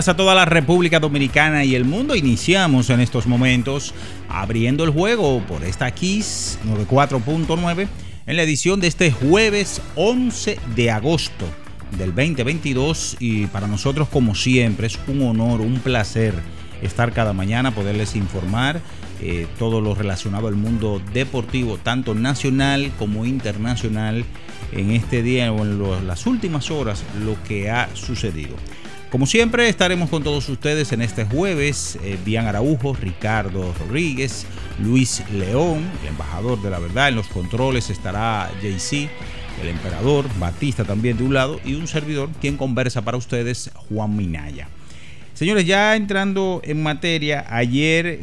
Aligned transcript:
Días 0.00 0.08
a 0.08 0.16
toda 0.16 0.34
la 0.34 0.46
República 0.46 0.98
Dominicana 0.98 1.62
y 1.62 1.74
el 1.74 1.84
mundo. 1.84 2.16
Iniciamos 2.16 2.88
en 2.88 3.00
estos 3.00 3.26
momentos 3.26 3.92
abriendo 4.30 4.82
el 4.84 4.88
juego 4.88 5.42
por 5.46 5.62
esta 5.62 5.90
Kiss 5.90 6.58
94.9 6.64 7.86
en 8.24 8.36
la 8.36 8.42
edición 8.42 8.80
de 8.80 8.86
este 8.86 9.10
jueves 9.10 9.82
11 9.96 10.58
de 10.74 10.90
agosto 10.90 11.44
del 11.98 12.14
2022 12.14 13.18
y 13.20 13.46
para 13.48 13.66
nosotros 13.66 14.08
como 14.08 14.34
siempre 14.34 14.86
es 14.86 14.98
un 15.06 15.20
honor, 15.20 15.60
un 15.60 15.80
placer 15.80 16.32
estar 16.80 17.12
cada 17.12 17.34
mañana, 17.34 17.74
poderles 17.74 18.16
informar 18.16 18.80
eh, 19.20 19.46
todo 19.58 19.82
lo 19.82 19.94
relacionado 19.94 20.48
al 20.48 20.54
mundo 20.54 21.02
deportivo, 21.12 21.76
tanto 21.76 22.14
nacional 22.14 22.90
como 22.98 23.26
internacional, 23.26 24.24
en 24.72 24.92
este 24.92 25.22
día 25.22 25.52
o 25.52 25.62
en 25.62 26.06
las 26.06 26.26
últimas 26.26 26.70
horas, 26.70 27.04
lo 27.22 27.36
que 27.42 27.70
ha 27.70 27.94
sucedido. 27.94 28.56
Como 29.10 29.26
siempre, 29.26 29.68
estaremos 29.68 30.08
con 30.08 30.22
todos 30.22 30.48
ustedes 30.48 30.92
en 30.92 31.02
este 31.02 31.24
jueves. 31.24 31.98
Eh, 32.04 32.16
Bian 32.24 32.46
Araujo, 32.46 32.94
Ricardo 32.94 33.74
Rodríguez, 33.80 34.46
Luis 34.78 35.24
León, 35.32 35.84
el 36.02 36.10
embajador 36.10 36.62
de 36.62 36.70
la 36.70 36.78
verdad. 36.78 37.08
En 37.08 37.16
los 37.16 37.26
controles 37.26 37.90
estará 37.90 38.48
JC, 38.62 39.08
el 39.60 39.68
emperador, 39.68 40.26
Batista 40.38 40.84
también 40.84 41.16
de 41.16 41.24
un 41.24 41.34
lado, 41.34 41.60
y 41.64 41.74
un 41.74 41.88
servidor, 41.88 42.28
quien 42.40 42.56
conversa 42.56 43.02
para 43.02 43.16
ustedes, 43.16 43.72
Juan 43.88 44.16
Minaya. 44.16 44.68
Señores, 45.34 45.66
ya 45.66 45.96
entrando 45.96 46.60
en 46.62 46.80
materia, 46.80 47.44
ayer 47.48 48.20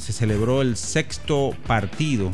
se 0.00 0.12
celebró 0.12 0.60
el 0.60 0.76
sexto 0.76 1.56
partido 1.66 2.30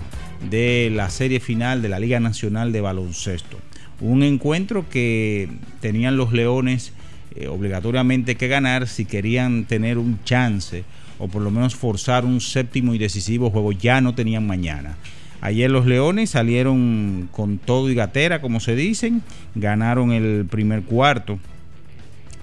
de 0.51 0.91
la 0.93 1.09
serie 1.09 1.39
final 1.39 1.83
de 1.83 1.89
la 1.89 2.01
Liga 2.01 2.19
Nacional 2.19 2.73
de 2.73 2.81
Baloncesto. 2.81 3.59
Un 4.01 4.25
encuentro 4.25 4.89
que 4.89 5.49
tenían 5.81 6.17
los 6.17 6.33
Leones 6.33 6.93
eh, 7.37 7.49
obligatoriamente 7.49 8.37
que 8.37 8.49
ganar 8.49 8.89
si 8.89 9.05
querían 9.05 9.65
tener 9.65 9.99
un 9.99 10.23
chance 10.25 10.85
o 11.19 11.29
por 11.29 11.43
lo 11.43 11.51
menos 11.51 11.75
forzar 11.75 12.25
un 12.25 12.41
séptimo 12.41 12.95
y 12.95 12.99
decisivo 12.99 13.51
juego. 13.51 13.73
Ya 13.73 14.01
no 14.01 14.15
tenían 14.15 14.47
mañana. 14.47 14.97
Ayer 15.41 15.71
los 15.71 15.87
Leones 15.87 16.31
salieron 16.31 17.29
con 17.33 17.59
todo 17.59 17.91
y 17.91 17.95
gatera, 17.95 18.41
como 18.41 18.61
se 18.61 18.77
dicen, 18.77 19.23
ganaron 19.55 20.13
el 20.13 20.47
primer 20.47 20.83
cuarto 20.83 21.39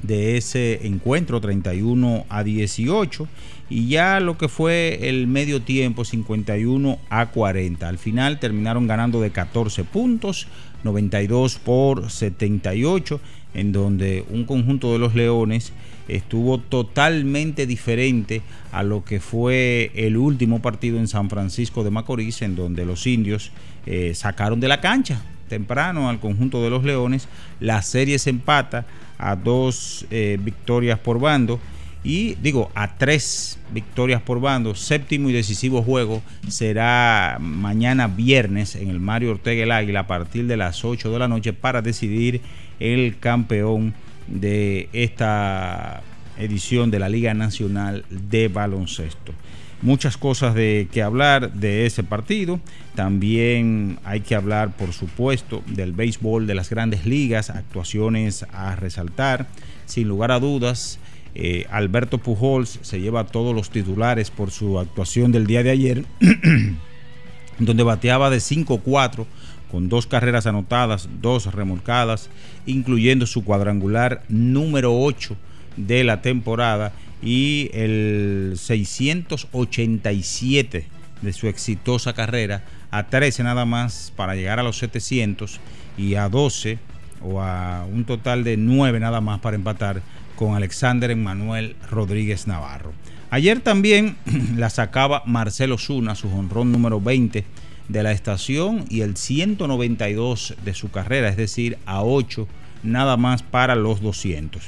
de 0.01 0.37
ese 0.37 0.85
encuentro 0.85 1.41
31 1.41 2.25
a 2.29 2.43
18 2.43 3.27
y 3.69 3.87
ya 3.87 4.19
lo 4.19 4.37
que 4.37 4.47
fue 4.47 5.09
el 5.09 5.27
medio 5.27 5.61
tiempo 5.61 6.03
51 6.03 6.99
a 7.09 7.27
40. 7.27 7.87
Al 7.87 7.97
final 7.97 8.39
terminaron 8.39 8.87
ganando 8.87 9.21
de 9.21 9.31
14 9.31 9.83
puntos, 9.83 10.47
92 10.83 11.59
por 11.59 12.09
78 12.09 13.19
en 13.53 13.71
donde 13.71 14.25
un 14.29 14.45
conjunto 14.45 14.93
de 14.93 14.99
los 14.99 15.15
Leones 15.15 15.73
estuvo 16.07 16.57
totalmente 16.59 17.65
diferente 17.65 18.41
a 18.71 18.83
lo 18.83 19.03
que 19.03 19.19
fue 19.19 19.91
el 19.95 20.17
último 20.17 20.61
partido 20.61 20.97
en 20.97 21.07
San 21.07 21.29
Francisco 21.29 21.83
de 21.83 21.91
Macorís, 21.91 22.41
en 22.41 22.55
donde 22.55 22.85
los 22.85 23.05
indios 23.07 23.51
eh, 23.85 24.13
sacaron 24.15 24.59
de 24.59 24.67
la 24.67 24.81
cancha 24.81 25.21
temprano 25.47 26.09
al 26.09 26.19
conjunto 26.19 26.63
de 26.63 26.69
los 26.69 26.83
Leones. 26.83 27.27
La 27.59 27.81
serie 27.81 28.19
se 28.19 28.29
empata 28.29 28.85
a 29.17 29.35
dos 29.35 30.05
eh, 30.11 30.37
victorias 30.41 30.99
por 30.99 31.19
bando 31.19 31.59
y 32.03 32.35
digo 32.35 32.71
a 32.75 32.97
tres 32.97 33.59
victorias 33.73 34.21
por 34.21 34.39
bando. 34.39 34.75
Séptimo 34.75 35.29
y 35.29 35.33
decisivo 35.33 35.81
juego 35.81 36.21
será 36.47 37.37
mañana 37.41 38.07
viernes 38.07 38.75
en 38.75 38.89
el 38.89 38.99
Mario 38.99 39.31
Ortega 39.31 39.63
el 39.63 39.71
Águila 39.71 40.01
a 40.01 40.07
partir 40.07 40.47
de 40.47 40.55
las 40.55 40.85
8 40.85 41.11
de 41.11 41.19
la 41.19 41.27
noche 41.27 41.51
para 41.51 41.81
decidir 41.81 42.41
el 42.79 43.17
campeón 43.19 43.93
de 44.27 44.89
esta 44.93 46.01
edición 46.37 46.91
de 46.91 46.99
la 46.99 47.09
Liga 47.09 47.33
Nacional 47.33 48.05
de 48.09 48.47
Baloncesto. 48.47 49.33
Muchas 49.81 50.17
cosas 50.17 50.55
de 50.55 50.89
que 50.91 51.01
hablar 51.01 51.53
de 51.53 51.85
ese 51.85 52.03
partido. 52.03 52.59
También 52.95 53.97
hay 54.03 54.21
que 54.21 54.35
hablar, 54.35 54.75
por 54.75 54.91
supuesto, 54.91 55.63
del 55.67 55.93
béisbol 55.93 56.47
de 56.47 56.55
las 56.55 56.69
grandes 56.69 57.05
ligas, 57.05 57.49
actuaciones 57.49 58.45
a 58.51 58.75
resaltar. 58.75 59.47
Sin 59.85 60.09
lugar 60.09 60.31
a 60.31 60.39
dudas, 60.39 60.99
eh, 61.33 61.65
Alberto 61.71 62.17
Pujols 62.17 62.79
se 62.81 62.99
lleva 62.99 63.27
todos 63.27 63.55
los 63.55 63.69
titulares 63.69 64.31
por 64.31 64.51
su 64.51 64.79
actuación 64.79 65.31
del 65.31 65.47
día 65.47 65.63
de 65.63 65.69
ayer, 65.69 66.05
donde 67.59 67.83
bateaba 67.83 68.29
de 68.29 68.37
5-4 68.37 69.25
con 69.71 69.89
dos 69.89 70.07
carreras 70.07 70.47
anotadas, 70.47 71.09
dos 71.21 71.53
remolcadas, 71.53 72.29
incluyendo 72.65 73.25
su 73.25 73.43
cuadrangular 73.43 74.23
número 74.27 74.99
8 74.99 75.35
de 75.77 76.03
la 76.03 76.21
temporada 76.21 76.91
y 77.21 77.69
el 77.73 78.53
687 78.57 80.87
de 81.21 81.33
su 81.33 81.47
exitosa 81.47 82.13
carrera, 82.13 82.63
a 82.91 83.07
13 83.07 83.43
nada 83.43 83.65
más 83.65 84.13
para 84.15 84.35
llegar 84.35 84.59
a 84.59 84.63
los 84.63 84.77
700 84.77 85.59
y 85.97 86.15
a 86.15 86.29
12 86.29 86.79
o 87.21 87.41
a 87.41 87.85
un 87.85 88.05
total 88.05 88.43
de 88.43 88.57
9 88.57 88.99
nada 88.99 89.21
más 89.21 89.39
para 89.39 89.55
empatar 89.55 90.01
con 90.35 90.55
Alexander 90.55 91.11
Emanuel 91.11 91.75
Rodríguez 91.91 92.47
Navarro. 92.47 92.93
Ayer 93.29 93.59
también 93.59 94.15
la 94.55 94.69
sacaba 94.69 95.23
Marcelo 95.25 95.77
Zuna, 95.77 96.15
su 96.15 96.29
honrón 96.29 96.71
número 96.71 97.01
20 97.01 97.43
de 97.89 98.03
la 98.03 98.11
estación 98.11 98.85
y 98.89 99.01
el 99.01 99.17
192 99.17 100.55
de 100.63 100.73
su 100.73 100.89
carrera, 100.89 101.27
es 101.27 101.37
decir, 101.37 101.77
a 101.85 102.03
8 102.03 102.47
nada 102.83 103.17
más 103.17 103.43
para 103.43 103.75
los 103.75 104.01
200. 104.01 104.63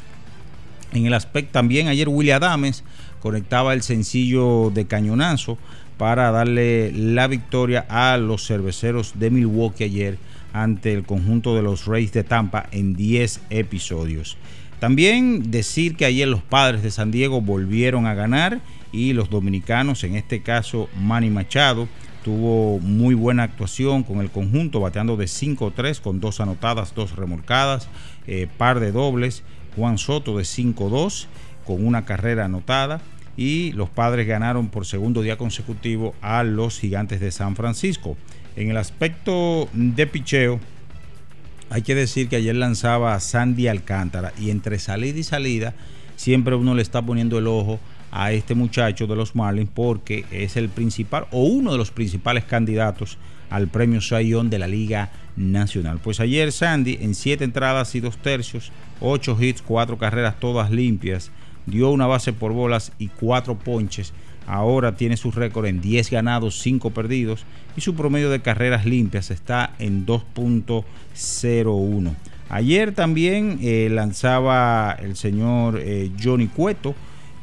En 0.93 1.05
el 1.05 1.13
aspecto 1.13 1.53
también 1.53 1.87
ayer 1.87 2.09
William 2.09 2.43
Adames 2.43 2.83
conectaba 3.21 3.73
el 3.73 3.81
sencillo 3.81 4.71
de 4.73 4.87
cañonazo 4.87 5.57
para 5.97 6.31
darle 6.31 6.91
la 6.91 7.27
victoria 7.27 7.85
a 7.87 8.17
los 8.17 8.45
cerveceros 8.45 9.13
de 9.19 9.29
Milwaukee 9.29 9.83
ayer 9.85 10.17
ante 10.51 10.93
el 10.93 11.03
conjunto 11.03 11.55
de 11.55 11.61
los 11.61 11.85
Rays 11.85 12.11
de 12.11 12.23
Tampa 12.23 12.67
en 12.71 12.95
10 12.95 13.41
episodios. 13.51 14.35
También 14.79 15.51
decir 15.51 15.95
que 15.95 16.05
ayer 16.05 16.27
los 16.27 16.41
padres 16.41 16.81
de 16.81 16.91
San 16.91 17.11
Diego 17.11 17.39
volvieron 17.39 18.07
a 18.07 18.15
ganar 18.15 18.59
y 18.91 19.13
los 19.13 19.29
dominicanos, 19.29 20.03
en 20.03 20.15
este 20.15 20.41
caso 20.41 20.89
Manny 20.99 21.29
Machado, 21.29 21.87
tuvo 22.23 22.79
muy 22.79 23.15
buena 23.15 23.43
actuación 23.43 24.03
con 24.03 24.19
el 24.19 24.29
conjunto, 24.29 24.79
bateando 24.79 25.17
de 25.17 25.25
5-3 25.25 26.01
con 26.01 26.19
dos 26.19 26.39
anotadas, 26.39 26.93
dos 26.95 27.15
remolcadas, 27.15 27.87
eh, 28.27 28.47
par 28.57 28.79
de 28.79 28.91
dobles. 28.91 29.43
Juan 29.75 29.97
Soto 29.97 30.37
de 30.37 30.43
5-2 30.43 31.27
con 31.65 31.85
una 31.85 32.05
carrera 32.05 32.45
anotada 32.45 33.01
y 33.37 33.71
los 33.71 33.89
padres 33.89 34.27
ganaron 34.27 34.67
por 34.69 34.85
segundo 34.85 35.21
día 35.21 35.37
consecutivo 35.37 36.13
a 36.21 36.43
los 36.43 36.79
gigantes 36.79 37.19
de 37.19 37.31
San 37.31 37.55
Francisco. 37.55 38.17
En 38.55 38.69
el 38.69 38.77
aspecto 38.77 39.69
de 39.73 40.07
picheo, 40.07 40.59
hay 41.69 41.83
que 41.83 41.95
decir 41.95 42.27
que 42.27 42.35
ayer 42.35 42.55
lanzaba 42.55 43.13
a 43.13 43.19
Sandy 43.21 43.67
Alcántara 43.67 44.33
y 44.37 44.49
entre 44.49 44.77
salida 44.77 45.17
y 45.17 45.23
salida 45.23 45.73
siempre 46.17 46.55
uno 46.55 46.75
le 46.75 46.81
está 46.81 47.01
poniendo 47.01 47.39
el 47.39 47.47
ojo 47.47 47.79
a 48.11 48.33
este 48.33 48.55
muchacho 48.55 49.07
de 49.07 49.15
los 49.15 49.35
Marlins 49.35 49.69
porque 49.73 50.25
es 50.31 50.57
el 50.57 50.69
principal 50.69 51.27
o 51.31 51.43
uno 51.43 51.71
de 51.71 51.77
los 51.77 51.91
principales 51.91 52.43
candidatos 52.43 53.17
al 53.49 53.67
premio 53.67 54.01
Sayón 54.01 54.49
de 54.49 54.59
la 54.59 54.67
Liga 54.67 55.11
Nacional. 55.35 55.99
Pues 56.03 56.19
ayer 56.19 56.51
Sandy 56.51 56.97
en 57.01 57.15
siete 57.15 57.43
entradas 57.43 57.95
y 57.95 57.99
dos 57.99 58.17
tercios, 58.17 58.71
ocho 58.99 59.37
hits, 59.39 59.61
cuatro 59.61 59.97
carreras 59.97 60.39
todas 60.39 60.71
limpias, 60.71 61.31
dio 61.65 61.89
una 61.89 62.07
base 62.07 62.33
por 62.33 62.53
bolas 62.53 62.91
y 62.99 63.07
cuatro 63.07 63.57
ponches. 63.57 64.13
Ahora 64.47 64.95
tiene 64.95 65.17
su 65.17 65.31
récord 65.31 65.67
en 65.67 65.81
10 65.81 66.09
ganados, 66.09 66.59
5 66.61 66.89
perdidos 66.89 67.45
y 67.77 67.81
su 67.81 67.93
promedio 67.95 68.31
de 68.31 68.41
carreras 68.41 68.85
limpias 68.85 69.31
está 69.31 69.71
en 69.79 70.05
2.01. 70.05 72.13
Ayer 72.49 72.93
también 72.93 73.59
eh, 73.61 73.87
lanzaba 73.89 74.97
el 74.99 75.15
señor 75.15 75.79
eh, 75.79 76.11
Johnny 76.21 76.47
Cueto, 76.47 76.93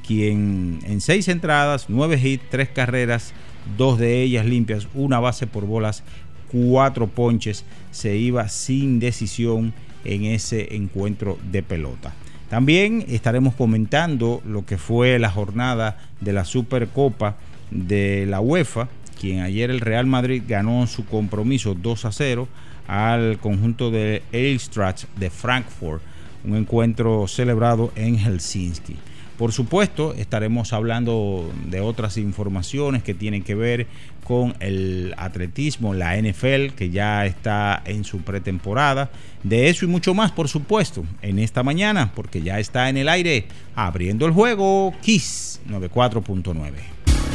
quien 0.09 0.79
en 0.85 1.03
6 1.03 1.29
entradas, 1.29 1.85
9 1.89 2.19
hits, 2.19 2.45
3 2.49 2.71
carreras, 2.71 3.35
dos 3.77 3.99
de 3.99 4.23
ellas 4.23 4.47
limpias, 4.47 4.89
una 4.95 5.21
base 5.21 5.47
por 5.47 5.67
bolas, 5.67 6.03
4 6.51 7.09
ponches, 7.09 7.67
se 7.91 8.17
iba 8.17 8.49
sin 8.49 9.01
decisión 9.01 9.75
en 10.05 10.25
ese 10.25 10.75
encuentro 10.75 11.39
de 11.53 11.63
pelota. 11.63 12.15
También 12.49 13.05
estaremos 13.07 13.55
comentando 13.55 14.41
lo 14.47 14.65
que 14.65 14.79
fue 14.79 15.19
la 15.19 15.31
jornada 15.31 15.99
de 16.23 16.33
la 16.33 16.47
Supercopa 16.47 17.37
de 17.71 18.25
la 18.27 18.41
UEFA, 18.41 18.89
quien 19.21 19.41
ayer 19.41 19.71
el 19.71 19.81
Real 19.81 20.07
Madrid 20.07 20.43
ganó 20.49 20.87
su 20.87 21.05
compromiso 21.05 21.75
2 21.75 22.07
a 22.07 22.13
0 22.13 22.49
al 22.87 23.39
conjunto 23.41 23.91
de 23.91 24.23
Eintracht 24.33 25.05
de 25.19 25.29
Frankfurt, 25.29 26.03
un 26.45 26.57
encuentro 26.57 27.29
celebrado 27.29 27.93
en 27.95 28.17
Helsinki. 28.17 28.97
Por 29.39 29.53
supuesto, 29.53 30.15
estaremos 30.15 30.73
hablando 30.73 31.49
de 31.71 31.81
otras 31.81 32.17
informaciones 32.17 33.05
que 33.05 33.15
tienen 33.15 33.45
que 33.45 33.55
ver 33.55 33.87
con 34.25 34.57
el 34.59 35.15
atletismo, 35.17 35.95
la 35.95 36.21
NFL, 36.21 36.75
que 36.77 36.91
ya 36.91 37.25
está 37.25 37.81
en 37.85 38.03
su 38.03 38.23
pretemporada. 38.23 39.11
De 39.45 39.69
eso 39.69 39.85
y 39.85 39.89
mucho 39.89 40.13
más, 40.13 40.33
por 40.33 40.49
supuesto, 40.49 41.05
en 41.23 41.39
esta 41.39 41.63
mañana, 41.63 42.11
porque 42.17 42.43
ya 42.43 42.59
está 42.59 42.89
en 42.89 42.97
el 42.97 43.09
aire 43.09 43.47
abriendo 43.77 44.27
el 44.27 44.33
juego 44.33 44.93
Kiss 45.03 45.61
94.9. 45.69 46.73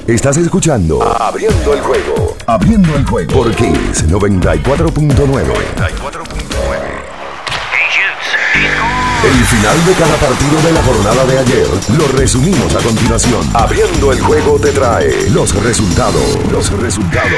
Estás 0.05 0.35
escuchando 0.35 1.01
Abriendo 1.01 1.73
el 1.73 1.79
juego. 1.79 2.35
Abriendo 2.45 2.97
el 2.97 3.05
juego 3.05 3.33
por 3.33 3.55
Kiss 3.55 4.05
94.9. 4.09 6.42
El 9.33 9.45
final 9.45 9.85
de 9.87 9.93
cada 9.93 10.15
partido 10.17 10.61
de 10.61 10.71
la 10.73 10.83
jornada 10.83 11.25
de 11.25 11.39
ayer 11.39 11.67
lo 11.97 12.07
resumimos 12.09 12.75
a 12.75 12.83
continuación. 12.83 13.41
Abriendo 13.55 14.11
el 14.11 14.21
juego 14.21 14.59
te 14.59 14.71
trae 14.71 15.27
los 15.31 15.55
resultados. 15.63 16.37
Los 16.51 16.71
resultados. 16.71 17.31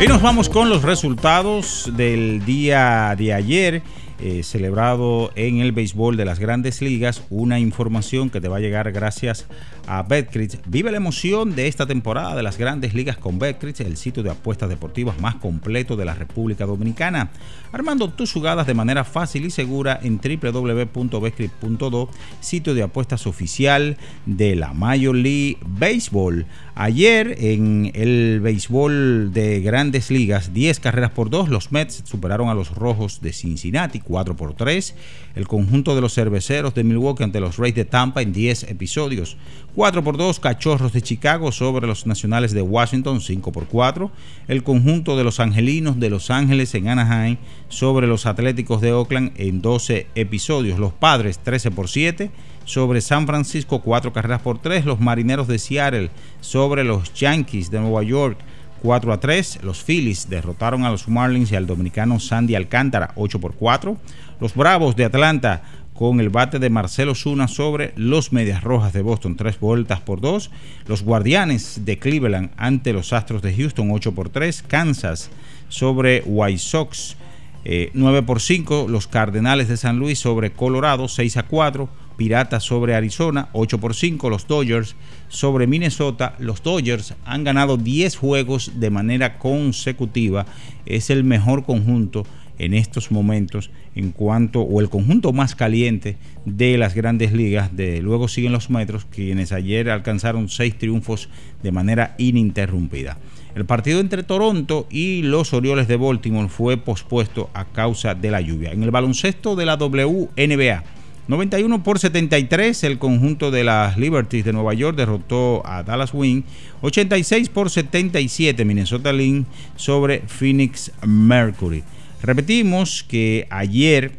Y 0.00 0.06
nos 0.08 0.20
vamos 0.20 0.48
con 0.48 0.68
los 0.68 0.82
resultados 0.82 1.90
del 1.96 2.44
día 2.44 3.14
de 3.16 3.32
ayer. 3.32 3.82
Eh, 4.18 4.42
celebrado 4.42 5.30
en 5.34 5.58
el 5.58 5.72
béisbol 5.72 6.16
de 6.16 6.24
las 6.24 6.38
grandes 6.38 6.80
ligas. 6.80 7.22
Una 7.28 7.58
información 7.58 8.30
que 8.30 8.40
te 8.40 8.48
va 8.48 8.56
a 8.56 8.60
llegar 8.60 8.90
gracias 8.90 9.46
a 9.86 10.02
Betcris. 10.02 10.58
Vive 10.66 10.90
la 10.90 10.96
emoción 10.96 11.54
de 11.54 11.68
esta 11.68 11.86
temporada 11.86 12.34
de 12.34 12.42
las 12.42 12.58
grandes 12.58 12.94
ligas 12.94 13.16
con 13.16 13.38
Betcris, 13.38 13.80
el 13.80 13.96
sitio 13.96 14.22
de 14.22 14.30
apuestas 14.30 14.68
deportivas 14.68 15.20
más 15.20 15.36
completo 15.36 15.96
de 15.96 16.04
la 16.04 16.14
República 16.14 16.66
Dominicana. 16.66 17.30
Armando 17.72 18.10
tus 18.10 18.32
jugadas 18.32 18.66
de 18.66 18.74
manera 18.74 19.04
fácil 19.04 19.44
y 19.44 19.50
segura 19.50 19.98
en 20.02 20.18
www.betcris.do, 20.18 22.10
sitio 22.40 22.74
de 22.74 22.82
apuestas 22.82 23.26
oficial 23.26 23.96
de 24.24 24.56
la 24.56 24.72
Major 24.72 25.14
League 25.14 25.58
Baseball. 25.66 26.46
Ayer 26.74 27.36
en 27.38 27.90
el 27.94 28.40
béisbol 28.42 29.32
de 29.32 29.60
grandes 29.60 30.10
ligas, 30.10 30.52
10 30.52 30.80
carreras 30.80 31.10
por 31.10 31.30
2, 31.30 31.48
los 31.48 31.72
Mets 31.72 32.02
superaron 32.04 32.48
a 32.48 32.54
los 32.54 32.74
Rojos 32.74 33.20
de 33.22 33.32
Cincinnati 33.32 34.00
4 34.00 34.36
por 34.36 34.54
3. 34.54 34.94
El 35.36 35.48
conjunto 35.48 35.94
de 35.94 36.00
los 36.00 36.14
cerveceros 36.14 36.74
de 36.74 36.84
Milwaukee 36.84 37.24
ante 37.24 37.40
los 37.40 37.56
Rays 37.56 37.74
de 37.74 37.84
Tampa 37.84 38.22
en 38.22 38.32
10 38.32 38.64
episodios. 38.64 39.36
4 39.76 40.02
por 40.02 40.16
2, 40.16 40.40
Cachorros 40.40 40.94
de 40.94 41.02
Chicago 41.02 41.52
sobre 41.52 41.86
los 41.86 42.06
Nacionales 42.06 42.52
de 42.52 42.62
Washington 42.62 43.20
5 43.20 43.52
por 43.52 43.66
4. 43.66 44.10
El 44.48 44.62
conjunto 44.62 45.18
de 45.18 45.22
los 45.22 45.38
Angelinos 45.38 46.00
de 46.00 46.08
Los 46.08 46.30
Ángeles 46.30 46.74
en 46.74 46.88
Anaheim 46.88 47.36
sobre 47.68 48.06
los 48.06 48.24
Atléticos 48.24 48.80
de 48.80 48.94
Oakland 48.94 49.32
en 49.36 49.60
12 49.60 50.06
episodios. 50.14 50.78
Los 50.78 50.94
Padres 50.94 51.40
13 51.40 51.72
por 51.72 51.90
7 51.90 52.30
sobre 52.64 53.02
San 53.02 53.26
Francisco, 53.26 53.82
4 53.82 54.14
carreras 54.14 54.40
por 54.40 54.62
3. 54.62 54.86
Los 54.86 54.98
Marineros 54.98 55.46
de 55.46 55.58
Seattle 55.58 56.10
sobre 56.40 56.82
los 56.82 57.12
Yankees 57.12 57.70
de 57.70 57.78
Nueva 57.78 58.02
York, 58.02 58.38
4 58.80 59.12
a 59.12 59.20
3. 59.20 59.58
Los 59.62 59.84
Phillies 59.84 60.30
derrotaron 60.30 60.86
a 60.86 60.90
los 60.90 61.06
Marlins 61.06 61.52
y 61.52 61.56
al 61.56 61.66
dominicano 61.66 62.18
Sandy 62.18 62.54
Alcántara, 62.54 63.12
8 63.14 63.38
por 63.40 63.52
4. 63.52 63.94
Los 64.40 64.54
Bravos 64.54 64.96
de 64.96 65.04
Atlanta 65.04 65.62
con 65.96 66.20
el 66.20 66.28
bate 66.28 66.58
de 66.58 66.68
Marcelo 66.68 67.14
Zuna 67.14 67.48
sobre 67.48 67.92
los 67.96 68.30
Medias 68.30 68.62
Rojas 68.62 68.92
de 68.92 69.00
Boston, 69.00 69.34
3 69.36 69.58
vueltas 69.58 70.00
por 70.00 70.20
2. 70.20 70.50
Los 70.86 71.02
Guardianes 71.02 71.80
de 71.84 71.98
Cleveland 71.98 72.50
ante 72.56 72.92
los 72.92 73.12
Astros 73.14 73.40
de 73.40 73.54
Houston, 73.54 73.90
8 73.90 74.12
por 74.12 74.28
3. 74.28 74.62
Kansas 74.68 75.30
sobre 75.68 76.22
White 76.26 76.58
Sox, 76.58 77.16
9 77.64 78.18
eh, 78.18 78.22
por 78.22 78.40
5. 78.40 78.86
Los 78.88 79.06
Cardenales 79.06 79.68
de 79.68 79.78
San 79.78 79.98
Luis 79.98 80.18
sobre 80.18 80.52
Colorado, 80.52 81.08
6 81.08 81.38
a 81.38 81.42
4. 81.44 81.88
Piratas 82.18 82.62
sobre 82.62 82.94
Arizona, 82.94 83.48
8 83.52 83.78
por 83.78 83.94
5. 83.94 84.28
Los 84.28 84.46
Dodgers 84.46 84.96
sobre 85.28 85.66
Minnesota. 85.66 86.34
Los 86.38 86.62
Dodgers 86.62 87.14
han 87.24 87.42
ganado 87.42 87.78
10 87.78 88.16
juegos 88.16 88.72
de 88.76 88.90
manera 88.90 89.38
consecutiva. 89.38 90.44
Es 90.84 91.08
el 91.08 91.24
mejor 91.24 91.64
conjunto 91.64 92.26
en 92.58 92.74
estos 92.74 93.10
momentos 93.10 93.70
en 93.96 94.12
cuanto, 94.12 94.60
o 94.60 94.80
el 94.80 94.88
conjunto 94.88 95.32
más 95.32 95.56
caliente 95.56 96.16
de 96.44 96.78
las 96.78 96.94
grandes 96.94 97.32
ligas. 97.32 97.74
De, 97.74 98.00
luego 98.02 98.28
siguen 98.28 98.52
los 98.52 98.70
Metros, 98.70 99.06
quienes 99.06 99.52
ayer 99.52 99.90
alcanzaron 99.90 100.48
6 100.48 100.78
triunfos 100.78 101.28
de 101.62 101.72
manera 101.72 102.14
ininterrumpida. 102.18 103.18
El 103.54 103.64
partido 103.64 104.00
entre 104.00 104.22
Toronto 104.22 104.86
y 104.90 105.22
los 105.22 105.54
Orioles 105.54 105.88
de 105.88 105.96
Baltimore 105.96 106.50
fue 106.50 106.76
pospuesto 106.76 107.48
a 107.54 107.64
causa 107.64 108.14
de 108.14 108.30
la 108.30 108.42
lluvia. 108.42 108.72
En 108.72 108.82
el 108.82 108.90
baloncesto 108.90 109.56
de 109.56 109.64
la 109.64 109.76
WNBA, 109.76 110.84
91 111.28 111.82
por 111.82 111.98
73, 111.98 112.84
el 112.84 112.98
conjunto 112.98 113.50
de 113.50 113.64
las 113.64 113.96
Liberties 113.96 114.44
de 114.44 114.52
Nueva 114.52 114.74
York 114.74 114.96
derrotó 114.96 115.66
a 115.66 115.82
Dallas 115.82 116.14
Wing. 116.14 116.42
86 116.82 117.48
por 117.48 117.70
77, 117.70 118.64
Minnesota 118.64 119.12
Lynn 119.12 119.46
sobre 119.74 120.20
Phoenix 120.20 120.92
Mercury. 121.04 121.82
Repetimos 122.26 123.04
que 123.04 123.46
ayer 123.50 124.10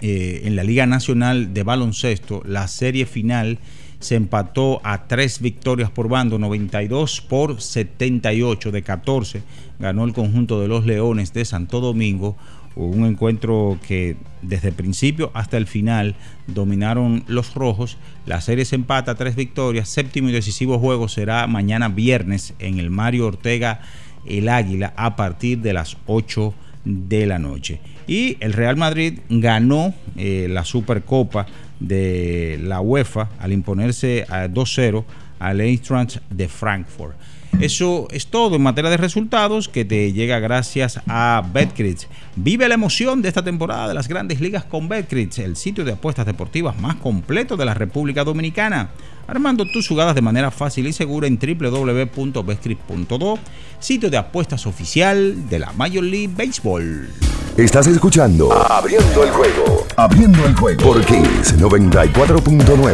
eh, 0.00 0.40
en 0.42 0.56
la 0.56 0.64
Liga 0.64 0.86
Nacional 0.86 1.54
de 1.54 1.62
Baloncesto, 1.62 2.42
la 2.44 2.66
serie 2.66 3.06
final 3.06 3.60
se 4.00 4.16
empató 4.16 4.80
a 4.82 5.06
tres 5.06 5.40
victorias 5.40 5.88
por 5.88 6.08
bando, 6.08 6.36
92 6.40 7.20
por 7.20 7.62
78 7.62 8.72
de 8.72 8.82
14. 8.82 9.42
Ganó 9.78 10.04
el 10.04 10.14
conjunto 10.14 10.60
de 10.60 10.66
los 10.66 10.84
Leones 10.84 11.32
de 11.32 11.44
Santo 11.44 11.78
Domingo. 11.78 12.36
Un 12.74 13.06
encuentro 13.06 13.78
que 13.86 14.16
desde 14.42 14.68
el 14.68 14.74
principio 14.74 15.30
hasta 15.32 15.58
el 15.58 15.68
final 15.68 16.16
dominaron 16.48 17.22
los 17.28 17.54
rojos. 17.54 17.98
La 18.26 18.40
serie 18.40 18.64
se 18.64 18.74
empata 18.74 19.12
a 19.12 19.14
tres 19.14 19.36
victorias. 19.36 19.88
Séptimo 19.88 20.28
y 20.28 20.32
decisivo 20.32 20.80
juego 20.80 21.06
será 21.06 21.46
mañana 21.46 21.88
viernes 21.88 22.52
en 22.58 22.80
el 22.80 22.90
Mario 22.90 23.28
Ortega 23.28 23.80
El 24.26 24.48
Águila 24.48 24.92
a 24.96 25.14
partir 25.14 25.60
de 25.60 25.72
las 25.72 25.96
8 26.06 26.52
de 26.86 27.26
la 27.26 27.38
noche. 27.38 27.80
Y 28.06 28.36
el 28.40 28.52
Real 28.52 28.76
Madrid 28.76 29.18
ganó 29.28 29.92
eh, 30.16 30.46
la 30.48 30.64
Supercopa 30.64 31.46
de 31.80 32.58
la 32.62 32.80
UEFA 32.80 33.28
al 33.38 33.52
imponerse 33.52 34.24
a 34.28 34.46
2-0 34.46 35.04
al 35.38 35.60
Eintracht 35.60 36.18
de 36.30 36.48
Frankfurt. 36.48 37.16
Eso 37.60 38.06
es 38.10 38.26
todo 38.26 38.56
en 38.56 38.62
materia 38.62 38.90
de 38.90 38.98
resultados 38.98 39.68
que 39.68 39.86
te 39.86 40.12
llega 40.12 40.38
gracias 40.40 41.00
a 41.06 41.42
Betcrit. 41.54 42.02
Vive 42.36 42.68
la 42.68 42.74
emoción 42.74 43.22
de 43.22 43.28
esta 43.28 43.42
temporada 43.42 43.88
de 43.88 43.94
las 43.94 44.08
grandes 44.08 44.42
ligas 44.42 44.64
con 44.64 44.88
Betcrit, 44.88 45.38
el 45.38 45.56
sitio 45.56 45.82
de 45.82 45.92
apuestas 45.92 46.26
deportivas 46.26 46.78
más 46.78 46.96
completo 46.96 47.56
de 47.56 47.64
la 47.64 47.72
República 47.72 48.24
Dominicana. 48.24 48.90
Armando 49.26 49.64
tus 49.64 49.88
jugadas 49.88 50.14
de 50.14 50.22
manera 50.22 50.50
fácil 50.50 50.86
y 50.86 50.92
segura 50.92 51.26
en 51.26 51.38
www.betcrit.do, 51.38 53.38
sitio 53.80 54.10
de 54.10 54.16
apuestas 54.16 54.66
oficial 54.66 55.48
de 55.48 55.58
la 55.58 55.72
Major 55.72 56.04
League 56.04 56.30
Baseball. 56.36 57.10
Estás 57.56 57.86
escuchando 57.86 58.52
Abriendo 58.52 59.24
el 59.24 59.30
juego. 59.30 59.86
Abriendo 59.96 60.46
el 60.46 60.54
juego 60.54 60.82
por 60.82 61.04
Kings 61.04 61.58
94.9. 61.58 62.92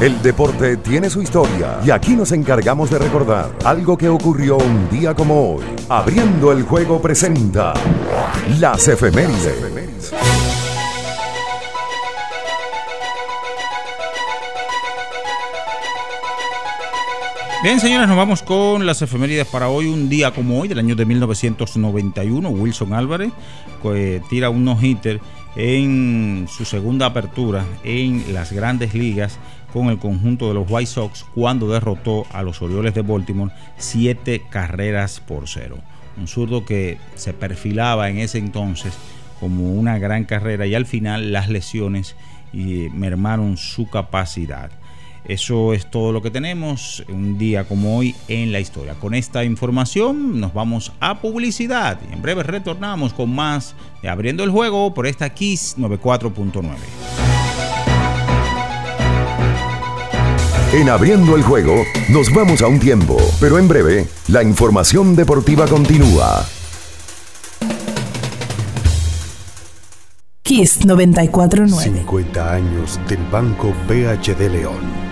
El 0.00 0.20
deporte 0.20 0.78
tiene 0.78 1.08
su 1.08 1.22
historia 1.22 1.78
y 1.84 1.90
aquí 1.90 2.16
nos 2.16 2.32
encargamos 2.32 2.90
de 2.90 2.98
recordar 2.98 3.56
algo 3.64 3.96
que 3.96 4.08
ocurrió 4.08 4.56
un 4.56 4.88
día 4.90 5.14
como 5.14 5.54
hoy. 5.54 5.64
Abriendo 5.88 6.50
el 6.50 6.64
juego 6.64 7.00
presenta 7.00 7.72
las 8.58 8.88
efemérides. 8.88 10.12
Bien, 17.62 17.78
señores, 17.78 18.08
nos 18.08 18.16
vamos 18.16 18.42
con 18.42 18.86
las 18.86 19.02
efemérides 19.02 19.46
para 19.46 19.68
hoy. 19.68 19.86
Un 19.86 20.08
día 20.08 20.32
como 20.32 20.58
hoy, 20.58 20.66
del 20.66 20.80
año 20.80 20.96
de 20.96 21.06
1991, 21.06 22.48
Wilson 22.48 22.92
Álvarez 22.92 23.30
eh, 23.84 24.20
tira 24.28 24.50
un 24.50 24.64
no-hitter 24.64 25.20
en 25.54 26.48
su 26.50 26.64
segunda 26.64 27.06
apertura 27.06 27.64
en 27.84 28.34
las 28.34 28.50
grandes 28.50 28.94
ligas 28.94 29.38
con 29.72 29.90
el 29.90 30.00
conjunto 30.00 30.48
de 30.48 30.54
los 30.54 30.66
White 30.68 30.90
Sox 30.90 31.24
cuando 31.36 31.68
derrotó 31.68 32.26
a 32.32 32.42
los 32.42 32.60
Orioles 32.62 32.94
de 32.94 33.02
Baltimore 33.02 33.52
siete 33.76 34.42
carreras 34.50 35.20
por 35.20 35.46
cero. 35.46 35.78
Un 36.16 36.26
zurdo 36.26 36.64
que 36.64 36.98
se 37.14 37.32
perfilaba 37.32 38.10
en 38.10 38.18
ese 38.18 38.38
entonces 38.38 38.92
como 39.38 39.72
una 39.72 40.00
gran 40.00 40.24
carrera 40.24 40.66
y 40.66 40.74
al 40.74 40.84
final 40.84 41.30
las 41.30 41.48
lesiones 41.48 42.16
mermaron 42.52 43.56
su 43.56 43.88
capacidad. 43.88 44.72
Eso 45.24 45.72
es 45.72 45.88
todo 45.88 46.10
lo 46.10 46.20
que 46.20 46.30
tenemos 46.30 47.04
un 47.08 47.38
día 47.38 47.64
como 47.64 47.96
hoy 47.96 48.14
en 48.26 48.50
la 48.50 48.58
historia. 48.58 48.94
Con 48.94 49.14
esta 49.14 49.44
información 49.44 50.40
nos 50.40 50.52
vamos 50.52 50.92
a 50.98 51.20
publicidad 51.20 52.00
y 52.08 52.12
en 52.12 52.20
breve 52.20 52.42
retornamos 52.42 53.12
con 53.12 53.32
más 53.32 53.76
de 54.02 54.08
Abriendo 54.08 54.42
el 54.42 54.50
Juego 54.50 54.92
por 54.92 55.06
esta 55.06 55.30
Kiss 55.30 55.76
94.9. 55.78 56.74
En 60.72 60.88
Abriendo 60.88 61.36
el 61.36 61.42
Juego 61.42 61.84
nos 62.08 62.32
vamos 62.34 62.62
a 62.62 62.66
un 62.66 62.80
tiempo, 62.80 63.16
pero 63.38 63.58
en 63.58 63.68
breve 63.68 64.08
la 64.28 64.42
información 64.42 65.14
deportiva 65.14 65.68
continúa. 65.68 66.44
Kiss 70.42 70.84
949. 70.84 72.00
50 72.00 72.52
años 72.52 73.00
del 73.08 73.24
Banco 73.30 73.72
BHD 73.86 74.50
León 74.50 75.11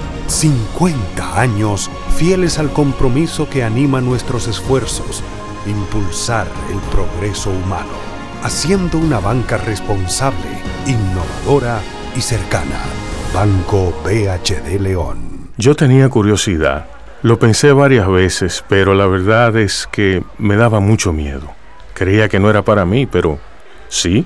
50 0.31 1.41
años 1.41 1.91
fieles 2.15 2.57
al 2.57 2.71
compromiso 2.71 3.49
que 3.49 3.65
anima 3.65 3.99
nuestros 3.99 4.47
esfuerzos, 4.47 5.21
impulsar 5.67 6.47
el 6.71 6.79
progreso 6.89 7.49
humano, 7.49 7.91
haciendo 8.41 8.97
una 8.97 9.19
banca 9.19 9.57
responsable, 9.57 10.47
innovadora 10.87 11.81
y 12.15 12.21
cercana. 12.21 12.79
Banco 13.33 13.93
BHD 14.05 14.79
León. 14.79 15.49
Yo 15.57 15.75
tenía 15.75 16.07
curiosidad, 16.07 16.87
lo 17.23 17.37
pensé 17.37 17.73
varias 17.73 18.07
veces, 18.07 18.63
pero 18.69 18.93
la 18.93 19.07
verdad 19.07 19.57
es 19.57 19.85
que 19.91 20.23
me 20.37 20.55
daba 20.55 20.79
mucho 20.79 21.11
miedo. 21.11 21.53
Creía 21.93 22.29
que 22.29 22.39
no 22.39 22.49
era 22.49 22.61
para 22.61 22.85
mí, 22.85 23.05
pero 23.05 23.37
sí. 23.89 24.25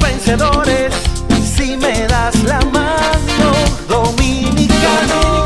si 1.43 1.75
me 1.75 2.07
das 2.07 2.43
la 2.43 2.59
mano. 2.71 3.51
Dominicano, 3.89 5.45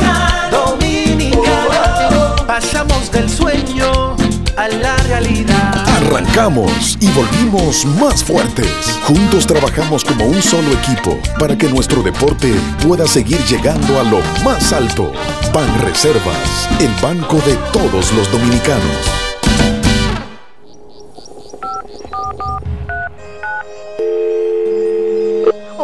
dominicano. 0.52 2.36
Pasamos 2.46 3.12
del 3.12 3.28
sueño 3.28 4.16
a 4.56 4.68
la 4.68 4.96
realidad. 5.08 5.86
Arrancamos 5.98 6.98
y 7.00 7.10
volvimos 7.12 7.86
más 8.00 8.24
fuertes. 8.24 9.00
Juntos 9.08 9.48
trabajamos 9.48 10.04
como 10.04 10.26
un 10.26 10.42
solo 10.42 10.72
equipo 10.74 11.18
para 11.40 11.58
que 11.58 11.68
nuestro 11.68 12.04
deporte 12.04 12.54
pueda 12.86 13.08
seguir 13.08 13.44
llegando 13.46 14.00
a 14.00 14.04
lo 14.04 14.20
más 14.44 14.72
alto. 14.72 15.12
Ban 15.52 15.82
Reservas, 15.82 16.70
el 16.80 16.94
banco 17.02 17.38
de 17.38 17.56
todos 17.74 18.14
los 18.14 18.32
dominicanos. 18.32 19.25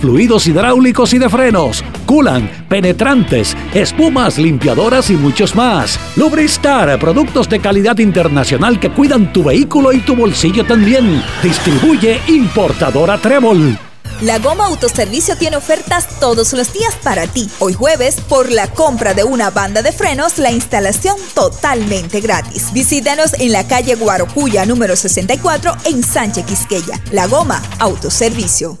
fluidos 0.00 0.46
hidráulicos 0.46 1.12
y 1.14 1.18
de 1.18 1.28
frenos, 1.28 1.84
culan, 2.06 2.66
penetrantes, 2.68 3.56
espumas, 3.74 4.38
limpiadoras 4.38 5.10
y 5.10 5.14
muchos 5.14 5.54
más. 5.54 5.98
Lubristar, 6.16 6.98
productos 6.98 7.48
de 7.48 7.60
calidad 7.60 7.98
internacional 7.98 8.80
que 8.80 8.90
cuidan 8.90 9.32
tu 9.32 9.44
vehículo 9.44 9.92
y 9.92 10.00
tu 10.00 10.14
bolsillo 10.16 10.64
también. 10.64 11.22
Distribuye 11.42 12.20
importadora 12.28 13.18
Trébol. 13.18 13.78
La 14.20 14.40
Goma 14.40 14.66
Autoservicio 14.66 15.36
tiene 15.36 15.56
ofertas 15.56 16.18
todos 16.18 16.52
los 16.52 16.72
días 16.72 16.96
para 17.04 17.28
ti. 17.28 17.48
Hoy 17.60 17.72
jueves, 17.72 18.16
por 18.20 18.50
la 18.50 18.66
compra 18.66 19.14
de 19.14 19.22
una 19.22 19.50
banda 19.50 19.80
de 19.80 19.92
frenos, 19.92 20.38
la 20.38 20.50
instalación 20.50 21.16
totalmente 21.34 22.20
gratis. 22.20 22.72
Visítanos 22.72 23.34
en 23.38 23.52
la 23.52 23.68
calle 23.68 23.94
Guarocuya 23.94 24.66
número 24.66 24.96
64 24.96 25.72
en 25.84 26.02
Sánchez 26.02 26.46
Quisqueya. 26.46 27.00
La 27.12 27.28
Goma 27.28 27.62
Autoservicio. 27.78 28.80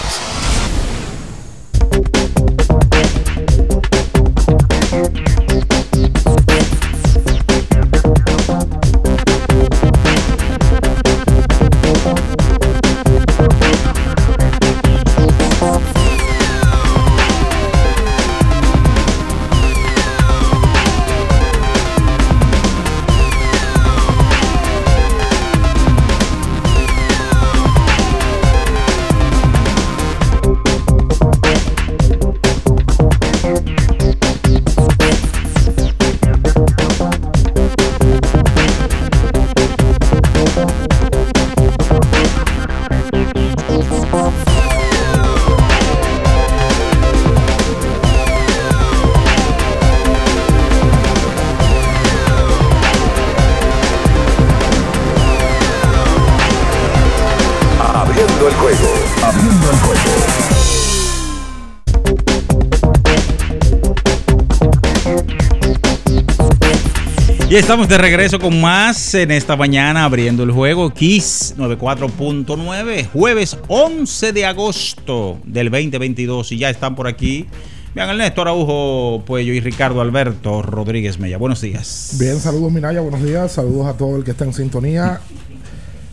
Y 67.51 67.57
estamos 67.57 67.89
de 67.89 67.97
regreso 67.97 68.39
con 68.39 68.61
más 68.61 69.13
en 69.13 69.29
esta 69.29 69.57
mañana 69.57 70.05
abriendo 70.05 70.43
el 70.43 70.51
juego 70.51 70.89
Kiss 70.93 71.53
94.9, 71.57 73.09
jueves 73.11 73.57
11 73.67 74.31
de 74.31 74.45
agosto 74.45 75.37
del 75.43 75.69
2022 75.69 76.53
y 76.53 76.59
ya 76.59 76.69
están 76.69 76.95
por 76.95 77.09
aquí. 77.09 77.47
Vean 77.93 78.09
el 78.09 78.19
Néstor 78.19 78.47
Araujo 78.47 79.21
Puello 79.25 79.51
y 79.51 79.59
Ricardo 79.59 79.99
Alberto 79.99 80.61
Rodríguez 80.61 81.19
Mella. 81.19 81.37
Buenos 81.37 81.59
días. 81.59 82.15
Bien, 82.17 82.39
saludos 82.39 82.71
Minaya, 82.71 83.01
buenos 83.01 83.21
días. 83.21 83.51
Saludos 83.51 83.87
a 83.87 83.97
todo 83.97 84.15
el 84.15 84.23
que 84.23 84.31
está 84.31 84.45
en 84.45 84.53
sintonía 84.53 85.19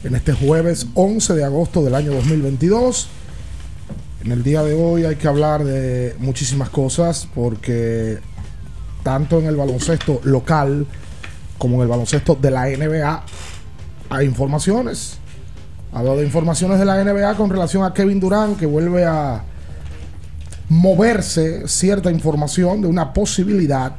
en 0.03 0.16
este 0.16 0.33
jueves 0.33 0.88
11 0.94 1.35
de 1.35 1.44
agosto 1.44 1.85
del 1.85 1.94
año 1.94 2.14
2022. 2.14 3.07
En 4.24 4.33
el 4.33 4.42
día 4.42 4.64
de 4.64 4.74
hoy 4.74 5.05
hay 5.05 5.14
que 5.14 5.29
hablar 5.29 5.62
de 5.62 6.16
muchísimas 6.18 6.68
cosas 6.68 7.29
porque 7.33 8.18
tanto 9.05 9.38
en 9.38 9.46
el 9.46 9.55
baloncesto 9.55 10.20
local, 10.24 10.85
como 11.58 11.76
en 11.76 11.82
el 11.82 11.88
baloncesto 11.88 12.34
de 12.34 12.50
la 12.50 12.66
NBA, 12.68 13.24
hay 14.10 14.26
informaciones. 14.26 15.18
Hablo 15.92 16.16
de 16.16 16.24
informaciones 16.24 16.78
de 16.78 16.84
la 16.84 17.02
NBA 17.02 17.34
con 17.36 17.50
relación 17.50 17.84
a 17.84 17.92
Kevin 17.92 18.20
Durant, 18.20 18.58
que 18.58 18.66
vuelve 18.66 19.04
a 19.04 19.42
moverse 20.68 21.66
cierta 21.66 22.10
información 22.10 22.82
de 22.82 22.88
una 22.88 23.12
posibilidad 23.12 23.92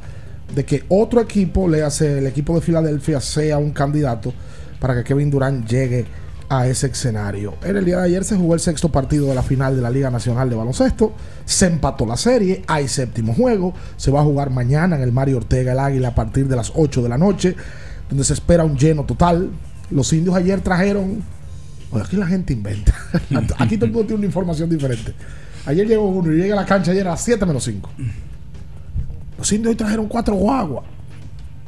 de 0.53 0.65
que 0.65 0.83
otro 0.89 1.21
equipo, 1.21 1.67
le 1.67 1.83
hace 1.83 2.19
el 2.19 2.27
equipo 2.27 2.55
de 2.55 2.61
Filadelfia, 2.61 3.19
sea 3.19 3.57
un 3.57 3.71
candidato 3.71 4.33
para 4.79 4.95
que 4.95 5.03
Kevin 5.03 5.29
Durant 5.29 5.67
llegue 5.67 6.05
a 6.49 6.67
ese 6.67 6.87
escenario. 6.87 7.53
En 7.63 7.77
el 7.77 7.85
día 7.85 7.97
de 7.97 8.05
ayer 8.05 8.23
se 8.23 8.35
jugó 8.35 8.55
el 8.55 8.59
sexto 8.59 8.89
partido 8.89 9.27
de 9.27 9.35
la 9.35 9.43
final 9.43 9.75
de 9.75 9.81
la 9.81 9.89
Liga 9.91 10.09
Nacional 10.09 10.49
de 10.49 10.55
Baloncesto. 10.55 11.13
Se 11.45 11.67
empató 11.67 12.05
la 12.05 12.17
serie, 12.17 12.63
hay 12.67 12.87
séptimo 12.87 13.33
juego. 13.33 13.73
Se 13.97 14.09
va 14.09 14.21
a 14.21 14.23
jugar 14.23 14.49
mañana 14.49 14.95
en 14.95 15.03
el 15.03 15.11
Mario 15.11 15.37
Ortega 15.37 15.73
el 15.73 15.79
Águila 15.79 16.09
a 16.09 16.15
partir 16.15 16.47
de 16.47 16.55
las 16.55 16.73
8 16.75 17.03
de 17.03 17.09
la 17.09 17.17
noche, 17.17 17.55
donde 18.09 18.23
se 18.23 18.33
espera 18.33 18.63
un 18.63 18.77
lleno 18.77 19.05
total. 19.05 19.51
Los 19.91 20.11
indios 20.11 20.35
ayer 20.35 20.59
trajeron. 20.61 21.23
Aquí 21.93 22.17
la 22.17 22.27
gente 22.27 22.53
inventa. 22.53 22.93
aquí 23.57 23.77
todo 23.77 23.85
el 23.85 23.91
mundo 23.91 24.07
tiene 24.07 24.15
una 24.15 24.25
información 24.25 24.69
diferente. 24.69 25.13
Ayer 25.65 25.87
llegó 25.87 26.09
uno 26.09 26.33
y 26.33 26.37
llega 26.37 26.53
a 26.53 26.61
la 26.61 26.65
cancha 26.65 26.91
ayer 26.91 27.07
a 27.07 27.11
las 27.11 27.21
7 27.21 27.45
menos 27.45 27.63
5. 27.63 27.89
Los 29.37 29.51
indios 29.53 29.71
hoy 29.71 29.75
trajeron 29.75 30.07
cuatro 30.07 30.35
guaguas. 30.35 30.85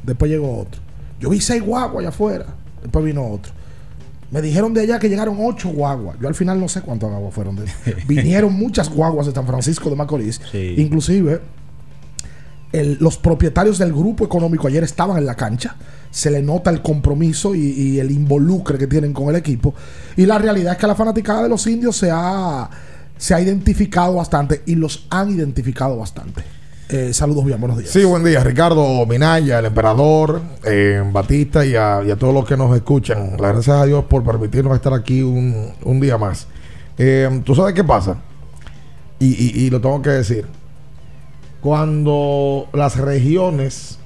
Después 0.02 0.30
llegó 0.30 0.58
otro. 0.58 0.80
Yo 1.20 1.30
vi 1.30 1.40
seis 1.40 1.62
guaguas 1.62 2.00
allá 2.00 2.08
afuera. 2.08 2.46
Después 2.82 3.04
vino 3.04 3.24
otro. 3.26 3.52
Me 4.32 4.42
dijeron 4.42 4.74
de 4.74 4.80
allá 4.80 4.98
que 4.98 5.08
llegaron 5.08 5.36
ocho 5.40 5.68
guaguas. 5.68 6.16
Yo 6.20 6.26
al 6.26 6.34
final 6.34 6.58
no 6.58 6.68
sé 6.68 6.80
cuántas 6.80 7.08
guaguas 7.10 7.32
fueron. 7.34 7.54
De... 7.56 7.64
Vinieron 8.08 8.52
muchas 8.54 8.88
guaguas 8.88 9.26
de 9.26 9.32
San 9.32 9.46
Francisco 9.46 9.88
de 9.90 9.94
Macorís. 9.96 10.40
Sí. 10.50 10.74
Inclusive, 10.78 11.40
el- 12.72 12.96
los 13.00 13.18
propietarios 13.18 13.78
del 13.78 13.92
grupo 13.92 14.24
económico 14.24 14.66
ayer 14.66 14.82
estaban 14.82 15.18
en 15.18 15.26
la 15.26 15.34
cancha. 15.34 15.76
Se 16.10 16.30
le 16.30 16.42
nota 16.42 16.70
el 16.70 16.82
compromiso 16.82 17.54
y, 17.54 17.60
y 17.60 18.00
el 18.00 18.10
involucre 18.10 18.78
que 18.78 18.86
tienen 18.86 19.12
con 19.12 19.28
el 19.28 19.36
equipo. 19.36 19.74
Y 20.16 20.26
la 20.26 20.38
realidad 20.38 20.72
es 20.72 20.78
que 20.78 20.86
la 20.86 20.94
fanaticada 20.94 21.42
de 21.44 21.48
los 21.50 21.66
indios 21.66 21.96
se 21.96 22.10
ha, 22.10 22.68
se 23.16 23.34
ha 23.34 23.40
identificado 23.40 24.14
bastante 24.14 24.62
y 24.66 24.74
los 24.74 25.06
han 25.10 25.30
identificado 25.30 25.96
bastante. 25.98 26.42
Eh, 26.88 27.14
saludos 27.14 27.44
bien, 27.44 27.58
buenos 27.58 27.78
días. 27.78 27.90
Sí, 27.90 28.04
buen 28.04 28.22
día, 28.22 28.44
Ricardo 28.44 29.06
Minaya, 29.06 29.60
el 29.60 29.64
emperador, 29.66 30.42
eh, 30.64 31.02
Batista 31.10 31.64
y 31.64 31.74
a, 31.74 32.02
todos 32.18 32.34
los 32.34 32.44
que 32.46 32.56
nos 32.56 32.74
escuchan. 32.76 33.36
Las 33.40 33.52
gracias 33.54 33.76
a 33.78 33.86
Dios 33.86 34.04
por 34.04 34.22
permitirnos 34.22 34.74
estar 34.74 34.92
aquí 34.92 35.22
un, 35.22 36.00
día 36.00 36.18
más. 36.18 36.46
Eh, 36.98 37.40
¿Tú 37.44 37.54
sabes 37.54 37.72
qué 37.74 37.82
pasa? 37.84 38.18
Y, 39.18 39.26
y- 39.28 39.64
y 39.64 39.70
lo 39.70 39.80
tengo 39.80 40.02
que 40.02 40.10
decir. 40.10 40.46
Cuando 41.62 42.68
las 42.74 42.96
regiones 42.98 43.98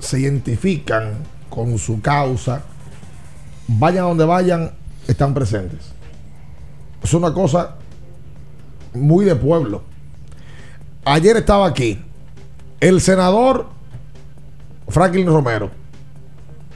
se 0.00 0.18
identifican 0.18 1.12
con 1.48 1.78
su 1.78 2.00
causa, 2.00 2.62
vayan 3.68 4.04
donde 4.04 4.24
vayan, 4.24 4.72
están 5.06 5.32
presentes. 5.32 5.92
Es 7.02 7.14
una 7.14 7.32
cosa 7.32 7.76
muy 8.94 9.24
de 9.26 9.36
pueblo. 9.36 9.82
Ayer 11.04 11.36
estaba 11.36 11.66
aquí 11.66 12.02
el 12.80 13.00
senador 13.00 13.68
Franklin 14.88 15.26
Romero 15.26 15.70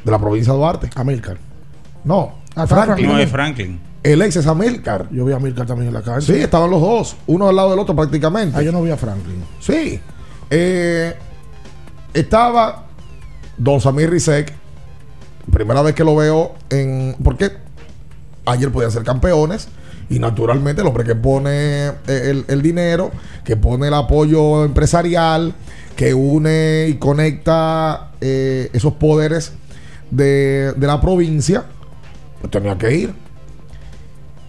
de 0.04 0.10
la 0.10 0.18
provincia 0.18 0.52
de 0.52 0.58
Duarte. 0.58 0.90
Amílcar. 0.94 1.36
No, 2.04 2.42
Ah, 2.56 2.66
Franklin. 2.68 3.08
No 3.08 3.18
es 3.18 3.28
Franklin. 3.30 3.80
El 4.02 4.22
ex 4.22 4.36
es 4.36 4.46
Amílcar. 4.46 5.08
Yo 5.10 5.24
vi 5.24 5.32
a 5.32 5.36
Amílcar 5.36 5.66
también 5.66 5.88
en 5.88 5.94
la 5.94 6.02
cancha. 6.02 6.32
Sí, 6.32 6.34
estaban 6.40 6.70
los 6.70 6.80
dos, 6.80 7.16
uno 7.26 7.48
al 7.48 7.56
lado 7.56 7.70
del 7.70 7.80
otro 7.80 7.96
prácticamente. 7.96 8.56
Ah, 8.56 8.62
yo 8.62 8.70
no 8.70 8.80
vi 8.82 8.90
a 8.90 8.96
Franklin. 8.96 9.42
Sí. 9.60 9.98
Eh, 10.50 11.16
estaba 12.12 12.84
Don 13.56 13.80
Samir 13.80 14.10
Rizek. 14.10 14.52
Primera 15.52 15.82
vez 15.82 15.94
que 15.94 16.04
lo 16.04 16.14
veo 16.14 16.54
en. 16.70 17.16
Porque 17.24 17.50
ayer 18.46 18.70
podían 18.70 18.92
ser 18.92 19.02
campeones. 19.02 19.68
Y 20.10 20.18
naturalmente 20.18 20.82
el 20.82 20.88
hombre 20.88 21.04
que 21.04 21.14
pone 21.14 21.86
eh, 21.86 21.92
el, 22.06 22.44
el 22.48 22.62
dinero, 22.62 23.10
que 23.44 23.56
pone 23.56 23.88
el 23.88 23.94
apoyo 23.94 24.64
empresarial, 24.64 25.54
que 25.96 26.12
une 26.14 26.86
y 26.88 26.94
conecta 26.94 28.10
eh, 28.20 28.68
esos 28.72 28.94
poderes 28.94 29.52
de, 30.10 30.72
de 30.76 30.86
la 30.86 31.00
provincia, 31.00 31.64
pues 32.40 32.50
tenía 32.50 32.76
que 32.76 32.94
ir. 32.94 33.14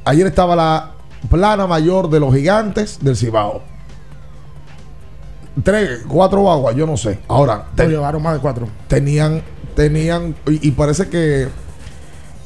Ayer 0.04 0.28
estaba 0.28 0.56
la 0.56 0.91
plana 1.30 1.65
mayor 1.68 2.10
de 2.10 2.20
los 2.20 2.34
gigantes 2.36 3.00
del 3.02 3.15
Cibao. 3.15 3.62
Tres, 5.63 6.02
cuatro 6.08 6.41
guaguas, 6.41 6.76
yo 6.76 6.86
no 6.86 6.98
sé. 6.98 7.20
Ahora, 7.30 7.68
Te 7.76 7.88
llevaron 7.88 8.22
más 8.22 8.34
de 8.34 8.39
cuatro. 8.39 8.68
tenían, 8.88 9.41
tenían, 9.76 10.36
y, 10.48 10.68
y 10.68 10.72
parece 10.72 11.08
que 11.08 11.48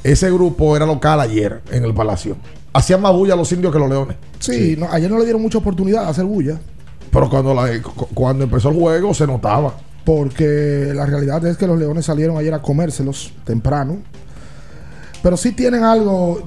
ese 0.03 0.31
grupo 0.31 0.75
era 0.77 0.85
local 0.85 1.19
ayer 1.19 1.61
en 1.71 1.83
el 1.85 1.93
Palacio. 1.93 2.37
Hacían 2.73 3.01
más 3.01 3.13
bulla 3.13 3.35
los 3.35 3.51
indios 3.51 3.73
que 3.73 3.79
los 3.79 3.89
leones. 3.89 4.17
Sí, 4.39 4.75
no, 4.77 4.87
ayer 4.91 5.09
no 5.09 5.17
le 5.17 5.23
dieron 5.23 5.41
mucha 5.41 5.57
oportunidad 5.57 6.03
de 6.03 6.09
hacer 6.09 6.25
bulla. 6.25 6.59
Pero 7.11 7.29
cuando, 7.29 7.53
la- 7.53 7.81
cu- 7.81 8.07
cuando 8.13 8.43
empezó 8.43 8.69
el 8.69 8.75
juego 8.75 9.13
se 9.13 9.25
notaba. 9.25 9.73
Porque 10.05 10.91
la 10.93 11.05
realidad 11.05 11.45
es 11.47 11.57
que 11.57 11.67
los 11.67 11.77
leones 11.77 12.05
salieron 12.05 12.37
ayer 12.37 12.53
a 12.53 12.61
comérselos 12.61 13.33
temprano. 13.43 13.97
Pero 15.21 15.35
sí 15.37 15.51
tienen 15.51 15.83
algo. 15.83 16.41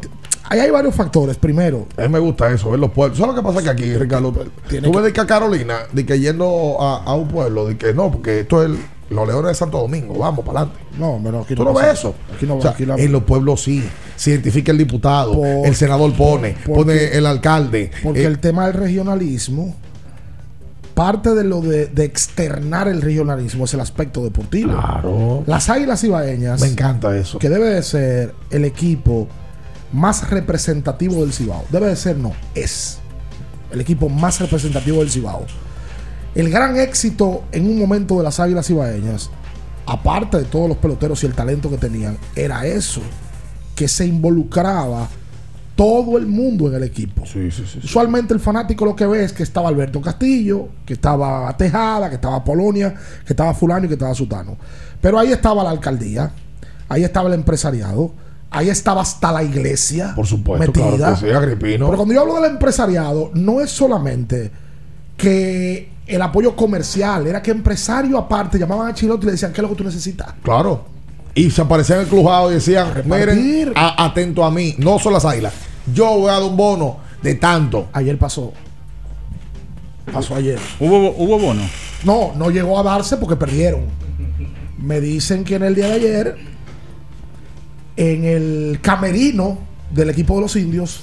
Ahí 0.49 0.61
hay 0.61 0.71
varios 0.71 0.95
factores. 0.95 1.37
Primero, 1.37 1.87
A 1.97 2.03
mí 2.03 2.09
me 2.09 2.19
gusta 2.19 2.51
eso, 2.53 2.71
ver 2.71 2.81
los 2.81 2.91
pueblos. 2.91 3.19
¿Sabes 3.19 3.35
lo 3.35 3.43
que 3.43 3.47
pasa 3.47 3.63
que 3.63 3.71
aquí, 3.71 3.97
Ricardo? 3.97 4.33
Tiene 4.69 4.87
Tú 4.87 4.93
que- 4.93 4.97
ves 4.99 5.07
de 5.07 5.13
que 5.13 5.21
a 5.21 5.27
Carolina, 5.27 5.79
de 5.93 6.07
que 6.07 6.19
yendo 6.21 6.77
a, 6.81 7.03
a 7.05 7.15
un 7.15 7.29
pueblo, 7.29 7.67
de 7.67 7.77
que 7.77 7.93
no, 7.95 8.11
porque 8.11 8.41
esto 8.41 8.63
es 8.63 8.71
el- 8.71 8.79
los 9.11 9.27
leones 9.27 9.49
de 9.51 9.55
Santo 9.55 9.79
Domingo, 9.79 10.15
vamos 10.19 10.45
para 10.45 10.61
adelante. 10.61 10.85
no, 10.99 11.21
pero 11.23 11.41
aquí 11.41 11.55
¿Tú 11.55 11.65
no 11.65 11.71
no 11.71 11.75
pasa. 11.75 11.87
ves 11.91 11.99
eso? 11.99 12.15
Aquí 12.35 12.47
no 12.47 12.57
O 12.57 12.63
sea, 12.63 12.71
aquí 12.71 12.87
la- 12.87 12.97
en 12.97 13.13
los 13.13 13.23
pueblos 13.25 13.63
sí. 13.63 13.85
Se 14.17 14.31
identifica 14.31 14.73
el 14.73 14.79
diputado, 14.79 15.35
Por- 15.35 15.67
el 15.67 15.75
senador 15.75 16.13
pone, 16.15 16.57
por- 16.65 16.77
pone 16.87 17.17
el 17.17 17.27
alcalde. 17.27 17.91
Porque 18.03 18.23
eh, 18.23 18.27
el 18.27 18.39
tema 18.39 18.67
del 18.67 18.75
regionalismo, 18.75 19.75
parte 20.95 21.35
de 21.35 21.45
lo 21.45 21.61
de, 21.61 21.87
de 21.87 22.05
externar 22.05 22.87
el 22.89 23.01
regionalismo 23.03 23.65
es 23.65 23.75
el 23.75 23.81
aspecto 23.81 24.23
deportivo. 24.25 24.73
Claro. 24.73 25.43
Las 25.47 25.69
águilas 25.71 26.05
ibaeñas, 26.05 26.61
Me 26.61 26.69
encanta 26.69 27.17
eso. 27.17 27.39
que 27.39 27.49
debe 27.49 27.69
de 27.71 27.83
ser 27.83 28.35
el 28.51 28.65
equipo 28.65 29.27
más 29.93 30.29
representativo 30.31 31.23
del 31.23 31.33
Cibao. 31.33 31.65
Debe 31.71 31.87
de 31.89 31.97
ser, 31.97 32.17
no, 32.19 32.33
es 32.55 32.99
el 33.71 33.81
equipo 33.81 34.09
más 34.09 34.39
representativo 34.41 34.99
del 35.01 35.11
Cibao. 35.11 35.47
El 36.35 36.51
gran 36.51 36.79
éxito 36.79 37.43
en 37.53 37.67
un 37.67 37.79
momento 37.79 38.17
de 38.19 38.25
las 38.25 38.39
águilas 38.41 38.69
ibaeñas, 38.71 39.31
aparte 39.87 40.39
de 40.39 40.45
todos 40.45 40.69
los 40.69 40.77
peloteros 40.79 41.23
y 41.23 41.27
el 41.27 41.35
talento 41.35 41.69
que 41.71 41.77
tenían, 41.79 42.17
era 42.37 42.67
eso, 42.67 43.01
que 43.75 43.89
se 43.89 44.07
involucraba 44.07 45.09
todo 45.75 46.19
el 46.19 46.27
mundo 46.27 46.69
en 46.69 46.75
el 46.75 46.83
equipo. 46.83 47.23
Usualmente 47.83 48.35
el 48.35 48.41
fanático 48.41 48.85
lo 48.85 48.95
que 48.95 49.07
ve 49.07 49.25
es 49.25 49.33
que 49.33 49.43
estaba 49.43 49.69
Alberto 49.69 50.01
Castillo, 50.01 50.69
que 50.85 50.95
estaba 50.95 51.55
Tejada, 51.57 52.09
que 52.09 52.17
estaba 52.17 52.45
Polonia, 52.45 52.95
que 53.27 53.33
estaba 53.33 53.55
Fulano 53.55 53.87
y 53.87 53.89
que 53.89 53.95
estaba 53.95 54.15
Sutano. 54.15 54.57
Pero 55.01 55.19
ahí 55.19 55.33
estaba 55.33 55.65
la 55.65 55.71
alcaldía, 55.71 56.31
ahí 56.89 57.05
estaba 57.05 57.29
el 57.29 57.35
empresariado, 57.35 58.13
ahí 58.51 58.69
estaba 58.69 59.03
hasta 59.03 59.33
la 59.33 59.43
iglesia. 59.43 60.13
Por 60.15 60.27
supuesto, 60.27 60.67
metida. 60.67 60.97
claro 60.97 61.15
que 61.15 61.27
sí, 61.27 61.33
Agripino. 61.33 61.87
Pero 61.87 61.97
cuando 61.97 62.15
yo 62.15 62.21
hablo 62.21 62.35
del 62.41 62.51
empresariado, 62.53 63.31
no 63.35 63.61
es 63.61 63.71
solamente 63.71 64.51
que 65.17 65.91
el 66.07 66.21
apoyo 66.21 66.55
comercial, 66.55 67.27
era 67.27 67.43
que 67.43 67.51
empresarios 67.51 68.21
aparte 68.21 68.59
llamaban 68.59 68.89
a 68.89 68.95
Chilote 68.95 69.25
y 69.25 69.27
le 69.27 69.33
decían, 69.33 69.53
¿qué 69.53 69.61
es 69.61 69.63
lo 69.63 69.71
que 69.71 69.77
tú 69.77 69.85
necesitas? 69.85 70.35
Claro. 70.43 70.92
Y 71.35 71.51
se 71.51 71.63
aparecían 71.63 71.99
en 72.01 72.05
el 72.05 72.11
crujado 72.11 72.51
y 72.51 72.55
decían, 72.55 72.89
miren, 73.07 73.73
a- 73.75 74.05
atento 74.05 74.45
a 74.45 74.51
mí, 74.51 74.75
no 74.79 74.99
son 74.99 75.15
las 75.15 75.25
águilas. 75.25 75.55
Yo 75.93 76.19
voy 76.19 76.29
a 76.31 76.35
dar 76.35 76.43
un 76.43 76.57
bono 76.57 76.99
de 77.23 77.35
tanto. 77.37 77.89
Ayer 77.93 78.19
pasó. 78.19 78.53
Pasó 80.13 80.35
ayer. 80.35 80.59
¿Hubo, 80.79 81.11
hubo 81.17 81.39
bono? 81.39 81.63
No, 82.05 82.33
no 82.37 82.51
llegó 82.51 82.79
a 82.79 82.83
darse 82.83 83.17
porque 83.17 83.37
perdieron. 83.37 83.85
Me 84.79 85.01
dicen 85.01 85.45
que 85.45 85.55
en 85.55 85.63
el 85.63 85.75
día 85.75 85.87
de 85.87 85.93
ayer, 85.95 86.37
en 87.97 88.25
el 88.25 88.79
camerino 88.83 89.59
del 89.91 90.11
equipo 90.11 90.35
de 90.37 90.41
los 90.43 90.57
indios, 90.57 91.01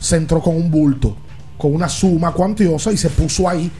se 0.00 0.16
entró 0.16 0.40
con 0.40 0.56
un 0.56 0.70
bulto, 0.70 1.16
con 1.56 1.74
una 1.74 1.88
suma 1.88 2.32
cuantiosa 2.32 2.92
y 2.92 2.96
se 2.96 3.08
puso 3.10 3.48
ahí. 3.48 3.70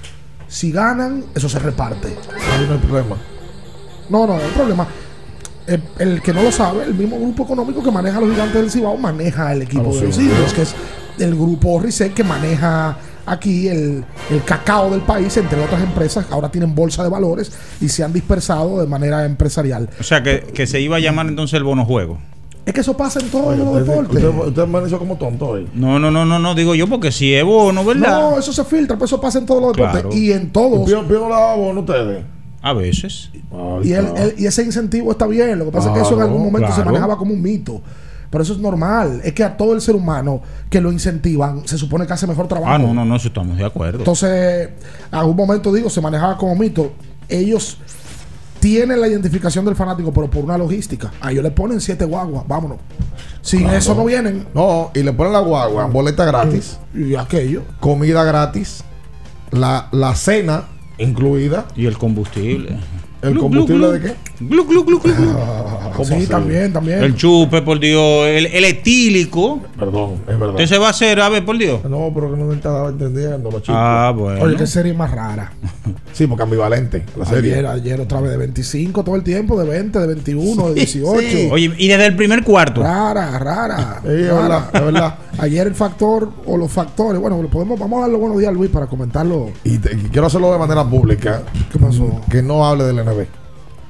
Si 0.48 0.70
ganan, 0.72 1.24
eso 1.34 1.48
se 1.48 1.58
reparte. 1.58 2.08
Ahí 2.08 2.66
no 2.66 2.74
hay 2.74 2.78
problema. 2.78 3.16
No, 4.08 4.26
no, 4.26 4.40
el 4.40 4.50
problema. 4.52 4.86
El, 5.70 5.82
el 5.98 6.22
que 6.22 6.32
no 6.32 6.42
lo 6.42 6.50
sabe, 6.50 6.84
el 6.84 6.94
mismo 6.94 7.16
grupo 7.18 7.44
económico 7.44 7.82
que 7.82 7.90
maneja 7.92 8.18
a 8.18 8.20
los 8.20 8.30
gigantes 8.30 8.54
del 8.60 8.70
Cibao 8.70 8.96
maneja 8.96 9.52
el 9.52 9.62
equipo 9.62 9.82
A 9.82 9.86
los 9.86 10.00
de 10.00 10.06
los 10.08 10.18
indios. 10.18 10.52
que 10.52 10.62
es 10.62 10.74
el 11.18 11.34
grupo 11.34 11.78
Risek 11.80 12.12
que 12.14 12.24
maneja 12.24 12.96
aquí 13.26 13.68
el, 13.68 14.04
el 14.30 14.42
cacao 14.44 14.90
del 14.90 15.02
país, 15.02 15.36
entre 15.36 15.62
otras 15.62 15.80
empresas. 15.82 16.26
Ahora 16.30 16.50
tienen 16.50 16.74
bolsa 16.74 17.04
de 17.04 17.08
valores 17.08 17.52
y 17.80 17.88
se 17.88 18.02
han 18.02 18.12
dispersado 18.12 18.80
de 18.80 18.86
manera 18.88 19.24
empresarial. 19.24 19.88
O 20.00 20.02
sea, 20.02 20.22
que, 20.22 20.40
que 20.52 20.66
se 20.66 20.80
iba 20.80 20.96
a 20.96 21.00
llamar 21.00 21.26
entonces 21.28 21.54
el 21.56 21.62
bono 21.62 21.84
juego. 21.84 22.18
Es 22.66 22.74
que 22.74 22.80
eso 22.80 22.96
pasa 22.96 23.20
en 23.20 23.28
todos 23.30 23.46
Oye, 23.54 23.58
los 23.58 23.86
deportes. 23.86 24.24
usted, 24.24 24.48
usted 24.48 24.66
me 24.66 24.86
hizo 24.86 24.98
como 24.98 25.16
tonto 25.16 25.50
hoy. 25.50 25.68
No, 25.74 25.98
no, 25.98 26.10
no, 26.10 26.24
no, 26.26 26.38
no, 26.38 26.54
digo 26.54 26.74
yo 26.74 26.88
porque 26.88 27.12
si 27.12 27.32
es 27.34 27.44
bono, 27.44 27.84
¿verdad? 27.84 28.20
No, 28.20 28.38
eso 28.38 28.52
se 28.52 28.64
filtra, 28.64 28.98
pues 28.98 29.08
eso 29.10 29.20
pasa 29.20 29.38
en 29.38 29.46
todos 29.46 29.62
los 29.62 29.72
deportes. 29.72 30.02
Claro. 30.02 30.16
Y 30.16 30.32
en 30.32 30.50
todos. 30.52 30.88
Le 30.88 30.94
daba 31.18 31.54
bono 31.54 31.78
a 31.80 31.82
ustedes. 31.82 32.24
A 32.62 32.72
veces. 32.74 33.30
Y, 33.82 33.92
el- 33.92 34.06
el- 34.16 34.34
y 34.38 34.46
ese 34.46 34.62
incentivo 34.62 35.10
está 35.12 35.26
bien. 35.26 35.58
Lo 35.58 35.64
que 35.66 35.70
pasa 35.72 35.88
es 35.90 35.94
que 35.94 36.00
eso 36.02 36.14
en 36.14 36.22
algún 36.22 36.42
momento 36.44 36.70
se 36.74 36.84
manejaba 36.84 37.16
como 37.16 37.32
un 37.34 37.40
mito. 37.42 37.80
Pero 38.30 38.44
eso 38.44 38.52
es 38.52 38.60
normal. 38.60 39.20
Es 39.24 39.32
que 39.32 39.42
a 39.42 39.56
todo 39.56 39.74
el 39.74 39.80
ser 39.80 39.96
humano 39.96 40.40
que 40.68 40.80
lo 40.80 40.92
incentivan, 40.92 41.66
se 41.66 41.76
supone 41.78 42.06
que 42.06 42.12
hace 42.12 42.26
mejor 42.28 42.46
trabajo. 42.46 42.70
Ah, 42.72 42.78
no, 42.78 42.94
no, 42.94 43.04
no, 43.04 43.16
eso 43.16 43.26
estamos 43.28 43.56
de 43.56 43.64
acuerdo. 43.64 43.98
Entonces, 43.98 44.68
a 45.10 45.24
un 45.24 45.34
momento 45.36 45.72
digo, 45.72 45.90
se 45.90 46.00
manejaba 46.00 46.36
como 46.36 46.54
mito. 46.54 46.92
Ellos 47.28 47.78
tienen 48.60 49.00
la 49.00 49.08
identificación 49.08 49.64
del 49.64 49.74
fanático, 49.74 50.12
pero 50.12 50.28
por 50.30 50.44
una 50.44 50.56
logística. 50.58 51.10
A 51.20 51.32
ellos 51.32 51.42
le 51.42 51.50
ponen 51.50 51.80
siete 51.80 52.04
guaguas, 52.04 52.44
vámonos. 52.46 52.78
Sin 53.40 53.60
Claro. 53.62 53.78
eso 53.78 53.94
no 53.94 54.04
vienen. 54.04 54.46
No, 54.54 54.90
y 54.94 55.02
le 55.02 55.12
ponen 55.12 55.32
la 55.32 55.40
guagua, 55.40 55.86
boleta 55.86 56.24
gratis, 56.26 56.78
Y 56.94 57.14
aquello. 57.16 57.62
comida 57.80 58.22
gratis, 58.22 58.84
la, 59.50 59.88
la 59.92 60.14
cena 60.14 60.64
incluida. 61.00 61.66
Y 61.76 61.86
el 61.86 61.98
combustible. 61.98 62.76
¿El 63.22 63.38
combustible 63.38 63.92
de 63.92 64.00
qué? 64.00 64.29
Glu, 64.40 64.64
glu, 64.66 64.84
glu, 64.84 64.98
glu, 65.00 65.14
glu. 65.14 65.34
Sí, 66.02 66.26
también, 66.26 66.72
también. 66.72 67.02
El 67.04 67.14
chupe, 67.14 67.60
por 67.60 67.78
Dios. 67.78 68.26
El, 68.26 68.46
el 68.46 68.64
etílico. 68.64 69.60
Perdón, 69.78 70.14
es 70.26 70.38
verdad. 70.38 70.56
¿Qué 70.56 70.66
se 70.66 70.78
va 70.78 70.86
a 70.86 70.90
hacer? 70.90 71.20
A 71.20 71.28
ver, 71.28 71.44
por 71.44 71.58
Dios. 71.58 71.84
No, 71.84 72.10
pero 72.14 72.30
que 72.32 72.38
no 72.38 72.46
me 72.46 72.54
estaba 72.54 72.88
entendiendo 72.88 73.50
los 73.50 73.60
chicos. 73.60 73.76
Ah, 73.78 74.10
bueno. 74.16 74.42
Oye, 74.42 74.56
qué 74.56 74.66
serie 74.66 74.94
más 74.94 75.10
rara. 75.10 75.52
Sí, 76.12 76.26
porque 76.26 76.42
ambivalente 76.42 77.04
la 77.16 77.24
serie. 77.24 77.52
Ayer, 77.54 77.66
ayer 77.66 78.00
otra 78.00 78.20
vez 78.20 78.32
de 78.32 78.36
25 78.36 79.04
todo 79.04 79.14
el 79.14 79.22
tiempo, 79.22 79.58
de 79.58 79.66
20, 79.68 79.98
de 80.00 80.06
21, 80.08 80.68
de 80.68 80.74
18. 80.74 81.20
Sí. 81.20 81.48
Oye, 81.50 81.72
y 81.78 81.88
desde 81.88 82.06
el 82.06 82.16
primer 82.16 82.42
cuarto. 82.44 82.82
Rara, 82.82 83.38
rara. 83.38 84.00
Sí, 84.02 84.08
es 84.10 84.28
rara. 84.28 84.42
verdad, 84.48 84.70
es 84.74 84.84
verdad. 84.84 85.14
Ayer 85.38 85.66
el 85.68 85.74
factor 85.74 86.30
o 86.46 86.56
los 86.56 86.70
factores, 86.70 87.20
bueno, 87.20 87.40
lo 87.40 87.48
podemos, 87.48 87.78
vamos 87.78 87.98
a 87.98 88.02
darle 88.02 88.16
buenos 88.16 88.38
días 88.38 88.50
a 88.50 88.52
Luis 88.52 88.70
para 88.70 88.86
comentarlo. 88.86 89.50
Y, 89.64 89.78
te- 89.78 89.94
y 89.94 90.08
quiero 90.10 90.26
hacerlo 90.26 90.52
de 90.52 90.58
manera 90.58 90.84
pública. 90.84 91.42
¿Qué 91.72 91.78
pasó? 91.78 92.20
Que 92.30 92.42
no 92.42 92.66
hable 92.66 92.84
del 92.84 92.96
NB. 93.04 93.26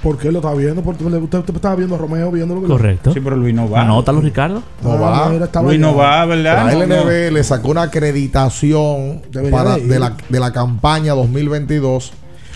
¿Por 0.02 0.16
qué 0.16 0.32
lo 0.32 0.38
estaba 0.38 0.54
viendo? 0.54 0.80
Porque 0.82 1.04
usted, 1.04 1.38
usted 1.40 1.54
estaba 1.54 1.74
viendo 1.76 1.94
a 1.94 1.98
Romeo, 1.98 2.30
viendo 2.30 2.54
lo 2.54 2.62
que 2.62 2.68
Correcto. 2.68 3.12
Sí, 3.12 3.20
pero 3.20 3.36
Luis 3.36 3.54
no 3.54 3.68
va. 3.68 3.82
Anótalo, 3.82 4.20
Ricardo. 4.20 4.62
No 4.82 4.92
Ah, 4.92 4.96
va. 4.96 5.28
mira, 5.28 5.44
estaba 5.44 5.66
Luis 5.68 5.78
no 5.78 5.94
va, 5.94 6.24
¿verdad? 6.24 6.64
La 6.66 6.72
No, 6.72 6.86
no. 6.86 6.94
LNB 7.04 7.32
le 7.32 7.44
sacó 7.44 7.68
una 7.68 7.82
acreditación 7.82 9.22
para, 9.50 9.76
de 9.76 9.98
la, 9.98 10.14
de 10.28 10.40
la 10.40 10.52
campaña 10.52 11.12
2022. 11.14 12.12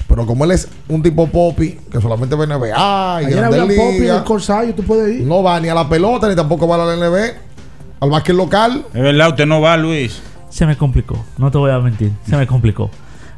Pero 0.09 0.27
como 0.27 0.45
él 0.45 0.53
es 0.53 0.69
un 0.89 1.03
tipo 1.03 1.27
popi, 1.27 1.79
que 1.91 2.01
solamente 2.01 2.35
ve 2.37 2.47
NBA 2.47 3.23
y 3.23 3.25
Ayer 3.27 3.49
Popi 3.51 4.07
en 4.09 4.15
el 4.15 4.25
Corsario, 4.25 4.75
tú 4.75 4.83
puedes 4.83 5.21
ir. 5.21 5.27
no 5.27 5.43
va 5.43 5.59
ni 5.61 5.69
a 5.69 5.75
la 5.75 5.89
pelota 5.89 6.29
ni 6.29 6.37
tampoco 6.37 6.69
va 6.69 6.77
a 6.77 6.87
la 6.87 6.97
LNB, 6.97 7.17
al 8.01 8.11
básquet 8.11 8.37
local. 8.37 8.85
Es 8.95 9.03
verdad, 9.03 9.31
usted 9.31 9.47
no 9.47 9.61
va, 9.61 9.77
Luis. 9.77 10.23
Se 10.51 10.67
me 10.67 10.77
complicó. 10.77 11.23
No 11.39 11.51
te 11.51 11.59
voy 11.59 11.71
a 11.73 11.79
mentir. 11.81 12.13
Se 12.29 12.37
me 12.37 12.47
complicó. 12.47 12.91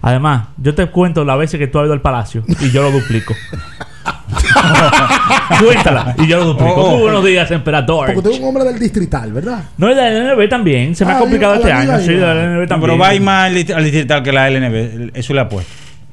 Además, 0.02 0.48
yo 0.58 0.74
te 0.74 0.86
cuento 0.90 1.24
las 1.24 1.38
veces 1.38 1.58
que 1.58 1.66
tú 1.66 1.78
has 1.78 1.84
ido 1.86 1.92
al 1.94 2.02
palacio 2.02 2.44
y 2.60 2.70
yo 2.70 2.82
lo 2.82 2.90
duplico. 2.92 3.34
Cuéntala 5.64 6.14
y 6.18 6.26
yo 6.26 6.38
lo 6.38 6.44
duplico. 6.46 6.74
Oh, 6.74 6.84
oh. 6.84 6.90
Muy 6.92 7.02
buenos 7.02 7.24
días, 7.24 7.50
emperador. 7.50 8.06
Porque 8.06 8.18
usted 8.18 8.30
es 8.32 8.40
un 8.40 8.46
hombre 8.48 8.64
del 8.64 8.78
distrital, 8.78 9.32
¿verdad? 9.32 9.64
No, 9.78 9.90
y 9.90 9.94
de 9.94 10.00
la 10.00 10.34
LNB 10.34 10.48
también. 10.48 10.94
Se 10.94 11.04
me 11.04 11.12
Ah, 11.12 11.16
ha 11.16 11.20
complicado 11.20 11.52
a 11.54 11.56
la 11.56 11.60
este 11.60 11.72
año. 11.72 11.98
Sí, 12.00 12.12
de 12.14 12.20
la 12.20 12.34
LNB 12.34 12.60
No, 12.62 12.66
también. 12.68 12.80
pero 12.90 12.98
va 12.98 13.08
a 13.08 13.14
ir 13.14 13.20
más 13.22 13.46
al 13.50 13.54
dist- 13.56 13.74
al 13.74 13.84
distrital 13.84 14.22
que 14.22 14.32
la 14.32 14.48
LNB. 14.50 15.10
Eso 15.14 15.32
le 15.34 15.40
apuesto. 15.40 15.72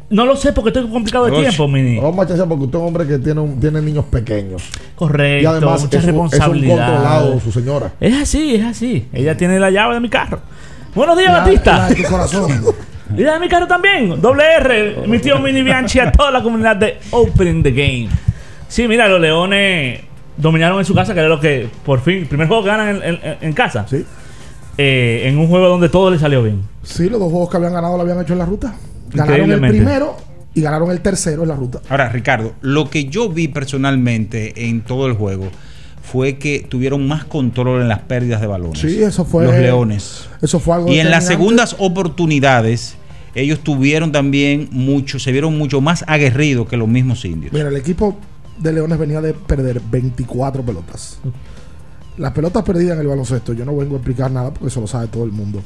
No 0.09 0.25
lo 0.25 0.35
sé 0.35 0.53
porque 0.53 0.69
estoy 0.69 0.87
complicado 0.89 1.25
de 1.25 1.31
Oye. 1.31 1.41
tiempo, 1.47 1.67
Mini. 1.67 1.97
Vamos 1.99 2.29
a 2.29 2.33
echar 2.33 2.47
porque 2.47 2.65
usted 2.65 2.77
es 2.77 2.81
un 2.81 2.87
hombre 2.87 3.07
que 3.07 3.17
tiene, 3.19 3.41
un- 3.41 3.59
tiene 3.59 3.81
niños 3.81 4.05
pequeños. 4.05 4.61
Correcto. 4.95 5.43
Y 5.43 5.45
además 5.45 5.81
mucha 5.81 5.97
es 5.97 6.03
un, 6.03 6.09
es 6.09 6.15
un 6.15 6.21
responsabilidad. 6.29 6.87
controlado 6.87 7.39
su 7.39 7.51
señora. 7.51 7.91
Es 7.99 8.21
así, 8.21 8.55
es 8.55 8.65
así. 8.65 9.07
Ella 9.11 9.35
tiene 9.35 9.59
la 9.59 9.71
llave 9.71 9.95
de 9.95 9.99
mi 10.01 10.09
carro. 10.09 10.39
Buenos 10.93 11.17
días, 11.17 11.33
La- 11.33 11.39
Batista. 11.39 11.77
la 11.79 11.89
de 11.89 11.95
tu 11.95 12.03
corazón. 12.03 12.51
Y 13.17 13.21
la 13.23 13.33
de 13.33 13.39
mi 13.39 13.47
carro 13.49 13.67
también. 13.67 14.19
Doble 14.21 14.43
R. 14.59 15.07
Mi 15.07 15.19
tío 15.19 15.39
Mini 15.39 15.61
Bianchi 15.63 15.99
a 15.99 16.11
toda 16.11 16.31
la 16.31 16.41
comunidad 16.43 16.75
de 16.75 16.97
Opening 17.11 17.63
the 17.63 17.71
Game. 17.71 18.09
Sí, 18.67 18.87
mira, 18.87 19.07
los 19.07 19.19
Leones 19.21 20.01
dominaron 20.37 20.79
en 20.79 20.85
su 20.85 20.95
casa, 20.95 21.13
que 21.13 21.19
era 21.19 21.29
lo 21.29 21.39
que 21.39 21.67
por 21.85 22.01
fin, 22.01 22.25
primer 22.25 22.47
juego 22.47 22.63
que 22.63 22.69
ganan 22.69 22.95
en, 23.03 23.03
en- 23.03 23.37
en 23.41 23.53
casa. 23.53 23.85
Sí. 23.87 24.03
Eh, 24.77 25.23
en 25.25 25.37
un 25.37 25.47
juego 25.47 25.67
donde 25.67 25.89
todo 25.89 26.09
le 26.09 26.17
salió 26.17 26.41
bien. 26.41 26.63
Sí, 26.81 27.07
los 27.09 27.19
dos 27.19 27.29
juegos 27.31 27.49
que 27.49 27.57
habían 27.57 27.73
ganado 27.73 27.95
lo 27.95 28.01
habían 28.01 28.19
hecho 28.21 28.33
en 28.33 28.39
la 28.39 28.45
ruta. 28.45 28.73
Ganaron 29.11 29.51
el 29.51 29.59
primero 29.59 30.17
y 30.55 30.61
ganaron 30.61 30.89
el 30.89 31.01
tercero 31.01 31.43
en 31.43 31.49
la 31.49 31.55
ruta. 31.55 31.79
Ahora, 31.89 32.09
Ricardo, 32.09 32.53
lo 32.61 32.89
que 32.89 33.05
yo 33.05 33.29
vi 33.29 33.47
personalmente 33.47 34.67
en 34.67 34.81
todo 34.81 35.05
el 35.05 35.13
juego 35.13 35.49
fue 36.01 36.37
que 36.37 36.65
tuvieron 36.67 37.07
más 37.07 37.23
control 37.25 37.81
en 37.81 37.87
las 37.87 37.99
pérdidas 37.99 38.41
de 38.41 38.47
balones. 38.47 38.79
Sí, 38.79 39.01
eso 39.03 39.23
fue. 39.25 39.45
Los 39.45 39.53
Leones. 39.55 40.27
Eso 40.41 40.59
fue 40.59 40.75
algo. 40.75 40.89
Y 40.89 40.99
en 40.99 41.11
las 41.11 41.25
segundas 41.27 41.75
oportunidades, 41.79 42.95
ellos 43.35 43.59
tuvieron 43.61 44.11
también 44.11 44.69
mucho, 44.71 45.19
se 45.19 45.31
vieron 45.31 45.57
mucho 45.57 45.81
más 45.81 46.03
aguerridos 46.07 46.67
que 46.67 46.77
los 46.77 46.87
mismos 46.87 47.25
indios. 47.25 47.53
Mira, 47.53 47.69
el 47.69 47.77
equipo 47.77 48.17
de 48.59 48.73
Leones 48.73 48.97
venía 48.99 49.21
de 49.21 49.33
perder 49.33 49.81
24 49.89 50.63
pelotas. 50.63 51.17
Las 52.17 52.31
pelotas 52.33 52.63
perdidas 52.63 52.93
en 52.95 53.01
el 53.01 53.07
baloncesto, 53.07 53.53
yo 53.53 53.65
no 53.65 53.75
vengo 53.75 53.95
a 53.95 53.97
explicar 53.97 54.29
nada 54.31 54.51
porque 54.51 54.67
eso 54.67 54.79
lo 54.81 54.87
sabe 54.87 55.07
todo 55.07 55.23
el 55.23 55.31
mundo. 55.31 55.61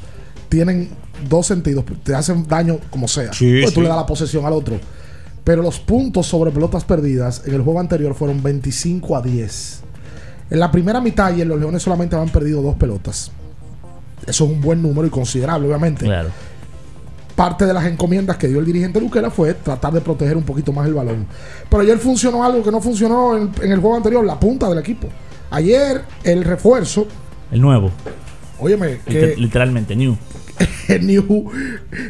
Tienen 0.47 0.89
dos 1.29 1.45
sentidos, 1.47 1.83
te 2.03 2.15
hacen 2.15 2.47
daño 2.47 2.79
como 2.89 3.07
sea. 3.07 3.33
Sí, 3.33 3.59
Pues 3.61 3.73
tú 3.73 3.81
sí. 3.81 3.83
le 3.83 3.89
das 3.89 3.97
la 3.97 4.05
posesión 4.05 4.45
al 4.45 4.53
otro. 4.53 4.79
Pero 5.43 5.61
los 5.61 5.79
puntos 5.79 6.25
sobre 6.27 6.51
pelotas 6.51 6.85
perdidas 6.85 7.43
en 7.45 7.53
el 7.53 7.61
juego 7.61 7.79
anterior 7.79 8.13
fueron 8.15 8.41
25 8.41 9.15
a 9.17 9.21
10. 9.21 9.81
En 10.49 10.59
la 10.59 10.71
primera 10.71 11.01
mitad 11.01 11.35
y 11.35 11.41
en 11.41 11.49
los 11.49 11.59
Leones 11.59 11.83
solamente 11.83 12.15
habían 12.15 12.31
perdido 12.31 12.61
dos 12.61 12.75
pelotas. 12.75 13.31
Eso 14.25 14.45
es 14.45 14.51
un 14.51 14.61
buen 14.61 14.81
número 14.81 15.05
y 15.05 15.09
considerable, 15.09 15.67
obviamente. 15.67 16.05
Claro. 16.05 16.29
Parte 17.37 17.67
de 17.67 17.73
las 17.73 17.85
encomiendas 17.85 18.35
que 18.37 18.47
dio 18.47 18.57
el 18.57 18.65
dirigente 18.65 18.99
Luquera 18.99 19.29
fue 19.29 19.53
tratar 19.53 19.93
de 19.93 20.01
proteger 20.01 20.35
un 20.35 20.41
poquito 20.41 20.73
más 20.73 20.87
el 20.87 20.95
balón. 20.95 21.27
Pero 21.69 21.83
ayer 21.83 21.99
funcionó 21.99 22.43
algo 22.43 22.63
que 22.63 22.71
no 22.71 22.81
funcionó 22.81 23.37
en, 23.37 23.51
en 23.61 23.71
el 23.71 23.79
juego 23.79 23.95
anterior, 23.95 24.25
la 24.25 24.39
punta 24.39 24.67
del 24.67 24.79
equipo. 24.79 25.07
Ayer 25.51 26.01
el 26.23 26.43
refuerzo, 26.43 27.07
El 27.51 27.61
nuevo. 27.61 27.91
óyeme, 28.59 28.97
que 29.05 29.35
literalmente, 29.37 29.95
New. 29.95 30.17
New, 31.01 31.51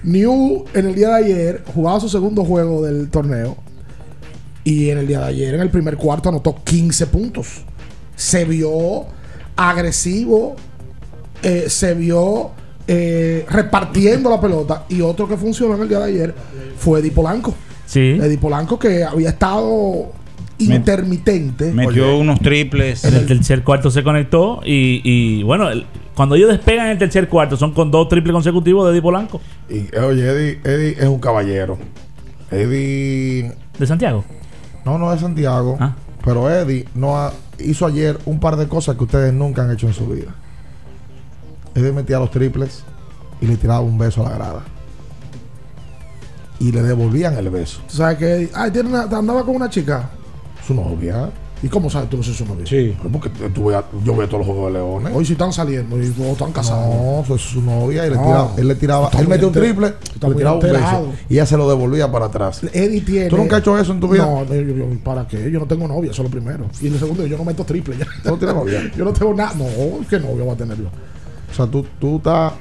New 0.03 0.65
en 0.73 0.85
el 0.87 0.95
día 0.95 1.09
de 1.09 1.25
ayer 1.25 1.63
jugaba 1.75 1.99
su 1.99 2.07
segundo 2.07 2.45
juego 2.45 2.81
del 2.85 3.09
torneo 3.09 3.57
y 4.63 4.91
en 4.91 4.99
el 4.99 5.07
día 5.07 5.19
de 5.19 5.25
ayer, 5.25 5.55
en 5.55 5.59
el 5.61 5.69
primer 5.69 5.97
cuarto, 5.97 6.29
anotó 6.29 6.55
15 6.63 7.07
puntos. 7.07 7.63
Se 8.15 8.45
vio 8.45 9.05
agresivo, 9.57 10.55
eh, 11.43 11.65
se 11.67 11.93
vio 11.93 12.51
eh, 12.87 13.45
repartiendo 13.49 14.29
la 14.29 14.39
pelota 14.39 14.85
y 14.89 15.01
otro 15.01 15.27
que 15.27 15.35
funcionó 15.37 15.75
en 15.75 15.81
el 15.83 15.89
día 15.89 15.99
de 15.99 16.05
ayer 16.05 16.35
fue 16.77 16.99
Eddie 16.99 17.11
Polanco. 17.11 17.53
Sí. 17.85 18.17
Eddie 18.21 18.37
Polanco 18.37 18.77
que 18.79 19.03
había 19.03 19.29
estado 19.29 20.11
intermitente. 20.59 21.71
Metió 21.73 22.17
unos 22.17 22.39
triples. 22.39 23.03
En 23.05 23.13
el 23.15 23.25
tercer 23.27 23.63
cuarto 23.63 23.91
se 23.91 24.03
conectó 24.03 24.61
y, 24.65 25.01
y, 25.03 25.43
bueno, 25.43 25.69
el- 25.69 25.85
cuando 26.15 26.35
ellos 26.35 26.49
despegan 26.49 26.87
en 26.87 26.93
el 26.93 26.97
tercer 26.97 27.29
cuarto 27.29 27.57
son 27.57 27.73
con 27.73 27.91
dos 27.91 28.09
triples 28.09 28.33
consecutivos 28.33 28.85
de 28.85 28.91
Eddie 28.93 29.01
Polanco. 29.03 29.39
Y 29.69 29.95
oye, 29.97 30.27
Eddie, 30.27 30.59
Eddie 30.63 30.95
es 30.99 31.05
un 31.05 31.19
caballero. 31.19 31.77
Eddie. 32.51 33.51
¿De 33.77 33.85
Santiago? 33.87 34.23
No, 34.85 34.97
no 34.97 35.13
es 35.13 35.21
Santiago. 35.21 35.77
Ah. 35.79 35.95
Pero 36.25 36.49
Eddie 36.49 36.85
no 36.95 37.17
ha- 37.17 37.33
hizo 37.59 37.85
ayer 37.85 38.17
un 38.25 38.39
par 38.39 38.55
de 38.55 38.67
cosas 38.67 38.95
que 38.95 39.03
ustedes 39.03 39.33
nunca 39.33 39.63
han 39.63 39.71
hecho 39.71 39.87
en 39.87 39.93
su 39.93 40.07
vida. 40.07 40.33
Eddie 41.77 41.91
metía 41.91 42.17
los 42.19 42.31
triples 42.31 42.83
y 43.39 43.45
le 43.45 43.55
tiraba 43.55 43.81
un 43.81 43.97
beso 43.97 44.25
a 44.25 44.29
la 44.31 44.35
grada. 44.35 44.63
Y 46.59 46.71
le 46.71 46.81
devolvían 46.81 47.37
el 47.37 47.49
beso. 47.51 47.81
Tú 47.87 47.97
sabes 47.97 48.17
que 48.17 48.49
ay, 48.53 48.71
tiene 48.71 48.89
una- 48.89 49.03
andaba 49.03 49.43
con 49.45 49.55
una 49.55 49.69
chica. 49.69 50.09
Su 50.65 50.73
novia. 50.73 51.29
¿Y 51.61 51.69
cómo 51.69 51.89
sabes 51.89 52.07
tú 52.09 52.19
que 52.19 52.29
es 52.29 52.35
su 52.37 52.45
novia? 52.45 52.65
Sí. 52.67 52.95
Porque 53.11 53.29
tú 53.29 53.65
veas- 53.65 53.83
yo 54.03 54.15
veo 54.15 54.27
todos 54.27 54.45
los 54.45 54.47
juegos 54.47 54.67
de 54.73 54.79
Leones. 54.79 55.11
Hoy 55.15 55.25
sí 55.25 55.33
están 55.33 55.51
saliendo 55.53 56.01
y 56.01 56.07
todos 56.09 56.31
están 56.33 56.51
casados. 56.51 56.85
No, 56.95 57.21
eso 57.23 57.35
es 57.35 57.41
su 57.41 57.61
novia. 57.61 58.05
Y 58.05 58.09
le 58.11 58.15
No. 58.15 58.21
tiraba, 58.23 58.51
él 58.57 58.67
le 58.67 58.75
tiraba, 58.75 59.09
él 59.17 59.27
metía 59.27 59.47
un 59.47 59.53
triple, 59.53 59.93
le 60.21 60.35
tiraba 60.35 60.55
un 60.55 60.61
beso. 60.61 61.13
Y 61.29 61.33
ella 61.35 61.45
se 61.47 61.57
lo 61.57 61.67
devolvía 61.69 62.11
para 62.11 62.25
atrás. 62.25 62.61
Eddie 62.73 63.01
tiene. 63.01 63.29
¿Tú 63.29 63.37
nunca 63.37 63.55
has 63.57 63.61
hecho 63.61 63.77
eso 63.77 63.91
en 63.91 63.99
tu 63.99 64.07
vida? 64.07 64.25
No, 64.25 64.45
no, 64.45 64.53
yo- 64.53 64.61
yo- 64.75 64.99
¿para 65.03 65.27
qué? 65.27 65.49
Yo 65.51 65.59
no 65.59 65.65
tengo 65.65 65.87
novia, 65.87 66.11
eso 66.11 66.21
es 66.23 66.27
lo 66.29 66.31
primero. 66.31 66.65
Y 66.81 66.89
lo 66.89 66.97
segundo, 66.99 67.25
yo 67.25 67.37
no 67.37 67.43
meto 67.43 67.63
triple 67.63 67.97
ya. 67.97 68.05
¿Tú 68.23 68.29
no 68.31 68.37
tienes 68.37 68.55
novia? 68.55 68.91
yo 68.97 69.05
no 69.05 69.13
tengo 69.13 69.33
nada. 69.33 69.53
No, 69.55 69.65
¿qué 70.09 70.19
novia 70.19 70.45
va 70.45 70.53
a 70.53 70.57
tener 70.57 70.77
yo? 70.77 70.89
O 71.57 71.63
sea, 71.63 71.65
tú, 71.71 71.85
tú 71.99 72.17
estás. 72.17 72.53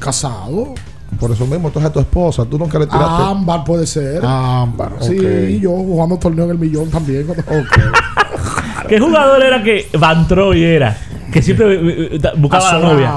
¿Casado? 0.00 0.74
Por 1.20 1.30
eso 1.32 1.46
mismo, 1.46 1.68
entonces 1.68 1.90
a 1.90 1.92
tu 1.92 2.00
esposa, 2.00 2.44
tú 2.46 2.58
nunca 2.58 2.78
le 2.78 2.86
tiraste. 2.86 3.22
Ámbar 3.24 3.62
puede 3.64 3.86
ser. 3.86 4.24
Ámbar, 4.24 4.92
Sí, 5.00 5.18
ok. 5.18 5.60
yo 5.60 5.70
jugando 5.70 6.16
torneo 6.16 6.46
en 6.46 6.52
el 6.52 6.58
millón 6.58 6.90
también. 6.90 7.26
¿Qué 8.88 8.98
jugador 9.00 9.42
era 9.42 9.62
que 9.62 9.86
Van 9.98 10.26
Troy 10.28 10.62
era? 10.62 10.96
Que 11.32 11.42
siempre 11.42 11.74
eh, 11.74 12.08
eh, 12.12 12.20
buscaba 12.38 12.70
a 12.70 12.78
la 12.78 12.88
novia. 12.92 13.12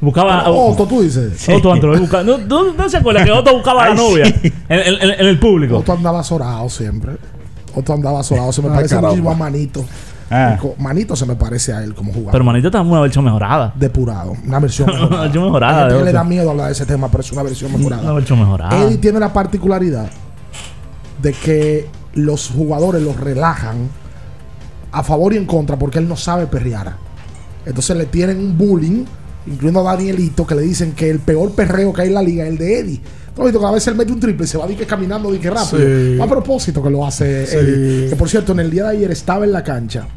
Buscaba 0.00 0.48
Otto, 0.48 0.86
tú 0.86 1.02
dices. 1.02 1.46
Otto 1.48 1.70
Van 1.70 1.80
Troy 1.80 1.98
buscaba- 1.98 2.22
¿No, 2.22 2.38
no, 2.38 2.72
no 2.72 2.88
se 2.88 2.96
acuerda 2.98 3.24
que 3.24 3.32
Otto 3.32 3.52
buscaba 3.54 3.84
a 3.84 3.88
la 3.90 3.94
novia 3.94 4.26
sí. 4.26 4.52
en, 4.68 4.80
en- 4.80 5.10
en- 5.20 5.26
el 5.26 5.38
público? 5.38 5.78
Otto 5.78 5.92
andaba 5.92 6.20
azorado 6.20 6.68
siempre. 6.68 7.12
Otto 7.74 7.92
andaba 7.92 8.20
azorado. 8.20 8.52
Se 8.52 8.62
me 8.62 8.68
Ay, 8.68 8.74
parece 8.76 8.94
caramba. 8.94 9.08
muchísimo 9.10 9.30
a 9.30 9.34
Manito. 9.34 9.84
Ah. 10.30 10.58
Manito 10.78 11.16
se 11.16 11.24
me 11.24 11.36
parece 11.36 11.72
a 11.72 11.82
él 11.82 11.94
como 11.94 12.12
jugador. 12.12 12.32
Pero 12.32 12.44
Manito 12.44 12.68
está 12.68 12.82
una 12.82 13.00
versión 13.00 13.24
mejorada. 13.24 13.72
Depurado. 13.74 14.34
Una 14.44 14.58
versión 14.60 14.90
Una 14.90 14.98
mejorada. 15.00 15.22
versión 15.24 15.44
mejorada 15.44 15.86
A 15.86 15.88
gente 15.90 16.04
le 16.04 16.12
da 16.12 16.24
miedo 16.24 16.50
hablar 16.50 16.66
de 16.66 16.72
ese 16.72 16.86
tema, 16.86 17.08
pero 17.08 17.22
es 17.22 17.32
una 17.32 17.42
versión 17.42 17.72
mejorada. 17.72 18.02
Una 18.02 18.12
versión 18.12 18.38
mejorada. 18.38 18.78
Eddie 18.82 18.98
tiene 18.98 19.18
la 19.20 19.32
particularidad 19.32 20.10
de 21.22 21.32
que 21.32 21.88
los 22.14 22.48
jugadores 22.50 23.02
los 23.02 23.18
relajan 23.18 23.88
a 24.92 25.02
favor 25.02 25.32
y 25.32 25.36
en 25.36 25.46
contra 25.46 25.78
porque 25.78 25.98
él 25.98 26.08
no 26.08 26.16
sabe 26.16 26.46
perrear. 26.46 26.96
Entonces 27.64 27.96
le 27.96 28.06
tienen 28.06 28.38
un 28.38 28.56
bullying, 28.56 29.04
incluyendo 29.46 29.80
a 29.88 29.94
Danielito, 29.94 30.46
que 30.46 30.54
le 30.54 30.62
dicen 30.62 30.92
que 30.92 31.08
el 31.10 31.20
peor 31.20 31.52
perreo 31.52 31.92
que 31.92 32.02
hay 32.02 32.08
en 32.08 32.14
la 32.14 32.22
liga 32.22 32.44
es 32.44 32.50
el 32.50 32.58
de 32.58 32.78
Eddie. 32.80 33.00
¿No 33.36 33.44
has 33.44 33.50
visto 33.50 33.60
que 33.60 33.66
a 33.66 33.70
veces 33.70 33.88
él 33.88 33.94
mete 33.94 34.12
un 34.12 34.20
triple 34.20 34.44
y 34.44 34.48
se 34.48 34.58
va 34.58 34.66
di 34.66 34.74
que 34.74 34.84
caminando 34.86 35.30
di 35.30 35.38
que 35.38 35.48
rápido? 35.50 35.78
Sí. 35.78 36.20
A 36.20 36.26
propósito 36.26 36.82
que 36.82 36.90
lo 36.90 37.06
hace 37.06 37.46
Sí. 37.46 37.56
Eddie. 37.56 38.10
Que 38.10 38.16
por 38.16 38.28
cierto, 38.28 38.52
en 38.52 38.60
el 38.60 38.70
día 38.70 38.84
de 38.84 38.90
ayer 38.96 39.10
estaba 39.10 39.44
en 39.44 39.52
la 39.52 39.62
cancha 39.62 40.08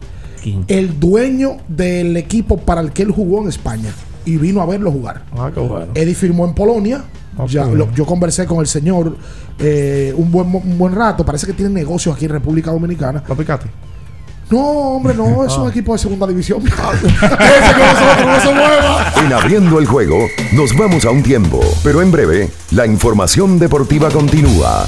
el 0.68 1.00
dueño 1.00 1.58
del 1.68 2.18
equipo 2.18 2.58
para 2.58 2.82
el 2.82 2.92
que 2.92 3.04
él 3.04 3.12
jugó 3.12 3.44
en 3.44 3.50
España 3.50 3.92
y 4.26 4.38
vino 4.38 4.60
a 4.62 4.66
verlo 4.66 4.92
jugar. 4.92 5.22
Ah, 5.34 5.52
qué 5.54 5.60
bueno. 5.60 5.88
Eddie 5.94 6.16
firmó 6.16 6.46
en 6.48 6.56
Polonia 6.56 7.04
Ya, 7.48 7.66
lo- 7.66 7.92
yo 7.94 8.06
conversé 8.08 8.46
con 8.48 8.60
el 8.60 8.68
señor 8.68 9.16
eh, 9.60 10.14
un, 10.18 10.32
buen, 10.32 10.48
un 10.54 10.78
buen 10.80 10.96
rato. 10.96 11.24
Parece 11.24 11.46
que 11.46 11.54
tiene 11.54 11.72
negocios 11.72 12.16
aquí 12.16 12.26
en 12.26 12.32
República 12.32 12.72
Dominicana. 12.72 13.24
¿Lo 13.28 13.36
picaste? 13.38 13.68
No, 14.52 14.60
hombre, 14.60 15.14
no. 15.16 15.46
Es 15.46 15.54
un 15.58 15.68
Ah. 15.68 15.70
equipo 15.70 15.94
de 15.94 16.00
segunda 16.00 16.28
división. 16.28 16.62
Ese 16.68 16.74
con 16.76 17.88
nosotros 17.88 18.26
no 18.26 18.40
se 18.42 18.54
mueva. 18.54 19.14
En 19.26 19.34
abriendo 19.34 19.80
el 19.80 19.86
juego, 19.86 20.28
nos 20.54 20.76
vamos 20.78 21.06
a 21.06 21.10
un 21.12 21.24
tiempo, 21.24 21.60
pero 21.84 22.02
en 22.02 22.12
breve, 22.12 22.50
la 22.72 22.86
información 22.86 23.58
deportiva 23.60 24.10
continúa. 24.10 24.88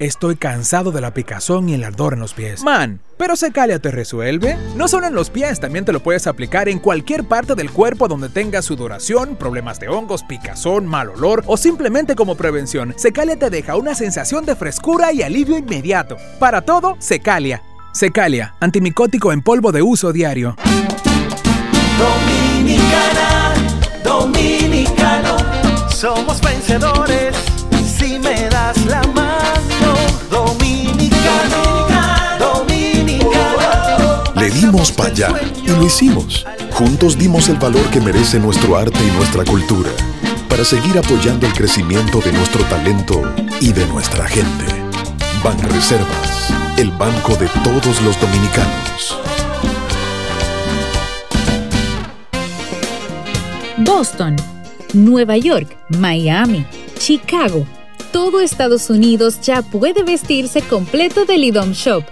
estoy 0.00 0.34
cansado 0.34 0.90
de 0.90 1.00
la 1.02 1.14
picazón 1.14 1.68
y 1.68 1.74
el 1.74 1.84
ardor 1.84 2.14
en 2.14 2.20
los 2.20 2.32
pies. 2.32 2.64
Man, 2.64 3.00
pero 3.18 3.36
Secalia 3.36 3.78
te 3.78 3.90
resuelve. 3.90 4.56
No 4.74 4.88
solo 4.88 5.06
en 5.06 5.14
los 5.14 5.30
pies, 5.30 5.60
también 5.60 5.84
te 5.84 5.92
lo 5.92 6.02
puedes 6.02 6.26
aplicar 6.26 6.68
en 6.68 6.78
cualquier 6.78 7.24
parte 7.24 7.54
del 7.54 7.70
cuerpo 7.70 8.08
donde 8.08 8.30
tengas 8.30 8.64
sudoración, 8.64 9.36
problemas 9.36 9.78
de 9.78 9.88
hongos, 9.88 10.24
picazón, 10.24 10.86
mal 10.86 11.10
olor 11.10 11.44
o 11.46 11.56
simplemente 11.56 12.16
como 12.16 12.34
prevención. 12.34 12.94
Secalia 12.96 13.38
te 13.38 13.50
deja 13.50 13.76
una 13.76 13.94
sensación 13.94 14.46
de 14.46 14.56
frescura 14.56 15.12
y 15.12 15.22
alivio 15.22 15.58
inmediato. 15.58 16.16
Para 16.38 16.62
todo, 16.62 16.96
Secalia. 16.98 17.62
Secalia, 17.92 18.54
antimicótico 18.58 19.32
en 19.32 19.42
polvo 19.42 19.70
de 19.70 19.82
uso 19.82 20.12
diario. 20.12 20.56
Dominicana, 21.98 23.52
dominicano, 24.02 25.36
somos 25.90 26.40
vencedores 26.40 27.36
si 27.84 28.18
me 28.18 28.48
das 28.48 28.82
la 28.86 29.02
mano. 29.02 29.79
Le 34.36 34.50
dimos 34.50 34.90
para 34.90 35.10
allá 35.10 35.28
y 35.62 35.68
lo 35.68 35.84
hicimos. 35.84 36.46
Juntos 36.72 37.18
dimos 37.18 37.48
el 37.48 37.56
valor 37.56 37.84
que 37.90 38.00
merece 38.00 38.38
nuestro 38.38 38.76
arte 38.76 38.98
y 39.06 39.10
nuestra 39.16 39.44
cultura 39.44 39.90
para 40.48 40.64
seguir 40.64 40.98
apoyando 40.98 41.46
el 41.46 41.52
crecimiento 41.52 42.20
de 42.20 42.32
nuestro 42.32 42.64
talento 42.64 43.22
y 43.60 43.72
de 43.72 43.86
nuestra 43.86 44.26
gente. 44.26 44.64
Banreservas, 45.44 46.52
el 46.76 46.90
banco 46.90 47.36
de 47.36 47.48
todos 47.62 48.00
los 48.02 48.20
dominicanos. 48.20 49.18
Boston, 53.78 54.36
Nueva 54.92 55.36
York, 55.36 55.76
Miami, 55.90 56.66
Chicago. 56.98 57.66
Todo 58.12 58.40
Estados 58.40 58.90
Unidos 58.90 59.40
ya 59.40 59.62
puede 59.62 60.02
vestirse 60.02 60.62
completo 60.62 61.24
del 61.26 61.44
IDOM 61.44 61.72
Shop. 61.72 62.02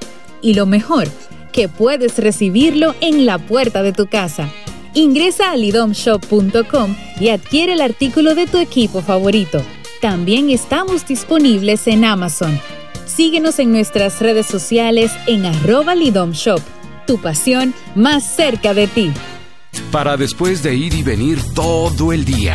Y 0.41 0.55
lo 0.55 0.65
mejor, 0.65 1.09
que 1.53 1.69
puedes 1.69 2.19
recibirlo 2.19 2.95
en 3.01 3.27
la 3.27 3.39
puerta 3.39 3.83
de 3.83 3.93
tu 3.93 4.07
casa. 4.07 4.49
Ingresa 4.95 5.51
a 5.51 5.57
lidomshop.com 5.57 6.97
y 7.21 7.31
adquiere 7.31 7.73
el 7.73 7.81
artículo 7.81 8.37
de 8.37 8.47
tu 8.47 8.59
equipo 8.59 9.03
favorito. 9.03 9.61
También 10.01 10.51
estamos 10.51 11.07
disponibles 11.07 11.89
en 11.89 12.05
Amazon. 12.05 12.61
Síguenos 13.05 13.59
en 13.59 13.73
nuestras 13.73 14.21
redes 14.21 14.47
sociales 14.47 15.11
en 15.27 15.47
arroba 15.47 15.97
lidomshop. 15.97 16.61
Tu 17.09 17.21
pasión 17.21 17.75
más 17.97 18.25
cerca 18.25 18.73
de 18.73 18.87
ti. 18.87 19.11
Para 19.91 20.17
después 20.17 20.63
de 20.63 20.77
ir 20.77 20.95
y 20.95 21.03
venir 21.03 21.41
todo 21.55 22.13
el 22.13 22.25
día. 22.25 22.55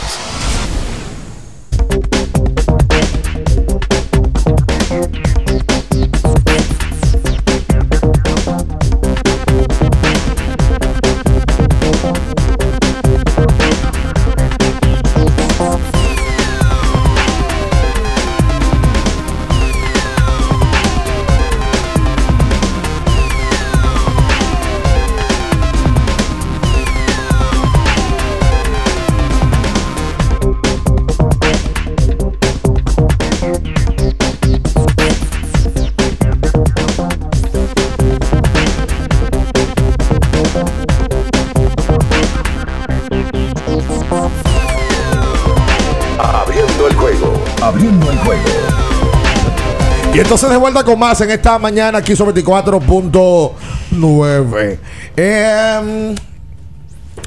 de 50.51 50.57
vuelta 50.57 50.83
con 50.83 50.99
más 50.99 51.19
en 51.21 51.31
esta 51.31 51.57
mañana 51.57 51.99
aquí 51.99 52.13
sobre 52.15 52.43
24.9. 52.43 54.79
Eh, 55.15 56.15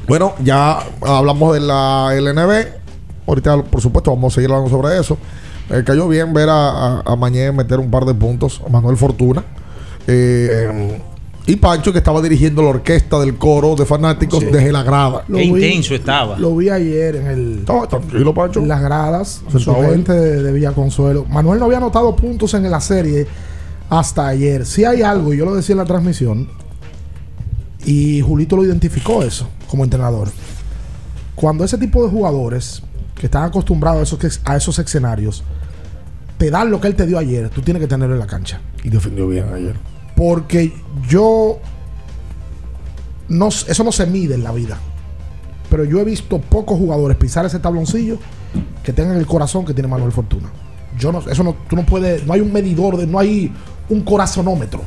bueno, 0.07 0.35
ya 0.41 0.81
hablamos 1.01 1.55
de 1.55 1.61
la 1.61 2.11
LNB. 2.15 2.67
Ahorita, 3.27 3.63
por 3.63 3.81
supuesto, 3.81 4.11
vamos 4.11 4.33
a 4.33 4.35
seguir 4.35 4.51
hablando 4.51 4.71
sobre 4.71 4.99
eso. 4.99 5.17
Eh, 5.71 5.83
cayó 5.87 6.07
bien 6.07 6.35
ver 6.35 6.51
a, 6.51 6.99
a, 6.99 7.03
a 7.07 7.17
Mañé 7.17 7.51
meter 7.53 7.79
un 7.79 7.91
par 7.91 8.05
de 8.05 8.13
puntos. 8.15 8.61
A 8.67 8.69
Manuel 8.69 8.99
Fortuna. 8.99 9.43
Eh, 10.07 11.01
y 11.47 11.57
Pancho, 11.57 11.93
que 11.93 11.99
estaba 11.99 12.23
dirigiendo 12.23 12.63
la 12.63 12.69
orquesta 12.71 13.19
del 13.21 13.37
coro 13.37 13.75
de 13.77 13.85
fanáticos 13.85 14.41
Sí. 14.41 14.47
desde 14.47 14.73
la 14.73 14.83
grada. 14.83 15.25
Lo 15.29 15.39
vi- 15.55 15.61
Lo 16.39 16.57
vi 16.57 16.71
ayer 16.71 17.17
en 17.17 17.27
el. 17.27 17.59
Estaba 17.59 17.87
tranquilo, 17.87 18.33
Pancho. 18.33 18.61
En 18.61 18.69
las 18.69 18.81
gradas. 18.81 19.43
Gente 19.91 20.13
de, 20.13 20.43
de 20.43 20.53
Villa 20.53 20.73
Consuelo. 20.73 21.27
Manuel 21.29 21.59
no 21.59 21.67
había 21.67 21.77
anotado 21.79 22.17
puntos 22.17 22.55
en 22.55 22.71
la 22.71 22.81
serie 22.81 23.27
hasta 23.91 24.27
ayer. 24.29 24.65
Si 24.65 24.85
hay 24.85 25.03
algo, 25.03 25.35
y 25.35 25.37
yo 25.37 25.45
lo 25.45 25.55
decía 25.55 25.75
en 25.75 25.79
la 25.79 25.85
transmisión, 25.85 26.49
y 27.85 28.21
Julito 28.23 28.57
lo 28.57 28.65
identificó 28.65 29.23
eso 29.23 29.47
como 29.69 29.85
entrenador. 29.85 30.29
Cuando 31.35 31.65
ese 31.65 31.77
tipo 31.77 32.03
de 32.05 32.11
jugadores 32.11 32.83
que 33.15 33.27
están 33.27 33.45
acostumbrados 33.45 34.01
a 34.01 34.03
esos, 34.17 34.41
a 34.45 34.57
esos 34.57 34.79
escenarios 34.79 35.43
te 36.39 36.51
dan 36.51 36.71
lo 36.71 36.81
que 36.81 36.89
él 36.89 36.95
te 36.97 37.07
dio 37.07 37.19
ayer, 37.19 37.51
tú 37.51 37.61
tienes 37.61 37.81
que 37.83 37.87
tenerlo 37.87 38.15
en 38.15 38.21
la 38.21 38.27
cancha. 38.27 38.61
Y 38.83 38.89
defendió 38.89 39.29
bien 39.29 39.45
ayer. 39.55 39.75
Porque 40.17 40.73
yo. 41.09 41.59
No, 43.29 43.49
eso 43.49 43.85
no 43.85 43.93
se 43.93 44.07
mide 44.07 44.35
en 44.35 44.45
la 44.45 44.53
vida. 44.53 44.79
Pero 45.71 45.85
yo 45.85 45.99
he 45.99 46.05
visto 46.05 46.41
pocos 46.41 46.79
jugadores 46.79 47.17
pisar 47.17 47.47
ese 47.47 47.59
tabloncillo 47.59 48.19
que 48.83 48.93
tengan 48.93 49.17
el 49.17 49.27
corazón 49.27 49.65
que 49.65 49.75
tiene 49.75 49.89
Manuel 49.89 50.13
Fortuna. 50.13 50.51
Yo 50.99 51.11
no, 51.11 51.19
eso 51.19 51.43
no, 51.43 51.57
tú 51.69 51.75
no 51.75 51.85
puedes, 51.85 52.25
no 52.27 52.35
hay 52.35 52.41
un 52.41 52.53
medidor, 52.53 52.97
de, 52.97 53.07
no 53.07 53.19
hay 53.19 53.53
un 53.89 54.03
corazonómetro. 54.03 54.83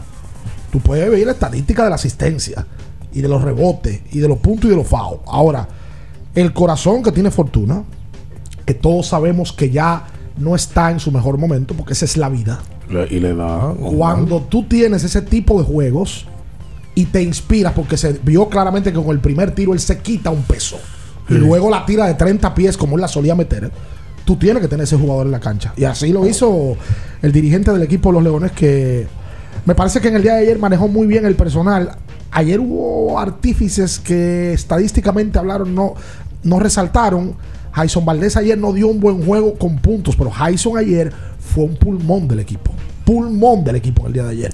Tú 0.72 0.80
puedes 0.80 1.10
ver 1.10 1.26
la 1.26 1.34
estadística 1.34 1.84
de 1.84 1.90
la 1.90 1.96
asistencia 1.96 2.66
y 3.12 3.22
de 3.22 3.28
los 3.28 3.42
rebotes 3.42 4.02
y 4.12 4.20
de 4.20 4.28
los 4.28 4.38
puntos 4.38 4.66
y 4.66 4.70
de 4.70 4.76
los 4.76 4.88
fouls. 4.88 5.20
Ahora, 5.26 5.68
el 6.36 6.54
corazón 6.54 7.02
que 7.04 7.12
tiene 7.12 7.32
Fortuna, 7.32 7.84
que 8.66 8.74
todos 8.74 9.08
sabemos 9.08 9.52
que 9.54 9.70
ya 9.72 10.06
no 10.38 10.56
está 10.56 10.92
en 10.92 11.00
su 11.00 11.12
mejor 11.12 11.38
momento, 11.38 11.74
porque 11.74 11.94
esa 11.94 12.06
es 12.06 12.18
la 12.18 12.30
vida. 12.30 12.60
Y 13.10 13.20
le 13.20 13.36
da. 13.36 13.74
Cuando 13.74 14.42
tú 14.42 14.64
tienes 14.64 15.04
ese 15.04 15.22
tipo 15.22 15.60
de 15.60 15.66
juegos 15.66 16.26
y 16.96 17.06
te 17.06 17.22
inspiras, 17.22 17.74
porque 17.74 17.98
se 17.98 18.14
vio 18.24 18.48
claramente 18.50 18.92
que 18.92 19.02
con 19.02 19.12
el 19.12 19.20
primer 19.20 19.52
tiro 19.52 19.74
él 19.74 19.80
se 19.80 20.00
quita 20.00 20.30
un 20.30 20.44
peso 20.44 20.78
y 21.30 21.34
luego 21.36 21.70
la 21.70 21.86
tira 21.86 22.06
de 22.06 22.14
30 22.14 22.54
pies 22.54 22.78
como 22.78 22.96
él 22.96 23.02
la 23.02 23.08
solía 23.08 23.36
meter, 23.36 23.72
tú 24.26 24.36
tienes 24.38 24.62
que 24.62 24.68
tener 24.68 24.84
ese 24.86 24.98
jugador 24.98 25.26
en 25.26 25.32
la 25.32 25.40
cancha. 25.40 25.74
Y 25.76 25.84
así 25.84 26.12
lo 26.12 26.26
hizo 26.26 26.78
el 27.22 27.32
dirigente 27.32 27.72
del 27.72 27.82
equipo 27.84 28.10
de 28.10 28.14
los 28.14 28.24
Leones, 28.24 28.52
que 28.52 29.08
me 29.66 29.76
parece 29.76 30.00
que 30.00 30.08
en 30.08 30.16
el 30.16 30.24
día 30.24 30.36
de 30.36 30.42
ayer 30.42 30.60
manejó 30.60 30.88
muy 30.88 31.08
bien 31.08 31.26
el 31.26 31.36
personal. 31.36 31.98
Ayer 32.32 32.60
hubo 32.60 33.20
artífices 33.20 34.00
que 34.00 34.54
estadísticamente 34.54 35.40
hablaron, 35.40 35.74
no, 35.74 35.96
no 36.44 36.60
resaltaron. 36.60 37.36
Jason 37.78 38.04
Valdés 38.04 38.36
ayer 38.38 38.58
no 38.58 38.74
dio 38.74 38.88
un 38.88 39.00
buen 39.00 39.24
juego 39.24 39.54
con 39.54 39.76
puntos, 39.78 40.16
pero 40.16 40.32
Jason 40.32 40.80
ayer 40.80 41.14
fue 41.40 41.64
un 41.66 41.76
pulmón 41.76 42.28
del 42.28 42.40
equipo. 42.40 42.72
Pulmón 43.06 43.64
del 43.64 43.76
equipo 43.76 44.08
el 44.08 44.14
día 44.14 44.24
de 44.24 44.32
ayer. 44.32 44.54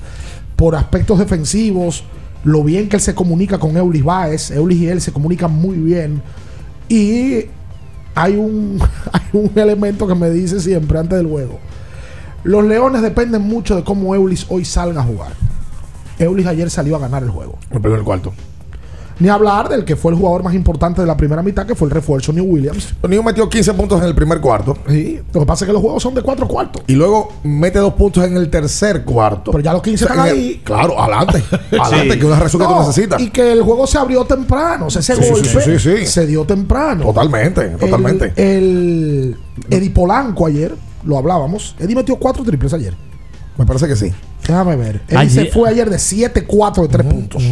Por 0.58 0.76
aspectos 0.76 1.20
defensivos, 1.20 2.04
lo 2.44 2.66
bien 2.66 2.90
que 2.90 2.98
él 2.98 3.02
se 3.02 3.16
comunica 3.16 3.60
con 3.60 3.78
Eulis 3.78 4.04
Baez. 4.04 4.52
Eulis 4.52 4.78
y 4.78 4.90
él 4.90 5.00
se 5.00 5.14
comunican 5.14 5.54
muy 5.54 5.78
bien. 5.78 6.22
Y 6.90 7.46
hay 8.14 8.36
un, 8.36 8.82
un 9.32 9.52
elemento 9.56 10.06
que 10.06 10.16
me 10.16 10.30
dice 10.30 10.60
siempre 10.60 11.00
antes 11.00 11.18
del 11.18 11.28
juego. 11.28 11.60
Los 12.44 12.66
Leones 12.66 13.02
dependen 13.02 13.44
mucho 13.44 13.78
de 13.78 13.86
cómo 13.86 14.14
Eulis 14.14 14.48
hoy 14.50 14.66
salga 14.66 15.00
a 15.00 15.06
jugar. 15.06 15.32
Eulis 16.20 16.46
ayer 16.46 16.70
salió 16.70 16.98
a 16.98 17.00
ganar 17.00 17.24
el 17.24 17.30
juego. 17.30 17.58
El 17.72 18.04
cuarto. 18.04 18.34
Ni 19.20 19.30
hablar 19.30 19.70
del 19.70 19.86
que 19.86 19.96
fue 19.96 20.12
el 20.12 20.18
jugador 20.18 20.44
más 20.44 20.54
importante 20.54 21.02
de 21.02 21.08
la 21.08 21.16
primera 21.16 21.42
mitad, 21.44 21.66
que 21.66 21.76
fue 21.76 21.88
el 21.88 21.92
refuerzo 21.94 22.34
New 22.34 22.46
Williams. 22.46 22.94
New 23.08 23.22
metió 23.24 23.48
15 23.50 23.74
puntos 23.74 24.02
en 24.02 24.08
el 24.08 24.16
primer 24.16 24.40
cuarto. 24.42 24.78
Sí. 24.88 25.20
Lo 25.34 25.40
que 25.42 25.46
pasa 25.46 25.66
es 25.66 25.68
que 25.68 25.74
los 25.74 25.82
juegos 25.82 26.02
son 26.02 26.14
de 26.16 26.22
cuatro 26.22 26.48
cuartos. 26.48 26.84
Y 26.88 26.94
luego 26.94 27.32
mete 27.44 27.80
dos 27.80 27.94
puntos 27.94 28.24
en 28.26 28.36
el 28.38 28.50
tercer 28.50 29.04
cuarto. 29.04 29.52
Pero 29.52 29.64
ya 29.64 29.74
los 29.74 29.82
15 29.84 30.06
están 30.06 30.28
el- 30.28 30.34
ahí. 30.34 30.62
claro, 30.64 31.00
adelante. 31.00 31.44
adelante, 31.80 32.10
que 32.16 32.20
es 32.20 32.24
una 32.26 32.40
razón 32.40 32.62
que 32.62 32.68
tú 32.68 32.80
necesitas. 32.80 33.22
Y 33.22 33.30
que 33.30 33.52
el 33.52 33.62
juego 33.62 33.86
se 33.88 33.98
abrió 33.98 34.26
temprano. 34.26 34.88
O 34.88 34.90
sea, 34.90 35.00
ese 35.02 35.16
Sí, 35.16 35.24
sí, 35.24 35.30
golpe 35.30 35.48
sí, 35.48 35.80
sí, 35.80 35.98
sí. 36.00 36.06
se 36.06 36.26
dio 36.28 36.44
temprano. 36.46 37.04
Totalmente, 37.06 37.70
totalmente. 37.70 38.34
El, 38.36 39.38
el 39.70 39.78
Eddie 39.78 39.92
Polanco 39.92 40.46
ayer, 40.48 40.74
lo 41.06 41.18
hablábamos. 41.18 41.76
Eddie 41.80 41.96
metió 41.96 42.16
cuatro 42.18 42.44
triples 42.44 42.74
ayer. 42.74 42.94
Me 43.58 43.66
parece 43.66 43.88
que 43.88 43.96
sí. 43.96 44.12
Déjame 44.48 44.76
ver. 44.76 45.02
Eddie 45.08 45.18
Ayer- 45.20 45.46
se 45.46 45.52
fue 45.52 45.70
ayer 45.70 45.90
de 45.90 45.98
7-4 45.98 46.82
de 46.82 46.88
3 46.88 47.06
puntos. 47.08 47.44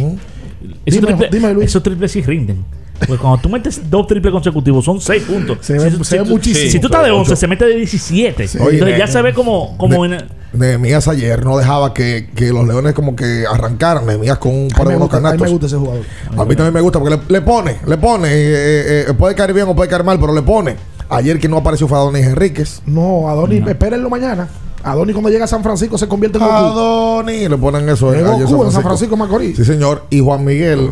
Esos 0.84 1.00
Dime, 1.00 1.12
triples- 1.14 1.30
dime, 1.30 1.54
Luis. 1.54 1.66
Esos 1.66 1.82
triples 1.82 2.10
sí 2.12 2.22
rinden. 2.22 2.64
Porque 2.98 3.20
cuando 3.20 3.40
tú 3.42 3.48
metes 3.48 3.90
dos 3.90 4.06
triples 4.06 4.32
consecutivos, 4.32 4.84
son 4.84 5.00
seis 5.00 5.24
puntos. 5.24 5.58
Se 5.60 5.72
ve- 5.76 5.90
si, 5.90 6.04
se 6.04 6.18
ve 6.18 6.24
muchísimo. 6.24 6.70
Si 6.70 6.78
tú 6.78 6.86
estás 6.86 7.02
de 7.02 7.08
Sí, 7.08 7.14
11, 7.14 7.32
ocho. 7.32 7.36
se 7.40 7.48
mete 7.48 7.64
de 7.66 7.76
17. 7.76 8.44
Oye, 8.60 8.74
Entonces 8.74 8.98
ya 8.98 9.06
se 9.08 9.22
ve 9.22 9.34
como, 9.34 9.76
como 9.76 10.06
ne- 10.06 10.16
en- 10.18 10.42
Nehemías 10.52 11.08
ayer 11.08 11.44
no 11.44 11.56
dejaba 11.56 11.94
que, 11.94 12.28
que 12.36 12.52
los 12.52 12.66
leones 12.66 12.92
como 12.92 13.16
que 13.16 13.44
arrancaran. 13.50 14.06
Nehemías 14.06 14.38
con 14.38 14.54
un 14.54 14.68
par 14.68 14.80
de 14.86 14.96
buenos 14.96 15.00
gusta, 15.08 15.16
a 15.16 15.20
mí 15.20 15.24
canastos. 15.24 15.46
me 15.46 15.50
gusta 15.50 15.66
ese 15.66 15.76
jugador. 15.76 16.02
A 16.36 16.44
mí 16.44 16.54
también 16.54 16.74
me 16.74 16.80
gusta 16.80 16.98
porque 17.00 17.16
le, 17.16 17.22
le 17.28 17.40
pone, 17.40 17.76
le 17.86 17.96
pone. 17.98 18.28
eh, 18.28 18.34
eh, 18.34 19.04
eh, 19.08 19.14
puede 19.14 19.34
caer 19.34 19.52
bien 19.52 19.66
o 19.68 19.74
puede 19.74 19.88
caer 19.90 20.04
mal, 20.04 20.20
pero 20.20 20.32
le 20.34 20.42
pone. 20.42 20.76
Ayer 21.08 21.38
que 21.40 21.48
no 21.48 21.56
apareció 21.58 21.88
fue 21.88 21.98
Adonis 21.98 22.24
Enríquez. 22.26 22.82
No, 22.86 23.28
Adonis, 23.28 23.66
espérenlo 23.66 24.10
mañana. 24.10 24.46
Adonis 24.84 25.14
cuando 25.14 25.30
llega 25.30 25.44
a 25.44 25.48
San 25.48 25.62
Francisco 25.62 25.96
se 25.98 26.08
convierte 26.08 26.38
en 26.38 26.44
Goku. 26.44 26.54
Adonis, 26.56 27.48
le 27.48 27.56
ponen 27.58 27.88
eso. 27.88 28.12
En 28.14 28.24
Goku 28.24 28.64
en 28.64 28.72
San 28.72 28.82
Francisco 28.82 29.16
Macorís. 29.16 29.56
Sí, 29.56 29.64
señor. 29.64 30.06
Y 30.10 30.20
Juan 30.20 30.44
Miguel. 30.44 30.90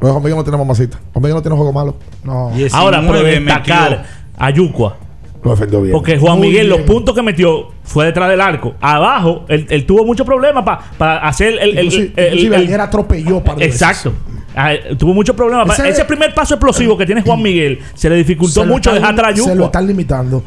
No, 0.00 0.10
Juan 0.12 0.22
Miguel 0.22 0.36
no 0.36 0.44
tiene 0.44 0.58
mamacita. 0.58 0.98
Juan 1.12 1.22
Miguel 1.22 1.34
no 1.36 1.42
tiene 1.42 1.56
juego 1.56 1.72
malo. 1.72 1.96
No. 2.22 2.50
Ahora, 2.72 3.00
pero 3.00 3.22
destacar 3.22 4.04
a 4.36 4.50
Yucua. 4.50 4.96
Lo 5.42 5.50
defendió 5.52 5.80
bien. 5.80 5.92
Porque 5.92 6.18
Juan 6.18 6.38
Muy 6.38 6.48
Miguel, 6.48 6.66
bien. 6.66 6.78
los 6.78 6.86
puntos 6.86 7.14
que 7.14 7.22
metió 7.22 7.68
fue 7.84 8.06
detrás 8.06 8.28
del 8.28 8.40
arco. 8.40 8.74
Abajo, 8.80 9.44
él, 9.48 9.64
él 9.70 9.86
tuvo 9.86 10.04
muchos 10.04 10.26
problemas 10.26 10.64
para 10.98 11.18
hacer 11.26 11.54
el. 11.60 11.78
el, 11.78 11.84
Inclusive, 11.84 12.56
el- 12.74 12.80
atropelló 12.80 13.42
par 13.44 13.56
de 13.56 13.64
Exacto. 13.66 14.12
Ah, 14.56 14.72
tuvo 14.98 15.14
muchos 15.14 15.36
problemas. 15.36 15.78
Ese- 15.78 15.88
Ese, 15.88 16.04
primer 16.04 16.34
paso 16.34 16.54
explosivo 16.54 16.96
que 16.98 17.06
tiene 17.06 17.22
Juan 17.22 17.40
Miguel 17.42 17.78
se 17.94 18.08
le 18.10 18.16
dificultó 18.16 18.62
Se 18.62 18.66
mucho 18.66 18.90
están- 18.90 18.94
dejar 18.94 19.12
atrás 19.14 19.32
a 19.32 19.36
Se 19.36 19.48
lo 19.48 19.54
Yucua. 19.54 19.66
están 19.66 19.86
limitando. 19.86 20.42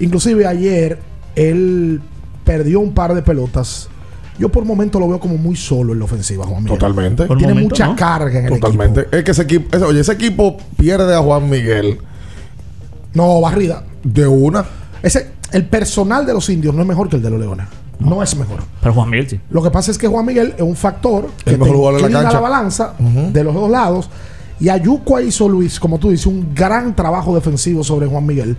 Inclusive 0.00 0.46
ayer 0.46 0.98
él 1.34 2.00
perdió 2.44 2.80
un 2.80 2.92
par 2.92 3.14
de 3.14 3.22
pelotas. 3.22 3.88
Yo 4.38 4.48
por 4.50 4.64
momento 4.64 4.98
lo 4.98 5.08
veo 5.08 5.20
como 5.20 5.36
muy 5.36 5.56
solo 5.56 5.92
en 5.92 5.98
la 5.98 6.06
ofensiva, 6.06 6.46
Juan 6.46 6.64
Miguel. 6.64 6.78
Totalmente. 6.78 7.26
Por 7.26 7.36
Tiene 7.38 7.52
momento, 7.54 7.74
mucha 7.74 7.86
¿no? 7.88 7.96
carga 7.96 8.38
en 8.38 8.46
el 8.46 8.60
Totalmente. 8.60 9.00
equipo. 9.00 9.16
Es 9.16 9.24
que 9.24 9.30
ese 9.30 9.42
equipo, 9.42 9.76
ese- 9.76 9.84
oye, 9.84 10.00
ese 10.00 10.12
equipo 10.12 10.56
pierde 10.76 11.14
a 11.14 11.18
Juan 11.20 11.48
Miguel 11.50 11.98
No, 13.14 13.40
barrida. 13.40 13.84
de 14.02 14.26
una. 14.26 14.64
Ese, 15.02 15.30
el 15.52 15.66
personal 15.66 16.24
de 16.26 16.32
los 16.32 16.48
indios 16.48 16.74
no 16.74 16.80
es 16.82 16.88
mejor 16.88 17.08
que 17.08 17.16
el 17.16 17.22
de 17.22 17.30
los 17.30 17.38
leones. 17.38 17.66
No 17.98 18.22
es 18.22 18.34
mejor. 18.36 18.60
Pero 18.80 18.94
Juan 18.94 19.10
Miguel 19.10 19.28
sí. 19.28 19.40
Lo 19.50 19.62
que 19.62 19.70
pasa 19.70 19.90
es 19.90 19.98
que 19.98 20.08
Juan 20.08 20.24
Miguel 20.26 20.54
es 20.56 20.62
un 20.62 20.74
factor 20.74 21.28
que 21.44 21.50
El 21.52 21.58
mejor 21.58 22.02
de 22.02 22.08
la 22.10 22.40
balanza 22.40 22.94
de 22.98 23.44
los 23.44 23.54
dos 23.54 23.70
lados. 23.70 24.08
Y 24.58 24.68
Ayucua 24.68 25.22
hizo 25.22 25.48
Luis, 25.48 25.78
como 25.78 25.98
tú 25.98 26.10
dices, 26.10 26.26
un 26.26 26.54
gran 26.54 26.96
trabajo 26.96 27.34
defensivo 27.34 27.84
sobre 27.84 28.06
Juan 28.06 28.24
Miguel. 28.26 28.56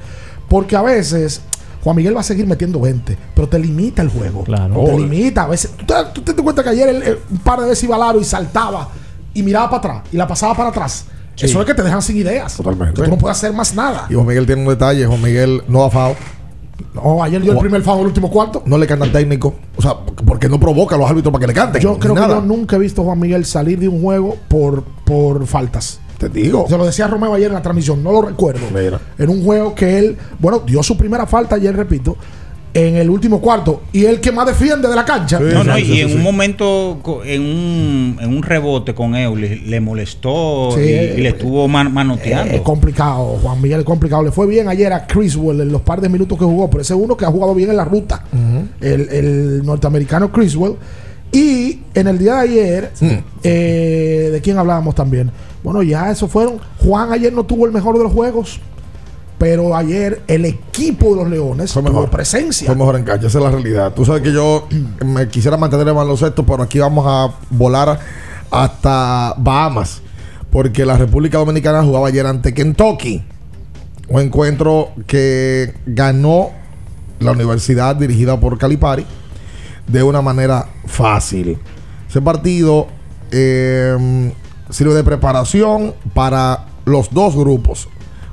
Porque 0.48 0.76
a 0.76 0.82
veces 0.82 1.42
Juan 1.84 1.96
Miguel 1.96 2.16
va 2.16 2.22
a 2.22 2.24
seguir 2.24 2.48
metiendo 2.48 2.80
20, 2.80 3.18
pero 3.36 3.48
te 3.50 3.60
limita 3.60 4.02
el 4.02 4.10
juego. 4.10 4.44
Claro. 4.44 4.74
Te 4.86 4.94
Oh. 4.94 4.98
limita. 5.00 5.44
A 5.44 5.48
veces, 5.48 5.72
¿tú 5.78 5.86
te, 5.86 5.94
tú 6.14 6.22
te 6.22 6.34
das 6.34 6.42
cuenta 6.42 6.64
que 6.64 6.70
ayer 6.70 6.88
él, 6.90 7.04
eh, 7.04 7.20
un 7.30 7.38
par 7.40 7.60
de 7.60 7.68
veces 7.68 7.84
iba 7.84 7.96
al 7.96 8.04
aro 8.04 8.20
y 8.22 8.24
saltaba 8.24 8.90
y 9.34 9.44
miraba 9.44 9.70
para 9.70 9.78
atrás 9.98 10.04
y 10.14 10.18
la 10.18 10.28
pasaba 10.28 10.56
para 10.56 10.70
atrás. 10.70 11.06
Sí. 11.36 11.46
Eso 11.48 11.60
es 11.60 11.66
que 11.66 11.74
te 11.74 11.82
dejan 11.84 12.02
sin 12.02 12.16
ideas. 12.18 12.56
Totalmente. 12.56 12.94
Que 13.02 13.04
tú 13.04 13.10
no 13.10 13.18
puedes 13.18 13.38
hacer 13.38 13.52
más 13.54 13.74
nada. 13.76 14.06
Y 14.10 14.14
Juan 14.14 14.28
Miguel 14.28 14.46
tiene 14.46 14.62
un 14.62 14.70
detalle. 14.70 15.06
Juan 15.06 15.22
Miguel 15.22 15.64
no 15.68 15.84
ha 15.84 15.90
fao. 15.90 16.16
No, 16.94 17.24
ayer 17.24 17.42
dio 17.42 17.54
el 17.54 17.58
primer 17.58 17.82
foul 17.82 17.96
en 17.98 18.02
el 18.02 18.08
último 18.08 18.30
cuarto. 18.30 18.62
No 18.66 18.78
le 18.78 18.86
canta 18.86 19.06
al 19.06 19.12
técnico. 19.12 19.56
O 19.76 19.82
sea, 19.82 19.96
porque 20.26 20.48
no 20.48 20.60
provoca 20.60 20.96
a 20.96 20.98
los 21.00 21.10
árbitros 21.10 21.32
para 21.32 21.42
que 21.42 21.48
le 21.48 21.54
canten. 21.54 21.82
Yo 21.82 21.98
creo 21.98 22.14
que 22.14 22.22
yo 22.22 22.42
nunca 22.42 22.76
he 22.76 22.80
visto 22.80 23.02
a 23.02 23.06
Juan 23.06 23.20
Miguel 23.20 23.46
salir 23.46 23.80
de 23.80 23.88
un 23.88 24.02
juego 24.02 24.38
por, 24.48 24.84
por 25.06 25.48
faltas. 25.48 26.00
Te 26.30 26.40
digo. 26.42 26.66
Se 26.70 26.78
lo 26.78 26.86
decía 26.86 27.08
Romeo 27.08 27.34
ayer 27.34 27.48
en 27.48 27.54
la 27.54 27.62
transmisión, 27.62 28.04
no 28.04 28.12
lo 28.12 28.22
recuerdo. 28.22 28.62
Mira. 28.74 29.00
En 29.18 29.30
un 29.30 29.44
juego 29.44 29.74
que 29.76 29.98
él, 30.00 30.18
bueno, 30.40 30.60
dio 30.66 30.82
su 30.84 30.96
primera 30.98 31.26
falta 31.26 31.56
ayer, 31.56 31.76
repito, 31.76 32.16
en 32.76 32.96
el 32.96 33.08
último 33.10 33.40
cuarto. 33.40 33.84
Y 33.94 34.06
el 34.06 34.20
que 34.20 34.32
más 34.32 34.48
defiende 34.48 34.88
de 34.88 34.96
la 34.96 35.06
cancha. 35.06 35.38
Sí. 35.38 35.44
No, 35.54 35.64
no, 35.64 35.76
Sí, 35.76 35.82
y 35.82 35.86
sí, 35.86 36.02
en 36.02 36.10
sí. 36.10 36.16
un 36.16 36.24
momento, 36.24 37.00
en 37.24 37.42
un, 37.42 38.18
en 38.20 38.30
un 38.36 38.42
rebote 38.42 38.96
con 38.96 39.16
Eulis, 39.16 39.62
le 39.68 39.80
molestó 39.80 40.72
Sí. 40.76 40.82
y, 40.82 40.90
y 40.90 41.22
le 41.22 41.30
estuvo 41.30 41.68
man- 41.68 41.94
manoteando. 41.94 42.52
Es 42.54 42.62
complicado, 42.62 43.38
Juan 43.44 43.62
Miguel 43.62 43.82
es 43.82 43.86
complicado. 43.86 44.24
Le 44.24 44.32
fue 44.32 44.48
bien 44.48 44.68
ayer 44.70 44.92
a 44.92 45.06
Criswell 45.06 45.62
en 45.62 45.72
los 45.72 45.82
par 45.82 46.02
de 46.02 46.10
minutos 46.10 46.36
que 46.38 46.46
jugó, 46.46 46.68
pero 46.70 46.82
ese 46.82 46.96
es 46.96 47.00
uno 47.00 47.16
que 47.16 47.26
ha 47.26 47.30
jugado 47.30 47.54
bien 47.54 47.70
en 47.70 47.78
la 47.78 47.86
ruta. 47.86 48.24
el, 48.82 49.08
el 49.10 49.64
norteamericano 49.64 50.32
Criswell. 50.32 50.74
Y 51.32 51.80
en 51.96 52.08
el 52.08 52.18
día 52.20 52.36
de 52.36 52.40
ayer, 52.42 52.92
eh, 53.44 54.30
¿de 54.32 54.42
quién 54.42 54.58
hablábamos 54.58 54.94
también? 54.96 55.32
Bueno, 55.64 55.82
ya 55.84 56.12
eso 56.12 56.28
fueron. 56.28 56.60
Juan 56.84 57.12
ayer 57.14 57.32
no 57.32 57.44
tuvo 57.46 57.66
el 57.66 57.72
mejor 57.72 57.98
de 57.98 58.04
los 58.04 58.12
juegos, 58.14 58.60
Pero 59.38 59.76
ayer 59.76 60.22
el 60.28 60.46
equipo 60.46 61.16
de 61.16 61.24
los 61.24 61.30
Leones 61.30 61.74
Fue 61.74 61.82
mejor. 61.82 62.10
presencia. 62.10 62.68
Fue 62.68 62.76
mejor 62.76 62.96
en 62.96 63.04
cancha, 63.04 63.28
esa 63.28 63.40
es 63.40 63.44
la 63.44 63.52
realidad. 63.52 63.94
Tú 63.94 64.06
sabes 64.06 64.22
que 64.22 64.32
yo 64.32 64.68
me 65.06 65.28
quisiera 65.28 65.58
mantener 65.58 65.88
en 65.88 65.96
baloncesto, 65.96 66.46
pero 66.46 66.64
aquí 66.64 66.80
vamos 66.80 67.06
a 67.08 67.34
volar 67.50 68.00
hasta 68.52 69.34
Bahamas. 69.38 70.02
Porque 70.52 70.86
la 70.86 70.98
República 70.98 71.40
Dominicana 71.40 71.84
jugaba 71.84 72.08
ayer 72.08 72.26
ante 72.26 72.54
Kentucky. 72.54 73.24
Un 74.08 74.22
encuentro 74.22 74.90
que 75.08 75.74
ganó 75.86 76.52
la 77.20 77.32
universidad 77.32 77.96
dirigida 77.96 78.40
por 78.40 78.58
Calipari 78.58 79.06
de 79.88 80.04
una 80.04 80.22
manera 80.22 80.68
fácil. 80.86 81.58
Ese 82.08 82.22
partido 82.22 82.88
eh, 83.32 84.32
sirve 84.74 84.94
de 84.94 85.04
preparación 85.04 85.94
para 86.14 86.66
los 86.86 87.14
dos 87.14 87.36
grupos 87.36 87.88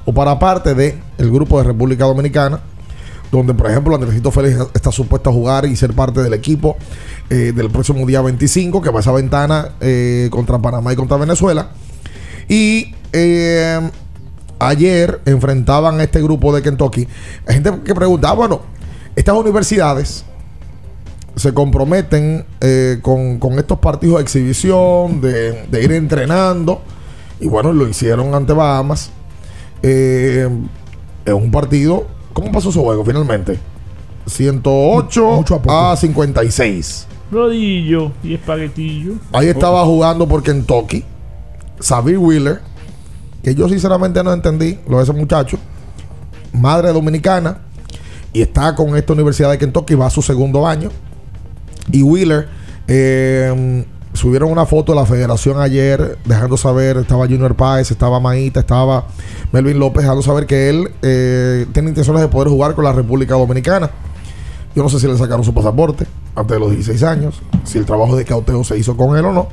o 0.04 0.12
para 0.12 0.38
parte 0.38 0.74
de 0.74 0.98
el 1.18 1.30
grupo 1.30 1.58
de 1.58 1.64
República 1.64 2.04
Dominicana 2.04 2.60
donde 3.30 3.54
por 3.54 3.70
ejemplo 3.70 3.94
Andresito 3.94 4.30
Félix 4.30 4.58
está 4.74 4.90
supuesto 4.90 5.30
a 5.30 5.32
jugar 5.32 5.66
y 5.66 5.76
ser 5.76 5.92
parte 5.94 6.20
del 6.22 6.34
equipo 6.34 6.76
eh, 7.28 7.52
del 7.54 7.70
próximo 7.70 8.04
día 8.06 8.20
25 8.22 8.82
que 8.82 8.90
va 8.90 8.98
a 8.98 9.00
esa 9.00 9.12
ventana 9.12 9.72
eh, 9.80 10.28
contra 10.30 10.58
Panamá 10.58 10.92
y 10.92 10.96
contra 10.96 11.16
Venezuela. 11.16 11.70
Y 12.48 12.92
eh, 13.12 13.80
ayer 14.58 15.20
enfrentaban 15.26 16.00
a 16.00 16.02
este 16.02 16.20
grupo 16.20 16.54
de 16.54 16.62
Kentucky. 16.62 17.06
Hay 17.46 17.54
gente 17.54 17.72
que 17.84 17.94
preguntaba 17.94 18.34
bueno 18.34 18.62
estas 19.14 19.36
universidades 19.36 20.24
se 21.36 21.54
comprometen 21.54 22.44
eh, 22.60 22.98
con, 23.02 23.38
con 23.38 23.58
estos 23.58 23.78
partidos 23.78 24.16
de 24.16 24.22
exhibición, 24.22 25.20
de, 25.20 25.66
de 25.66 25.82
ir 25.82 25.92
entrenando. 25.92 26.82
Y 27.40 27.48
bueno, 27.48 27.72
lo 27.72 27.88
hicieron 27.88 28.34
ante 28.34 28.52
Bahamas. 28.52 29.10
Eh, 29.82 30.48
en 31.24 31.34
un 31.34 31.50
partido. 31.50 32.06
¿Cómo 32.32 32.52
pasó 32.52 32.70
su 32.70 32.82
juego 32.82 33.04
finalmente? 33.04 33.58
108 34.26 35.44
a, 35.68 35.96
56. 35.96 37.06
Rodillo 37.30 38.12
y 38.22 38.34
espaguetillo. 38.34 39.14
Ahí 39.32 39.48
estaba 39.48 39.84
jugando 39.84 40.28
por 40.28 40.42
Kentucky. 40.42 41.04
Xavier 41.80 42.18
Wheeler. 42.18 42.60
Que 43.42 43.54
yo 43.54 43.68
sinceramente 43.68 44.22
no 44.22 44.32
entendí 44.32 44.78
lo 44.88 44.98
de 44.98 45.04
ese 45.04 45.12
muchacho. 45.12 45.58
Madre 46.52 46.92
dominicana. 46.92 47.58
Y 48.32 48.42
está 48.42 48.74
con 48.74 48.96
esta 48.96 49.12
Universidad 49.12 49.50
de 49.50 49.58
Kentucky. 49.58 49.94
Va 49.94 50.06
a 50.06 50.10
su 50.10 50.22
segundo 50.22 50.66
año. 50.66 50.90
Y 51.92 52.02
Wheeler. 52.02 52.48
eh, 52.88 53.84
subieron 54.12 54.50
una 54.50 54.66
foto 54.66 54.92
de 54.92 54.98
la 55.00 55.06
federación 55.06 55.60
ayer. 55.60 56.18
Dejando 56.24 56.56
saber. 56.56 56.96
Estaba 56.98 57.26
Junior 57.26 57.54
Páez. 57.54 57.90
Estaba 57.90 58.20
Maíta. 58.20 58.60
Estaba 58.60 59.06
Melvin 59.52 59.78
López. 59.78 60.02
Dejando 60.02 60.22
saber 60.22 60.46
que 60.46 60.68
él 60.68 60.88
eh, 61.02 61.66
tiene 61.72 61.90
intenciones 61.90 62.22
de 62.22 62.28
poder 62.28 62.48
jugar 62.48 62.74
con 62.74 62.84
la 62.84 62.92
República 62.92 63.34
Dominicana. 63.34 63.90
Yo 64.74 64.82
no 64.82 64.88
sé 64.88 65.00
si 65.00 65.06
le 65.06 65.16
sacaron 65.18 65.44
su 65.44 65.52
pasaporte 65.52 66.06
antes 66.36 66.54
de 66.54 66.60
los 66.60 66.70
16 66.70 67.02
años, 67.02 67.42
si 67.64 67.78
el 67.78 67.84
trabajo 67.84 68.14
de 68.16 68.24
cauteo 68.24 68.62
se 68.62 68.78
hizo 68.78 68.96
con 68.96 69.16
él 69.16 69.24
o 69.24 69.32
no. 69.32 69.48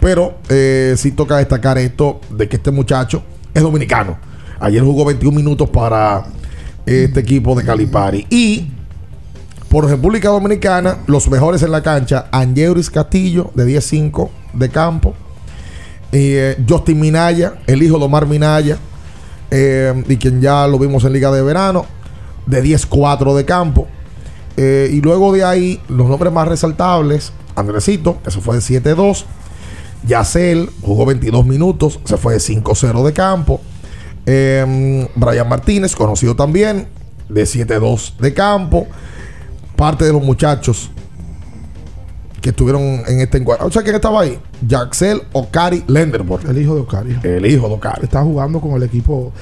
Pero 0.00 0.38
eh, 0.48 0.94
sí 0.96 1.12
toca 1.12 1.36
destacar 1.36 1.76
esto 1.78 2.20
de 2.30 2.48
que 2.48 2.56
este 2.56 2.70
muchacho 2.70 3.22
es 3.52 3.62
dominicano. 3.62 4.16
Ayer 4.60 4.82
jugó 4.82 5.04
21 5.04 5.36
minutos 5.36 5.68
para 5.68 6.24
este 6.86 7.20
equipo 7.20 7.54
de 7.54 7.64
Calipari. 7.64 8.26
Y 8.30 8.70
por 9.74 9.90
República 9.90 10.28
Dominicana, 10.28 10.98
los 11.08 11.28
mejores 11.28 11.64
en 11.64 11.72
la 11.72 11.82
cancha, 11.82 12.26
Angeuris 12.30 12.90
Castillo, 12.90 13.50
de 13.56 13.66
10-5 13.66 14.30
de 14.52 14.68
campo. 14.68 15.14
Eh, 16.12 16.56
Justin 16.68 17.00
Minaya, 17.00 17.54
el 17.66 17.82
hijo 17.82 17.98
de 17.98 18.04
Omar 18.04 18.24
Minaya, 18.24 18.78
eh, 19.50 20.04
y 20.06 20.16
quien 20.16 20.40
ya 20.40 20.68
lo 20.68 20.78
vimos 20.78 21.02
en 21.02 21.12
Liga 21.12 21.32
de 21.32 21.42
Verano, 21.42 21.86
de 22.46 22.62
10-4 22.62 23.34
de 23.34 23.44
campo. 23.44 23.88
Eh, 24.56 24.90
y 24.92 25.00
luego 25.00 25.32
de 25.32 25.42
ahí, 25.42 25.80
los 25.88 26.08
nombres 26.08 26.32
más 26.32 26.46
resaltables, 26.46 27.32
Andresito, 27.56 28.22
que 28.22 28.30
se 28.30 28.40
fue 28.40 28.54
de 28.54 28.62
7-2. 28.62 29.24
Yacel 30.06 30.70
jugó 30.82 31.04
22 31.04 31.44
minutos, 31.46 31.98
se 32.04 32.16
fue 32.16 32.34
de 32.34 32.38
5-0 32.38 33.04
de 33.04 33.12
campo. 33.12 33.60
Eh, 34.24 35.08
Brian 35.16 35.48
Martínez, 35.48 35.96
conocido 35.96 36.36
también, 36.36 36.86
de 37.28 37.42
7-2 37.42 38.18
de 38.18 38.34
campo. 38.34 38.86
Parte 39.76 40.04
de 40.04 40.12
los 40.12 40.22
muchachos 40.22 40.90
que 42.40 42.50
estuvieron 42.50 42.82
en 43.06 43.20
este 43.20 43.38
encuentro. 43.38 43.66
O 43.66 43.70
sea, 43.70 43.82
¿quién 43.82 43.94
estaba 43.94 44.20
ahí? 44.20 44.38
Jaxel 44.68 45.22
Okari 45.32 45.82
Lenderborg. 45.86 46.48
El 46.48 46.58
hijo 46.58 46.74
de 46.74 46.80
Ocari. 46.82 47.16
El 47.22 47.46
hijo 47.46 47.68
de 47.68 47.74
Okari. 47.74 48.04
Está 48.04 48.22
jugando 48.22 48.60
con 48.60 48.72
el 48.72 48.82
equipo. 48.82 49.32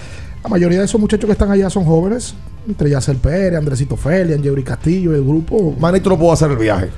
La 0.43 0.49
mayoría 0.49 0.78
de 0.78 0.85
esos 0.85 1.01
muchachos 1.01 1.26
que 1.26 1.33
están 1.33 1.51
allá 1.51 1.68
son 1.68 1.85
jóvenes. 1.85 2.35
Entre 2.66 2.91
Yacel 2.91 3.16
Pérez, 3.16 3.59
Andresito 3.59 3.97
Feli, 3.97 4.33
Angeuris 4.35 4.64
Castillo, 4.64 5.14
el 5.14 5.24
grupo. 5.24 5.74
Manito 5.80 6.11
no 6.11 6.18
pudo 6.18 6.33
hacer 6.33 6.53
el 6.53 6.59
viaje. 6.59 6.91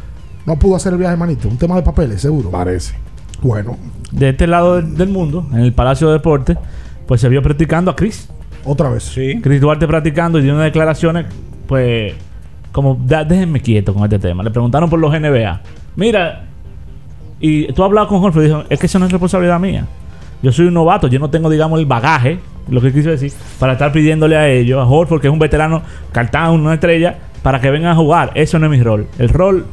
No 0.45 0.59
pudo 0.59 0.77
hacer 0.77 0.93
el 0.93 0.99
viaje, 0.99 1.17
manito. 1.17 1.49
Un 1.49 1.57
tema 1.57 1.77
de 1.77 1.83
papeles, 1.83 2.21
seguro. 2.21 2.51
Parece. 2.51 2.95
Bueno. 3.41 3.79
De 4.13 4.29
este 4.29 4.47
lado 4.47 4.77
del, 4.77 4.95
del 4.97 5.09
mundo, 5.09 5.47
en 5.53 5.61
el 5.61 5.73
Palacio 5.73 6.09
de 6.09 6.15
Deportes, 6.15 6.59
pues 7.07 7.21
se 7.23 7.31
vio 7.31 7.43
practicando 7.43 7.91
a 7.91 7.97
Chris. 7.97 8.29
Otra 8.67 8.91
vez. 8.91 9.05
Sí. 9.05 9.41
Chris 9.43 9.61
Duarte 9.61 9.87
practicando 9.87 10.39
y 10.39 10.43
dio 10.43 10.53
unas 10.53 10.65
declaraciones, 10.65 11.27
pues, 11.67 12.13
como, 12.75 12.99
"Da- 13.07 13.23
déjenme 13.23 13.61
quieto 13.61 13.95
con 13.95 14.03
este 14.03 14.19
tema. 14.19 14.43
Le 14.43 14.51
preguntaron 14.51 14.91
por 14.91 14.99
los 14.99 15.15
NBA. 15.15 15.61
Mira, 15.95 16.43
y 17.39 17.73
tú 17.73 17.83
has 17.85 17.87
hablado 17.87 18.09
con 18.09 18.19
Jorge 18.21 18.41
y 18.41 18.43
dijo, 18.47 18.65
es 18.69 18.81
que 18.81 18.87
eso 18.87 18.99
no 18.99 19.07
es 19.07 19.13
responsabilidad 19.13 19.61
mía. 19.61 19.87
Yo 20.43 20.51
soy 20.51 20.67
un 20.67 20.75
novato, 20.75 21.07
yo 21.07 21.21
no 21.21 21.31
tengo, 21.31 21.49
digamos, 21.49 21.79
el 21.79 21.87
bagaje, 21.87 22.41
lo 22.69 22.81
que 22.81 22.93
quiso 22.93 23.11
decir, 23.11 23.33
para 23.61 23.75
estar 23.75 23.93
pidiéndole 23.93 24.37
a 24.37 24.49
ellos, 24.49 24.81
a 24.81 24.87
Horford, 24.91 25.21
que 25.21 25.29
es 25.29 25.33
un 25.33 25.39
veterano, 25.39 25.83
cartán, 26.11 26.51
una 26.51 26.75
estrella, 26.75 27.17
para 27.45 27.61
que 27.61 27.71
vengan 27.71 27.93
a 27.93 27.95
jugar. 27.95 28.33
Eso 28.35 28.59
no 28.59 28.67
es 28.67 28.73
mi 28.73 28.83
rol. 28.83 29.07
El 29.19 29.29
rol 29.29 29.67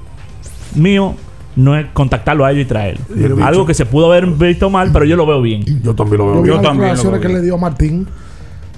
mío 0.76 1.16
no 1.56 1.76
es 1.76 1.88
contactarlo 1.94 2.46
a 2.46 2.52
ellos 2.52 2.66
y 2.66 2.68
traerlo. 2.68 3.02
Y 3.16 3.42
Algo 3.42 3.66
que 3.66 3.74
se 3.74 3.86
pudo 3.88 4.12
haber 4.12 4.28
visto 4.28 4.70
mal, 4.70 4.92
pero 4.94 5.06
yo 5.06 5.16
lo 5.16 5.26
veo 5.26 5.42
bien. 5.42 5.64
Yo 5.82 5.96
también 5.96 6.20
lo 6.20 6.36
Yo 6.36 6.42
vi 6.44 6.50
las 6.50 6.62
declaraciones 6.74 7.20
que 7.22 7.30
le 7.30 7.42
dio 7.42 7.56
a 7.56 7.58
Martín, 7.58 8.08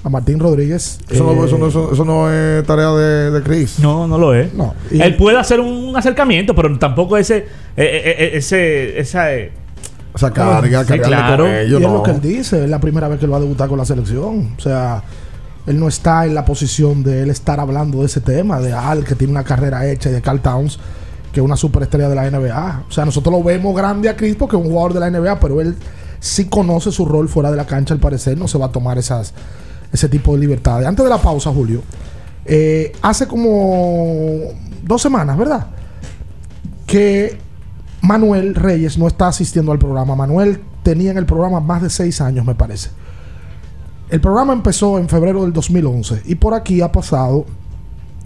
a 0.04 0.08
Martín 0.10 0.38
Rodríguez. 0.38 0.98
Eso, 1.08 1.24
no, 1.24 1.32
Eh, 1.42 1.46
eso 1.46 1.58
no- 1.58 1.66
eso- 1.68 1.90
eso 1.92 2.04
no 2.04 2.30
es 2.30 2.64
tarea 2.66 2.90
de, 2.90 3.30
de 3.30 3.42
Chris. 3.42 3.78
No, 3.80 4.06
no 4.06 4.18
lo 4.18 4.34
es. 4.34 4.52
No. 4.54 4.74
Y- 4.90 5.00
Él 5.00 5.16
puede 5.16 5.38
hacer 5.38 5.58
un 5.60 5.96
acercamiento, 5.96 6.54
pero 6.54 6.78
tampoco 6.78 7.16
ese. 7.16 7.38
eh, 7.38 7.46
eh, 7.76 8.30
ese 8.34 9.00
esa, 9.00 9.32
eh, 9.34 9.50
Esa 10.14 10.30
carga, 10.30 10.84
Sí, 10.84 10.98
claro. 11.00 11.44
con 11.44 11.52
ellos, 11.52 11.80
y 11.80 11.82
es 11.84 11.88
no. 11.90 11.94
lo 11.96 12.02
que 12.04 12.12
él 12.12 12.20
dice, 12.20 12.62
es 12.62 12.70
la 12.70 12.78
primera 12.78 13.08
vez 13.08 13.18
que 13.18 13.24
él 13.24 13.32
va 13.32 13.38
a 13.38 13.40
debutar 13.40 13.68
con 13.68 13.78
la 13.78 13.84
selección. 13.84 14.54
O 14.56 14.60
sea, 14.60 15.02
él 15.66 15.80
no 15.80 15.88
está 15.88 16.24
en 16.26 16.34
la 16.36 16.44
posición 16.44 17.02
de 17.02 17.22
él 17.22 17.30
estar 17.30 17.58
hablando 17.58 17.98
de 17.98 18.06
ese 18.06 18.20
tema, 18.20 18.60
de 18.60 18.72
Al, 18.72 19.04
que 19.04 19.16
tiene 19.16 19.32
una 19.32 19.42
carrera 19.42 19.90
hecha, 19.90 20.10
y 20.10 20.12
de 20.12 20.22
Carl 20.22 20.40
Towns, 20.40 20.78
que 21.32 21.40
es 21.40 21.44
una 21.44 21.56
superestrella 21.56 22.08
de 22.08 22.14
la 22.14 22.26
NBA. 22.30 22.84
O 22.88 22.92
sea, 22.92 23.04
nosotros 23.04 23.34
lo 23.34 23.42
vemos 23.42 23.74
grande 23.74 24.08
a 24.08 24.14
Chris 24.16 24.36
porque 24.36 24.54
es 24.56 24.62
un 24.62 24.68
jugador 24.70 24.92
de 24.94 25.00
la 25.00 25.06
NBA, 25.10 25.40
pero 25.40 25.60
él 25.60 25.74
sí 26.20 26.44
conoce 26.44 26.92
su 26.92 27.06
rol 27.06 27.28
fuera 27.28 27.50
de 27.50 27.56
la 27.56 27.66
cancha, 27.66 27.92
al 27.92 27.98
parecer, 27.98 28.38
no 28.38 28.46
se 28.46 28.56
va 28.56 28.66
a 28.66 28.70
tomar 28.72 28.98
esas, 28.98 29.34
ese 29.94 30.08
tipo 30.08 30.34
de 30.34 30.40
libertades. 30.40 30.88
Antes 30.88 31.04
de 31.04 31.08
la 31.08 31.22
pausa, 31.22 31.52
Julio, 31.52 31.80
eh, 32.44 32.92
hace 33.00 33.28
como 33.28 34.40
dos 34.82 35.00
semanas, 35.00 35.38
¿verdad? 35.38 35.68
Que 36.84 37.38
Manuel 38.02 38.56
Reyes 38.56 38.98
no 38.98 39.06
está 39.06 39.28
asistiendo 39.28 39.70
al 39.70 39.78
programa. 39.78 40.16
Manuel 40.16 40.60
tenía 40.82 41.12
en 41.12 41.18
el 41.18 41.26
programa 41.26 41.60
más 41.60 41.80
de 41.80 41.90
seis 41.90 42.20
años, 42.20 42.44
me 42.44 42.56
parece. 42.56 42.90
El 44.10 44.20
programa 44.20 44.52
empezó 44.52 44.98
en 44.98 45.08
febrero 45.08 45.42
del 45.42 45.52
2011 45.52 46.22
y 46.26 46.34
por 46.34 46.54
aquí 46.54 46.80
ha 46.82 46.90
pasado 46.90 47.46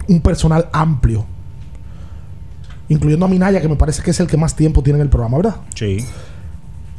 un 0.07 0.21
personal 0.21 0.69
amplio, 0.73 1.23
incluyendo 2.89 3.27
a 3.27 3.29
Minaya, 3.29 3.61
que 3.61 3.69
me 3.69 3.75
parece 3.75 4.01
que 4.01 4.09
es 4.09 4.19
el 4.19 4.25
que 4.25 4.37
más 4.37 4.55
tiempo 4.55 4.81
tiene 4.81 4.97
en 4.97 5.03
el 5.03 5.09
programa, 5.09 5.37
¿verdad? 5.37 5.57
Sí. 5.75 6.03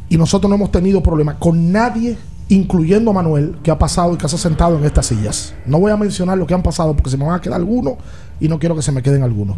Y 0.08 0.16
nosotros 0.16 0.48
no 0.48 0.54
hemos 0.54 0.70
tenido 0.70 1.02
problema 1.02 1.40
con 1.40 1.72
nadie, 1.72 2.16
incluyendo 2.50 3.12
a 3.12 3.14
Manuel, 3.14 3.56
que 3.62 3.70
ha 3.70 3.78
pasado 3.78 4.12
y 4.12 4.16
que 4.16 4.28
se 4.28 4.34
ha 4.34 4.38
sentado 4.38 4.76
en 4.76 4.84
estas 4.84 5.06
sillas. 5.06 5.54
No 5.66 5.78
voy 5.78 5.92
a 5.92 5.96
mencionar 5.96 6.36
lo 6.36 6.46
que 6.46 6.52
han 6.52 6.62
pasado 6.62 6.94
porque 6.94 7.08
se 7.08 7.16
me 7.16 7.24
van 7.24 7.36
a 7.36 7.40
quedar 7.40 7.60
algunos 7.60 7.94
y 8.40 8.48
no 8.48 8.58
quiero 8.58 8.74
que 8.74 8.82
se 8.82 8.90
me 8.90 9.02
queden 9.02 9.22
algunos. 9.22 9.56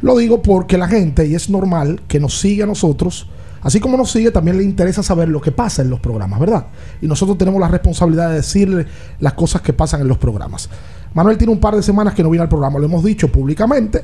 Lo 0.00 0.16
digo 0.16 0.40
porque 0.40 0.78
la 0.78 0.86
gente, 0.86 1.26
y 1.26 1.34
es 1.34 1.50
normal 1.50 2.00
que 2.06 2.20
nos 2.20 2.38
sigue 2.38 2.62
a 2.62 2.66
nosotros, 2.66 3.28
así 3.60 3.80
como 3.80 3.96
nos 3.96 4.12
sigue, 4.12 4.30
también 4.30 4.56
le 4.56 4.62
interesa 4.62 5.02
saber 5.02 5.28
lo 5.28 5.40
que 5.40 5.50
pasa 5.50 5.82
en 5.82 5.90
los 5.90 5.98
programas, 5.98 6.38
¿verdad? 6.38 6.66
Y 7.02 7.08
nosotros 7.08 7.36
tenemos 7.36 7.60
la 7.60 7.66
responsabilidad 7.66 8.28
de 8.28 8.36
decirle 8.36 8.86
las 9.18 9.32
cosas 9.32 9.60
que 9.60 9.72
pasan 9.72 10.00
en 10.00 10.06
los 10.06 10.18
programas. 10.18 10.70
Manuel 11.14 11.36
tiene 11.36 11.52
un 11.52 11.58
par 11.58 11.74
de 11.74 11.82
semanas 11.82 12.14
que 12.14 12.22
no 12.22 12.30
viene 12.30 12.42
al 12.44 12.48
programa, 12.48 12.78
lo 12.78 12.84
hemos 12.84 13.02
dicho 13.02 13.26
públicamente 13.32 14.02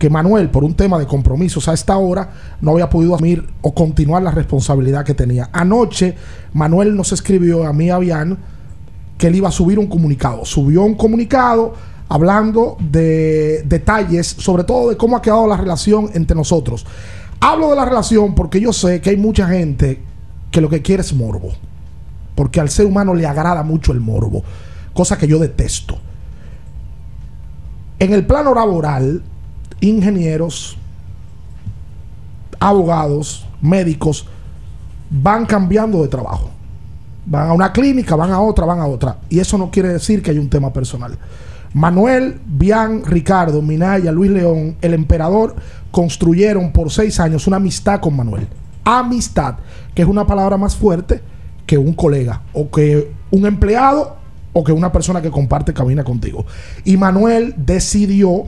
que 0.00 0.08
Manuel, 0.08 0.48
por 0.48 0.64
un 0.64 0.72
tema 0.72 0.98
de 0.98 1.06
compromisos 1.06 1.68
a 1.68 1.74
esta 1.74 1.98
hora, 1.98 2.30
no 2.62 2.70
había 2.70 2.88
podido 2.88 3.14
asumir 3.14 3.46
o 3.60 3.74
continuar 3.74 4.22
la 4.22 4.30
responsabilidad 4.30 5.04
que 5.04 5.12
tenía. 5.12 5.50
Anoche, 5.52 6.14
Manuel 6.54 6.96
nos 6.96 7.12
escribió 7.12 7.66
a 7.66 7.74
mí, 7.74 7.90
a 7.90 8.00
que 9.18 9.26
él 9.26 9.36
iba 9.36 9.50
a 9.50 9.52
subir 9.52 9.78
un 9.78 9.88
comunicado. 9.88 10.46
Subió 10.46 10.84
un 10.84 10.94
comunicado 10.94 11.74
hablando 12.08 12.78
de 12.80 13.62
detalles, 13.66 14.26
sobre 14.26 14.64
todo 14.64 14.88
de 14.88 14.96
cómo 14.96 15.18
ha 15.18 15.22
quedado 15.22 15.46
la 15.46 15.58
relación 15.58 16.08
entre 16.14 16.34
nosotros. 16.34 16.86
Hablo 17.38 17.68
de 17.68 17.76
la 17.76 17.84
relación 17.84 18.34
porque 18.34 18.58
yo 18.58 18.72
sé 18.72 19.02
que 19.02 19.10
hay 19.10 19.18
mucha 19.18 19.48
gente 19.48 20.00
que 20.50 20.62
lo 20.62 20.70
que 20.70 20.80
quiere 20.80 21.02
es 21.02 21.12
morbo. 21.12 21.50
Porque 22.34 22.58
al 22.58 22.70
ser 22.70 22.86
humano 22.86 23.12
le 23.12 23.26
agrada 23.26 23.62
mucho 23.64 23.92
el 23.92 24.00
morbo. 24.00 24.42
Cosa 24.94 25.18
que 25.18 25.28
yo 25.28 25.38
detesto. 25.38 25.98
En 27.98 28.14
el 28.14 28.24
plano 28.24 28.54
laboral, 28.54 29.22
ingenieros, 29.80 30.76
abogados, 32.58 33.46
médicos 33.60 34.26
van 35.10 35.46
cambiando 35.46 36.02
de 36.02 36.08
trabajo. 36.08 36.50
Van 37.26 37.48
a 37.48 37.52
una 37.52 37.72
clínica, 37.72 38.16
van 38.16 38.30
a 38.30 38.40
otra, 38.40 38.64
van 38.64 38.80
a 38.80 38.86
otra. 38.86 39.18
Y 39.28 39.38
eso 39.40 39.58
no 39.58 39.70
quiere 39.70 39.88
decir 39.88 40.22
que 40.22 40.30
hay 40.30 40.38
un 40.38 40.48
tema 40.48 40.72
personal. 40.72 41.18
Manuel, 41.72 42.40
Bian, 42.46 43.04
Ricardo, 43.04 43.62
Minaya, 43.62 44.10
Luis 44.10 44.30
León, 44.30 44.76
el 44.80 44.94
emperador 44.94 45.54
construyeron 45.90 46.72
por 46.72 46.90
seis 46.90 47.20
años 47.20 47.46
una 47.46 47.58
amistad 47.58 48.00
con 48.00 48.16
Manuel. 48.16 48.46
Amistad, 48.84 49.56
que 49.94 50.02
es 50.02 50.08
una 50.08 50.26
palabra 50.26 50.56
más 50.56 50.74
fuerte 50.74 51.20
que 51.66 51.78
un 51.78 51.92
colega 51.92 52.42
o 52.52 52.70
que 52.70 53.12
un 53.30 53.46
empleado 53.46 54.16
o 54.52 54.64
que 54.64 54.72
una 54.72 54.90
persona 54.90 55.22
que 55.22 55.30
comparte 55.30 55.72
cabina 55.72 56.02
contigo. 56.02 56.44
Y 56.84 56.96
Manuel 56.96 57.54
decidió 57.56 58.46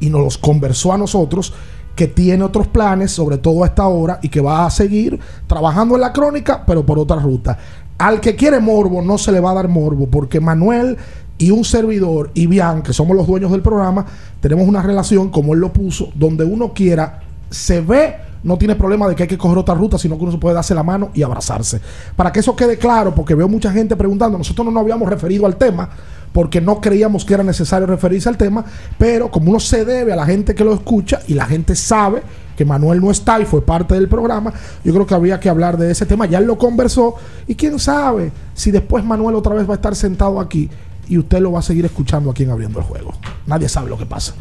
y 0.00 0.10
nos 0.10 0.22
los 0.22 0.38
conversó 0.38 0.92
a 0.92 0.98
nosotros 0.98 1.52
que 1.94 2.06
tiene 2.06 2.44
otros 2.44 2.68
planes, 2.68 3.10
sobre 3.10 3.38
todo 3.38 3.64
a 3.64 3.66
esta 3.66 3.88
hora, 3.88 4.20
y 4.22 4.28
que 4.28 4.40
va 4.40 4.64
a 4.64 4.70
seguir 4.70 5.18
trabajando 5.48 5.96
en 5.96 6.00
la 6.00 6.12
crónica, 6.12 6.64
pero 6.64 6.86
por 6.86 6.96
otra 6.96 7.16
ruta. 7.16 7.58
Al 7.98 8.20
que 8.20 8.36
quiere 8.36 8.60
morbo 8.60 9.02
no 9.02 9.18
se 9.18 9.32
le 9.32 9.40
va 9.40 9.50
a 9.50 9.54
dar 9.54 9.66
morbo, 9.66 10.06
porque 10.06 10.38
Manuel 10.38 10.96
y 11.38 11.50
un 11.50 11.64
servidor, 11.64 12.30
y 12.34 12.46
Bian, 12.46 12.82
que 12.82 12.92
somos 12.92 13.16
los 13.16 13.26
dueños 13.26 13.50
del 13.50 13.62
programa, 13.62 14.06
tenemos 14.40 14.68
una 14.68 14.82
relación, 14.82 15.30
como 15.30 15.54
él 15.54 15.60
lo 15.60 15.72
puso, 15.72 16.10
donde 16.14 16.44
uno 16.44 16.72
quiera, 16.72 17.22
se 17.50 17.80
ve, 17.80 18.16
no 18.42 18.56
tiene 18.58 18.76
problema 18.76 19.08
de 19.08 19.16
que 19.16 19.24
hay 19.24 19.28
que 19.28 19.38
coger 19.38 19.58
otra 19.58 19.74
ruta, 19.74 19.98
sino 19.98 20.16
que 20.16 20.22
uno 20.22 20.32
se 20.32 20.38
puede 20.38 20.54
darse 20.54 20.74
la 20.74 20.82
mano 20.82 21.10
y 21.14 21.22
abrazarse. 21.22 21.80
Para 22.14 22.32
que 22.32 22.40
eso 22.40 22.54
quede 22.54 22.76
claro, 22.76 23.14
porque 23.14 23.34
veo 23.34 23.48
mucha 23.48 23.72
gente 23.72 23.96
preguntando, 23.96 24.38
nosotros 24.38 24.64
no 24.64 24.70
nos 24.70 24.82
habíamos 24.82 25.08
referido 25.08 25.46
al 25.46 25.56
tema, 25.56 25.90
porque 26.38 26.60
no 26.60 26.80
creíamos 26.80 27.24
que 27.24 27.34
era 27.34 27.42
necesario 27.42 27.84
referirse 27.88 28.28
al 28.28 28.36
tema, 28.36 28.64
pero 28.96 29.28
como 29.28 29.50
uno 29.50 29.58
se 29.58 29.84
debe 29.84 30.12
a 30.12 30.14
la 30.14 30.24
gente 30.24 30.54
que 30.54 30.62
lo 30.62 30.72
escucha 30.72 31.18
y 31.26 31.34
la 31.34 31.46
gente 31.46 31.74
sabe 31.74 32.22
que 32.56 32.64
Manuel 32.64 33.00
no 33.00 33.10
está 33.10 33.40
y 33.40 33.44
fue 33.44 33.60
parte 33.60 33.94
del 33.94 34.06
programa, 34.06 34.52
yo 34.84 34.94
creo 34.94 35.04
que 35.04 35.14
había 35.16 35.40
que 35.40 35.48
hablar 35.48 35.76
de 35.76 35.90
ese 35.90 36.06
tema. 36.06 36.26
Ya 36.26 36.38
él 36.38 36.44
lo 36.44 36.56
conversó 36.56 37.16
y 37.48 37.56
quién 37.56 37.80
sabe 37.80 38.30
si 38.54 38.70
después 38.70 39.04
Manuel 39.04 39.34
otra 39.34 39.52
vez 39.52 39.68
va 39.68 39.72
a 39.72 39.74
estar 39.74 39.96
sentado 39.96 40.38
aquí 40.38 40.70
y 41.08 41.18
usted 41.18 41.40
lo 41.40 41.50
va 41.50 41.58
a 41.58 41.62
seguir 41.62 41.84
escuchando 41.86 42.30
aquí 42.30 42.44
en 42.44 42.50
Abriendo 42.50 42.78
el 42.78 42.84
Juego. 42.84 43.14
Nadie 43.48 43.68
sabe 43.68 43.90
lo 43.90 43.98
que 43.98 44.06
pasa. 44.06 44.32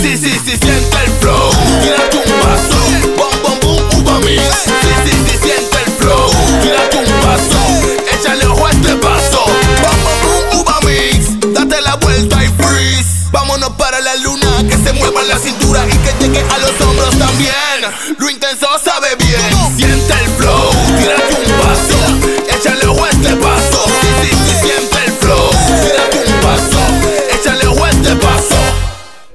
Sí, 0.00 0.16
sí, 0.16 0.30
sí, 0.44 0.56
siente 0.56 0.96
el 1.04 1.10
flow. 1.20 1.50
Tírate 1.82 2.16
un 2.16 2.40
vaso, 2.40 2.78
bom, 3.16 3.42
bom, 3.42 3.60
boom, 3.60 4.00
uva 4.02 4.18
mix. 4.20 4.42
Sí, 4.64 4.70
sí, 5.04 5.12
sí, 5.26 5.38
siente 5.42 5.76
el 5.86 5.92
flow. 5.92 6.30
Tírate 6.62 6.96
un 6.96 7.20
vaso, 7.20 7.60
échale 8.12 8.46
ojo 8.46 8.66
a 8.66 8.70
este 8.70 8.94
paso. 8.96 9.44
Bom, 9.82 9.98
bom, 10.04 10.18
boom, 10.22 10.60
uva 10.60 10.80
mix. 10.82 11.54
Date 11.54 11.80
la 11.82 11.96
vuelta 11.96 12.44
y 12.44 12.48
freeze. 12.48 13.28
Vámonos 13.32 13.70
para 13.70 14.00
la 14.00 14.14
luna, 14.16 14.64
que 14.68 14.76
se 14.76 14.92
mueva 14.92 15.22
la 15.24 15.38
cintura 15.38 15.84
y 15.86 15.96
que 15.98 16.12
llegue 16.24 16.40
a 16.40 16.58
los 16.58 16.80
hombros 16.80 17.18
también. 17.18 17.54
Lo 18.18 18.30
intenso 18.30 18.66
sabe 18.82 19.08
bien. 19.16 19.76
Siente 19.76 20.14
el 20.14 20.28
flow, 20.36 20.70
tírate 20.98 21.34
un 21.34 21.58
vaso, 21.58 22.54
échale 22.54 22.86
ojo 22.86 23.04
a 23.04 23.10
este 23.10 23.36
paso. 23.36 23.84
Sí, 24.00 24.08
sí, 24.22 24.36
sí, 24.46 24.56
siente 24.62 24.96
el 25.06 25.12
flow. 25.12 25.50
Tírate 25.82 26.18
un 26.26 26.40
vaso, 26.42 26.80
échale 27.34 27.66
ojo 27.66 27.86
este 27.86 28.16
paso. 28.16 28.56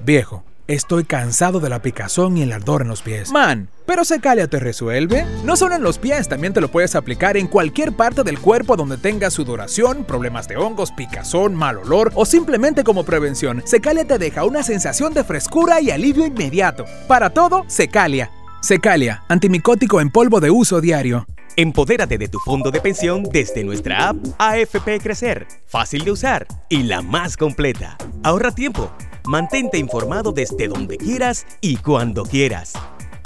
Viejo, 0.02 0.43
estoy 0.74 1.04
cansado 1.04 1.60
de 1.60 1.70
la 1.70 1.82
picazón 1.82 2.38
y 2.38 2.44
el 2.44 2.52
ardor 2.52 2.82
en 2.82 2.88
los 2.88 3.02
pies. 3.02 3.32
Man, 3.32 3.70
pero 3.86 4.04
Secalia 4.04 4.48
te 4.48 4.60
resuelve. 4.60 5.26
No 5.44 5.56
solo 5.56 5.76
en 5.76 5.84
los 5.84 5.98
pies, 5.98 6.28
también 6.28 6.54
te 6.54 6.62
lo 6.62 6.70
puedes 6.70 6.96
aplicar 6.96 7.38
en 7.38 7.48
cualquier 7.48 7.94
parte 7.94 8.24
del 8.24 8.40
cuerpo 8.40 8.76
donde 8.76 8.98
tengas 8.98 9.34
sudoración, 9.34 10.04
problemas 10.04 10.48
de 10.48 10.58
hongos, 10.58 10.92
picazón, 10.92 11.56
mal 11.56 11.78
olor 11.78 12.12
o 12.16 12.26
simplemente 12.26 12.84
como 12.84 13.04
prevención. 13.04 13.62
Secalia 13.66 14.06
te 14.06 14.18
deja 14.18 14.46
una 14.46 14.64
sensación 14.64 15.14
de 15.14 15.24
frescura 15.24 15.82
y 15.82 15.92
alivio 15.92 16.26
inmediato. 16.26 16.86
Para 17.08 17.30
todo, 17.30 17.66
Secalia. 17.68 18.32
Secalia, 18.62 19.24
antimicótico 19.28 20.00
en 20.00 20.10
polvo 20.10 20.40
de 20.40 20.50
uso 20.50 20.80
diario. 20.80 21.26
Empodérate 21.56 22.18
de 22.18 22.28
tu 22.30 22.40
fondo 22.40 22.72
de 22.72 22.82
pensión 22.82 23.24
desde 23.32 23.64
nuestra 23.64 24.10
app 24.10 24.18
AFP 24.40 25.00
Crecer. 25.02 25.48
Fácil 25.68 26.04
de 26.04 26.12
usar 26.12 26.48
y 26.70 26.84
la 26.84 27.02
más 27.02 27.38
completa. 27.38 27.98
Ahorra 28.24 28.52
tiempo. 28.52 28.92
Mantente 29.26 29.78
informado 29.78 30.34
desde 30.34 30.68
donde 30.68 30.98
quieras 30.98 31.46
y 31.62 31.78
cuando 31.78 32.24
quieras. 32.24 32.74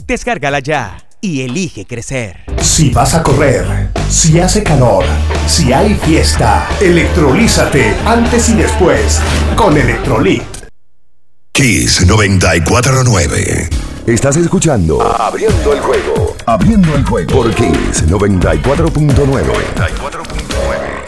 Descárgala 0.06 0.60
ya 0.60 0.96
y 1.22 1.42
elige 1.42 1.88
crecer. 1.88 2.44
Si 2.62 2.92
vas 2.92 3.16
a 3.16 3.24
correr, 3.24 3.90
si 4.08 4.40
hace 4.40 4.62
calor, 4.62 5.04
si 5.48 5.74
hay 5.74 5.96
fiesta, 5.96 6.70
electrolízate 6.80 7.96
antes 8.06 8.48
y 8.50 8.54
después 8.54 9.20
con 9.56 9.76
Electrolit. 9.76 10.44
Kiss 11.52 12.06
949. 12.06 13.68
Estás 14.06 14.38
escuchando 14.38 15.02
Abriendo 15.02 15.74
el 15.74 15.80
juego. 15.80 16.36
Abriendo 16.46 16.96
el 16.96 17.04
juego 17.04 17.34
por 17.34 17.52
Kiss 17.56 18.06
94.9. 18.08 21.07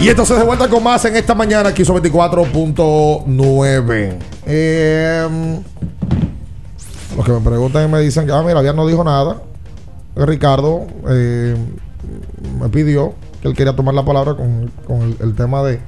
Y 0.00 0.08
entonces 0.08 0.38
de 0.38 0.44
vuelta 0.44 0.66
con 0.66 0.82
más 0.82 1.04
en 1.04 1.14
esta 1.14 1.34
mañana 1.34 1.68
aquí 1.68 1.84
sobre 1.84 2.10
24.9. 2.10 4.16
Eh, 4.46 5.60
los 7.14 7.26
que 7.26 7.32
me 7.32 7.40
preguntan 7.40 7.86
y 7.86 7.92
me 7.92 8.00
dicen 8.00 8.24
que, 8.24 8.32
ah, 8.32 8.42
mira, 8.42 8.62
ya 8.62 8.72
no 8.72 8.86
dijo 8.86 9.04
nada. 9.04 9.42
Ricardo 10.16 10.86
eh, 11.06 11.54
me 12.58 12.70
pidió 12.70 13.12
que 13.42 13.48
él 13.48 13.54
quería 13.54 13.76
tomar 13.76 13.94
la 13.94 14.02
palabra 14.02 14.36
con, 14.36 14.72
con 14.86 15.16
el, 15.20 15.34
tema 15.34 15.62
de, 15.62 15.80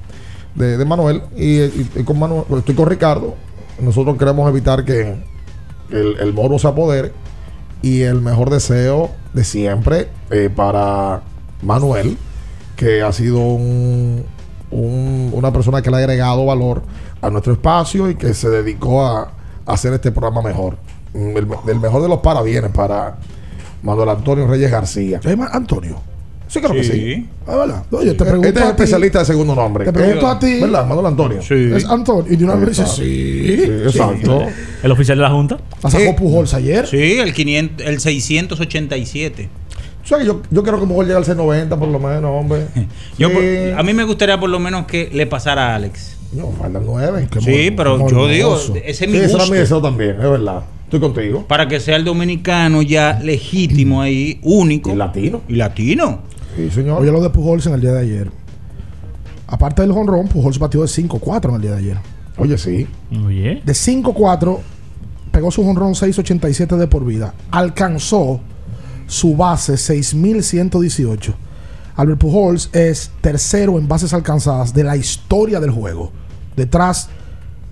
de, 0.56 0.84
Manuel. 0.84 1.22
Y, 1.34 1.60
estoy 1.60 2.04
con 2.04 2.86
Ricardo. 2.86 3.34
Nosotros 3.80 4.18
queremos 4.18 4.46
evitar 4.46 4.84
que 4.84 5.24
el, 5.90 6.34
morbo 6.34 6.58
se 6.58 6.68
apodere. 6.68 7.12
Y 7.80 8.02
el 8.02 8.20
mejor 8.20 8.50
deseo 8.50 9.10
de 9.32 9.42
siempre 9.42 10.10
eh, 10.30 10.50
para 10.54 11.22
Manuel, 11.62 12.18
que 12.82 13.00
ha 13.02 13.12
sido 13.12 13.38
un- 13.38 14.24
un- 14.72 15.30
una 15.32 15.52
persona 15.52 15.80
que 15.82 15.90
le 15.90 15.96
ha 15.96 16.00
agregado 16.00 16.44
valor 16.46 16.82
a 17.20 17.30
nuestro 17.30 17.52
espacio 17.52 18.10
y 18.10 18.16
que 18.16 18.34
se 18.34 18.48
dedicó 18.48 19.06
a, 19.06 19.20
a 19.66 19.72
hacer 19.72 19.92
este 19.92 20.10
programa 20.10 20.42
mejor. 20.42 20.76
Mm, 21.14 21.36
El, 21.36 21.46
el 21.68 21.80
mejor 21.80 22.02
de 22.02 22.08
los 22.08 22.18
parabienes 22.18 22.70
para 22.72 23.18
Manuel 23.82 24.08
Antonio 24.08 24.46
Reyes 24.48 24.70
García. 24.70 25.20
¿Es 25.22 25.36
Ma- 25.38 25.50
Antonio? 25.52 26.00
Sí, 26.48 26.60
creo 26.60 26.72
que 26.72 26.84
Sí. 26.84 26.92
sí. 26.92 27.28
Ah, 27.46 27.56
¿verdad? 27.56 27.84
Oye, 27.92 28.12
te 28.14 28.24
pregunto 28.24 28.48
este 28.48 28.60
es 28.60 28.66
a 28.66 28.68
ti. 28.76 28.82
especialista 28.82 29.18
de 29.20 29.24
segundo 29.24 29.54
nombre. 29.54 29.84
Te 29.86 29.92
pregunto 29.92 30.26
a 30.26 30.38
ti. 30.38 30.60
¿Verdad? 30.60 30.84
Manuel 30.86 31.06
Antonio. 31.06 31.38
Es 31.38 31.84
Antonio. 31.86 32.30
Y 32.30 32.36
de 32.36 32.44
una 32.44 32.56
vez 32.56 32.70
dice, 32.70 32.86
sí. 32.86 33.56
Sí, 33.56 33.62
exacto. 33.86 34.42
El 34.82 34.90
oficial 34.92 35.16
de 35.18 35.22
la 35.22 35.30
Junta. 35.30 35.58
La 35.82 35.90
sacó 35.90 36.14
Pujols 36.16 36.52
ayer. 36.54 36.86
Sí, 36.86 37.18
el, 37.20 37.32
500, 37.32 37.86
el 37.86 38.00
687. 38.00 39.48
Sea, 40.16 40.18
que 40.18 40.26
yo, 40.26 40.42
yo 40.50 40.62
quiero 40.62 40.78
que 40.80 40.86
mejor 40.86 41.04
llegue 41.06 41.16
al 41.18 41.24
C90 41.24 41.78
por 41.78 41.88
lo 41.88 41.98
menos, 41.98 42.24
hombre. 42.30 42.66
Yo, 43.18 43.28
Sí. 43.28 43.34
por- 43.34 43.78
a 43.80 43.82
mí 43.82 43.92
me 43.94 44.04
gustaría 44.04 44.38
por 44.38 44.50
lo 44.50 44.58
menos 44.58 44.86
que 44.86 45.10
le 45.12 45.26
pasara 45.26 45.72
a 45.72 45.74
Alex. 45.76 46.16
No, 46.32 46.50
faltan 46.52 46.82
nueve. 46.86 47.28
Sí, 47.40 47.70
pero 47.76 48.08
yo 48.08 48.26
digo, 48.26 48.56
ese 48.56 49.04
es 49.04 49.10
mi 49.10 49.18
Sí, 49.18 49.24
ese 49.24 49.24
era 49.34 49.38
gusto. 49.40 49.52
mi 49.52 49.58
deseo 49.58 49.82
también, 49.82 50.10
es 50.12 50.18
verdad. 50.30 50.62
Estoy 50.84 51.00
contigo. 51.00 51.44
Para 51.46 51.68
que 51.68 51.78
sea 51.80 51.96
el 51.96 52.04
dominicano 52.04 52.80
ya 52.82 53.18
legítimo 53.22 54.00
ahí, 54.02 54.38
único. 54.42 54.90
Y 54.92 54.96
latino. 54.96 55.42
Y 55.48 55.54
latino. 55.56 56.20
Sí, 56.56 56.70
señor. 56.70 57.00
Oye, 57.02 57.10
lo 57.12 57.20
de 57.22 57.30
Pujols 57.30 57.66
en 57.66 57.74
el 57.74 57.80
día 57.82 57.92
de 57.92 58.00
ayer. 58.00 58.30
Aparte 59.46 59.82
del 59.82 59.92
jonrón, 59.92 60.28
Pujols 60.28 60.58
batió 60.58 60.80
de 60.82 60.88
5-4 60.88 61.48
en 61.50 61.54
el 61.56 61.60
día 61.62 61.70
de 61.72 61.78
ayer. 61.78 61.96
Oye, 62.38 62.56
sí. 62.56 62.86
Oye. 63.26 63.60
De 63.64 63.72
5-4, 63.74 64.58
pegó 65.30 65.50
su 65.50 65.62
jonrón 65.64 65.92
6.87 65.94 66.76
de 66.76 66.86
por 66.86 67.04
vida. 67.04 67.34
Alcanzó 67.50 68.40
su 69.06 69.36
base 69.36 69.74
6.118. 69.74 71.34
Albert 71.96 72.20
Pujols 72.20 72.70
es 72.72 73.10
tercero 73.20 73.78
en 73.78 73.86
bases 73.86 74.14
alcanzadas 74.14 74.72
de 74.72 74.84
la 74.84 74.96
historia 74.96 75.60
del 75.60 75.70
juego. 75.70 76.12
Detrás 76.56 77.08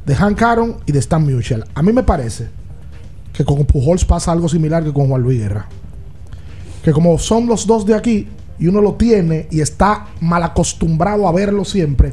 de 0.06 0.14
Hank 0.14 0.42
Aaron 0.42 0.76
y 0.86 0.92
de 0.92 0.98
Stan 0.98 1.22
Musial. 1.22 1.64
A 1.74 1.82
mí 1.82 1.92
me 1.92 2.02
parece 2.02 2.48
que 3.32 3.44
con 3.44 3.64
Pujols 3.64 4.04
pasa 4.04 4.32
algo 4.32 4.48
similar 4.48 4.84
que 4.84 4.92
con 4.92 5.08
Juan 5.08 5.22
Luis 5.22 5.38
Guerra. 5.38 5.66
Que 6.82 6.92
como 6.92 7.18
son 7.18 7.46
los 7.46 7.66
dos 7.66 7.86
de 7.86 7.94
aquí 7.94 8.28
y 8.58 8.66
uno 8.66 8.80
lo 8.80 8.94
tiene 8.94 9.48
y 9.50 9.60
está 9.60 10.06
mal 10.20 10.42
acostumbrado 10.42 11.26
a 11.26 11.32
verlo 11.32 11.64
siempre, 11.64 12.12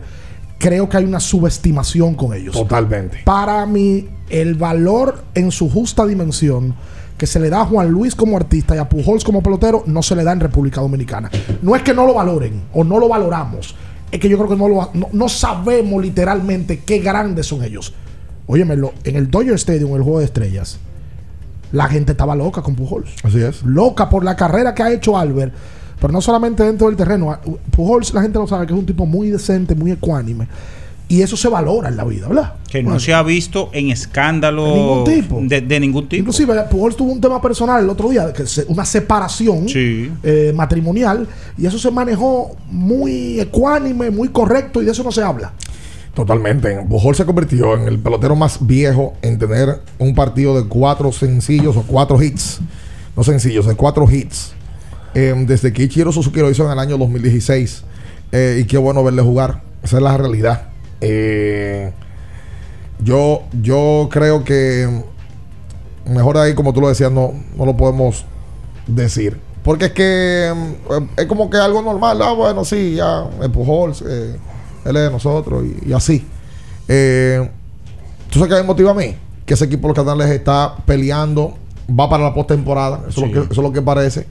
creo 0.57 0.87
que 0.87 0.97
hay 0.97 1.05
una 1.05 1.19
subestimación 1.19 2.15
con 2.15 2.33
ellos. 2.33 2.55
Totalmente. 2.55 3.19
Para 3.25 3.65
mí, 3.65 4.07
el 4.29 4.55
valor 4.55 5.23
en 5.33 5.51
su 5.51 5.69
justa 5.69 6.05
dimensión 6.05 6.75
que 7.17 7.27
se 7.27 7.39
le 7.39 7.49
da 7.49 7.61
a 7.61 7.65
Juan 7.65 7.89
Luis 7.89 8.15
como 8.15 8.37
artista 8.37 8.75
y 8.75 8.79
a 8.79 8.87
Pujols 8.87 9.23
como 9.23 9.41
pelotero 9.41 9.83
no 9.87 10.03
se 10.03 10.15
le 10.15 10.23
da 10.23 10.31
en 10.31 10.39
República 10.39 10.81
Dominicana. 10.81 11.29
No 11.61 11.75
es 11.75 11.81
que 11.81 11.93
no 11.93 12.05
lo 12.05 12.13
valoren 12.13 12.63
o 12.73 12.83
no 12.83 12.99
lo 12.99 13.07
valoramos, 13.07 13.75
es 14.11 14.19
que 14.19 14.29
yo 14.29 14.37
creo 14.37 14.49
que 14.49 14.55
no, 14.55 14.67
lo, 14.67 14.89
no, 14.93 15.09
no 15.11 15.29
sabemos 15.29 16.01
literalmente 16.01 16.79
qué 16.79 16.99
grandes 16.99 17.47
son 17.47 17.63
ellos. 17.63 17.93
Óyemelo, 18.45 18.93
en 19.03 19.15
el 19.17 19.29
Dodger 19.29 19.55
Stadium, 19.55 19.95
el 19.95 20.03
juego 20.03 20.19
de 20.19 20.25
estrellas, 20.25 20.79
la 21.71 21.87
gente 21.87 22.13
estaba 22.13 22.35
loca 22.35 22.61
con 22.61 22.75
Pujols. 22.75 23.09
Así 23.23 23.41
es. 23.41 23.63
Loca 23.63 24.09
por 24.09 24.23
la 24.23 24.35
carrera 24.35 24.73
que 24.73 24.83
ha 24.83 24.91
hecho 24.91 25.17
Albert. 25.17 25.53
Pero 25.99 26.13
no 26.13 26.21
solamente 26.21 26.63
dentro 26.63 26.87
del 26.87 26.95
terreno. 26.95 27.37
Pujols, 27.71 28.13
la 28.13 28.21
gente 28.21 28.39
lo 28.39 28.47
sabe 28.47 28.67
que 28.67 28.73
es 28.73 28.79
un 28.79 28.85
tipo 28.85 29.05
muy 29.05 29.29
decente, 29.29 29.75
muy 29.75 29.91
ecuánime. 29.91 30.47
Y 31.09 31.21
eso 31.21 31.37
se 31.37 31.47
valora 31.47 31.87
en 31.87 31.95
la 31.95 32.03
vida, 32.03 32.27
¿verdad? 32.27 32.55
Que 32.69 32.83
no 32.83 32.89
Bueno. 32.89 32.99
se 32.99 33.13
ha 33.13 33.23
visto 33.23 33.69
en 33.71 33.91
escándalo 33.91 34.65
De 34.65 34.73
ningún 34.73 35.03
tipo. 35.05 35.39
De, 35.41 35.61
de 35.61 35.79
ningún 35.79 36.09
tipo. 36.09 36.19
Inclusive 36.19 36.53
Pujols 36.69 36.97
tuvo 36.97 37.13
un 37.13 37.21
tema 37.21 37.41
personal 37.41 37.81
el 37.81 37.89
otro 37.89 38.09
día, 38.09 38.33
que 38.33 38.45
se- 38.45 38.65
una 38.67 38.83
separación 38.83 39.69
Sí. 39.69 40.11
eh, 40.23 40.51
matrimonial, 40.53 41.25
y 41.57 41.65
eso 41.65 41.79
se 41.79 41.89
manejó 41.91 42.57
muy 42.69 43.39
ecuánime, 43.39 44.11
muy 44.11 44.27
correcto, 44.29 44.81
y 44.81 44.85
de 44.85 44.91
eso 44.91 45.01
no 45.03 45.11
se 45.13 45.21
habla. 45.21 45.53
Totalmente. 46.13 46.75
Pujol 46.89 47.15
se 47.15 47.25
convirtió 47.25 47.75
en 47.75 47.87
el 47.87 47.99
pelotero 47.99 48.35
más 48.35 48.65
viejo 48.65 49.13
en 49.21 49.37
tener 49.37 49.79
un 49.99 50.15
partido 50.15 50.59
de 50.61 50.67
cuatro 50.67 51.11
sencillos 51.11 51.77
o 51.77 51.83
cuatro 51.83 52.21
hits. 52.21 52.59
No 53.15 53.23
sencillos, 53.23 53.65
de 53.65 53.75
cuatro 53.75 54.09
hits. 54.11 54.51
Eh, 55.13 55.33
desde 55.47 55.71
que 55.71 55.83
Ichiro 55.83 56.11
Suzuki 56.11 56.39
lo 56.39 56.49
hizo 56.51 56.65
en 56.65 56.71
el 56.71 56.79
año 56.79 56.97
2016. 56.97 57.83
Eh, 58.31 58.59
y 58.61 58.65
qué 58.65 58.77
bueno 58.77 59.03
verle 59.03 59.21
jugar. 59.21 59.61
Esa 59.83 59.97
es 59.97 60.03
la 60.03 60.17
realidad. 60.17 60.66
Eh, 61.01 61.91
yo, 62.99 63.43
yo 63.61 64.09
creo 64.11 64.43
que 64.43 65.03
mejor 66.05 66.37
ahí, 66.37 66.53
como 66.53 66.73
tú 66.73 66.81
lo 66.81 66.89
decías, 66.89 67.11
no, 67.11 67.33
no 67.55 67.65
lo 67.65 67.77
podemos 67.77 68.25
decir. 68.87 69.39
Porque 69.63 69.85
es 69.85 69.91
que 69.91 70.47
eh, 70.47 71.07
es 71.17 71.25
como 71.25 71.49
que 71.49 71.57
algo 71.57 71.81
normal. 71.81 72.21
Ah, 72.21 72.31
bueno, 72.31 72.63
sí, 72.63 72.95
ya, 72.95 73.27
el 73.41 73.51
Pujol, 73.51 73.93
eh, 74.07 74.37
él 74.85 74.95
es 74.95 75.03
de 75.03 75.11
nosotros 75.11 75.63
y, 75.65 75.89
y 75.89 75.93
así. 75.93 76.25
Eh, 76.87 77.49
¿Tú 78.29 78.39
sabes 78.39 78.53
qué 78.53 78.61
me 78.61 78.67
motiva 78.67 78.91
a 78.91 78.93
mí? 78.93 79.15
Que 79.45 79.53
ese 79.53 79.65
equipo 79.65 79.83
de 79.83 79.87
los 79.89 79.95
Cardenales 79.95 80.33
está 80.33 80.75
peleando, 80.85 81.55
va 81.87 82.09
para 82.09 82.23
la 82.23 82.33
postemporada. 82.33 83.01
Eso, 83.09 83.25
es 83.25 83.27
lo 83.27 83.33
que, 83.33 83.39
eso 83.51 83.61
es 83.61 83.67
lo 83.67 83.73
que 83.73 83.81
parece. 83.81 84.25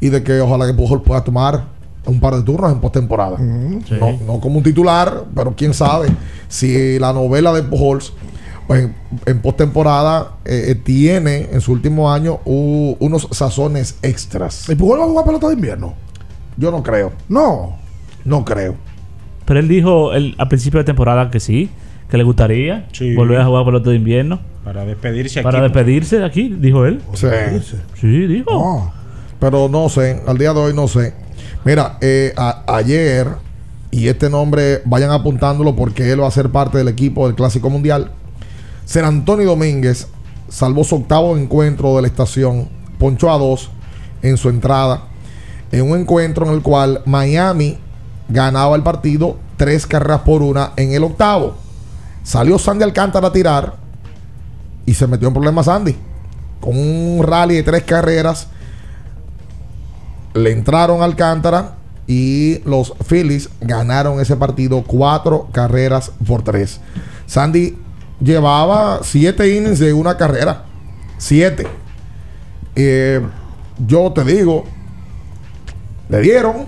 Y 0.00 0.08
de 0.08 0.22
que 0.22 0.40
ojalá 0.40 0.66
que 0.66 0.74
Pujol 0.74 1.02
pueda 1.02 1.22
tomar 1.24 1.64
un 2.10 2.20
par 2.20 2.34
de 2.34 2.42
turnos 2.42 2.72
en 2.72 2.80
postemporada. 2.80 3.36
Sí. 3.38 3.94
no, 3.98 4.18
no 4.26 4.40
como 4.40 4.58
un 4.58 4.62
titular, 4.62 5.24
pero 5.34 5.54
quién 5.56 5.72
sabe 5.74 6.08
si 6.48 6.98
la 6.98 7.12
novela 7.12 7.52
de 7.52 7.62
Pujols 7.62 8.12
pues, 8.66 8.84
en, 8.84 8.94
en 9.26 9.40
postemporada 9.40 10.36
eh, 10.44 10.66
eh, 10.68 10.74
tiene 10.74 11.48
en 11.52 11.60
su 11.60 11.72
último 11.72 12.12
año 12.12 12.40
u- 12.44 12.96
unos 13.00 13.28
sazones 13.32 13.98
extras. 14.02 14.68
¿Y 14.68 14.74
Pujol 14.74 15.00
va 15.00 15.04
a 15.04 15.08
jugar 15.08 15.24
pelota 15.24 15.48
de 15.48 15.54
invierno? 15.54 15.94
Yo 16.56 16.70
no 16.70 16.82
creo. 16.82 17.12
No. 17.28 17.76
No 18.24 18.44
creo. 18.44 18.74
Pero 19.44 19.58
él 19.60 19.68
dijo 19.68 20.12
el, 20.12 20.34
al 20.38 20.48
principio 20.48 20.78
de 20.78 20.84
temporada 20.84 21.30
que 21.30 21.40
sí, 21.40 21.70
que 22.08 22.16
le 22.16 22.22
gustaría 22.24 22.86
Sí. 22.92 23.14
volver 23.14 23.40
a 23.40 23.46
jugar 23.46 23.64
pelota 23.64 23.90
de 23.90 23.96
invierno. 23.96 24.40
Para 24.64 24.84
despedirse 24.84 25.40
aquí. 25.40 25.44
Para 25.44 25.62
despedirse 25.62 26.18
de 26.18 26.24
aquí, 26.26 26.54
dijo 26.60 26.84
él. 26.84 27.00
Sí. 27.14 27.26
Sí, 27.94 28.06
dijo. 28.26 28.92
Pero 29.40 29.68
no 29.70 29.88
sé, 29.88 30.20
al 30.26 30.36
día 30.36 30.52
de 30.52 30.60
hoy 30.60 30.74
no 30.74 30.86
sé. 30.86 31.14
Mira, 31.64 31.98
eh, 32.00 32.34
ayer, 32.66 33.28
y 33.90 34.08
este 34.08 34.30
nombre 34.30 34.80
vayan 34.86 35.10
apuntándolo 35.10 35.76
porque 35.76 36.10
él 36.10 36.22
va 36.22 36.26
a 36.26 36.30
ser 36.30 36.50
parte 36.50 36.78
del 36.78 36.88
equipo 36.88 37.26
del 37.26 37.36
Clásico 37.36 37.68
Mundial. 37.68 38.12
Ser 38.86 39.04
Antonio 39.04 39.46
Domínguez 39.46 40.08
salvó 40.48 40.84
su 40.84 40.96
octavo 40.96 41.36
encuentro 41.36 41.96
de 41.96 42.02
la 42.02 42.08
estación, 42.08 42.68
ponchó 42.98 43.30
a 43.30 43.36
dos 43.36 43.70
en 44.22 44.38
su 44.38 44.48
entrada, 44.48 45.02
en 45.70 45.90
un 45.90 46.00
encuentro 46.00 46.46
en 46.46 46.52
el 46.54 46.62
cual 46.62 47.02
Miami 47.04 47.78
ganaba 48.28 48.74
el 48.74 48.82
partido 48.82 49.36
tres 49.56 49.86
carreras 49.86 50.20
por 50.20 50.40
una 50.40 50.72
en 50.76 50.92
el 50.92 51.04
octavo. 51.04 51.56
Salió 52.22 52.58
Sandy 52.58 52.84
Alcántara 52.84 53.28
a 53.28 53.32
tirar 53.32 53.74
y 54.86 54.94
se 54.94 55.06
metió 55.06 55.28
en 55.28 55.34
problemas 55.34 55.66
Sandy. 55.66 55.94
Con 56.60 56.78
un 56.78 57.22
rally 57.22 57.56
de 57.56 57.62
tres 57.62 57.82
carreras, 57.84 58.48
le 60.34 60.52
entraron 60.52 61.02
a 61.02 61.04
Alcántara 61.04 61.76
y 62.06 62.58
los 62.64 62.92
Phillies 63.08 63.48
ganaron 63.60 64.20
ese 64.20 64.36
partido 64.36 64.82
cuatro 64.86 65.48
carreras 65.52 66.12
por 66.26 66.42
tres. 66.42 66.80
Sandy 67.26 67.76
llevaba 68.20 69.00
siete 69.02 69.54
innings 69.56 69.78
de 69.78 69.92
una 69.92 70.16
carrera. 70.16 70.64
Siete. 71.18 71.66
Eh, 72.76 73.20
yo 73.86 74.12
te 74.12 74.24
digo, 74.24 74.64
le 76.08 76.20
dieron, 76.20 76.66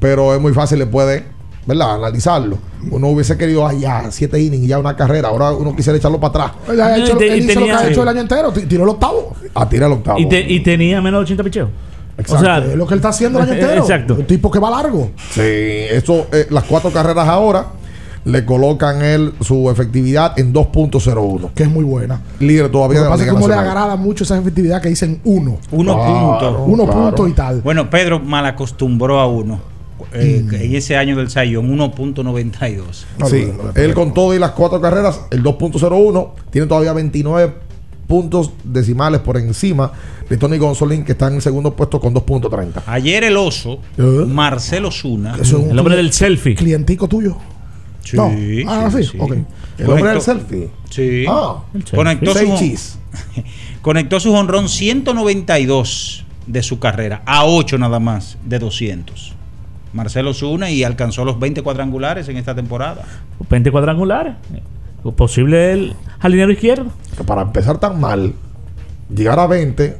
pero 0.00 0.34
es 0.34 0.40
muy 0.40 0.52
fácil, 0.52 0.78
le 0.78 0.86
puede, 0.86 1.24
¿verdad? 1.66 1.94
Analizarlo. 1.96 2.58
Uno 2.90 3.08
hubiese 3.08 3.36
querido, 3.36 3.66
ah, 3.66 3.72
ya, 3.72 4.10
siete 4.10 4.40
innings, 4.40 4.66
ya 4.66 4.78
una 4.78 4.96
carrera. 4.96 5.28
Ahora 5.28 5.50
uno 5.52 5.74
quisiera 5.74 5.96
echarlo 5.98 6.20
para 6.20 6.44
atrás. 6.46 6.62
Él, 6.70 6.80
ha 6.80 6.96
hecho- 6.98 7.14
Y 7.14 7.18
te- 7.18 7.32
él 7.32 7.42
y 7.42 7.50
hizo 7.50 7.60
lo 7.60 7.66
que 7.66 7.72
ha 7.72 7.88
hecho 7.88 8.02
el 8.02 8.08
año 8.08 8.20
entero, 8.20 8.52
ti- 8.52 8.66
tiró 8.66 8.84
el 8.84 8.90
octavo. 8.90 9.34
A 9.54 9.68
tirar 9.68 9.88
el 9.90 9.98
octavo. 9.98 10.18
Y, 10.18 10.28
te- 10.28 10.40
y 10.52 10.60
tenía 10.60 11.00
menos 11.00 11.20
de 11.20 11.24
80 11.24 11.44
picheos. 11.44 11.68
Exacto. 12.18 12.34
O 12.36 12.44
sea, 12.44 12.58
Es 12.58 12.76
lo 12.76 12.86
que 12.86 12.94
él 12.94 12.98
está 12.98 13.08
haciendo 13.08 13.38
el 13.38 13.44
año 13.44 13.52
entero. 13.60 13.80
Exacto. 13.82 14.14
Un 14.14 14.26
tipo 14.26 14.50
que 14.50 14.58
va 14.58 14.70
largo. 14.70 15.10
Sí, 15.30 15.40
eso, 15.40 16.26
eh, 16.32 16.46
las 16.50 16.64
cuatro 16.64 16.90
carreras 16.90 17.26
ahora 17.28 17.66
le 18.24 18.44
colocan 18.44 19.02
él 19.02 19.32
su 19.40 19.68
efectividad 19.70 20.38
en 20.38 20.52
2.01. 20.54 21.50
Que 21.54 21.64
es 21.64 21.68
muy 21.70 21.82
buena. 21.84 22.20
Líder 22.38 22.70
todavía 22.70 23.00
Lo 23.00 23.04
que 23.06 23.10
pasa 23.10 23.22
es 23.22 23.26
Liga 23.26 23.32
que 23.32 23.42
como 23.42 23.48
le 23.48 23.54
agrada 23.54 23.96
mucho 23.96 24.22
esa 24.24 24.38
efectividad 24.38 24.80
que 24.80 24.88
dicen 24.90 25.20
uno. 25.24 25.58
Uno 25.72 25.96
punto. 25.96 26.64
Uno 26.66 26.86
punto 26.86 27.26
y 27.26 27.32
tal. 27.32 27.60
Bueno, 27.62 27.90
Pedro 27.90 28.20
mal 28.20 28.46
acostumbró 28.46 29.18
a 29.18 29.26
uno. 29.26 29.72
Eh, 30.14 30.44
En 30.52 30.74
ese 30.76 30.96
año 30.96 31.16
del 31.16 31.30
Sayón, 31.30 31.68
1.92. 31.76 33.04
Sí, 33.28 33.50
él 33.74 33.94
con 33.94 34.12
todo 34.12 34.34
y 34.34 34.38
las 34.38 34.50
cuatro 34.50 34.80
carreras, 34.80 35.22
el 35.30 35.42
2.01, 35.42 36.30
tiene 36.50 36.66
todavía 36.66 36.92
29% 36.92 37.52
puntos 38.12 38.50
decimales 38.62 39.22
por 39.22 39.38
encima 39.38 39.90
de 40.28 40.36
Tony 40.36 40.58
Gonsolin, 40.58 41.02
que 41.02 41.12
está 41.12 41.28
en 41.28 41.36
el 41.36 41.40
segundo 41.40 41.74
puesto 41.74 41.98
con 41.98 42.14
2.30. 42.14 42.82
Ayer 42.84 43.24
el 43.24 43.38
oso, 43.38 43.78
¿Eh? 43.96 44.02
Marcelo 44.28 44.90
Zuna. 44.90 45.34
Es 45.40 45.50
un 45.54 45.70
El 45.70 45.78
hombre 45.78 45.96
del 45.96 46.12
selfie. 46.12 46.54
Clientico 46.54 47.08
tuyo. 47.08 47.38
Sí, 48.04 48.18
No. 48.18 48.30
Ah, 48.68 48.90
sí, 48.90 49.16
ok. 49.18 49.32
El 49.78 49.88
hombre 49.88 50.10
del 50.10 50.20
selfie. 50.20 50.68
Sí. 50.90 51.24
Ah, 51.26 51.62
Conectó 51.94 52.34
su, 52.34 52.54
cheese. 52.58 52.98
conectó 53.80 54.20
su 54.20 54.34
honrón 54.34 54.68
192 54.68 56.26
de 56.46 56.62
su 56.62 56.78
carrera 56.78 57.22
a 57.24 57.46
8 57.46 57.78
nada 57.78 57.98
más 57.98 58.36
de 58.44 58.58
200. 58.58 59.32
Marcelo 59.94 60.34
Zuna 60.34 60.70
y 60.70 60.84
alcanzó 60.84 61.24
los 61.24 61.40
20 61.40 61.62
cuadrangulares 61.62 62.28
en 62.28 62.36
esta 62.36 62.54
temporada. 62.54 63.06
20 63.48 63.70
cuadrangulares. 63.70 64.34
Posible 65.16 65.72
el 65.72 65.94
jardinero 66.22 66.52
izquierdo. 66.52 66.86
Que 67.16 67.24
para 67.24 67.42
empezar 67.42 67.78
tan 67.78 68.00
mal, 68.00 68.32
llegar 69.14 69.38
a 69.38 69.46
20, 69.46 69.96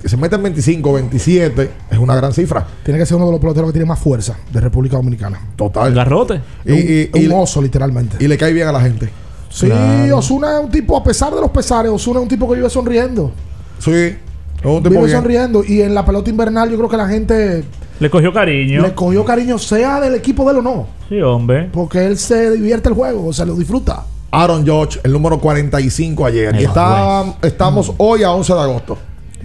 que 0.00 0.08
se 0.08 0.16
meten 0.16 0.42
25, 0.42 0.92
27, 0.92 1.70
es 1.90 1.98
una 1.98 2.14
gran 2.14 2.32
cifra. 2.32 2.66
Tiene 2.84 2.98
que 3.00 3.06
ser 3.06 3.16
uno 3.16 3.26
de 3.26 3.32
los 3.32 3.40
peloteros 3.40 3.68
que 3.70 3.72
tiene 3.72 3.86
más 3.86 3.98
fuerza 3.98 4.36
de 4.52 4.60
República 4.60 4.96
Dominicana. 4.96 5.40
Total. 5.56 5.92
Garrote. 5.92 6.40
Y, 6.64 6.72
y- 6.74 7.10
y 7.14 7.26
un 7.26 7.32
oso, 7.32 7.60
literalmente. 7.60 8.16
y 8.20 8.28
le 8.28 8.36
cae 8.38 8.52
bien 8.52 8.68
a 8.68 8.72
la 8.72 8.80
gente. 8.80 9.08
Sí, 9.48 9.66
Claro. 9.66 10.18
Osuna 10.18 10.58
es 10.58 10.64
un 10.64 10.70
tipo, 10.70 10.96
a 10.96 11.02
pesar 11.02 11.34
de 11.34 11.40
los 11.40 11.50
pesares, 11.50 11.90
Osuna 11.90 12.18
es 12.20 12.22
un 12.24 12.28
tipo 12.28 12.48
que 12.48 12.56
vive 12.56 12.68
sonriendo. 12.68 13.32
Sí. 13.78 13.90
Es 13.90 14.64
un 14.64 14.78
tipo 14.82 14.90
Vive 14.90 15.04
bien. 15.06 15.16
sonriendo. 15.16 15.64
Y 15.64 15.80
en 15.82 15.94
la 15.94 16.04
pelota 16.04 16.28
invernal, 16.30 16.70
yo 16.70 16.76
creo 16.76 16.88
que 16.90 16.96
la 16.96 17.08
gente 17.08 17.64
Le 17.98 18.10
cogió 18.10 18.32
cariño. 18.32 18.82
le 18.82 18.92
cogió 18.94 19.24
cariño, 19.24 19.58
sea 19.58 20.00
del 20.00 20.14
equipo 20.14 20.44
de 20.44 20.50
él 20.52 20.56
o 20.58 20.62
no. 20.62 20.86
Sí, 21.08 21.20
hombre. 21.22 21.70
Porque 21.72 22.04
él 22.04 22.18
se 22.18 22.50
divierte 22.52 22.88
el 22.90 22.94
juego, 22.94 23.26
o 23.28 23.32
sea, 23.32 23.46
lo 23.46 23.54
disfruta. 23.54 24.04
Aaron 24.36 24.66
George, 24.66 25.00
el 25.02 25.12
número 25.12 25.40
45 25.40 26.26
ayer. 26.26 26.54
Y 26.60 26.64
está, 26.64 27.24
estamos 27.42 27.94
hoy 27.96 28.22
a 28.22 28.32
11 28.32 28.52
de 28.52 28.60
agosto. 28.60 28.98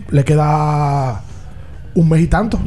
Le 0.09 0.25
queda 0.25 1.21
un 1.95 2.09
mes 2.09 2.21
y 2.21 2.27
tanto. 2.27 2.59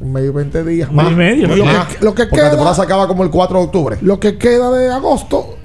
Un 0.00 0.12
mes 0.12 0.24
y 0.24 0.30
20 0.30 0.64
días. 0.64 0.90
Un 0.90 0.96
mes 0.96 1.12
y 1.12 1.14
medio. 1.14 1.54
Lo 1.54 1.64
Más. 1.64 1.86
que, 1.86 2.04
lo 2.04 2.14
que 2.16 2.26
Porque 2.26 2.42
la 2.42 2.50
temporada 2.50 2.74
se 2.74 2.80
queda, 2.82 2.94
acaba 2.96 3.06
como 3.06 3.22
el 3.22 3.30
4 3.30 3.58
de 3.58 3.64
octubre. 3.64 3.96
lo 4.00 4.18
que 4.18 4.38
queda 4.38 4.72
de 4.72 4.90
agosto, 4.90 5.56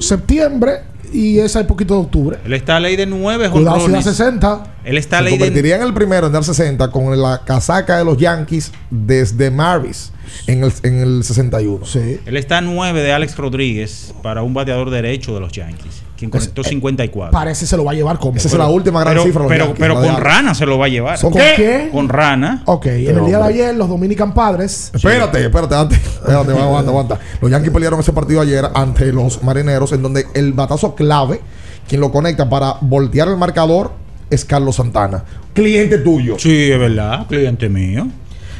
septiembre 0.00 0.80
y 1.12 1.38
ese 1.38 1.62
poquito 1.64 1.94
de 1.94 2.00
octubre. 2.00 2.38
Él 2.44 2.54
está 2.54 2.76
a 2.76 2.80
ley 2.80 2.96
de 2.96 3.06
9 3.06 3.50
Cuidado 3.50 3.76
si 3.76 3.80
da 3.80 3.82
jonrones. 3.82 4.04
60. 4.04 4.74
Él 4.84 4.98
está 4.98 5.18
a 5.18 5.22
ley 5.22 5.34
de 5.34 5.38
convertiría 5.38 5.76
en 5.76 5.82
el 5.82 5.94
primero 5.94 6.26
en 6.26 6.32
dar 6.32 6.44
60 6.44 6.90
con 6.90 7.20
la 7.20 7.42
casaca 7.44 7.98
de 7.98 8.04
los 8.04 8.16
Yankees 8.16 8.72
desde 8.90 9.50
Marvis 9.50 10.12
en 10.46 10.64
el, 10.64 10.72
en 10.82 11.00
el 11.00 11.24
61. 11.24 11.86
Sí. 11.86 12.20
Él 12.24 12.36
está 12.36 12.58
a 12.58 12.60
9 12.60 13.00
de 13.02 13.12
Alex 13.12 13.36
Rodríguez 13.36 14.14
para 14.22 14.42
un 14.42 14.54
bateador 14.54 14.90
derecho 14.90 15.34
de 15.34 15.40
los 15.40 15.52
Yankees, 15.52 16.02
quien 16.18 16.32
conectó 16.32 16.64
54. 16.64 17.30
Parece 17.30 17.64
se 17.64 17.76
lo 17.76 17.84
va 17.84 17.92
a 17.92 17.94
llevar 17.94 18.18
como. 18.18 18.36
Esa 18.36 18.48
es 18.48 18.54
la 18.54 18.66
última 18.66 19.00
gran 19.00 19.14
pero, 19.14 19.24
cifra. 19.24 19.46
pero, 19.46 19.64
Yankees, 19.66 19.78
pero 19.78 19.94
con. 19.94 20.16
Rana 20.16 20.54
se 20.54 20.66
lo 20.66 20.76
va 20.76 20.86
a 20.86 20.88
llevar. 20.88 21.20
¿Con 21.20 21.32
qué? 21.32 21.88
Con 21.92 22.08
Rana. 22.08 22.62
Ok, 22.66 22.86
en 22.86 23.18
el 23.18 23.26
día 23.26 23.38
de 23.38 23.44
ayer, 23.44 23.74
los 23.76 23.88
Dominican 23.88 24.34
Padres. 24.34 24.90
Espérate, 24.92 25.44
espérate, 25.44 25.76
antes. 25.76 25.98
Espérate, 25.98 26.52
aguanta, 26.52 26.90
aguanta. 26.90 27.18
Los 27.40 27.50
Yankees 27.50 27.72
pelearon 27.72 28.00
ese 28.00 28.12
partido 28.12 28.40
ayer 28.40 28.64
ante 28.74 29.12
los 29.12 29.44
marineros, 29.44 29.92
en 29.92 30.02
donde 30.02 30.26
el 30.34 30.52
batazo 30.54 30.96
clave, 30.96 31.40
quien 31.88 32.00
lo 32.00 32.10
conecta 32.10 32.50
para 32.50 32.74
voltear 32.80 33.28
el 33.28 33.36
marcador, 33.36 33.92
es 34.28 34.44
Carlos 34.44 34.74
Santana. 34.74 35.22
Cliente 35.54 35.98
tuyo. 35.98 36.36
Sí, 36.36 36.72
es 36.72 36.78
verdad, 36.80 37.26
cliente 37.28 37.68
mío. 37.68 38.08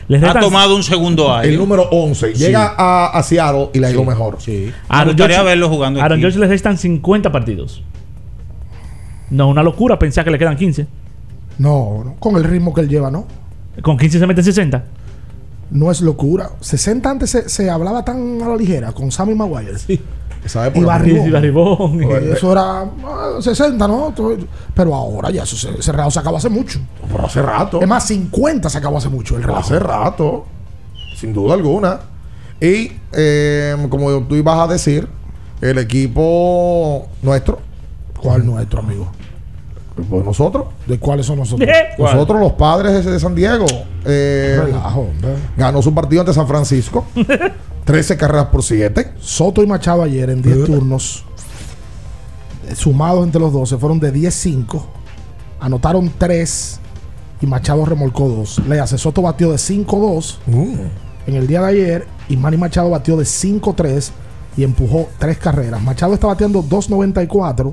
Les 0.08 0.22
Ha 0.24 0.40
tomado 0.40 0.74
un 0.74 0.82
segundo 0.82 1.34
aire. 1.34 1.52
El 1.52 1.58
número 1.60 1.82
11. 1.90 2.34
Sí. 2.34 2.38
Llega 2.44 2.74
a, 2.76 3.08
a 3.08 3.22
Seattle 3.22 3.68
y 3.74 3.78
le 3.78 3.86
ha 3.88 3.90
ido 3.90 4.00
Sí, 4.00 4.06
mejor. 4.06 4.36
Sí. 4.40 4.50
Me 4.66 4.72
Aaron 4.88 5.08
gustaría 5.12 5.36
George- 5.36 5.50
verlo 5.50 5.68
jugando 5.68 6.00
Aaron. 6.02 6.18
George 6.20 6.38
le 6.38 6.46
restan 6.46 6.78
50 6.78 7.30
partidos. 7.30 7.82
No, 9.30 9.48
una 9.48 9.62
locura 9.62 9.98
pensar 9.98 10.24
que 10.24 10.30
le 10.30 10.38
quedan 10.38 10.56
15. 10.56 10.86
No, 11.58 12.02
no, 12.04 12.14
con 12.18 12.36
el 12.36 12.44
ritmo 12.44 12.72
que 12.72 12.80
él 12.80 12.88
lleva, 12.88 13.10
¿no? 13.10 13.26
Con 13.82 13.98
15 13.98 14.18
se 14.18 14.26
meten 14.26 14.44
60. 14.44 14.84
No 15.70 15.90
es 15.90 16.00
locura. 16.00 16.50
60 16.60 17.10
antes 17.10 17.30
se, 17.30 17.48
se 17.48 17.68
hablaba 17.68 18.04
tan 18.04 18.40
a 18.40 18.48
la 18.48 18.56
ligera 18.56 18.92
con 18.92 19.10
Sammy 19.12 19.34
Maguire. 19.34 19.78
Sí. 19.78 20.00
Esa 20.44 20.64
Y 20.64 20.68
época- 20.68 20.86
Barribón. 20.86 21.24
Sí, 21.24 21.30
Barribón. 21.30 22.02
Y 22.02 22.32
eso 22.32 22.52
era 22.52 22.80
ah, 22.82 23.38
60, 23.40 23.88
¿no? 23.88 24.12
Todo- 24.14 24.36
Pero 24.74 24.94
ahora 24.94 25.30
ya 25.30 25.42
eso 25.42 25.56
se, 25.56 25.70
ese 25.78 25.92
relajo 25.92 26.10
se 26.10 26.20
acabó 26.20 26.36
hace 26.36 26.48
mucho. 26.48 26.78
Pero 27.10 27.26
hace 27.26 27.42
rato. 27.42 27.80
Es 27.80 27.88
más, 27.88 28.04
50 28.06 28.70
se 28.70 28.78
acabó 28.78 28.98
hace 28.98 29.08
mucho 29.08 29.36
el 29.36 29.42
relajo. 29.42 29.60
Hace 29.64 29.78
rato. 29.78 30.46
Sin 31.16 31.32
duda 31.32 31.54
alguna. 31.54 32.00
Y 32.60 32.92
eh, 33.12 33.76
como 33.90 34.22
tú 34.24 34.34
ibas 34.36 34.58
a 34.58 34.66
decir, 34.72 35.08
el 35.60 35.78
equipo 35.78 37.06
nuestro, 37.22 37.58
¿Cuál 38.20 38.44
nuestro 38.46 38.80
amigo? 38.80 39.08
pues 40.08 40.24
nosotros, 40.24 40.66
¿De 40.86 40.96
cuáles 40.98 41.26
son 41.26 41.38
nosotros? 41.38 41.68
¿Cuál? 41.96 42.14
nosotros 42.14 42.40
los 42.40 42.52
padres 42.52 43.04
de 43.04 43.18
San 43.18 43.34
Diego, 43.34 43.66
eh, 44.04 44.60
Relajo, 44.64 45.00
hombre. 45.00 45.30
ganó 45.56 45.82
su 45.82 45.92
partido 45.92 46.20
ante 46.22 46.32
San 46.32 46.46
Francisco, 46.46 47.04
13 47.88 48.18
carreras 48.18 48.48
por 48.48 48.62
7. 48.62 49.12
Soto 49.18 49.62
y 49.62 49.66
Machado 49.66 50.02
ayer 50.02 50.28
en 50.28 50.42
10 50.42 50.66
turnos, 50.66 51.24
sumados 52.74 53.24
entre 53.24 53.40
los 53.40 53.50
dos, 53.50 53.70
se 53.70 53.78
fueron 53.78 53.98
de 53.98 54.12
10-5. 54.12 54.82
Anotaron 55.58 56.12
3 56.18 56.80
y 57.40 57.46
Machado 57.46 57.86
remolcó 57.86 58.28
2. 58.28 58.66
Le 58.68 58.78
hace 58.78 58.98
Soto 58.98 59.22
batió 59.22 59.50
de 59.50 59.56
5-2 59.56 60.36
en 61.26 61.34
el 61.34 61.46
día 61.46 61.62
de 61.62 61.66
ayer 61.66 62.06
y 62.28 62.36
Manny 62.36 62.58
Machado 62.58 62.90
batió 62.90 63.16
de 63.16 63.24
5-3 63.24 64.10
y 64.58 64.64
empujó 64.64 65.08
3 65.18 65.38
carreras. 65.38 65.80
Machado 65.80 66.12
está 66.12 66.26
bateando 66.26 66.62
2.94 66.62 67.72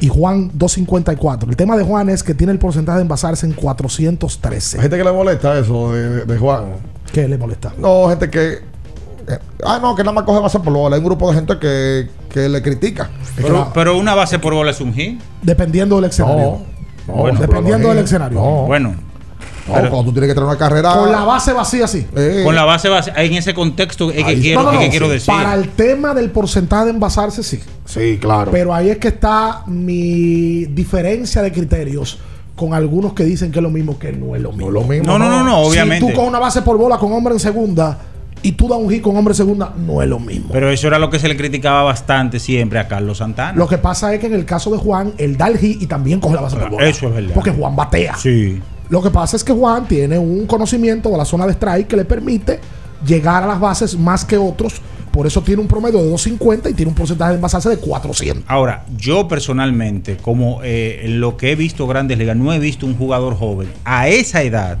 y 0.00 0.08
Juan 0.08 0.50
2.54. 0.52 1.50
El 1.50 1.56
tema 1.56 1.76
de 1.76 1.84
Juan 1.84 2.08
es 2.08 2.22
que 2.22 2.32
tiene 2.32 2.54
el 2.54 2.58
porcentaje 2.58 2.96
de 2.96 3.02
envasarse 3.02 3.44
en 3.44 3.52
413. 3.52 4.78
Hay 4.78 4.82
gente 4.84 4.96
que 4.96 5.04
le 5.04 5.12
molesta 5.12 5.58
eso 5.58 5.92
de, 5.92 6.24
de 6.24 6.38
Juan. 6.38 6.76
¿Qué 7.12 7.28
le 7.28 7.36
molesta? 7.36 7.74
No, 7.76 8.08
gente 8.08 8.30
que. 8.30 8.75
Eh, 9.28 9.38
ah, 9.64 9.78
no, 9.80 9.94
que 9.94 10.02
nada 10.02 10.12
más 10.14 10.24
coge 10.24 10.40
base 10.40 10.60
por 10.60 10.72
bola. 10.72 10.96
Hay 10.96 11.00
un 11.00 11.06
grupo 11.06 11.28
de 11.30 11.36
gente 11.36 11.58
que, 11.58 12.08
que 12.30 12.48
le 12.48 12.62
critica. 12.62 13.10
Pero, 13.36 13.70
pero 13.74 13.96
una 13.96 14.14
base 14.14 14.38
por 14.38 14.54
bola 14.54 14.70
es 14.70 14.80
un 14.80 14.92
hit. 14.94 15.20
Dependiendo 15.42 15.96
del 15.96 16.10
escenario. 16.10 16.36
No, 16.36 16.62
no, 17.08 17.14
Bueno, 17.22 17.40
dependiendo 17.40 17.88
del 17.88 17.98
no, 17.98 18.04
escenario. 18.04 18.38
No, 18.40 18.66
Bueno, 18.66 18.94
no, 19.66 19.74
pero- 19.74 19.90
cuando 19.90 20.04
tú 20.04 20.12
tienes 20.12 20.28
que 20.28 20.34
tener 20.34 20.48
una 20.48 20.58
carrera. 20.58 20.94
Con 20.94 21.10
la 21.10 21.24
base 21.24 21.52
vacía, 21.52 21.88
sí. 21.88 22.06
eh, 22.16 22.42
con 22.44 22.54
la 22.54 22.64
base, 22.64 22.88
base 22.88 23.12
en 23.16 23.32
ese 23.34 23.52
contexto 23.52 24.10
es 24.12 24.24
que 24.24 24.40
quiero, 24.40 24.62
No, 24.62 24.72
no, 24.72 24.72
es 24.74 24.78
que 24.78 24.84
no, 24.86 24.90
quiero 24.90 25.06
sí. 25.06 25.12
decir. 25.12 25.34
Para 25.34 25.54
el 25.54 25.70
tema 25.70 26.14
del 26.14 26.30
porcentaje 26.30 26.84
de 26.84 26.90
envasarse, 26.92 27.42
sí. 27.42 27.60
Sí, 27.84 28.18
claro. 28.20 28.50
Pero 28.52 28.72
ahí 28.72 28.90
es 28.90 28.98
que 28.98 29.08
está 29.08 29.62
mi 29.66 30.66
diferencia 30.66 31.42
de 31.42 31.50
criterios 31.52 32.18
con 32.54 32.72
algunos 32.74 33.12
que 33.12 33.24
dicen 33.24 33.50
que 33.52 33.58
es 33.58 33.62
lo 33.62 33.70
mismo, 33.70 33.98
que 33.98 34.12
no 34.12 34.34
es 34.36 34.40
lo 34.40 34.50
mismo. 34.52 34.70
no 34.70 34.78
es 34.78 34.82
lo 34.84 34.88
mismo. 34.88 35.06
No, 35.06 35.18
no, 35.18 35.28
no, 35.28 35.42
no, 35.44 35.58
obviamente. 35.58 36.06
Si 36.06 36.12
tú 36.12 36.16
con 36.18 36.26
una 36.28 36.38
base 36.38 36.62
por 36.62 36.78
bola 36.78 36.96
con 36.96 37.12
hombre 37.12 37.34
en 37.34 37.40
segunda 37.40 37.98
y 38.46 38.52
tú 38.52 38.68
das 38.68 38.78
un 38.78 38.88
hit 38.88 39.02
con 39.02 39.16
hombre 39.16 39.34
segunda, 39.34 39.74
no 39.76 40.00
es 40.02 40.08
lo 40.08 40.20
mismo. 40.20 40.50
Pero 40.52 40.70
eso 40.70 40.86
era 40.86 41.00
lo 41.00 41.10
que 41.10 41.18
se 41.18 41.26
le 41.26 41.36
criticaba 41.36 41.82
bastante 41.82 42.38
siempre 42.38 42.78
a 42.78 42.86
Carlos 42.86 43.18
Santana. 43.18 43.52
lo 43.58 43.66
que 43.66 43.76
pasa 43.76 44.14
es 44.14 44.20
que 44.20 44.26
en 44.26 44.34
el 44.34 44.44
caso 44.44 44.70
de 44.70 44.78
Juan, 44.78 45.14
él 45.18 45.36
da 45.36 45.48
el 45.48 45.58
hit 45.58 45.82
y 45.82 45.88
también 45.88 46.20
coge 46.20 46.36
la 46.36 46.42
base 46.42 46.56
por 46.56 46.70
bola. 46.70 46.86
Eso 46.86 47.08
es 47.08 47.14
verdad. 47.14 47.34
Porque 47.34 47.50
Juan 47.50 47.74
batea. 47.74 48.14
Sí. 48.14 48.62
Lo 48.88 49.02
que 49.02 49.10
pasa 49.10 49.36
es 49.36 49.42
que 49.42 49.52
Juan 49.52 49.88
tiene 49.88 50.16
un 50.16 50.46
conocimiento 50.46 51.10
de 51.10 51.16
la 51.16 51.24
zona 51.24 51.44
de 51.44 51.54
strike 51.54 51.88
que 51.88 51.96
le 51.96 52.04
permite 52.04 52.60
llegar 53.04 53.42
a 53.42 53.48
las 53.48 53.58
bases 53.58 53.98
más 53.98 54.24
que 54.24 54.38
otros. 54.38 54.80
Por 55.10 55.26
eso 55.26 55.42
tiene 55.42 55.60
un 55.60 55.66
promedio 55.66 55.98
de 55.98 56.08
250 56.08 56.70
y 56.70 56.74
tiene 56.74 56.90
un 56.90 56.94
porcentaje 56.94 57.30
de 57.30 57.36
envasarse 57.38 57.68
de 57.68 57.78
400. 57.78 58.44
Ahora, 58.46 58.86
yo 58.96 59.26
personalmente, 59.26 60.18
como 60.18 60.60
eh, 60.62 61.06
lo 61.08 61.36
que 61.36 61.50
he 61.50 61.56
visto 61.56 61.88
Grandes 61.88 62.16
Ligas, 62.16 62.36
no 62.36 62.52
he 62.52 62.60
visto 62.60 62.86
un 62.86 62.96
jugador 62.96 63.34
joven 63.36 63.68
a 63.84 64.06
esa 64.06 64.42
edad 64.42 64.78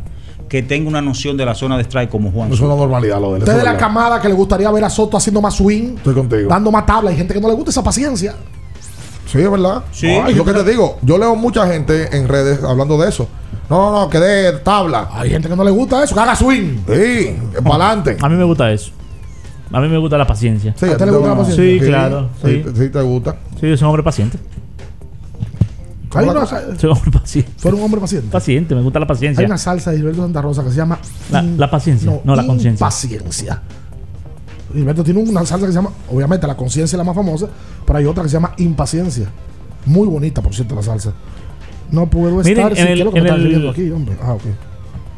que 0.48 0.62
tenga 0.62 0.88
una 0.88 1.02
noción 1.02 1.36
de 1.36 1.44
la 1.44 1.54
zona 1.54 1.76
de 1.76 1.82
strike 1.82 2.08
como 2.10 2.30
Juan. 2.30 2.48
No 2.48 2.54
es 2.54 2.60
una 2.60 2.76
normalidad 2.76 3.20
lo 3.20 3.32
de. 3.34 3.38
Usted 3.40 3.52
de 3.52 3.58
es 3.58 3.64
la 3.64 3.76
camada 3.76 4.20
que 4.20 4.28
le 4.28 4.34
gustaría 4.34 4.70
ver 4.70 4.84
a 4.84 4.90
Soto 4.90 5.16
haciendo 5.16 5.40
más 5.40 5.54
swing, 5.54 5.96
Estoy 5.96 6.14
contigo. 6.14 6.48
dando 6.48 6.70
más 6.70 6.86
tabla. 6.86 7.10
Hay 7.10 7.16
gente 7.16 7.34
que 7.34 7.40
no 7.40 7.48
le 7.48 7.54
gusta 7.54 7.70
esa 7.70 7.82
paciencia. 7.82 8.34
Sí, 9.26 9.38
es 9.40 9.50
verdad. 9.50 9.82
Sí. 9.90 10.06
Es 10.08 10.36
lo 10.36 10.44
que 10.44 10.52
te 10.52 10.62
digo. 10.64 10.98
Yo 11.02 11.18
leo 11.18 11.34
mucha 11.34 11.66
gente 11.66 12.16
en 12.16 12.28
redes 12.28 12.62
hablando 12.62 12.96
de 12.96 13.08
eso. 13.08 13.26
No, 13.68 13.90
no, 13.90 14.00
no, 14.02 14.08
que 14.08 14.20
dé 14.20 14.52
tabla. 14.60 15.08
Hay 15.12 15.28
gente 15.30 15.48
que 15.48 15.56
no 15.56 15.64
le 15.64 15.72
gusta 15.72 16.04
eso, 16.04 16.14
que 16.14 16.20
haga 16.20 16.36
swing. 16.36 16.78
Sí, 16.86 17.36
para 17.64 17.86
adelante. 17.86 18.16
A 18.20 18.28
mí 18.28 18.36
me 18.36 18.44
gusta 18.44 18.70
eso. 18.70 18.92
A 19.72 19.80
mí 19.80 19.88
me 19.88 19.98
gusta 19.98 20.16
la 20.16 20.26
paciencia. 20.28 20.72
Sí, 20.78 20.86
¿A 20.86 20.92
usted 20.92 21.04
ti 21.06 21.10
le 21.10 21.16
gusta 21.16 21.28
la 21.34 21.36
paciencia? 21.38 21.64
Sí, 21.80 21.80
claro, 21.80 22.28
Sí, 22.44 22.62
sí. 22.64 22.70
sí 22.84 22.88
te 22.88 23.02
gusta. 23.02 23.36
Sí, 23.60 23.68
yo 23.68 23.76
soy 23.76 23.82
un 23.84 23.88
hombre 23.88 24.02
paciente. 24.04 24.38
Hay 26.20 26.26
la 26.26 26.32
una- 26.32 26.40
cosa? 26.40 26.62
Soy 26.78 26.90
un 26.90 26.96
hombre 26.96 27.10
paciente. 27.20 27.50
Eres 27.62 27.74
un 27.74 27.82
hombre 27.84 28.00
paciente. 28.00 28.28
Paciente, 28.30 28.74
me 28.74 28.82
gusta 28.82 28.98
la 29.00 29.06
paciencia. 29.06 29.40
Hay 29.40 29.46
una 29.46 29.58
salsa 29.58 29.90
de 29.90 29.96
Gilberto 29.98 30.22
Santa 30.22 30.42
Rosa 30.42 30.62
que 30.64 30.70
se 30.70 30.76
llama. 30.76 30.98
La- 31.30 31.42
la 31.42 31.70
paciencia, 31.70 32.20
no, 32.24 32.36
la 32.36 32.46
conciencia. 32.46 32.84
Paciencia. 32.86 33.62
Gilberto 34.72 35.04
tiene 35.04 35.20
una 35.20 35.44
salsa 35.44 35.66
que 35.66 35.72
se 35.72 35.78
llama. 35.78 35.90
Obviamente, 36.12 36.46
la 36.46 36.56
conciencia 36.56 36.94
es 36.96 36.98
la 36.98 37.04
más 37.04 37.14
famosa, 37.14 37.48
pero 37.86 37.98
hay 37.98 38.04
otra 38.06 38.22
que 38.22 38.28
se 38.28 38.34
llama 38.34 38.52
impaciencia. 38.58 39.26
Muy 39.86 40.06
bonita, 40.08 40.42
por 40.42 40.54
cierto, 40.54 40.74
la 40.74 40.82
salsa. 40.82 41.12
No 41.90 42.10
puedo 42.10 42.36
Miren, 42.42 42.58
estar 42.58 42.70
en 42.72 42.76
sin 42.76 42.86
el- 42.88 42.94
¿qué 42.94 42.98
es 43.00 43.04
lo 43.04 43.12
que 43.12 43.18
en 43.18 43.22
me 43.24 43.28
están 43.30 43.40
el- 43.40 43.46
escribiendo 43.46 43.70
aquí, 43.70 43.90
hombre. 43.90 44.16
Ah, 44.22 44.32
ok. 44.34 44.42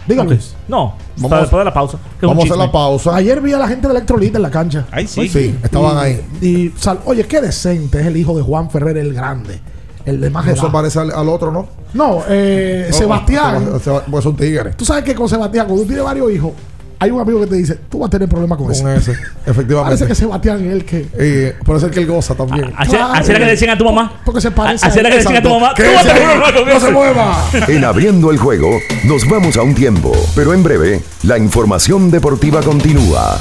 Dígame. 0.07 0.39
No, 0.69 0.95
Vamos 1.17 1.29
para 1.31 1.37
a- 1.37 1.41
después 1.43 1.61
de 1.61 1.65
la 1.67 1.75
pausa. 1.75 1.99
Vamos 2.23 2.45
a 2.45 2.47
hacer 2.47 2.57
la 2.57 2.73
pausa. 2.73 3.15
Ayer 3.17 3.41
vi 3.43 3.53
a 3.53 3.59
la 3.59 3.69
gente 3.69 3.87
de 3.89 3.93
Electrolita 3.95 4.39
en 4.39 4.43
la 4.43 4.51
cancha. 4.51 4.87
Ay, 4.91 5.07
sí. 5.07 5.29
Sí, 5.29 5.55
estaban 5.63 5.97
Y- 5.97 6.01
ahí. 6.01 6.25
Y, 6.41 6.73
sal- 6.79 7.01
oye, 7.05 7.25
qué 7.27 7.41
decente 7.43 8.01
es 8.01 8.07
el 8.07 8.17
hijo 8.17 8.35
de 8.37 8.43
Juan 8.43 8.71
Ferrer 8.71 8.97
el 8.99 9.13
Grande. 9.13 9.61
El 10.09 10.21
de 10.21 10.31
más 10.31 10.45
No 10.47 10.53
edad. 10.53 10.63
se 10.63 10.69
parece 10.71 10.99
al, 11.01 11.11
al 11.11 11.29
otro, 11.29 11.51
¿no? 11.53 11.69
No, 11.95 12.23
eh, 12.29 12.87
No, 12.91 12.97
Sebastián. 12.97 13.65
Seba- 13.67 13.79
Seba- 13.81 14.05
Pues 14.11 14.25
son 14.25 14.37
tigres. 14.37 14.77
Tú 14.77 14.85
sabes 14.85 15.05
que 15.05 15.15
con 15.15 15.29
Sebastián, 15.29 15.67
cuando 15.67 15.83
tú 15.83 15.89
tienes 15.89 16.05
varios 16.05 16.31
hijos, 16.33 16.53
hay 17.01 17.13
un 17.13 17.21
amigo 17.21 17.39
que 17.41 17.47
te 17.47 17.55
dice, 17.55 17.79
tú 17.89 18.01
vas 18.01 18.09
a 18.09 18.11
tener 18.11 18.29
problemas 18.29 18.59
con, 18.59 18.67
Con 18.67 18.75
ese. 18.75 18.97
ese, 18.97 19.13
efectivamente. 19.47 19.85
Parece 19.97 20.07
que 20.07 20.15
Sebastián 20.17 20.67
es 20.67 20.73
el 20.73 20.85
que. 20.85 21.07
Eh, 21.17 21.55
puede 21.65 21.79
ser 21.79 21.91
que 21.93 22.01
él 22.01 22.07
goza 22.09 22.35
también. 22.35 22.73
Así, 22.77 22.97
así 22.97 23.31
era 23.31 23.39
que 23.39 23.45
le 23.45 23.51
decían 23.53 23.71
a 23.71 23.79
tu 23.79 23.85
mamá. 23.85 24.21
Porque 24.25 24.41
se 24.41 24.51
parece. 24.51 24.85
Así 24.85 24.99
era 24.99 25.09
que 25.09 25.17
le 25.17 25.23
decían 25.23 25.37
a 25.39 25.43
tu 25.43 25.51
mamá. 25.51 25.75
Tú 25.77 25.83
vas 25.95 26.05
a 26.07 26.13
tener 26.13 26.75
¡No 26.75 26.81
se 26.81 26.91
mueva! 26.91 27.45
En 27.69 27.85
abriendo 27.85 28.31
el 28.33 28.39
juego, 28.39 28.71
nos 29.05 29.29
vamos 29.29 29.57
a 29.57 29.63
un 29.63 29.75
tiempo, 29.77 30.11
pero 30.35 30.53
en 30.55 30.63
breve, 30.65 31.01
la 31.23 31.39
información 31.39 32.11
deportiva 32.11 32.63
continúa. 32.63 33.41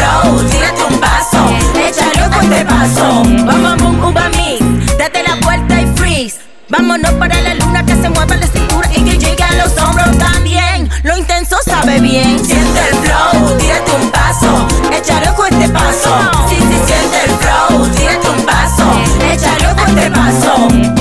flow, 0.00 0.42
tírate 0.48 0.82
un 0.82 0.98
paso, 0.98 1.38
échale 1.76 2.30
con 2.30 2.52
este 2.52 2.64
paso, 2.64 3.22
bom, 3.22 3.62
bom, 3.62 3.76
bom, 3.78 4.10
uva 4.10 4.28
mix. 4.30 4.96
Date 4.96 5.22
la 5.22 5.36
vuelta 5.36 5.80
y 5.80 5.86
freeze, 5.96 6.38
vámonos 6.68 7.12
para 7.12 7.40
la 7.40 7.54
luna 7.54 7.84
que 7.84 7.94
se 7.94 8.08
mueva 8.08 8.36
la 8.36 8.46
cintura 8.46 8.88
y 8.94 9.02
que 9.02 9.18
llegue 9.18 9.42
a 9.42 9.52
los 9.56 9.76
hombros 9.78 10.16
también. 10.18 10.88
Lo 11.02 11.16
intenso 11.16 11.56
sabe 11.64 12.00
bien, 12.00 12.44
siente 12.44 12.80
el 12.88 12.96
flow, 12.96 13.58
tírate 13.58 13.92
un 13.92 14.10
paso, 14.10 14.66
échale 14.92 15.34
con 15.34 15.52
este 15.52 15.68
paso. 15.68 16.10
Sí, 16.48 16.56
sí, 16.56 16.80
siente 16.86 17.24
el 17.24 17.36
flow, 17.36 17.86
tírate 17.88 18.28
un 18.28 18.44
paso, 18.44 18.84
échale 19.30 19.74
con 19.74 19.98
este 19.98 20.10
paso. 20.10 20.99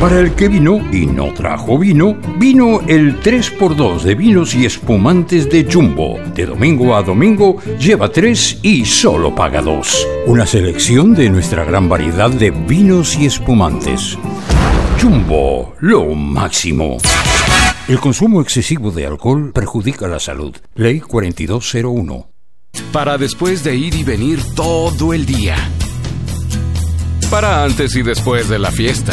Para 0.00 0.18
el 0.18 0.32
que 0.34 0.48
vino 0.48 0.80
y 0.90 1.04
no 1.04 1.34
trajo 1.34 1.78
vino, 1.78 2.16
vino 2.38 2.80
el 2.88 3.20
3x2 3.20 4.00
de 4.00 4.14
vinos 4.14 4.54
y 4.54 4.64
espumantes 4.64 5.50
de 5.50 5.70
Jumbo. 5.70 6.18
De 6.34 6.46
domingo 6.46 6.96
a 6.96 7.02
domingo, 7.02 7.58
lleva 7.78 8.10
3 8.10 8.60
y 8.62 8.86
solo 8.86 9.34
paga 9.34 9.60
2. 9.60 10.06
Una 10.26 10.46
selección 10.46 11.14
de 11.14 11.28
nuestra 11.28 11.64
gran 11.64 11.90
variedad 11.90 12.30
de 12.30 12.50
vinos 12.50 13.18
y 13.18 13.26
espumantes. 13.26 14.16
Jumbo, 15.02 15.74
lo 15.80 16.06
máximo. 16.14 16.96
El 17.86 18.00
consumo 18.00 18.40
excesivo 18.40 18.90
de 18.90 19.04
alcohol 19.04 19.52
perjudica 19.52 20.08
la 20.08 20.18
salud. 20.18 20.56
Ley 20.76 21.00
4201. 21.00 22.26
Para 22.90 23.18
después 23.18 23.62
de 23.64 23.76
ir 23.76 23.94
y 23.94 24.02
venir 24.02 24.40
todo 24.56 25.12
el 25.12 25.26
día. 25.26 25.56
Para 27.30 27.62
antes 27.62 27.94
y 27.96 28.02
después 28.02 28.48
de 28.48 28.58
la 28.58 28.70
fiesta. 28.70 29.12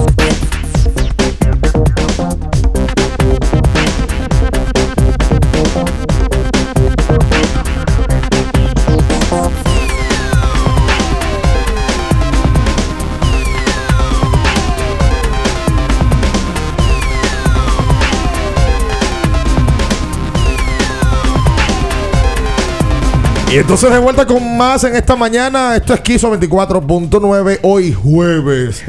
Y 23.51 23.57
entonces 23.57 23.91
de 23.91 23.99
vuelta 23.99 24.25
con 24.25 24.57
más 24.57 24.83
en 24.85 24.95
esta 24.95 25.15
mañana. 25.15 25.75
Esto 25.75 25.93
es 25.93 25.99
Kiso 26.01 26.31
24.9. 26.33 27.59
Hoy 27.63 27.91
jueves. 27.91 28.81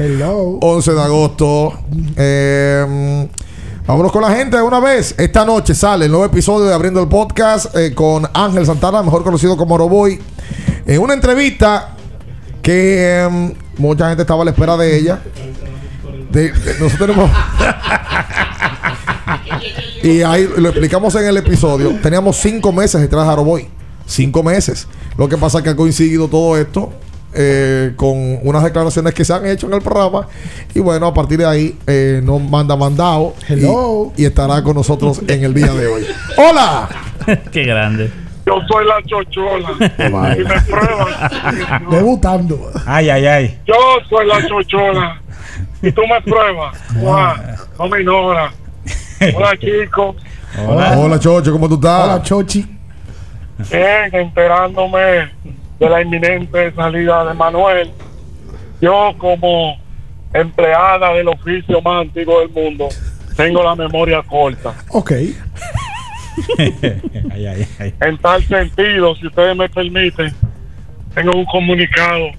11 0.61 0.93
de 0.93 1.01
agosto. 1.01 1.73
Eh, 2.15 3.27
vámonos 3.85 4.11
con 4.11 4.21
la 4.21 4.31
gente 4.31 4.55
de 4.55 4.63
una 4.63 4.79
vez. 4.79 5.15
Esta 5.17 5.43
noche 5.43 5.75
sale 5.75 6.05
el 6.05 6.11
nuevo 6.11 6.25
episodio 6.25 6.67
de 6.67 6.73
Abriendo 6.73 7.01
el 7.01 7.09
Podcast 7.09 7.75
eh, 7.75 7.93
con 7.93 8.25
Ángel 8.33 8.65
Santana, 8.65 9.03
mejor 9.03 9.23
conocido 9.23 9.57
como 9.57 9.77
Roboy. 9.77 10.19
En 10.85 11.01
una 11.01 11.13
entrevista 11.13 11.95
que 12.61 13.23
eh, 13.25 13.53
mucha 13.77 14.07
gente 14.07 14.21
estaba 14.21 14.43
a 14.43 14.45
la 14.45 14.51
espera 14.51 14.77
de 14.77 14.97
ella. 14.97 15.19
De- 16.31 16.51
de- 16.53 16.79
nosotros 16.79 16.99
tenemos. 16.99 17.29
Y 20.03 20.21
ahí 20.21 20.49
lo 20.57 20.67
explicamos 20.69 21.15
en 21.15 21.25
el 21.25 21.37
episodio. 21.37 21.97
Teníamos 22.01 22.35
cinco 22.35 22.73
meses 22.73 22.99
detrás 22.99 23.25
de 23.25 23.31
Aroboy. 23.31 23.69
Cinco 24.05 24.43
meses. 24.43 24.87
Lo 25.17 25.29
que 25.29 25.37
pasa 25.37 25.59
es 25.59 25.63
que 25.63 25.69
ha 25.69 25.75
coincidido 25.75 26.27
todo 26.27 26.57
esto 26.57 26.91
eh, 27.33 27.93
con 27.95 28.39
unas 28.43 28.63
declaraciones 28.63 29.13
que 29.13 29.25
se 29.25 29.33
han 29.33 29.45
hecho 29.45 29.67
en 29.67 29.73
el 29.73 29.81
programa. 29.81 30.27
Y 30.73 30.79
bueno, 30.79 31.07
a 31.07 31.13
partir 31.13 31.39
de 31.39 31.45
ahí 31.45 31.77
eh, 31.87 32.21
nos 32.23 32.41
manda 32.41 32.75
mandado. 32.75 33.33
Hello. 33.47 34.13
Y, 34.15 34.23
y 34.23 34.25
estará 34.25 34.61
con 34.63 34.75
nosotros 34.75 35.21
en 35.27 35.43
el 35.43 35.53
día 35.53 35.73
de 35.73 35.87
hoy. 35.87 36.05
¡Hola! 36.37 36.89
Qué 37.51 37.63
grande. 37.63 38.11
Yo 38.45 38.59
soy 38.67 38.85
la 38.85 39.01
chochola. 39.03 39.71
y 40.37 40.43
me 40.43 40.61
pruebas. 40.61 41.89
Debutando. 41.89 42.71
Ay, 42.85 43.09
ay, 43.09 43.25
ay. 43.25 43.59
Yo 43.65 43.75
soy 44.09 44.27
la 44.27 44.45
chochola. 44.47 45.21
Y 45.81 45.91
tú 45.91 46.01
me 46.01 46.21
pruebas. 46.21 46.77
Juan, 46.99 47.55
no 47.79 47.87
me 47.87 47.99
ignora. 47.99 48.53
Hola, 49.35 49.57
chicos. 49.59 50.15
Hola. 50.67 51.19
Chocho, 51.19 51.51
¿cómo 51.51 51.67
tú 51.67 51.75
estás? 51.75 52.03
Hola, 52.03 52.21
Chochi. 52.21 52.72
Bien, 53.57 54.13
enterándome 54.13 55.31
de 55.79 55.89
la 55.89 56.01
inminente 56.01 56.71
salida 56.73 57.25
de 57.25 57.33
Manuel. 57.33 57.91
Yo, 58.81 59.13
como 59.17 59.77
empleada 60.33 61.13
del 61.13 61.27
oficio 61.27 61.81
más 61.81 62.01
antiguo 62.01 62.39
del 62.39 62.49
mundo, 62.49 62.89
tengo 63.35 63.63
la 63.63 63.75
memoria 63.75 64.21
corta. 64.23 64.73
Ok. 64.89 65.11
ay, 67.31 67.45
ay, 67.45 67.67
ay. 67.79 67.93
En 68.01 68.17
tal 68.17 68.43
sentido, 68.43 69.15
si 69.15 69.27
ustedes 69.27 69.55
me 69.55 69.69
permiten, 69.69 70.33
tengo 71.13 71.31
un 71.37 71.45
comunicado 71.45 72.31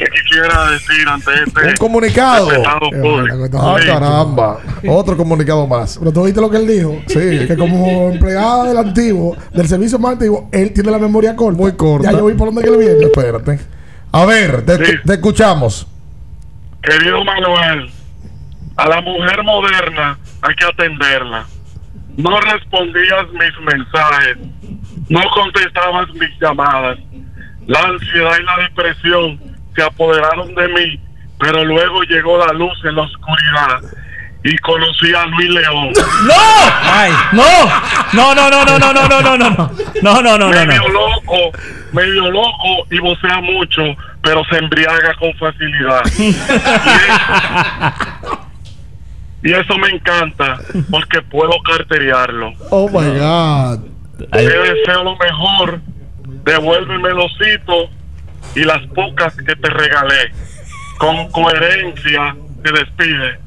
que 0.00 0.22
quisiera 0.22 0.70
decir 0.70 1.08
ante 1.08 1.30
este 1.46 1.66
Un 1.68 1.76
comunicado. 1.76 2.48
Qué 2.48 2.62
Ah, 2.66 3.76
Sí. 3.80 3.86
caramba. 3.86 4.58
Otro 4.88 5.16
comunicado 5.16 5.66
más. 5.66 5.98
Pero 5.98 6.12
tú 6.12 6.24
viste 6.24 6.40
lo 6.40 6.50
que 6.50 6.56
él 6.56 6.66
dijo. 6.66 6.96
Sí. 7.06 7.18
Que 7.46 7.56
como 7.56 8.10
empleada 8.10 8.64
del 8.64 8.78
antiguo, 8.78 9.36
del 9.52 9.68
servicio 9.68 9.98
más 9.98 10.12
antiguo, 10.12 10.48
él 10.52 10.72
tiene 10.72 10.90
la 10.90 10.98
memoria 10.98 11.36
corta. 11.36 11.58
Muy 11.60 11.72
corta. 11.72 12.10
Ya 12.12 12.18
yo 12.18 12.26
vi 12.26 12.34
por 12.34 12.48
dónde 12.48 12.62
que 12.62 12.70
le 12.70 12.78
viene. 12.78 13.04
Espérate. 13.04 13.60
A 14.12 14.24
ver, 14.24 14.64
te, 14.64 14.84
Sí. 14.84 14.92
te 15.04 15.12
escuchamos. 15.14 15.86
Querido 16.82 17.22
Manuel, 17.24 17.90
a 18.76 18.88
la 18.88 19.00
mujer 19.02 19.42
moderna 19.44 20.18
hay 20.42 20.54
que 20.54 20.64
atenderla. 20.64 21.44
No 22.16 22.40
respondías 22.40 23.26
mis 23.32 23.74
mensajes, 23.74 24.36
no 25.08 25.20
contestabas 25.34 26.08
mis 26.14 26.30
llamadas. 26.40 26.98
La 27.66 27.80
ansiedad 27.80 28.32
y 28.40 28.42
la 28.44 28.56
depresión 28.64 29.40
se 29.74 29.82
apoderaron 29.82 30.54
de 30.54 30.68
mí, 30.68 31.00
pero 31.38 31.64
luego 31.64 32.02
llegó 32.02 32.36
la 32.38 32.52
luz 32.52 32.78
en 32.84 32.94
la 32.96 33.02
oscuridad 33.02 33.80
y 34.42 34.56
conocí 34.58 35.14
a 35.14 35.24
Luis 35.26 35.50
León. 35.50 35.92
¡No! 36.26 36.34
Ay. 36.82 37.12
¡No! 37.32 37.44
No, 38.12 38.34
no, 38.34 38.50
no, 38.50 38.64
no, 38.64 38.76
no, 38.78 38.92
no, 38.92 39.08
no, 39.08 39.22
no, 39.22 39.36
no. 39.36 39.70
No, 40.02 40.22
no, 40.22 40.38
no, 40.38 40.38
no, 40.38 40.48
medio 40.66 40.82
no. 40.82 40.88
loco, 40.88 41.52
medio 41.92 42.28
loco 42.30 42.86
y 42.90 42.98
vocea 42.98 43.40
mucho, 43.40 43.82
pero 44.22 44.42
se 44.50 44.58
embriaga 44.58 45.14
con 45.14 45.32
facilidad. 45.34 46.02
y, 46.18 46.30
eso, 46.30 46.42
y 49.42 49.52
eso 49.52 49.78
me 49.78 49.88
encanta 49.88 50.58
porque 50.90 51.22
puedo 51.22 51.52
carteriarlo. 51.62 52.52
Oh 52.70 52.88
my 52.88 53.18
God. 53.18 53.80
Te 54.32 54.42
deseo 54.42 55.04
lo 55.04 55.16
mejor, 55.16 55.80
devuélveme 56.44 57.08
el 57.08 57.20
osito 57.20 57.88
y 58.54 58.60
las 58.64 58.86
pocas 58.94 59.34
que 59.36 59.54
te 59.56 59.70
regalé. 59.70 60.32
Con 60.98 61.30
coherencia 61.30 62.36
te 62.62 62.72
despide 62.72 63.38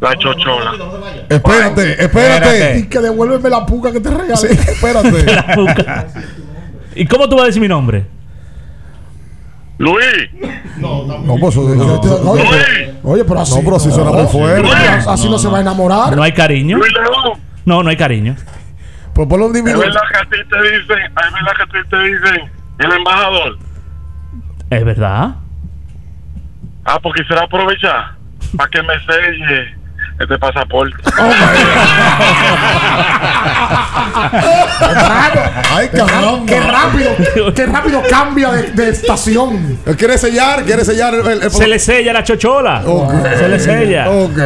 la 0.00 0.16
chochola. 0.16 0.72
Espérate, 1.28 2.02
espérate. 2.04 2.78
Y 2.78 2.88
que 2.88 2.98
devuélveme 3.00 3.50
la 3.50 3.66
puca 3.66 3.92
que 3.92 4.00
te 4.00 4.10
regalé. 4.10 4.36
Sí, 4.36 4.46
espérate. 4.48 5.24
La 5.34 5.46
puca. 5.54 6.06
¿Y 6.94 7.06
cómo 7.06 7.28
tú 7.28 7.36
vas 7.36 7.44
a 7.44 7.46
decir 7.46 7.60
mi 7.60 7.68
nombre? 7.68 8.06
Luis, 9.78 10.06
No, 10.76 11.36
pues 11.40 11.54
eso- 11.54 11.74
eso- 11.74 12.30
Oye, 12.30 12.42
Luis, 12.44 12.54
pero, 13.02 13.10
oye, 13.12 13.24
pero 13.24 13.40
así. 13.40 13.54
No, 13.56 13.60
pero 13.64 13.76
así 13.76 13.90
suena 13.90 14.10
muy 14.12 14.26
fuerte. 14.26 14.68
Así- 15.08 15.28
no 15.28 15.38
se 15.38 15.48
va 15.48 15.58
a 15.58 15.60
enamorar. 15.60 16.14
¿No 16.14 16.22
hay 16.22 16.32
cariño? 16.32 16.76
Luis 16.78 16.92
León. 16.92 17.40
No, 17.64 17.82
no 17.82 17.90
hay 17.90 17.96
cariño. 17.96 18.36
Pues 19.12 19.28
ponle 19.28 19.46
un 19.46 19.50
Es 19.56 19.62
diminuto. 19.64 19.84
verdad 19.84 20.00
que 20.10 20.18
a 20.18 20.22
ti 20.22 20.48
te 20.48 20.62
dicen, 20.62 20.98
es 20.98 21.14
verdad 21.14 21.52
que 21.56 21.62
a 21.62 21.66
ti 21.82 21.88
te 21.90 21.98
dicen 22.04 22.50
el 22.78 22.92
embajador. 22.92 23.58
¿Es 24.72 24.82
verdad? 24.86 25.34
Ah, 26.86 26.98
pues 27.02 27.14
quisiera 27.16 27.42
aprovechar 27.42 28.14
para 28.56 28.70
que 28.70 28.82
me 28.82 28.98
selle 29.04 29.76
este 30.22 30.38
pasaporte. 30.38 30.94
Ay, 35.74 35.88
caramba. 35.88 36.46
Qué 36.46 36.60
rápido, 36.60 37.54
qué 37.54 37.66
rápido 37.66 38.02
cambia 38.08 38.50
de, 38.50 38.62
de 38.72 38.90
estación. 38.90 39.78
¿Quiere 39.98 40.18
sellar? 40.18 40.64
¿Quiere 40.64 40.84
sellar 40.84 41.14
el, 41.14 41.26
el- 41.26 41.42
el- 41.44 41.50
Se 41.50 41.66
le 41.66 41.78
sella 41.78 42.12
la 42.12 42.22
chochola. 42.24 42.82
Se 43.38 43.48
le 43.48 43.58
sella. 43.58 44.10
Ok. 44.10 44.36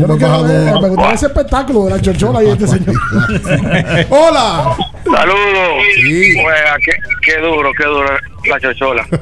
Yo 0.00 0.06
no 0.06 0.16
quiero 0.16 0.42
me 0.80 0.88
gusta 0.88 1.12
ese 1.12 1.26
espectáculo 1.26 1.84
de 1.84 1.90
la 1.92 2.00
chochola 2.00 2.42
y 2.42 2.50
este 2.50 2.66
señor. 2.66 2.94
Hola. 4.10 4.76
Saludos. 5.04 5.82
Sí. 5.94 6.34
Juega, 6.42 6.76
qué, 6.84 6.92
qué 7.22 7.38
duro, 7.40 7.70
qué 7.76 7.84
duro 7.84 8.08
la 8.48 8.60
chochola. 8.60 9.06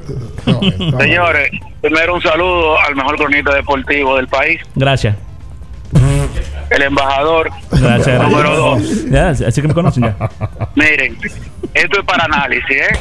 No. 0.46 0.60
Señores, 1.00 1.48
primero 1.80 2.16
un 2.16 2.20
saludo 2.20 2.78
al 2.78 2.94
mejor 2.94 3.16
cronista 3.16 3.54
deportivo 3.54 4.16
del 4.16 4.28
país, 4.28 4.60
Gracias. 4.74 5.16
El 6.70 6.82
embajador. 6.82 7.50
Gracias. 7.70 8.22
Número 8.22 8.56
dos. 8.56 9.04
Ya, 9.10 9.28
así 9.30 9.62
que 9.62 9.68
me 9.68 9.74
conocen 9.74 10.04
ya. 10.04 10.16
Miren, 10.74 11.18
esto 11.74 12.00
es 12.00 12.06
para 12.06 12.24
análisis, 12.24 12.70
¿eh? 12.70 12.98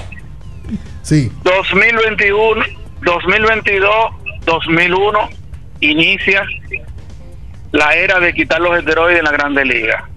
Sí. 1.01 1.31
2021, 1.43 2.63
2022, 3.01 3.91
2001 4.45 5.29
inicia 5.81 6.45
la 7.71 7.93
era 7.95 8.19
de 8.19 8.33
quitar 8.33 8.61
los 8.61 8.77
esteroides 8.77 9.19
en 9.19 9.25
la 9.25 9.31
Grande 9.31 9.65
Liga. 9.65 10.07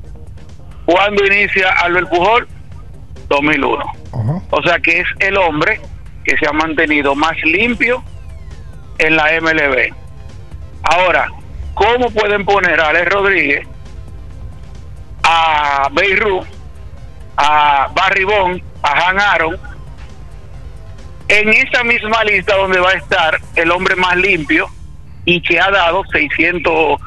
¿Cuándo 0.85 1.25
inicia 1.27 1.71
Albert 1.83 2.09
Pujol? 2.09 2.47
2001. 3.29 3.85
Ajá. 4.13 4.43
O 4.51 4.63
sea 4.63 4.79
que 4.79 5.01
es 5.01 5.07
el 5.19 5.37
hombre 5.37 5.81
que 6.25 6.37
se 6.37 6.47
ha 6.47 6.53
mantenido 6.53 7.15
más 7.15 7.37
limpio 7.45 8.05
en 8.99 9.17
la 9.17 9.25
MLB. 9.41 9.93
Ahora, 10.83 11.29
¿cómo 11.77 12.11
pueden 12.11 12.45
poner 12.45 12.81
a 12.81 12.89
Alex 12.89 13.09
Rodríguez, 13.11 13.69
a 15.23 15.89
Beirut, 15.93 16.47
a 17.37 17.89
Barry 17.95 18.25
Bond, 18.25 18.63
a 18.83 19.09
Han 19.09 19.21
Aaron, 19.21 19.59
en 21.29 21.49
esa 21.51 21.85
misma 21.85 22.25
lista 22.25 22.57
donde 22.57 22.81
va 22.81 22.91
a 22.91 22.95
estar 22.95 23.39
el 23.57 23.71
hombre 23.71 23.95
más 23.95 24.17
limpio 24.17 24.69
y 25.27 25.43
que 25.43 25.61
ha 25.61 25.71
dado 25.71 26.03
600, 26.11 26.99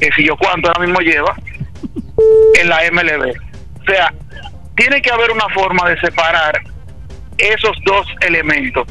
que 0.00 0.10
si 0.16 0.24
yo 0.24 0.36
cuánto 0.38 0.68
ahora 0.68 0.86
mismo 0.86 1.00
lleva, 1.00 1.36
en 2.54 2.68
la 2.68 2.80
MLB? 2.90 3.34
O 3.80 3.84
sea, 3.84 4.14
tiene 4.74 5.02
que 5.02 5.10
haber 5.10 5.32
una 5.32 5.48
forma 5.50 5.86
de 5.90 6.00
separar 6.00 6.62
esos 7.36 7.76
dos 7.84 8.06
elementos. 8.22 8.86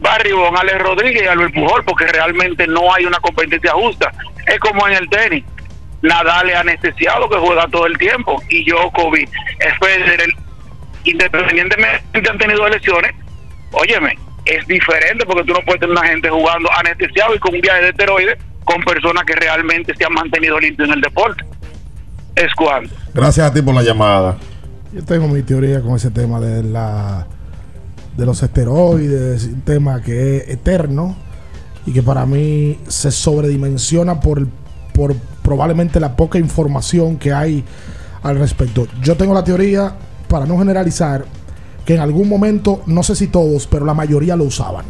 Barry 0.00 0.32
Bon, 0.32 0.56
Alex 0.56 0.78
Rodríguez 0.80 1.22
y 1.22 1.26
Albert 1.26 1.54
Pujol, 1.54 1.84
porque 1.84 2.06
realmente 2.08 2.66
no 2.66 2.92
hay 2.92 3.06
una 3.06 3.20
competencia 3.20 3.72
justa. 3.72 4.12
Es 4.46 4.58
como 4.60 4.86
en 4.88 4.94
el 4.94 5.08
tenis. 5.08 5.44
Nadal 6.02 6.50
es 6.50 6.56
anestesiado 6.56 7.28
que 7.28 7.36
juega 7.36 7.66
todo 7.68 7.86
el 7.86 7.96
tiempo 7.98 8.42
y 8.48 8.68
Djokovic, 8.70 9.30
Federer, 9.80 10.30
independientemente 11.04 12.30
han 12.30 12.38
tenido 12.38 12.68
lesiones, 12.68 13.12
óyeme, 13.72 14.16
es 14.44 14.66
diferente 14.66 15.24
porque 15.26 15.44
tú 15.44 15.52
no 15.52 15.60
puedes 15.64 15.80
tener 15.80 15.96
una 15.96 16.06
gente 16.06 16.28
jugando 16.28 16.68
anestesiado 16.78 17.34
y 17.34 17.38
con 17.38 17.54
un 17.54 17.60
viaje 17.60 17.82
de 17.82 17.88
esteroides 17.88 18.38
con 18.64 18.82
personas 18.82 19.24
que 19.24 19.34
realmente 19.34 19.94
se 19.96 20.04
han 20.04 20.12
mantenido 20.12 20.58
limpios 20.58 20.88
en 20.88 20.94
el 20.94 21.00
deporte. 21.00 21.44
Es 22.34 22.54
cuando. 22.54 22.90
Gracias 23.14 23.50
a 23.50 23.54
ti 23.54 23.62
por 23.62 23.74
la 23.74 23.82
llamada. 23.82 24.36
Yo 24.92 25.04
tengo 25.04 25.26
mi 25.28 25.42
teoría 25.42 25.80
con 25.80 25.96
ese 25.96 26.10
tema 26.10 26.40
de 26.40 26.62
la 26.62 27.26
de 28.16 28.24
los 28.24 28.42
esteroides, 28.42 29.44
un 29.44 29.60
tema 29.62 30.02
que 30.02 30.38
es 30.38 30.48
eterno 30.48 31.16
y 31.86 31.92
que 31.92 32.02
para 32.02 32.26
mí 32.26 32.78
se 32.88 33.10
sobredimensiona 33.10 34.20
por, 34.20 34.46
por 34.92 35.14
probablemente 35.42 36.00
la 36.00 36.16
poca 36.16 36.38
información 36.38 37.16
que 37.16 37.32
hay 37.32 37.64
al 38.22 38.38
respecto. 38.38 38.86
Yo 39.00 39.16
tengo 39.16 39.32
la 39.32 39.44
teoría, 39.44 39.94
para 40.28 40.46
no 40.46 40.58
generalizar, 40.58 41.24
que 41.84 41.94
en 41.94 42.00
algún 42.00 42.28
momento, 42.28 42.82
no 42.86 43.02
sé 43.04 43.14
si 43.14 43.28
todos, 43.28 43.66
pero 43.68 43.86
la 43.86 43.94
mayoría 43.94 44.34
lo 44.34 44.44
usaban. 44.44 44.84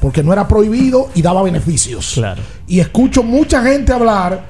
Porque 0.00 0.22
no 0.22 0.32
era 0.32 0.46
prohibido 0.46 1.08
y 1.14 1.22
daba 1.22 1.42
beneficios. 1.42 2.12
Claro. 2.14 2.40
Y 2.68 2.78
escucho 2.78 3.24
mucha 3.24 3.60
gente 3.62 3.92
hablar 3.92 4.46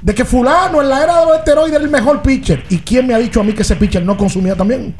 de 0.00 0.14
que 0.14 0.24
fulano 0.24 0.80
en 0.80 0.88
la 0.88 1.02
era 1.02 1.18
de 1.18 1.26
los 1.26 1.38
esteroides 1.38 1.74
era 1.74 1.84
el 1.84 1.90
mejor 1.90 2.22
pitcher. 2.22 2.62
¿Y 2.70 2.78
quién 2.78 3.08
me 3.08 3.14
ha 3.14 3.18
dicho 3.18 3.40
a 3.40 3.42
mí 3.42 3.52
que 3.52 3.62
ese 3.62 3.74
pitcher 3.74 4.04
no 4.04 4.16
consumía 4.16 4.54
también? 4.54 4.94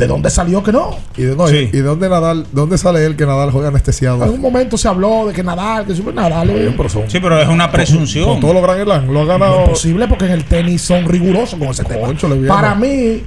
¿De 0.00 0.06
dónde 0.06 0.30
salió 0.30 0.62
que 0.62 0.72
no? 0.72 0.96
¿Y 1.16 1.22
de, 1.22 1.36
no, 1.36 1.50
y- 1.50 1.56
y 1.58 1.66
de 1.70 1.82
dónde 1.82 2.08
Nadal, 2.08 2.46
dónde 2.52 2.76
sale 2.78 3.04
él 3.04 3.16
que 3.16 3.26
Nadal 3.26 3.50
juega 3.50 3.68
anestesiado? 3.68 4.16
En 4.16 4.22
algún 4.22 4.40
momento 4.40 4.76
se 4.76 4.88
habló 4.88 5.26
de 5.26 5.32
que 5.34 5.42
Nadal, 5.42 5.86
que 5.86 5.94
super 5.94 6.14
Nadal. 6.14 6.50
eh, 6.50 6.74
Sí, 7.08 7.20
pero 7.20 7.38
es 7.40 7.48
una 7.48 7.70
presunción. 7.70 8.24
Con 8.26 8.40
todos 8.40 8.54
los 8.54 8.62
Grand 8.62 8.82
Slam 8.84 9.12
lo 9.12 9.20
ha 9.20 9.24
ganado. 9.26 9.56
No 9.56 9.62
es 9.64 9.68
posible 9.70 10.08
porque 10.08 10.24
en 10.26 10.32
el 10.32 10.44
tenis 10.44 10.82
son 10.82 11.06
rigurosos 11.08 11.58
con 11.58 11.68
ese 11.68 11.84
tema. 11.84 12.06
Cónchale, 12.06 12.36
viejo. 12.38 12.54
Para 12.54 12.74
mí, 12.74 13.22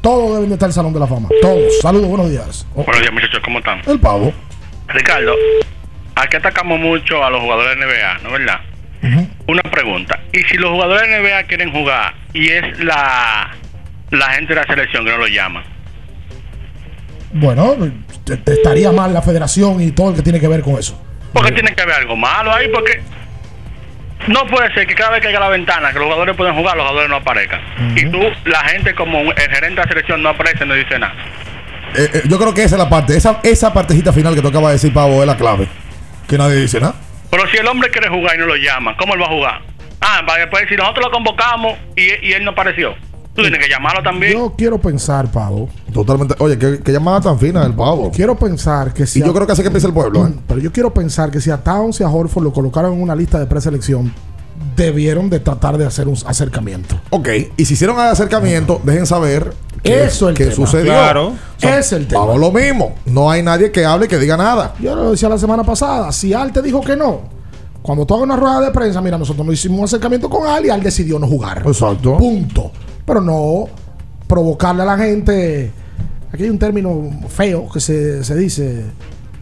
todos 0.00 0.34
deben 0.34 0.48
de 0.48 0.54
estar 0.54 0.66
en 0.66 0.70
el 0.70 0.74
Salón 0.74 0.92
de 0.92 1.00
la 1.00 1.06
Fama. 1.06 1.28
Todos. 1.40 1.78
Saludos, 1.80 2.08
buenos 2.08 2.30
días. 2.30 2.66
Buenos 2.74 3.00
días, 3.00 3.12
muchachos, 3.12 3.40
¿cómo 3.44 3.58
están? 3.58 3.80
El 3.86 3.98
pavo. 4.00 4.32
Ricardo, 4.88 5.32
aquí 6.14 6.36
atacamos 6.36 6.78
mucho 6.80 7.24
a 7.24 7.30
los 7.30 7.40
jugadores 7.40 7.78
de 7.78 7.84
NBA, 7.86 8.18
¿no 8.22 8.28
es 8.28 8.32
verdad? 8.40 8.60
Una 9.46 9.62
pregunta. 9.70 10.18
¿Y 10.32 10.38
si 10.44 10.56
los 10.56 10.70
jugadores 10.70 11.02
de 11.08 11.18
NBA 11.20 11.42
quieren 11.46 11.70
jugar 11.72 12.14
y 12.32 12.48
es 12.48 12.78
la, 12.82 13.50
la 14.10 14.26
gente 14.32 14.54
de 14.54 14.60
la 14.60 14.66
selección 14.66 15.04
que 15.04 15.10
no 15.10 15.18
lo 15.18 15.26
llama? 15.26 15.62
Bueno, 17.34 17.74
te- 18.24 18.36
te 18.38 18.52
estaría 18.54 18.90
mal 18.92 19.12
la 19.12 19.20
federación 19.20 19.80
y 19.82 19.90
todo 19.90 20.10
el 20.10 20.16
que 20.16 20.22
tiene 20.22 20.40
que 20.40 20.48
ver 20.48 20.62
con 20.62 20.78
eso. 20.78 20.98
Porque 21.32 21.50
tiene 21.52 21.74
que 21.74 21.82
haber 21.82 21.96
algo 21.96 22.16
malo 22.16 22.52
ahí, 22.54 22.68
porque 22.72 23.02
no 24.28 24.46
puede 24.46 24.72
ser 24.72 24.86
que 24.86 24.94
cada 24.94 25.10
vez 25.10 25.20
que 25.20 25.28
haya 25.28 25.40
la 25.40 25.48
ventana 25.48 25.92
que 25.92 25.98
los 25.98 26.04
jugadores 26.06 26.36
pueden 26.36 26.54
jugar, 26.54 26.76
los 26.76 26.84
jugadores 26.86 27.10
no 27.10 27.16
aparezcan. 27.16 27.60
Y 27.96 28.06
tú, 28.06 28.20
la 28.46 28.60
gente 28.68 28.94
como 28.94 29.18
el 29.20 29.32
gerente 29.36 29.68
de 29.68 29.74
la 29.74 29.88
selección 29.88 30.22
no 30.22 30.30
aparece, 30.30 30.64
no 30.64 30.74
dice 30.74 30.98
nada. 30.98 31.14
Eh, 31.96 32.08
eh, 32.14 32.22
yo 32.26 32.38
creo 32.38 32.54
que 32.54 32.62
esa 32.62 32.76
es 32.76 32.78
la 32.82 32.88
parte. 32.88 33.16
Esa, 33.16 33.40
esa 33.42 33.72
partecita 33.74 34.12
final 34.12 34.34
que 34.34 34.40
tú 34.40 34.48
acabas 34.48 34.68
de 34.70 34.74
decir, 34.74 34.92
Pavo, 34.94 35.20
es 35.20 35.26
la 35.26 35.36
clave. 35.36 35.68
Que 36.28 36.38
nadie 36.38 36.56
dice 36.56 36.80
nada. 36.80 36.94
Pero 37.30 37.46
si 37.50 37.56
el 37.58 37.66
hombre 37.66 37.90
quiere 37.90 38.08
jugar 38.08 38.36
y 38.36 38.38
no 38.38 38.46
lo 38.46 38.56
llama, 38.56 38.96
¿cómo 38.96 39.14
él 39.14 39.20
va 39.20 39.26
a 39.26 39.30
jugar? 39.30 39.60
Ah, 40.00 40.22
para 40.26 40.40
después 40.40 40.64
si 40.68 40.76
nosotros 40.76 41.06
lo 41.06 41.10
convocamos 41.10 41.76
y, 41.96 42.28
y 42.28 42.32
él 42.32 42.44
no 42.44 42.52
apareció. 42.52 42.94
Tú 43.34 43.42
tienes 43.42 43.58
que 43.58 43.68
llamarlo 43.68 44.02
también. 44.02 44.32
Yo 44.34 44.54
quiero 44.56 44.78
pensar, 44.80 45.30
Pavo. 45.30 45.68
Totalmente. 45.92 46.36
Oye, 46.38 46.56
qué, 46.56 46.80
qué 46.84 46.92
llamada 46.92 47.20
tan 47.20 47.38
fina 47.38 47.62
del 47.64 47.74
Pavo. 47.74 48.10
Quiero 48.14 48.36
pensar 48.38 48.92
que 48.94 49.06
si. 49.06 49.18
Y 49.18 49.22
yo 49.24 49.34
creo 49.34 49.44
que 49.46 49.52
así 49.52 49.62
que 49.62 49.68
empieza 49.68 49.88
el 49.88 49.92
pueblo. 49.94 50.26
¿eh? 50.26 50.32
Pero 50.46 50.60
yo 50.60 50.70
quiero 50.72 50.94
pensar 50.94 51.30
que 51.32 51.40
si 51.40 51.50
a 51.50 51.56
Towns 51.56 52.00
y 52.00 52.04
a 52.04 52.08
Horford 52.08 52.44
lo 52.44 52.52
colocaron 52.52 52.94
en 52.94 53.02
una 53.02 53.16
lista 53.16 53.40
de 53.40 53.46
preselección, 53.46 54.12
debieron 54.76 55.30
de 55.30 55.40
tratar 55.40 55.76
de 55.78 55.84
hacer 55.86 56.06
un 56.06 56.16
acercamiento. 56.26 56.96
Ok, 57.10 57.28
y 57.56 57.64
si 57.64 57.74
hicieron 57.74 57.96
el 57.96 58.06
acercamiento, 58.06 58.80
dejen 58.84 59.04
saber 59.06 59.52
qué, 59.82 60.04
Eso 60.04 60.28
es 60.28 60.30
el 60.30 60.36
qué 60.36 60.44
tema. 60.52 60.54
sucedió. 60.66 60.92
Claro. 60.92 61.26
O 61.28 61.34
sea, 61.58 61.78
Es 61.80 61.92
el 61.92 62.06
tema. 62.06 62.20
Vamos 62.20 62.38
lo 62.40 62.52
mismo. 62.52 62.94
No 63.04 63.30
hay 63.30 63.42
nadie 63.42 63.72
que 63.72 63.84
hable 63.84 64.06
y 64.06 64.08
que 64.08 64.18
diga 64.18 64.36
nada. 64.36 64.74
Yo 64.80 64.94
lo 64.94 65.10
decía 65.10 65.28
la 65.28 65.38
semana 65.38 65.64
pasada. 65.64 66.12
Si 66.12 66.32
Al 66.32 66.52
te 66.52 66.62
dijo 66.62 66.80
que 66.82 66.94
no, 66.96 67.22
cuando 67.82 68.06
tú 68.06 68.14
hagas 68.14 68.24
una 68.24 68.36
rueda 68.36 68.60
de 68.60 68.70
prensa, 68.70 69.00
mira, 69.00 69.18
nosotros 69.18 69.44
no 69.44 69.52
hicimos 69.52 69.78
un 69.80 69.84
acercamiento 69.86 70.30
con 70.30 70.46
Al 70.48 70.64
y 70.66 70.70
Al 70.70 70.82
decidió 70.82 71.18
no 71.18 71.26
jugar. 71.26 71.62
Exacto. 71.66 72.16
Punto. 72.16 72.70
Pero 73.04 73.20
no 73.20 73.66
provocarle 74.26 74.82
a 74.82 74.86
la 74.86 74.96
gente. 74.98 75.70
Aquí 76.32 76.44
hay 76.44 76.50
un 76.50 76.58
término 76.58 77.10
feo 77.28 77.68
que 77.72 77.80
se, 77.80 78.24
se 78.24 78.34
dice 78.34 78.84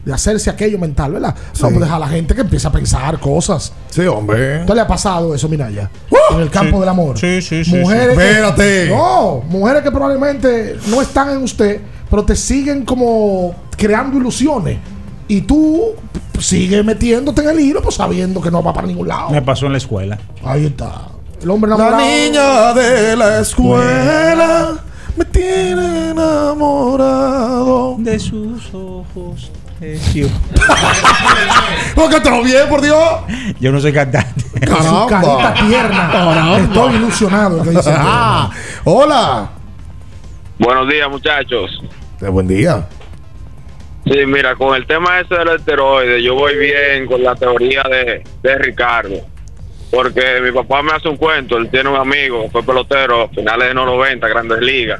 de 0.05 0.13
hacerse 0.13 0.49
aquello 0.49 0.77
mental, 0.77 1.13
¿verdad? 1.13 1.33
No, 1.61 1.69
pues 1.69 1.79
deja 1.79 1.95
a 1.95 1.99
la 1.99 2.07
gente 2.09 2.35
que 2.35 2.41
empiece 2.41 2.67
a 2.67 2.71
pensar 2.71 3.19
cosas. 3.19 3.71
Sí, 3.89 4.01
hombre. 4.01 4.63
¿Qué 4.67 4.75
le 4.75 4.81
ha 4.81 4.87
pasado 4.87 5.33
eso, 5.33 5.47
Minaya? 5.47 5.89
En 6.31 6.41
el 6.41 6.49
campo 6.49 6.75
Sí. 6.75 6.79
del 6.81 6.89
amor. 6.89 7.17
Sí, 7.17 7.41
sí, 7.41 7.63
sí, 7.63 7.75
Mujeres 7.77 8.11
sí. 8.11 8.17
que- 8.17 8.29
Espérate. 8.31 8.89
no, 8.89 9.41
mujeres 9.49 9.81
que 9.81 9.91
probablemente 9.91 10.75
no 10.89 11.01
están 11.01 11.29
en 11.29 11.37
usted, 11.37 11.79
pero 12.09 12.23
te 12.25 12.35
siguen 12.35 12.83
como 12.83 13.55
creando 13.77 14.17
ilusiones. 14.17 14.77
Y 15.29 15.41
tú 15.41 15.93
sigues 16.37 16.83
metiéndote 16.83 17.41
en 17.41 17.49
el 17.51 17.59
hilo, 17.61 17.81
pues 17.81 17.95
sabiendo 17.95 18.41
que 18.41 18.51
no 18.51 18.61
va 18.61 18.73
para 18.73 18.85
ningún 18.87 19.07
lado. 19.07 19.29
Me 19.29 19.41
pasó 19.41 19.67
en 19.67 19.71
la 19.71 19.77
escuela. 19.77 20.19
Ahí 20.43 20.65
está. 20.65 21.07
El 21.43 21.49
hombre 21.51 21.69
La 21.69 21.75
enamorado. 21.75 22.05
niña 22.05 22.73
de 22.73 23.15
la 23.17 23.39
escuela 23.41 24.77
me 25.17 25.25
tiene 25.25 26.11
enamorado. 26.11 27.95
De 27.99 28.17
sus 28.19 28.73
ojos. 28.73 29.51
Porque 31.95 32.21
todo 32.21 32.41
bien, 32.43 32.69
por 32.69 32.79
Dios. 32.81 32.97
Yo 33.59 33.71
no 33.73 33.81
soy 33.81 33.91
cantante. 33.91 34.41
Su 34.41 35.05
carita 35.09 35.53
tierna. 35.67 36.09
Caramba. 36.11 36.57
Estoy 36.59 36.95
ilusionado. 36.95 37.61
que 37.63 37.69
dice. 37.71 37.93
Ah, 37.97 38.49
hola. 38.85 39.49
Buenos 40.59 40.87
días, 40.87 41.09
muchachos. 41.09 41.81
Eh, 42.21 42.29
buen 42.29 42.47
día. 42.47 42.87
Sí, 44.05 44.13
mira, 44.25 44.55
con 44.55 44.75
el 44.75 44.85
tema 44.87 45.19
ese 45.19 45.35
del 45.35 45.49
esteroide, 45.49 46.21
yo 46.23 46.35
voy 46.35 46.55
bien 46.57 47.05
con 47.07 47.21
la 47.23 47.35
teoría 47.35 47.83
de, 47.83 48.23
de 48.41 48.57
Ricardo. 48.59 49.15
Porque 49.93 50.41
mi 50.41 50.51
papá 50.51 50.81
me 50.81 50.91
hace 50.91 51.07
un 51.07 51.17
cuento, 51.17 51.55
él 51.55 51.69
tiene 51.69 51.87
un 51.87 51.95
amigo, 51.95 52.49
fue 52.49 52.63
pelotero, 52.63 53.29
finales 53.29 53.67
de 53.67 53.73
los 53.75 53.85
90, 53.85 54.27
grandes 54.27 54.59
ligas. 54.59 54.99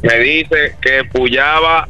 Me 0.00 0.18
dice 0.20 0.74
que 0.80 1.04
pullaba, 1.04 1.86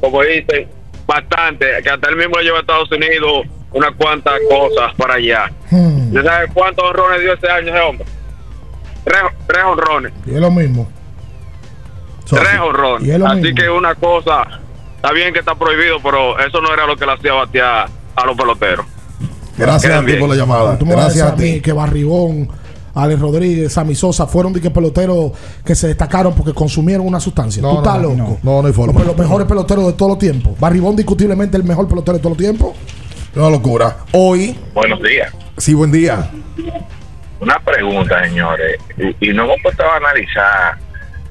como 0.00 0.22
dicen, 0.22 0.68
bastante, 1.06 1.66
que 1.82 1.90
hasta 1.90 2.08
él 2.08 2.16
mismo 2.16 2.38
le 2.38 2.44
lleva 2.44 2.56
a 2.56 2.60
Estados 2.62 2.90
Unidos 2.90 3.46
unas 3.72 3.90
cuantas 3.96 4.40
cosas 4.48 4.94
para 4.94 5.14
allá. 5.14 5.52
Hmm. 5.70 6.06
¿Usted 6.06 6.24
sabe 6.24 6.48
cuántos 6.54 6.82
honrones 6.82 7.20
dio 7.20 7.34
ese 7.34 7.50
año 7.50 7.68
ese 7.68 7.80
hombre? 7.80 8.06
Tres, 9.04 9.22
tres 9.46 9.62
honrones. 9.62 10.12
Y 10.24 10.34
es 10.34 10.40
lo 10.40 10.50
mismo. 10.50 10.90
Tres 12.26 12.58
honrones. 12.58 13.22
Así 13.22 13.40
mismo. 13.42 13.54
que 13.54 13.68
una 13.68 13.94
cosa, 13.96 14.60
está 14.96 15.12
bien 15.12 15.34
que 15.34 15.40
está 15.40 15.54
prohibido, 15.56 16.00
pero 16.02 16.38
eso 16.38 16.58
no 16.62 16.72
era 16.72 16.86
lo 16.86 16.96
que 16.96 17.04
le 17.04 17.12
hacía 17.12 17.34
batear 17.34 17.90
a 18.16 18.26
los 18.26 18.34
peloteros. 18.34 18.86
Gracias 19.56 19.92
a 19.92 20.00
ti 20.00 20.06
bien. 20.06 20.20
por 20.20 20.28
la 20.28 20.36
llamada. 20.36 20.78
Tú 20.78 20.86
me 20.86 20.92
Gracias 20.92 21.26
a 21.26 21.32
a 21.32 21.36
ti. 21.36 21.60
que 21.60 21.72
Barribón, 21.72 22.48
Alex 22.94 23.20
Rodríguez, 23.20 23.72
Sammy 23.72 23.94
Sosa 23.94 24.26
fueron 24.26 24.52
de 24.52 24.60
que 24.60 24.70
peloteros 24.70 25.32
que 25.64 25.74
se 25.74 25.88
destacaron 25.88 26.34
porque 26.34 26.52
consumieron 26.52 27.06
una 27.06 27.20
sustancia. 27.20 27.60
No, 27.62 27.68
Tú 27.68 27.74
no, 27.76 27.80
estás 27.82 27.96
no, 28.02 28.08
loco. 28.08 28.38
no, 28.42 28.62
no 28.62 28.66
hay 28.68 28.72
forma. 28.74 28.98
Los, 29.00 29.06
los 29.08 29.18
mejores 29.18 29.46
peloteros 29.46 29.86
de 29.86 29.92
todos 29.94 30.10
los 30.10 30.18
tiempos. 30.18 30.58
Barribón, 30.58 30.96
discutiblemente, 30.96 31.56
el 31.56 31.64
mejor 31.64 31.88
pelotero 31.88 32.16
de 32.18 32.22
todos 32.22 32.36
los 32.36 32.44
tiempos. 32.44 32.76
Una 33.34 33.48
locura. 33.50 33.96
Hoy, 34.12 34.58
Buenos 34.74 35.00
días. 35.02 35.32
sí, 35.56 35.72
buen 35.74 35.90
día. 35.90 36.30
Una 37.40 37.58
pregunta, 37.60 38.22
señores. 38.24 38.78
Y, 39.20 39.30
y 39.30 39.32
no 39.32 39.44
hemos 39.44 39.56
puesto 39.62 39.82
a 39.84 39.96
analizar 39.96 40.76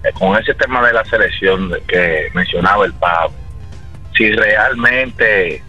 eh, 0.04 0.10
con 0.18 0.36
ese 0.36 0.54
tema 0.56 0.86
de 0.86 0.94
la 0.94 1.06
selección 1.06 1.72
que 1.88 2.28
mencionaba 2.34 2.86
el 2.86 2.94
Pablo, 2.94 3.34
si 4.18 4.32
realmente 4.32 5.64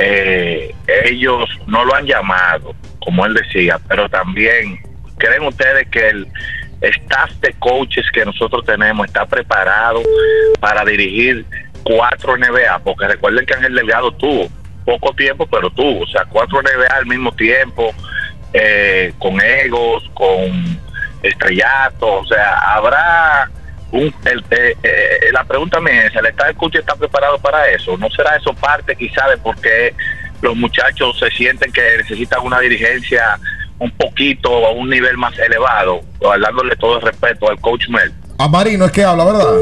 eh, 0.00 0.74
ellos 1.04 1.50
no 1.66 1.84
lo 1.84 1.94
han 1.94 2.06
llamado, 2.06 2.74
como 3.00 3.26
él 3.26 3.34
decía, 3.34 3.80
pero 3.88 4.08
también 4.08 4.80
creen 5.18 5.42
ustedes 5.42 5.88
que 5.88 6.08
el 6.08 6.28
staff 6.80 7.32
de 7.40 7.52
coaches 7.54 8.06
que 8.12 8.24
nosotros 8.24 8.64
tenemos 8.64 9.08
está 9.08 9.26
preparado 9.26 10.00
para 10.60 10.84
dirigir 10.84 11.44
cuatro 11.82 12.36
NBA, 12.36 12.78
porque 12.84 13.08
recuerden 13.08 13.44
que 13.44 13.54
Ángel 13.54 13.74
Delgado 13.74 14.12
tuvo 14.12 14.48
poco 14.84 15.12
tiempo, 15.14 15.48
pero 15.50 15.68
tuvo, 15.70 16.04
o 16.04 16.06
sea, 16.06 16.24
cuatro 16.30 16.62
NBA 16.62 16.94
al 16.94 17.06
mismo 17.06 17.32
tiempo, 17.32 17.92
eh, 18.52 19.12
con 19.18 19.40
egos, 19.40 20.08
con 20.14 20.78
estrellato, 21.24 22.20
o 22.20 22.26
sea, 22.26 22.56
habrá 22.76 23.50
un, 23.92 24.14
el- 24.24 24.44
eh, 24.50 24.76
eh, 24.82 25.32
la 25.32 25.44
pregunta 25.44 25.80
mía 25.80 26.06
es, 26.06 26.14
¿el 26.16 26.26
staff 26.26 26.48
de 26.48 26.54
coaches 26.54 26.80
está 26.80 26.94
preparado 26.94 27.38
para 27.38 27.68
eso? 27.70 27.96
¿No 27.96 28.08
será 28.10 28.36
eso 28.36 28.52
parte 28.54 28.94
quizá 28.96 29.28
de 29.28 29.38
por 29.38 29.56
qué 29.60 29.94
los 30.42 30.54
muchachos 30.56 31.18
se 31.18 31.30
sienten 31.30 31.72
que 31.72 31.82
necesitan 31.98 32.40
una 32.44 32.60
dirigencia 32.60 33.38
un 33.78 33.90
poquito 33.92 34.66
a 34.66 34.72
un 34.72 34.90
nivel 34.90 35.16
más 35.16 35.38
elevado, 35.38 36.00
dándole 36.20 36.76
todo 36.76 36.96
el 36.96 37.02
respeto 37.02 37.48
al 37.48 37.58
coach 37.60 37.88
Mel? 37.88 38.12
A 38.38 38.48
Marino 38.48 38.84
es 38.84 38.92
que 38.92 39.04
habla, 39.04 39.24
¿verdad? 39.24 39.54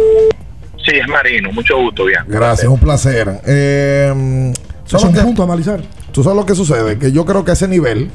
Sí, 0.84 0.96
es 0.96 1.08
Marino, 1.08 1.50
mucho 1.52 1.76
gusto, 1.78 2.04
bien. 2.04 2.20
Gracias, 2.26 2.68
un 2.68 2.78
placer. 2.78 3.28
Eh, 3.46 4.52
Es 4.84 4.90
¿sabes 4.90 5.04
un 5.06 5.12
lo 5.14 5.18
que- 5.18 5.24
punto 5.24 5.42
a 5.42 5.44
analizar. 5.46 5.80
¿Tú 6.12 6.22
sabes 6.22 6.36
lo 6.38 6.46
que 6.46 6.54
sucede? 6.54 6.98
Que 6.98 7.12
yo 7.12 7.24
creo 7.24 7.44
que 7.44 7.52
ese 7.52 7.68
nivel, 7.68 8.10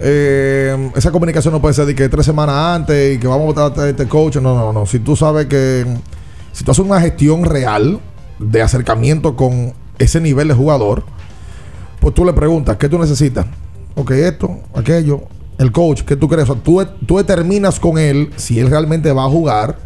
eh, 0.00 0.90
esa 0.94 1.10
comunicación 1.10 1.52
no 1.52 1.60
puede 1.60 1.74
ser 1.74 1.86
de 1.86 1.94
que 1.94 2.08
tres 2.08 2.24
semanas 2.24 2.54
antes 2.54 3.16
y 3.16 3.18
que 3.18 3.26
vamos 3.26 3.56
a 3.56 3.62
votar 3.68 3.86
a 3.86 3.88
este 3.88 4.06
coach. 4.06 4.36
No, 4.36 4.54
no, 4.54 4.72
no. 4.72 4.86
Si 4.86 4.98
tú 5.00 5.16
sabes 5.16 5.46
que, 5.46 5.84
si 6.52 6.64
tú 6.64 6.70
haces 6.70 6.84
una 6.84 7.00
gestión 7.00 7.44
real 7.44 8.00
de 8.38 8.62
acercamiento 8.62 9.34
con 9.36 9.74
ese 9.98 10.20
nivel 10.20 10.48
de 10.48 10.54
jugador, 10.54 11.04
pues 12.00 12.14
tú 12.14 12.24
le 12.24 12.32
preguntas, 12.32 12.76
¿qué 12.76 12.88
tú 12.88 12.98
necesitas? 12.98 13.46
Ok, 13.96 14.12
esto, 14.12 14.60
aquello. 14.74 15.22
El 15.58 15.72
coach, 15.72 16.02
¿qué 16.02 16.14
tú 16.14 16.28
crees? 16.28 16.48
O 16.48 16.54
sea, 16.54 16.62
tú, 16.62 16.80
tú 17.04 17.16
determinas 17.16 17.80
con 17.80 17.98
él 17.98 18.30
si 18.36 18.60
él 18.60 18.70
realmente 18.70 19.10
va 19.10 19.24
a 19.24 19.28
jugar, 19.28 19.76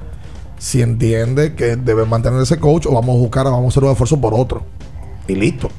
si 0.59 0.83
entiende 0.83 1.55
que 1.55 1.77
debe 1.77 2.05
mantener 2.05 2.43
ese 2.43 2.59
coach 2.59 2.85
o 2.87 2.93
vamos 2.93 3.17
a 3.17 3.19
buscar, 3.19 3.45
vamos 3.45 3.65
a 3.65 3.69
hacer 3.69 3.85
un 3.85 3.91
esfuerzo 3.93 4.21
por 4.21 4.35
otro. 4.35 4.63
Y 5.27 5.35
listo. 5.35 5.71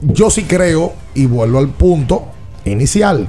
Yo 0.00 0.30
sí 0.30 0.44
creo, 0.44 0.94
y 1.14 1.26
vuelvo 1.26 1.58
al 1.58 1.68
punto 1.68 2.28
inicial, 2.70 3.28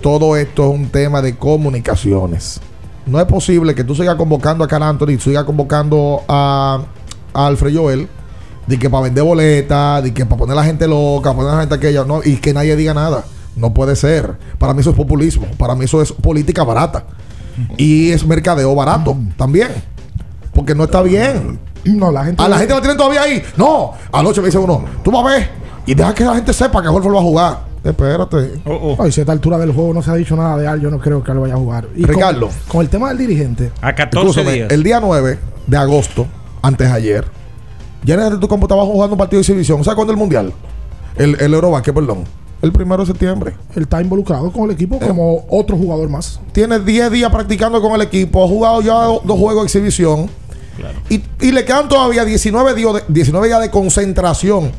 todo 0.00 0.36
esto 0.36 0.68
es 0.68 0.74
un 0.74 0.88
tema 0.88 1.22
de 1.22 1.36
comunicaciones. 1.36 2.60
No 3.06 3.20
es 3.20 3.26
posible 3.26 3.74
que 3.74 3.84
tú 3.84 3.94
sigas 3.94 4.14
convocando 4.16 4.64
a 4.64 4.68
Carl 4.68 4.82
Anthony, 4.84 5.18
sigas 5.18 5.44
convocando 5.44 6.22
a, 6.28 6.82
a 7.34 7.46
Alfred 7.46 7.76
Joel, 7.76 8.08
de 8.66 8.78
que 8.78 8.88
para 8.88 9.04
vender 9.04 9.24
boletas, 9.24 10.02
de 10.02 10.14
que 10.14 10.24
para 10.24 10.38
poner 10.38 10.52
a 10.52 10.60
la 10.60 10.64
gente 10.64 10.86
loca, 10.86 11.30
para 11.30 11.36
poner 11.36 11.50
a 11.50 11.54
la 11.54 11.60
gente 11.62 11.74
aquella, 11.74 12.04
no, 12.04 12.20
y 12.24 12.36
que 12.36 12.54
nadie 12.54 12.76
diga 12.76 12.94
nada. 12.94 13.24
No 13.56 13.74
puede 13.74 13.96
ser. 13.96 14.38
Para 14.58 14.72
mí 14.72 14.80
eso 14.80 14.90
es 14.90 14.96
populismo. 14.96 15.46
Para 15.58 15.74
mí 15.74 15.84
eso 15.84 16.00
es 16.00 16.10
política 16.10 16.64
barata. 16.64 17.04
Y 17.76 18.10
es 18.10 18.24
mercadeo 18.24 18.74
barato 18.74 19.16
también. 19.36 19.68
Porque 20.54 20.74
no 20.74 20.84
está 20.84 21.02
bien. 21.02 21.60
No, 21.84 22.10
la 22.10 22.24
gente. 22.24 22.42
A 22.42 22.48
la 22.48 22.58
gente 22.58 22.72
la 22.72 22.80
tienen 22.80 22.96
todavía 22.96 23.22
ahí. 23.22 23.42
No, 23.56 23.92
anoche 24.10 24.40
me 24.40 24.46
dice 24.46 24.58
uno, 24.58 24.84
tú 25.02 25.10
vas 25.10 25.24
a 25.24 25.28
ver 25.28 25.62
y 25.86 25.94
deja 25.94 26.14
que 26.14 26.24
la 26.24 26.34
gente 26.34 26.52
sepa 26.52 26.80
que 26.80 26.88
Horford 26.88 27.14
va 27.14 27.18
a 27.18 27.22
jugar. 27.22 27.71
Espérate. 27.84 28.60
Ay, 28.98 29.10
si 29.10 29.20
a 29.20 29.22
esta 29.22 29.32
altura 29.32 29.58
del 29.58 29.72
juego 29.72 29.92
no 29.94 30.02
se 30.02 30.10
ha 30.10 30.14
dicho 30.14 30.36
nada 30.36 30.56
de 30.56 30.66
Al, 30.68 30.80
yo 30.80 30.90
no 30.90 30.98
creo 31.00 31.22
que 31.22 31.32
Al 31.32 31.38
vaya 31.40 31.54
a 31.54 31.58
jugar. 31.58 31.88
Y 31.96 32.02
con- 32.02 32.14
Ricardo. 32.14 32.48
Con, 32.68 32.80
el 32.82 32.88
tema 32.88 33.08
del 33.08 33.18
dirigente. 33.18 33.72
A 33.80 33.94
14 33.94 34.28
Escúchame, 34.30 34.52
días. 34.54 34.70
el 34.72 34.82
día 34.82 35.00
9 35.00 35.38
de 35.66 35.76
agosto, 35.76 36.26
antes 36.62 36.88
de 36.88 36.94
ayer, 36.94 37.24
ya 38.04 38.14
en 38.14 38.40
tu 38.40 38.48
campo 38.48 38.66
estaba 38.66 38.84
jugando 38.84 39.14
un 39.14 39.18
partido 39.18 39.38
de 39.38 39.42
exhibición. 39.42 39.82
¿Sabes 39.84 39.96
cuándo 39.96 40.12
el 40.12 40.18
mundial? 40.18 40.52
El, 41.16 41.36
el 41.40 41.54
Eurobasket, 41.54 41.94
perdón. 41.94 42.24
El 42.62 42.70
primero 42.70 43.02
de 43.02 43.06
septiembre. 43.08 43.54
Él 43.74 43.82
está 43.82 44.00
involucrado 44.00 44.52
con 44.52 44.64
el 44.66 44.70
equipo 44.70 45.00
como 45.00 45.44
otro 45.50 45.76
jugador 45.76 46.08
más. 46.08 46.38
Tiene 46.52 46.78
10 46.78 47.10
días 47.10 47.32
practicando 47.32 47.82
con 47.82 47.92
el 47.92 48.02
equipo. 48.02 48.44
Ha 48.44 48.46
jugado 48.48 48.80
ya 48.82 48.92
dos 49.24 49.36
juegos 49.38 49.56
de 49.56 49.64
exhibición. 49.64 50.30
Y, 51.08 51.22
y 51.40 51.52
le 51.52 51.64
quedan 51.64 51.88
todavía 51.88 52.24
19 52.24 52.74
días, 52.74 52.94
de, 52.94 53.02
19 53.08 53.46
días 53.46 53.60
de 53.60 53.70
concentración 53.70 54.72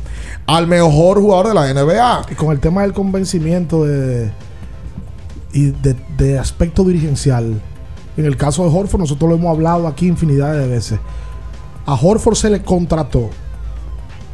al 0.46 0.66
mejor 0.66 1.20
jugador 1.20 1.48
de 1.48 1.54
la 1.54 1.72
NBA. 1.72 2.26
Y 2.32 2.34
con 2.34 2.52
el 2.52 2.60
tema 2.60 2.82
del 2.82 2.92
convencimiento 2.92 3.84
de, 3.84 4.30
y 5.52 5.70
de, 5.70 5.96
de 6.16 6.38
aspecto 6.38 6.84
dirigencial. 6.84 7.60
En 8.16 8.24
el 8.24 8.36
caso 8.36 8.68
de 8.68 8.76
Horford, 8.76 9.00
nosotros 9.00 9.28
lo 9.28 9.36
hemos 9.36 9.54
hablado 9.54 9.88
aquí 9.88 10.06
infinidad 10.06 10.54
de 10.54 10.66
veces. 10.66 10.98
A 11.86 11.94
Horford 11.94 12.36
se 12.36 12.50
le 12.50 12.62
contrató 12.62 13.30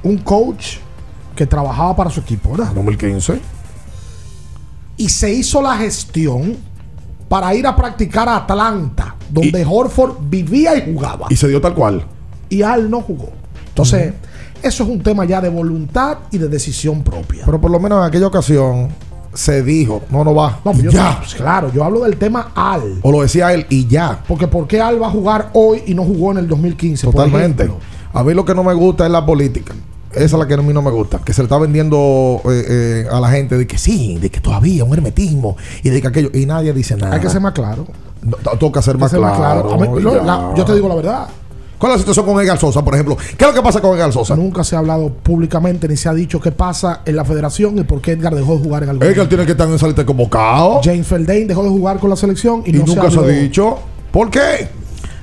un 0.02 0.18
coach 0.18 0.76
que 1.34 1.46
trabajaba 1.46 1.96
para 1.96 2.10
su 2.10 2.20
equipo, 2.20 2.50
¿verdad? 2.50 2.72
2015. 2.74 3.40
Y 4.96 5.08
se 5.08 5.32
hizo 5.32 5.62
la 5.62 5.76
gestión 5.78 6.56
para 7.30 7.54
ir 7.54 7.64
a 7.64 7.76
practicar 7.76 8.28
a 8.28 8.38
Atlanta, 8.38 9.14
donde 9.30 9.64
Horford 9.64 10.16
vivía 10.28 10.76
y 10.76 10.92
jugaba. 10.92 11.28
Y 11.30 11.36
se 11.36 11.46
dio 11.46 11.60
tal 11.60 11.74
cual. 11.74 12.04
Y 12.48 12.62
Al 12.62 12.90
no 12.90 13.00
jugó. 13.02 13.28
Entonces, 13.68 14.14
eso 14.60 14.82
es 14.82 14.90
un 14.90 15.00
tema 15.00 15.24
ya 15.24 15.40
de 15.40 15.48
voluntad 15.48 16.18
y 16.32 16.38
de 16.38 16.48
decisión 16.48 17.04
propia. 17.04 17.44
Pero 17.46 17.60
por 17.60 17.70
lo 17.70 17.78
menos 17.78 18.00
en 18.00 18.04
aquella 18.08 18.26
ocasión 18.26 18.88
se 19.32 19.62
dijo, 19.62 20.02
no, 20.10 20.24
no 20.24 20.34
va. 20.34 20.58
No, 20.64 20.72
pues 20.72 20.80
Y 20.80 20.82
yo- 20.86 20.90
ya. 20.90 21.18
pues 21.20 21.36
claro, 21.36 21.72
yo 21.72 21.84
hablo 21.84 22.00
del 22.00 22.16
tema 22.16 22.50
Al. 22.52 22.98
O 23.02 23.12
lo 23.12 23.22
decía 23.22 23.54
él 23.54 23.64
y 23.70 23.86
ya. 23.86 24.24
Porque 24.26 24.48
¿por 24.48 24.66
qué 24.66 24.80
Al 24.80 25.00
va 25.00 25.06
a 25.06 25.10
jugar 25.10 25.50
hoy 25.52 25.84
y 25.86 25.94
no 25.94 26.02
jugó 26.02 26.32
en 26.32 26.38
el 26.38 26.48
2015? 26.48 27.06
por 27.06 27.14
Totalmente. 27.14 27.70
A 28.12 28.24
mí 28.24 28.34
lo 28.34 28.44
que 28.44 28.56
no 28.56 28.64
me 28.64 28.74
gusta 28.74 29.06
es 29.06 29.12
la 29.12 29.24
política. 29.24 29.72
Esa 30.12 30.24
es 30.24 30.32
la 30.32 30.46
que 30.46 30.54
a 30.54 30.56
mí 30.58 30.72
no 30.72 30.82
me 30.82 30.90
gusta. 30.90 31.18
Que 31.24 31.32
se 31.32 31.40
le 31.42 31.44
está 31.46 31.58
vendiendo 31.58 32.40
eh, 32.46 32.64
eh, 32.68 33.06
a 33.10 33.20
la 33.20 33.30
gente 33.30 33.56
de 33.56 33.66
que 33.66 33.78
sí, 33.78 34.18
de 34.18 34.28
que 34.30 34.40
todavía 34.40 34.84
un 34.84 34.92
hermetismo 34.92 35.56
y 35.82 35.90
de 35.90 36.00
que 36.02 36.08
aquello. 36.08 36.30
Y 36.34 36.46
nadie 36.46 36.72
dice 36.72 36.96
nada. 36.96 37.14
Hay 37.14 37.20
que 37.20 37.30
ser 37.30 37.40
más 37.40 37.52
claro. 37.52 37.86
No, 38.22 38.36
to- 38.36 38.56
toca 38.58 38.82
ser 38.82 38.98
más 38.98 39.10
ser 39.10 39.20
más 39.20 39.36
claro. 39.36 39.76
mí- 39.78 40.02
no, 40.02 40.14
la- 40.16 40.52
yo 40.56 40.64
te 40.64 40.74
digo 40.74 40.88
la 40.88 40.94
verdad. 40.96 41.28
¿Cuál 41.78 41.92
es 41.92 41.96
la 41.96 42.00
situación 42.00 42.26
con 42.26 42.38
Edgar 42.42 42.58
Sosa, 42.58 42.84
por 42.84 42.92
ejemplo? 42.92 43.16
¿Qué 43.16 43.42
es 43.42 43.48
lo 43.48 43.54
que 43.54 43.62
pasa 43.62 43.80
con 43.80 43.96
Edgar 43.96 44.12
Sosa? 44.12 44.36
Nunca 44.36 44.62
se 44.64 44.76
ha 44.76 44.80
hablado 44.80 45.08
públicamente 45.08 45.88
ni 45.88 45.96
se 45.96 46.10
ha 46.10 46.12
dicho 46.12 46.38
qué 46.38 46.52
pasa 46.52 47.00
en 47.06 47.16
la 47.16 47.24
federación 47.24 47.78
y 47.78 47.84
por 47.84 48.02
qué 48.02 48.12
Edgar 48.12 48.34
dejó 48.34 48.56
de 48.58 48.62
jugar 48.64 48.82
en 48.82 48.90
algún 48.90 49.06
Edgar 49.06 49.26
tiene 49.30 49.46
que 49.46 49.52
estar 49.52 49.66
en 49.66 49.74
esa 49.76 49.86
lista 49.86 50.02
de 50.02 50.06
convocado. 50.06 50.80
James 50.84 51.06
Feldain 51.06 51.46
dejó 51.48 51.62
de 51.62 51.70
jugar 51.70 51.98
con 51.98 52.10
la 52.10 52.16
selección 52.16 52.62
y, 52.66 52.70
Y 52.70 52.72
no 52.74 52.84
nunca 52.84 53.10
se, 53.10 53.16
habló. 53.16 53.22
ha 53.22 53.32
dicho. 53.32 53.78
¿Por 54.12 54.28
qué? 54.28 54.68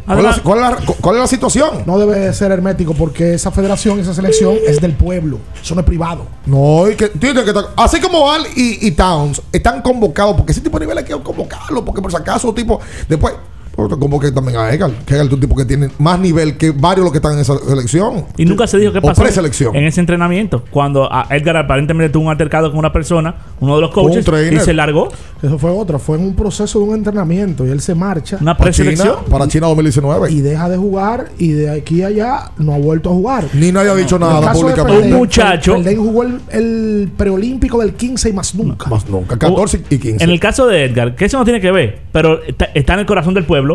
¿Cuál 0.08 0.20
es, 0.20 0.38
la, 0.38 0.44
cuál 0.44 0.58
es 0.60 0.64
la- 0.88 0.94
cuál 1.02 1.16
es 1.18 1.22
la 1.22 1.28
situación? 1.28 1.84
No 1.86 2.00
debe 2.00 2.32
ser 2.34 2.52
hermético 2.54 2.94
porque 2.94 3.34
esa 3.34 3.52
federación, 3.52 4.00
esa 4.00 4.14
selección 4.14 4.56
es 4.66 4.80
del 4.80 4.94
pueblo. 4.94 5.38
Eso 5.62 5.76
no 5.76 5.82
es 5.82 5.86
privado. 5.88 6.26
No, 6.46 6.90
y 6.90 6.96
que, 6.96 7.10
tiene 7.10 7.44
que 7.44 7.52
así 7.76 8.00
como 8.00 8.32
Al 8.32 8.46
y, 8.56 8.88
y 8.88 8.92
Towns 8.92 9.42
están 9.52 9.82
convocados, 9.82 10.38
porque 10.38 10.54
ese 10.54 10.62
tipo 10.62 10.80
de 10.80 10.86
nivel 10.86 10.98
hay 10.98 11.04
que 11.04 11.12
convocarlo, 11.22 11.84
porque 11.84 12.02
por 12.02 12.10
si 12.10 12.16
acaso, 12.18 12.54
tipo, 12.54 12.80
después, 13.10 13.34
convoque 13.78 14.32
también 14.32 14.58
a 14.58 14.72
Edgar, 14.74 14.91
que 15.06 15.14
Edgar 15.14 15.28
es 15.28 15.34
un 15.34 15.40
tipo 15.40 15.56
que 15.56 15.66
tiene 15.66 15.90
más 15.99 16.20
nivel 16.20 16.58
que 16.58 16.72
varios 16.72 17.04
los 17.04 17.12
que 17.12 17.20
están 17.20 17.34
en 17.34 17.40
esa 17.40 17.58
selección. 17.60 18.26
Y 18.36 18.45
nunca 18.45 18.66
se 18.66 18.80
dijo 18.80 18.91
qué 18.91 19.02
pasó 19.02 19.22
preselección. 19.22 19.76
en 19.76 19.86
ese 19.86 19.99
entrenamiento. 19.99 20.64
Cuando 20.72 21.12
a 21.12 21.28
Edgar 21.30 21.58
aparentemente 21.58 22.12
tuvo 22.12 22.26
un 22.26 22.32
altercado 22.32 22.70
con 22.72 22.80
una 22.80 22.91
persona, 22.91 23.36
uno 23.60 23.76
de 23.76 23.82
los 23.82 23.91
coaches, 23.91 24.26
y 24.52 24.60
se 24.60 24.74
largó. 24.74 25.10
Eso 25.41 25.60
fue 25.60 25.70
otra. 25.70 25.99
Fue 25.99 26.18
en 26.18 26.24
un 26.24 26.36
proceso 26.36 26.80
de 26.80 26.86
un 26.86 26.95
entrenamiento 26.95 27.66
y 27.68 27.70
él 27.70 27.80
se 27.80 27.94
marcha. 27.94 28.38
Una 28.41 28.58
Para 28.58 28.72
China, 28.72 29.16
para 29.30 29.48
China 29.48 29.68
2019. 29.68 30.32
Y 30.32 30.41
deja 30.41 30.68
de 30.70 30.78
jugar 30.78 31.30
y 31.38 31.52
de 31.52 31.70
aquí 31.70 32.02
a 32.02 32.08
allá 32.08 32.52
no 32.58 32.74
ha 32.74 32.78
vuelto 32.80 33.10
a 33.12 33.14
jugar. 33.14 33.45
Ni 33.54 33.72
nadie 33.72 33.90
ha 33.91 33.95
dicho 33.95 34.18
nada 34.18 34.52
públicamente. 34.54 35.08
Un 35.08 35.14
muchacho- 35.14 35.76
Felden 35.76 35.98
jugó 35.98 36.24
el, 36.24 36.40
el 36.52 37.12
preolímpico 37.16 37.80
del 37.82 37.94
15 37.94 38.30
y 38.30 38.34
más 38.34 38.56
nunca. 38.56 38.90
Más 38.90 39.08
nunca. 39.10 39.38
14 39.38 39.82
y 39.90 39.98
15. 39.98 40.24
En 40.24 40.30
el 40.30 40.40
caso 40.40 40.66
de 40.66 40.86
Edgar, 40.86 41.16
que 41.16 41.26
eso 41.26 41.38
no 41.38 41.44
tiene 41.44 41.60
que 41.62 41.72
ver, 41.72 41.99
pero 42.12 42.41
está, 42.44 42.66
está 42.74 42.94
en 42.94 42.99
el 43.02 43.06
corazón 43.06 43.34
del 43.34 43.44
pueblo. 43.45 43.66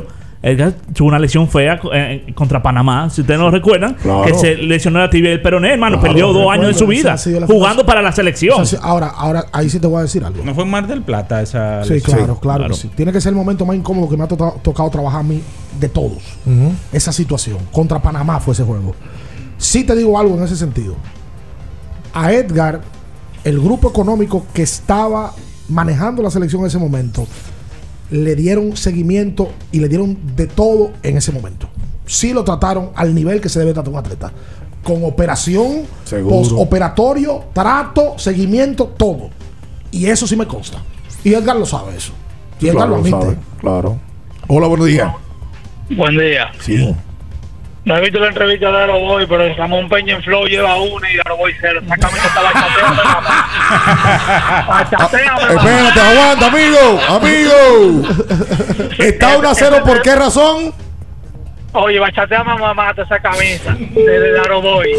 Edgar 0.45 0.73
tuvo 0.93 1.07
una 1.07 1.21
lesión 1.21 1.49
fea 1.49 1.81
eh, 1.95 2.33
contra 2.35 2.61
Panamá, 2.61 3.09
si 3.11 3.21
ustedes 3.21 3.39
no 3.39 3.45
lo 3.47 3.53
recuerdan, 3.53 3.95
Claro. 3.95 4.25
que 4.25 4.35
se 4.35 4.57
lesionó 4.57 4.99
la 4.99 5.09
tibia 5.09 5.31
del 5.31 5.41
peroné, 5.41 5.73
hermano, 5.75 5.99
Claro, 6.01 6.09
perdió 6.15 6.27
dos 6.33 6.37
recuerdo, 6.39 6.51
años 6.51 6.67
de 6.67 6.75
su 6.75 6.87
vida 6.89 7.17
jugando 7.47 7.87
para 7.87 8.03
la 8.03 8.11
selección. 8.11 8.61
O 8.63 8.65
sea, 8.67 8.81
sí, 8.81 8.85
ahora, 8.85 9.07
ahora, 9.07 9.45
ahí 9.53 9.71
sí 9.71 9.79
te 9.79 9.87
voy 9.87 10.01
a 10.01 10.03
decir 10.03 10.25
algo. 10.25 10.43
No 10.45 10.53
fue 10.53 10.65
en 10.65 10.71
Mar 10.71 10.89
del 10.89 11.03
Plata 11.03 11.41
esa. 11.43 11.85
Sí, 11.85 11.95
lesión? 11.95 12.17
claro, 12.17 12.41
claro, 12.41 12.67
que 12.69 12.75
sí. 12.75 12.91
Tiene 12.97 13.13
que 13.13 13.21
ser 13.21 13.31
el 13.31 13.37
momento 13.37 13.65
más 13.65 13.77
incómodo 13.77 14.09
que 14.09 14.17
me 14.17 14.25
ha 14.25 14.27
to- 14.29 14.59
tocado 14.63 14.91
trabajar 14.91 15.21
a 15.21 15.23
mí 15.23 15.41
de 15.79 15.89
todos. 15.89 16.19
Esa 16.93 17.13
situación. 17.13 17.59
Contra 17.71 18.03
Panamá 18.03 18.41
fue 18.41 18.55
ese 18.55 18.65
juego. 18.65 18.97
Sí 19.59 19.85
te 19.85 19.95
digo 19.95 20.19
algo 20.19 20.35
en 20.37 20.43
ese 20.43 20.57
sentido. 20.57 20.97
A 22.15 22.33
Edgar, 22.33 22.81
el 23.45 23.61
grupo 23.61 23.91
económico 23.91 24.45
que 24.53 24.63
estaba 24.63 25.33
manejando 25.69 26.21
la 26.21 26.31
selección 26.31 26.63
en 26.63 26.67
ese 26.67 26.79
momento, 26.79 27.27
le 28.13 28.37
dieron 28.37 28.77
seguimiento 28.77 29.51
y 29.73 29.81
le 29.81 29.89
dieron 29.89 30.17
de 30.37 30.47
todo 30.47 30.93
en 31.03 31.17
ese 31.17 31.33
momento. 31.33 31.69
Sí 32.07 32.33
lo 32.33 32.45
trataron 32.45 32.91
al 32.95 33.15
nivel 33.15 33.41
que 33.41 33.49
se 33.49 33.59
debe 33.59 33.73
tratar 33.73 33.93
un 33.93 33.99
atleta. 33.99 34.33
Con 34.83 35.05
operación, 35.05 35.83
Seguro. 36.05 36.37
postoperatorio, 36.37 37.45
trato, 37.53 38.19
seguimiento, 38.19 38.87
todo. 38.87 39.31
Y 39.91 40.07
eso 40.07 40.27
sí 40.27 40.37
me 40.37 40.47
consta. 40.47 40.79
Y 41.25 41.35
Edgar 41.35 41.57
lo 41.57 41.65
sabe 41.67 41.97
eso. 41.97 42.13
Y 42.61 42.67
Edgar 42.67 42.89
Claro, 42.89 42.91
lo 42.91 42.97
admite. 42.97 43.21
sabe, 43.21 43.37
Claro. 43.61 43.99
Hola, 44.49 44.67
buenos 44.67 44.87
días. 44.87 45.13
Buen 45.91 46.19
día. 46.19 46.47
Sí. 46.61 46.95
No 47.85 47.97
he 47.97 48.01
visto 48.01 48.21
la 48.21 48.29
entrevista 48.29 48.71
de 48.71 48.83
Aroboy, 48.85 49.27
pero 49.27 49.53
Ramón 49.57 49.89
Peña 49.89 50.15
en 50.15 50.23
Flow 50.23 50.47
lleva 50.47 50.77
una 50.81 51.11
y 51.11 51.19
Aroboy 51.19 51.53
cero. 51.61 51.81
Esa 51.85 51.97
camisa 51.97 52.27
está 52.29 52.43
bachateando. 52.43 53.03
Bachateando. 54.69 55.41
Espérate, 55.59 56.01
aguanta, 56.01 56.47
amigo. 56.47 57.01
Amigo. 57.09 58.09
Está 58.99 59.37
1 59.39 59.49
a 59.49 59.55
0, 59.55 59.77
¿por 59.85 60.01
qué 60.03 60.15
razón? 60.15 60.73
Oye, 61.73 61.99
bachatea 61.99 62.45
mamá 62.45 62.73
mata 62.75 63.03
esa 63.03 63.19
camisa 63.19 63.75
de, 63.75 64.39
Aroboy. 64.39 64.93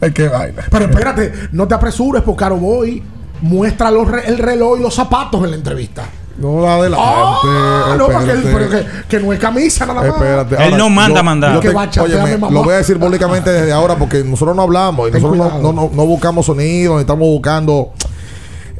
Ay, 0.00 0.12
qué 0.12 0.28
vaina. 0.28 0.62
Pero 0.70 0.84
espérate, 0.84 1.32
no 1.52 1.66
te 1.66 1.74
apresures 1.74 2.22
porque 2.22 2.44
Aroboy 2.44 3.02
muestra 3.40 3.90
los 3.90 4.06
re- 4.08 4.26
el 4.26 4.36
reloj 4.38 4.78
y 4.78 4.82
los 4.82 4.94
zapatos 4.94 5.42
en 5.44 5.50
la 5.50 5.56
entrevista. 5.56 6.04
No 6.38 6.62
da 6.62 6.76
adelante. 6.76 7.04
Ah, 7.06 7.94
no, 7.98 8.06
porque 8.06 8.30
él- 8.30 8.42
pero 8.44 8.70
que, 8.70 8.86
que 9.08 9.20
no 9.20 9.32
es 9.32 9.40
camisa 9.40 9.86
nada 9.86 10.00
más. 10.02 10.08
Espérate. 10.10 10.54
Él 10.54 10.62
Ahora, 10.62 10.76
no 10.78 10.88
manda 10.90 11.18
yo- 11.20 11.24
mandar. 11.24 11.54
yo 11.54 11.60
te- 11.60 12.00
óyeme, 12.00 12.38
lo 12.38 12.62
voy 12.62 12.74
a 12.74 12.76
decir 12.78 12.98
públicamente 12.98 13.50
desde 13.50 13.72
ahora 13.72 13.96
porque 13.96 14.22
nosotros 14.22 14.54
no 14.54 14.62
hablamos 14.62 15.08
y 15.08 15.12
Ten 15.12 15.22
nosotros 15.22 15.52
no, 15.60 15.72
no, 15.72 15.90
no- 15.92 16.06
buscamos 16.06 16.46
sonido, 16.46 16.94
ni 16.94 17.00
estamos 17.00 17.26
buscando. 17.26 17.90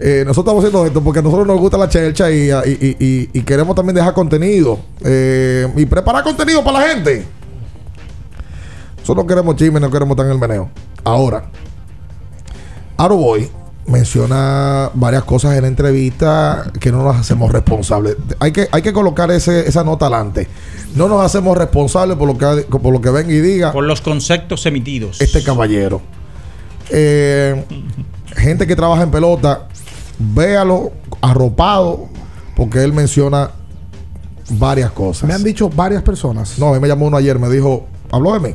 eh, 0.00 0.22
nosotros 0.24 0.44
estamos 0.54 0.64
haciendo 0.64 0.86
esto 0.86 1.02
porque 1.02 1.18
a 1.18 1.22
nosotros 1.22 1.46
nos 1.48 1.58
gusta 1.58 1.76
la 1.76 1.88
chelcha 1.88 2.30
y, 2.30 2.48
y- 2.48 2.52
y- 2.80 2.96
y- 3.04 3.30
y 3.32 3.42
queremos 3.42 3.74
también 3.74 3.96
dejar 3.96 4.14
contenido 4.14 4.78
eh, 5.04 5.66
y 5.76 5.84
preparar 5.86 6.22
contenido 6.22 6.62
para 6.62 6.78
la 6.78 6.86
gente. 6.94 7.26
Nosotros 9.00 9.24
no 9.24 9.26
queremos 9.26 9.56
chisme, 9.56 9.80
no 9.80 9.90
queremos 9.90 10.12
estar 10.12 10.26
en 10.26 10.32
el 10.32 10.38
meneo. 10.38 10.70
Ahora, 11.02 11.46
Aroboy 12.96 13.50
menciona 13.88 14.90
varias 14.94 15.24
cosas 15.24 15.56
en 15.56 15.62
la 15.62 15.68
entrevista 15.68 16.70
que 16.78 16.92
no 16.92 17.02
nos 17.02 17.16
hacemos 17.16 17.50
responsables. 17.50 18.16
Hay 18.38 18.52
que, 18.52 18.68
hay 18.70 18.82
que 18.82 18.92
colocar 18.92 19.30
ese, 19.30 19.68
esa 19.68 19.82
nota 19.84 20.06
adelante. 20.06 20.46
No 20.94 21.08
nos 21.08 21.24
hacemos 21.24 21.56
responsables 21.56 22.16
por 22.16 22.28
lo 22.28 22.38
que, 22.38 22.62
por 22.64 22.92
lo 22.92 23.00
que 23.00 23.10
venga 23.10 23.32
y 23.32 23.40
diga 23.40 23.72
Por 23.72 23.84
los 23.84 24.00
conceptos 24.00 24.64
emitidos. 24.66 25.20
este 25.20 25.42
caballero. 25.42 26.00
Eh, 26.90 27.64
gente 28.36 28.66
que 28.66 28.76
trabaja 28.76 29.02
en 29.02 29.10
pelota, 29.10 29.68
véalo 30.18 30.92
arropado, 31.20 32.08
porque 32.56 32.82
él 32.82 32.92
menciona 32.92 33.50
varias 34.50 34.90
cosas. 34.92 35.28
Me 35.28 35.34
han 35.34 35.44
dicho 35.44 35.68
varias 35.68 36.02
personas. 36.02 36.58
No, 36.58 36.68
a 36.68 36.72
mí 36.74 36.80
me 36.80 36.88
llamó 36.88 37.06
uno 37.06 37.16
ayer, 37.16 37.38
me 37.38 37.48
dijo, 37.48 37.86
¿habló 38.10 38.32
de 38.34 38.40
mí? 38.40 38.54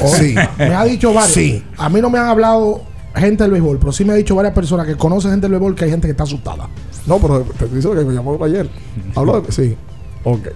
Oh, 0.00 0.08
Sí. 0.08 0.34
Me 0.58 0.74
ha 0.74 0.84
dicho 0.84 1.12
varios. 1.14 1.32
Sí. 1.32 1.64
A 1.78 1.88
mí 1.88 2.00
no 2.00 2.10
me 2.10 2.18
han 2.18 2.26
hablado 2.26 2.82
gente 3.20 3.44
del 3.44 3.52
béisbol, 3.52 3.78
pero 3.78 3.92
sí 3.92 4.04
me 4.04 4.12
ha 4.12 4.16
dicho 4.16 4.34
varias 4.34 4.54
personas 4.54 4.86
que 4.86 4.96
conocen 4.96 5.30
gente 5.30 5.44
del 5.44 5.52
béisbol 5.52 5.74
que 5.74 5.84
hay 5.84 5.90
gente 5.90 6.06
que 6.06 6.12
está 6.12 6.24
asustada. 6.24 6.68
No, 7.06 7.18
pero 7.18 7.42
te 7.42 7.68
dice 7.68 7.88
que 7.90 8.04
me 8.04 8.14
llamó 8.14 8.42
ayer. 8.44 8.68
¿Habló 9.14 9.40
de? 9.40 9.52
Sí. 9.52 9.76
Ok. 10.24 10.48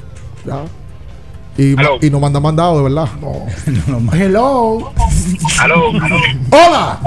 Ya. 0.47 0.64
Y, 1.56 1.78
Aló. 1.78 1.98
y 2.01 2.09
no 2.09 2.20
manda 2.20 2.40
mandado, 2.40 2.78
de 2.78 2.85
verdad. 2.85 3.09
Hello. 4.14 4.93
Aló. 5.60 5.89
Hola. 5.89 7.01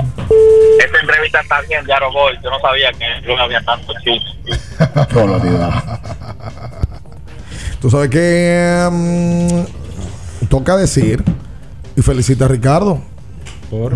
Esta 0.84 1.00
entrevista 1.00 1.42
está 1.42 1.62
bien 1.62 1.86
de 1.86 1.94
Aroboy. 1.94 2.38
Yo 2.44 2.50
no 2.50 2.60
sabía 2.60 2.92
que 2.92 3.06
no 3.26 3.42
había 3.42 3.64
tanto 3.64 3.94
chiste. 4.04 4.30
Tú 7.82 7.90
sabes 7.90 8.10
que 8.10 8.88
mm, 8.92 9.62
toca 10.48 10.78
decir 10.78 11.24
y 11.96 12.02
felicita 12.02 12.46
a 12.46 12.50
Ricardo. 12.50 13.02
Por. 13.70 13.94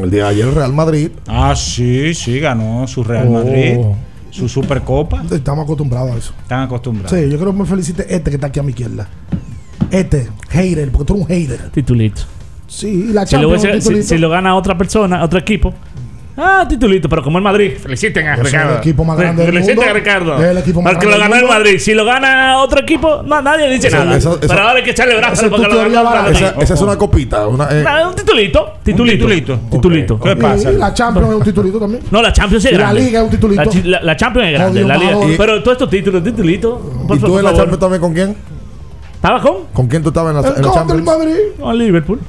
El 0.00 0.10
día 0.10 0.24
de 0.24 0.28
ayer 0.30 0.48
el 0.48 0.54
Real 0.54 0.72
Madrid. 0.72 1.10
Ah, 1.26 1.54
sí, 1.56 2.14
sí, 2.14 2.38
ganó 2.40 2.86
su 2.86 3.02
Real 3.04 3.28
Oh. 3.28 3.32
Madrid. 3.32 3.78
Su 4.30 4.48
Supercopa. 4.48 5.22
Estamos 5.30 5.64
acostumbrados 5.64 6.12
a 6.12 6.16
eso. 6.18 6.32
Están 6.42 6.60
acostumbrados. 6.62 7.10
Sí, 7.10 7.28
yo 7.30 7.38
creo 7.38 7.52
que 7.52 7.58
me 7.58 7.66
felicite 7.66 8.02
este 8.14 8.30
que 8.30 8.36
está 8.36 8.46
aquí 8.46 8.60
a 8.60 8.62
mi 8.62 8.70
izquierda. 8.70 9.06
Este, 9.90 10.28
hater, 10.48 10.90
porque 10.90 11.04
tú 11.06 11.14
eres 11.14 11.26
un 11.26 11.28
hater. 11.28 11.70
Titulito. 11.70 12.22
Sí, 12.66 13.08
y 13.10 13.12
la 13.12 13.26
Si 13.26 13.36
lo, 13.36 13.54
Champions. 13.58 14.06
si 14.06 14.16
lo 14.16 14.30
gana 14.30 14.54
otra 14.56 14.78
persona, 14.78 15.22
otro 15.22 15.38
equipo. 15.38 15.74
Ah, 16.34 16.64
titulito, 16.66 17.10
pero 17.10 17.22
como 17.22 17.36
el 17.36 17.44
Madrid. 17.44 17.72
Feliciten 17.78 18.26
a 18.26 18.36
Ricardo. 18.36 18.72
el 18.72 18.78
equipo 18.78 19.04
más 19.04 19.18
grande 19.18 19.42
del 19.42 19.52
Feliciten 19.52 19.76
mundo. 19.76 19.90
a 19.90 19.94
Ricardo. 19.94 20.44
El 20.44 20.58
equipo 20.58 20.80
más 20.80 20.92
Porque 20.94 21.06
lo 21.06 21.16
grande 21.18 21.36
ganó 21.36 21.46
el. 21.46 21.52
Madrid. 21.58 21.78
Si 21.78 21.92
lo 21.92 22.04
gana 22.06 22.58
otro 22.58 22.80
equipo, 22.80 23.22
no, 23.22 23.42
nadie 23.42 23.68
dice 23.68 23.88
Esa- 23.88 24.04
nada. 24.04 24.16
esa- 24.16 24.30
esa- 24.30 24.40
pero 24.40 24.60
ahora 24.60 24.72
hay 24.78 24.82
que 24.82 24.90
echarle 24.92 25.12
esa 25.12 25.20
brazos 25.20 25.44
es 25.44 25.50
porque 25.50 25.68
lo 25.68 25.76
ganó 25.90 26.26
el. 26.26 26.34
Esa, 26.36 26.48
esa 26.58 26.74
es 26.74 26.80
una 26.80 26.96
copita. 26.96 27.46
Una, 27.46 27.68
eh, 27.70 27.84
un 28.08 28.14
titulito. 28.14 28.72
Titulito. 28.82 29.16
titulito. 29.26 29.60
Titulito. 29.70 30.20
¿Qué 30.20 30.36
pasa? 30.36 30.72
Y 30.72 30.76
la 30.76 30.94
Champions 30.94 31.28
es 31.28 31.34
un 31.36 31.42
titulito 31.42 31.78
también. 31.78 32.02
No, 32.10 32.22
la 32.22 32.32
Champions 32.32 32.64
es 32.64 32.72
Y 32.72 32.74
la 32.76 32.80
grande. 32.80 33.00
Liga 33.02 33.18
es 33.18 33.24
un 33.24 33.30
titulito. 33.30 33.62
La, 33.64 33.70
chi- 33.70 33.82
la- 33.82 34.00
la 34.02 34.16
Champions 34.16 34.48
es 34.48 34.52
grande. 34.54 34.84
La 34.84 34.96
Liga. 34.96 35.16
Pero 35.36 35.62
todos 35.62 35.72
estos 35.76 35.90
títulos, 35.90 36.24
titulito. 36.24 36.78
Por 37.06 37.16
¿Y 37.18 37.20
tú 37.20 37.38
en 37.38 37.44
la. 37.44 37.52
Champions 37.54 37.78
también 37.78 38.00
con 38.00 38.14
quién? 38.14 38.36
¿Estaba 39.14 39.40
con? 39.40 39.66
¿Con 39.72 39.86
quién 39.86 40.02
tú 40.02 40.08
estabas 40.08 40.34
en 40.34 40.42
la, 40.42 40.48
El 40.48 40.56
en 40.56 40.62
la 40.62 40.72
Champions? 40.72 41.02
Madrid. 41.04 41.34
Con 41.60 41.78
Liverpool. 41.78 42.20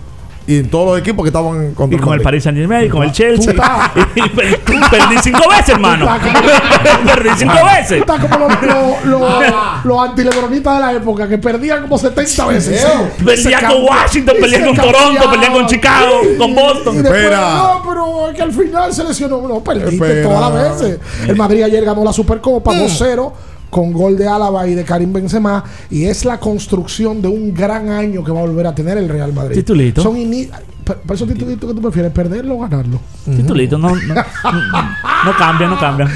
Y 0.45 0.57
en 0.59 0.69
todos 0.69 0.87
los 0.91 0.99
equipos 0.99 1.23
que 1.23 1.29
estaban 1.29 1.73
contra 1.73 1.97
Y 1.97 2.01
con 2.01 2.13
el. 2.15 2.21
Paris 2.21 2.43
Saint 2.43 2.57
Germain, 2.57 2.85
y 2.85 2.89
con 2.89 3.03
el 3.03 3.11
Chelsea. 3.13 3.53
Y 4.15 4.29
per- 4.29 4.59
perdí 4.59 5.15
cinco 5.23 5.49
veces, 5.49 5.69
hermano. 5.69 6.05
Perdí 7.05 7.29
cinco 7.37 7.53
veces. 7.65 7.99
Está 8.01 8.17
como 8.19 8.47
los 8.47 8.61
los- 8.61 9.05
los- 9.05 9.85
los 9.85 10.09
antilebronistas 10.09 10.75
de 10.75 10.79
la 10.81 10.93
época 10.93 11.27
que 11.27 11.37
perdían 11.37 11.81
como 11.83 11.97
70 11.97 12.45
veces. 12.47 12.85
Perdía 13.23 13.59
Se 13.59 13.65
con 13.67 13.83
Washington, 13.85 14.35
y 14.37 14.41
perdía 14.41 14.59
se 14.59 14.65
con 14.65 14.75
Toronto, 14.75 14.97
cambiaban. 14.99 15.31
perdía 15.31 15.51
con 15.53 15.67
Chicago, 15.67 16.21
con 16.37 16.55
Boston. 16.55 16.93
Y 16.95 16.97
después, 16.97 17.21
Espera. 17.23 17.41
no, 17.55 17.83
pero 17.87 18.29
es 18.29 18.35
que 18.35 18.41
al 18.41 18.51
final 18.51 18.93
se 18.93 19.03
lesionó. 19.03 19.41
No, 19.47 19.63
perdiste 19.63 19.95
Espera. 19.95 20.23
todas 20.29 20.53
las 20.53 20.79
veces. 20.79 20.99
El 21.27 21.35
Madrid 21.35 21.63
ayer 21.63 21.83
ganó 21.85 22.03
la 22.03 22.13
Supercopa 22.13 22.71
2-0 22.73 23.31
con 23.73 23.91
gol 23.91 24.15
de 24.17 24.27
Álava 24.27 24.67
y 24.67 24.75
de 24.75 24.83
Karim 24.85 25.11
Benzema. 25.11 25.63
Y 25.89 26.05
es 26.05 26.23
la 26.23 26.39
construcción 26.39 27.21
de 27.21 27.27
un 27.27 27.53
gran 27.53 27.89
año 27.89 28.23
que 28.23 28.31
va 28.31 28.39
a 28.39 28.45
volver 28.45 28.67
a 28.67 28.75
tener 28.75 28.97
el 28.99 29.09
Real 29.09 29.33
Madrid. 29.33 29.55
Titulito. 29.55 30.01
Son 30.03 30.15
ini- 30.15 30.47
¿Para 30.83 30.99
para 30.99 31.15
esos 31.15 31.29
titulitos 31.29 31.69
que 31.69 31.73
tú 31.75 31.81
prefieres, 31.81 32.11
perderlo 32.11 32.55
o 32.55 32.59
ganarlo? 32.59 32.99
Titulito, 33.23 33.77
no, 33.77 33.95
no, 33.95 34.15
no 34.15 35.37
cambia, 35.37 35.67
no 35.67 35.79
cambia. 35.79 36.07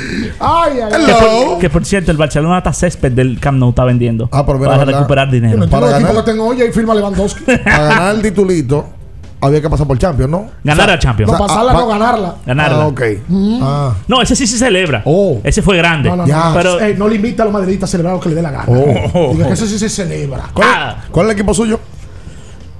Ay, 0.41 0.79
ay, 0.83 0.91
ay. 0.93 1.05
Que 1.05 1.13
por, 1.13 1.59
que 1.59 1.69
por 1.69 1.85
cierto, 1.85 2.11
el 2.11 2.17
Barcelona 2.17 2.57
está 2.57 2.73
césped 2.73 3.13
del 3.13 3.39
Camp 3.39 3.57
Nou 3.59 3.69
está 3.69 3.85
vendiendo. 3.85 4.27
Ah, 4.29 4.45
pero 4.45 4.59
mira, 4.59 4.71
para 4.71 4.83
recuperar 4.85 5.31
dinero. 5.31 5.65
Para 5.69 5.87
el 5.87 5.93
equipo 5.95 6.09
ganar- 6.09 6.25
que 6.25 6.31
tengo 6.31 6.45
hoy 6.47 6.61
y 6.63 6.71
firma 6.73 6.93
Lewandowski. 6.93 7.43
Para 7.63 7.87
ganar 7.87 8.15
el 8.15 8.21
titulito, 8.23 8.85
había 9.41 9.61
que 9.61 9.69
pasar 9.69 9.85
por 9.87 9.97
Champions, 9.97 10.31
¿no? 10.31 10.49
Ganar 10.63 10.89
a 10.91 10.99
Champions. 10.99 11.31
No, 11.31 11.37
pasarla, 11.37 11.71
ah, 11.71 11.73
no 11.75 11.87
ganarla. 11.87 12.35
Ganarla. 12.45 12.83
Ah, 12.83 12.87
ok. 12.87 13.01
Ah. 13.61 13.95
No, 14.07 14.21
ese 14.21 14.35
sí 14.35 14.47
se 14.47 14.57
celebra. 14.57 15.01
Oh. 15.05 15.39
Ese 15.43 15.61
fue 15.61 15.77
grande. 15.77 16.09
No, 16.09 16.15
no, 16.15 16.27
Ya. 16.27 16.45
no. 16.49 16.53
Pero- 16.55 16.79
Ey, 16.79 16.95
no 16.97 17.07
le 17.07 17.15
invita 17.15 17.43
a 17.43 17.45
los 17.45 17.53
madridistas 17.53 17.89
a 17.89 17.91
celebrar 17.91 18.15
lo 18.15 18.19
que 18.19 18.29
le 18.29 18.35
dé 18.35 18.41
la 18.41 18.51
gana. 18.51 18.65
Oh. 18.67 19.31
Diga 19.33 19.47
que 19.47 19.53
eso 19.53 19.65
sí 19.67 19.77
se 19.77 19.89
celebra. 19.89 20.43
¿Cuál, 20.53 20.67
Ah. 20.69 20.95
cuál 21.11 21.27
es 21.27 21.31
el 21.33 21.37
equipo 21.39 21.53
suyo? 21.53 21.79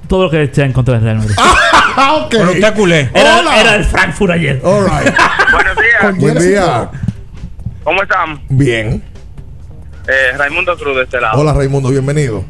Todo 0.08 0.24
lo 0.24 0.30
que 0.30 0.42
esté 0.44 0.62
en 0.64 0.72
contra 0.72 0.94
del 0.94 1.04
Real 1.04 1.18
Madrid. 1.18 1.34
Ah, 1.38 2.14
ok. 2.24 2.30
Pero 2.30 2.50
usted 2.52 2.74
culé. 2.74 3.10
Era, 3.14 3.38
Hola. 3.40 3.60
era 3.60 3.74
el 3.76 3.84
Frankfurt 3.84 4.32
ayer. 4.32 4.60
All 4.64 4.84
right. 4.84 5.14
Buenos 5.52 5.76
días. 5.76 6.18
Buen 6.18 6.38
día. 6.38 6.90
¿Cómo 7.84 8.02
están? 8.02 8.40
Bien. 8.48 9.02
Eh, 10.08 10.36
Raimundo 10.36 10.76
Cruz 10.76 10.96
de 10.96 11.02
este 11.02 11.20
lado. 11.20 11.38
Hola, 11.40 11.52
Raimundo, 11.52 11.90
bienvenido. 11.90 12.42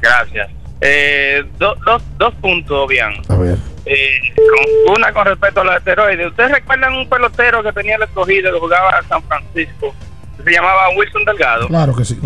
Gracias. 0.00 0.50
Eh, 0.80 1.44
do- 1.58 1.76
dos, 1.84 2.02
dos 2.18 2.34
puntos, 2.34 2.88
bien. 2.88 3.10
A 3.28 3.36
ver. 3.36 3.56
Eh, 3.84 4.20
con- 4.36 4.96
una 4.96 5.12
con 5.12 5.26
respecto 5.26 5.60
a 5.60 5.64
los 5.64 5.76
esteroides. 5.76 6.26
¿Ustedes 6.28 6.52
recuerdan 6.52 6.94
un 6.94 7.08
pelotero 7.08 7.62
que 7.62 7.72
tenía 7.72 7.96
el 7.96 8.02
escogido 8.02 8.52
que 8.52 8.58
jugaba 8.60 8.98
en 9.02 9.08
San 9.08 9.22
Francisco? 9.24 9.94
Que 10.36 10.42
se 10.44 10.50
llamaba 10.52 10.90
Wilson 10.96 11.24
Delgado. 11.24 11.66
Claro 11.68 11.96
que 11.96 12.04
sí. 12.04 12.18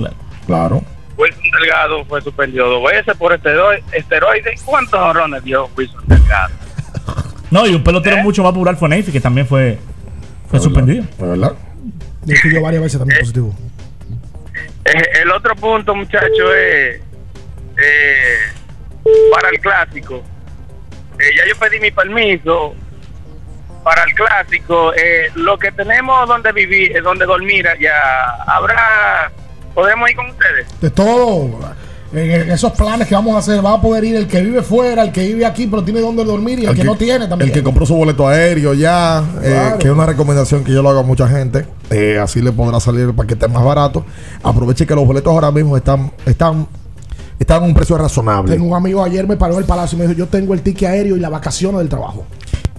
Claro. 0.46 0.82
Wilson 1.16 1.50
Delgado 1.60 2.04
fue 2.06 2.20
suspendido 2.20 2.68
dos 2.68 2.90
veces 2.90 3.16
por 3.16 3.32
estero- 3.32 3.72
esteroides. 3.92 4.62
¿Cuántos 4.64 4.98
horrones 5.00 5.42
dio 5.44 5.68
Wilson 5.76 6.02
Delgado? 6.06 6.52
No, 7.50 7.66
y 7.66 7.74
un 7.74 7.84
pelotero 7.84 8.16
¿Eh? 8.16 8.22
mucho 8.22 8.42
más 8.42 8.52
popular 8.52 8.76
fue 8.76 8.88
Neyfi, 8.88 9.12
que 9.12 9.20
también 9.20 9.46
fue, 9.46 9.78
fue 10.48 10.58
suspendido. 10.60 11.04
¿De 11.18 11.26
verdad? 11.26 11.52
Estudié 12.26 12.60
varias 12.60 12.82
veces 12.82 12.98
también 12.98 13.20
positivo. 13.20 13.54
Eh, 14.84 15.02
el 15.22 15.30
otro 15.30 15.54
punto, 15.56 15.94
muchacho, 15.94 16.54
es 16.54 17.00
eh, 17.76 18.36
para 19.32 19.48
el 19.50 19.60
clásico. 19.60 20.22
Eh, 21.18 21.30
ya 21.36 21.46
yo 21.48 21.58
pedí 21.58 21.80
mi 21.80 21.90
permiso 21.90 22.74
para 23.82 24.04
el 24.04 24.14
clásico. 24.14 24.92
Eh, 24.94 25.30
lo 25.34 25.58
que 25.58 25.72
tenemos 25.72 26.28
donde 26.28 26.52
vivir, 26.52 26.96
eh, 26.96 27.00
donde 27.00 27.26
dormir, 27.26 27.66
ya 27.80 28.34
habrá. 28.46 29.30
¿Podemos 29.74 30.10
ir 30.10 30.16
con 30.16 30.30
ustedes? 30.30 30.80
De 30.80 30.90
todo. 30.90 31.74
En 32.14 32.50
esos 32.50 32.72
planes 32.72 33.08
que 33.08 33.14
vamos 33.14 33.34
a 33.34 33.38
hacer, 33.38 33.64
va 33.64 33.72
a 33.72 33.80
poder 33.80 34.04
ir 34.04 34.16
el 34.16 34.28
que 34.28 34.42
vive 34.42 34.60
fuera, 34.60 35.02
el 35.02 35.12
que 35.12 35.22
vive 35.22 35.46
aquí, 35.46 35.66
pero 35.66 35.82
tiene 35.82 36.00
donde 36.00 36.24
dormir 36.24 36.58
y 36.58 36.66
el, 36.66 36.76
que, 36.76 36.84
no 36.84 36.94
tiene 36.94 37.26
también. 37.26 37.48
El 37.48 37.54
que 37.54 37.62
compró 37.62 37.86
su 37.86 37.94
boleto 37.94 38.28
aéreo 38.28 38.74
ya, 38.74 39.24
eh, 39.42 39.72
que 39.78 39.86
es 39.86 39.94
una 39.94 40.04
recomendación 40.04 40.62
que 40.62 40.72
yo 40.72 40.82
lo 40.82 40.90
hago 40.90 41.00
a 41.00 41.04
mucha 41.04 41.26
gente. 41.26 41.64
eh, 41.88 42.18
así 42.22 42.42
le 42.42 42.52
podrá 42.52 42.80
salir 42.80 43.04
el 43.04 43.14
paquete 43.14 43.48
más 43.48 43.64
barato. 43.64 44.04
Aproveche 44.42 44.86
que 44.86 44.94
los 44.94 45.06
boletos 45.06 45.32
ahora 45.32 45.50
mismo 45.50 45.74
están, 45.74 46.12
están, 46.26 46.68
están 47.42 47.62
a 47.62 47.66
un 47.66 47.74
precio 47.74 47.96
razonable. 47.96 48.52
Tengo 48.52 48.66
un 48.66 48.74
amigo 48.74 49.02
ayer 49.04 49.26
me 49.26 49.36
paró 49.36 49.54
en 49.54 49.60
el 49.60 49.64
palacio 49.66 49.96
y 49.96 50.00
me 50.00 50.06
dijo, 50.06 50.18
yo 50.18 50.26
tengo 50.26 50.54
el 50.54 50.62
ticket 50.62 50.88
aéreo 50.88 51.16
y 51.16 51.20
las 51.20 51.30
vacaciones 51.30 51.78
del 51.78 51.88
trabajo. 51.88 52.24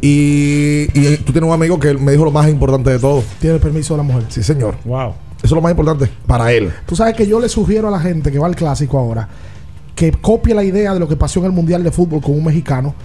Y, 0.02 0.88
y 0.94 1.18
tú 1.26 1.32
tienes 1.32 1.48
un 1.48 1.54
amigo 1.54 1.80
que 1.80 1.94
me 1.94 2.12
dijo 2.12 2.26
lo 2.26 2.32
más 2.32 2.50
importante 2.50 2.90
de 2.90 3.00
todo. 3.00 3.24
Tiene 3.40 3.56
el 3.56 3.62
permiso 3.62 3.94
de 3.94 4.00
la 4.00 4.04
mujer. 4.04 4.26
Sí, 4.30 4.44
señor. 4.44 4.76
Wow. 4.84 5.14
Eso 5.38 5.46
es 5.48 5.52
lo 5.52 5.62
más 5.62 5.72
importante 5.72 6.10
para 6.26 6.52
él. 6.52 6.72
Tú 6.86 6.96
sabes 6.96 7.16
que 7.16 7.28
yo 7.28 7.40
le 7.40 7.48
sugiero 7.48 7.88
a 7.88 7.92
la 7.92 8.00
gente 8.00 8.32
que 8.32 8.40
va 8.40 8.48
al 8.48 8.56
clásico 8.56 8.98
ahora 8.98 9.30
que 9.96 10.12
copie 10.12 10.56
la 10.56 10.64
idea 10.64 10.94
de 10.94 11.00
lo 11.00 11.08
que 11.08 11.16
pasó 11.16 11.40
en 11.40 11.46
el 11.48 11.52
Mundial 11.52 11.84
de 11.84 11.92
Fútbol 11.92 12.22
con 12.22 12.36
un 12.36 12.44
mexicano. 12.44 12.96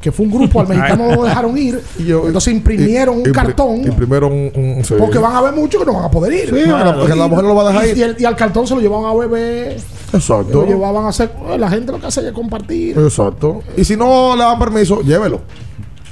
Que 0.00 0.12
fue 0.12 0.26
un 0.26 0.32
grupo, 0.32 0.60
al 0.60 0.68
mexicano 0.68 1.08
no 1.10 1.16
lo 1.16 1.24
dejaron 1.24 1.58
ir. 1.58 1.82
entonces 1.98 2.54
imprimieron 2.54 3.16
un 3.16 3.24
Impri- 3.24 3.32
cartón. 3.32 3.76
Imprimieron 3.84 4.32
un. 4.32 4.52
un- 4.54 4.84
sí. 4.84 4.94
Porque 4.98 5.18
van 5.18 5.34
a 5.34 5.40
ver 5.42 5.54
muchos 5.54 5.80
que 5.80 5.86
no 5.86 5.94
van 5.94 6.04
a 6.04 6.10
poder 6.10 6.32
ir. 6.32 6.44
Sí, 6.50 6.70
porque 6.98 7.14
la 7.16 7.26
mujer 7.26 7.42
no 7.44 7.48
lo 7.48 7.54
va 7.56 7.62
a 7.64 7.72
dejar 7.72 7.86
y, 7.86 7.90
ir. 7.90 7.98
y 7.98 8.02
el- 8.02 8.16
y 8.18 8.24
al 8.24 8.36
cartón 8.36 8.66
se 8.66 8.74
lo 8.76 8.80
llevaban 8.80 9.06
a 9.10 9.14
beber. 9.14 9.76
Exacto. 10.12 10.60
Lo 10.62 10.66
llevaban 10.66 11.04
a 11.04 11.08
hacer. 11.08 11.32
eh, 11.50 11.58
La 11.58 11.68
gente 11.68 11.90
lo 11.92 11.98
que 12.00 12.06
hace 12.06 12.26
es 12.26 12.32
compartir. 12.32 12.96
Exacto. 12.98 13.60
Y 13.76 13.84
si 13.84 13.96
no 13.96 14.36
le 14.36 14.42
dan 14.44 14.58
permiso, 14.58 15.02
llévelo. 15.02 15.40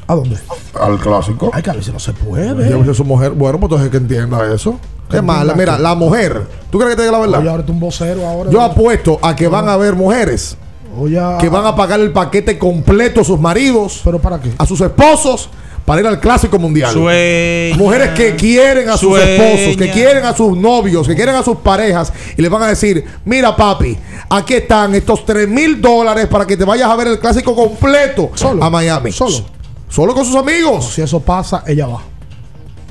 ¿A 0.08 0.14
dónde? 0.14 0.36
Al 0.80 0.98
clásico. 0.98 1.50
Ay, 1.52 1.62
que 1.62 1.70
a 1.70 1.74
veces 1.74 1.92
no 1.92 1.98
se 2.00 2.12
puede. 2.12 2.68
Llévese 2.68 2.90
a 2.90 2.94
su 2.94 3.04
mujer. 3.04 3.32
Bueno, 3.32 3.58
pues 3.58 3.70
entonces 3.72 3.90
que 3.90 3.96
entienda 3.96 4.52
eso. 4.54 4.78
Es 5.12 5.22
más, 5.22 5.44
la- 5.44 5.52
entienda 5.52 5.72
mira, 5.74 5.78
la 5.78 5.94
mujer. 5.94 6.42
¿Tú 6.70 6.78
crees 6.78 6.92
que 6.92 6.96
te 6.96 7.02
diga 7.02 7.12
la 7.12 7.18
Oye, 7.24 7.30
verdad? 7.32 7.48
ahora 7.50 7.64
tú 7.66 7.72
un 7.72 7.80
vocero 7.80 8.26
ahora. 8.26 8.50
Yo 8.50 8.60
apuesto 8.60 9.18
a 9.22 9.34
que 9.36 9.46
van 9.48 9.68
a 9.68 9.72
haber 9.74 9.94
mujeres 9.94 10.56
Oye, 10.98 11.20
que 11.40 11.48
van 11.48 11.66
a 11.66 11.74
pagar 11.76 12.00
el 12.00 12.12
paquete 12.12 12.58
completo 12.58 13.20
a 13.20 13.24
sus 13.24 13.38
maridos, 13.40 14.00
¿Pero 14.04 14.18
para 14.20 14.40
qué? 14.40 14.50
a 14.56 14.64
sus 14.66 14.80
esposos, 14.80 15.48
para 15.84 16.00
ir 16.00 16.06
al 16.06 16.18
clásico 16.18 16.58
mundial. 16.58 16.92
Sueña. 16.92 17.76
Mujeres 17.76 18.10
que 18.10 18.34
quieren 18.34 18.88
a 18.88 18.96
sus 18.96 19.10
Sueña. 19.10 19.24
esposos, 19.44 19.76
que 19.76 19.90
quieren 19.90 20.24
a 20.24 20.34
sus 20.34 20.56
novios, 20.56 21.06
que 21.06 21.14
quieren 21.14 21.34
a 21.34 21.42
sus 21.42 21.58
parejas 21.58 22.12
y 22.36 22.42
les 22.42 22.50
van 22.50 22.62
a 22.62 22.68
decir, 22.68 23.04
mira 23.24 23.54
papi, 23.54 23.96
aquí 24.30 24.54
están 24.54 24.94
estos 24.94 25.24
3 25.24 25.48
mil 25.48 25.80
dólares 25.80 26.26
para 26.26 26.46
que 26.46 26.56
te 26.56 26.64
vayas 26.64 26.90
a 26.90 26.96
ver 26.96 27.08
el 27.08 27.18
clásico 27.20 27.54
completo 27.54 28.30
Solo. 28.34 28.64
a 28.64 28.70
Miami. 28.70 29.12
Solo. 29.12 29.44
Solo 29.88 30.12
con 30.14 30.24
sus 30.24 30.34
amigos. 30.34 30.92
Si 30.92 31.02
eso 31.02 31.20
pasa, 31.20 31.62
ella 31.66 31.86
va. 31.86 32.02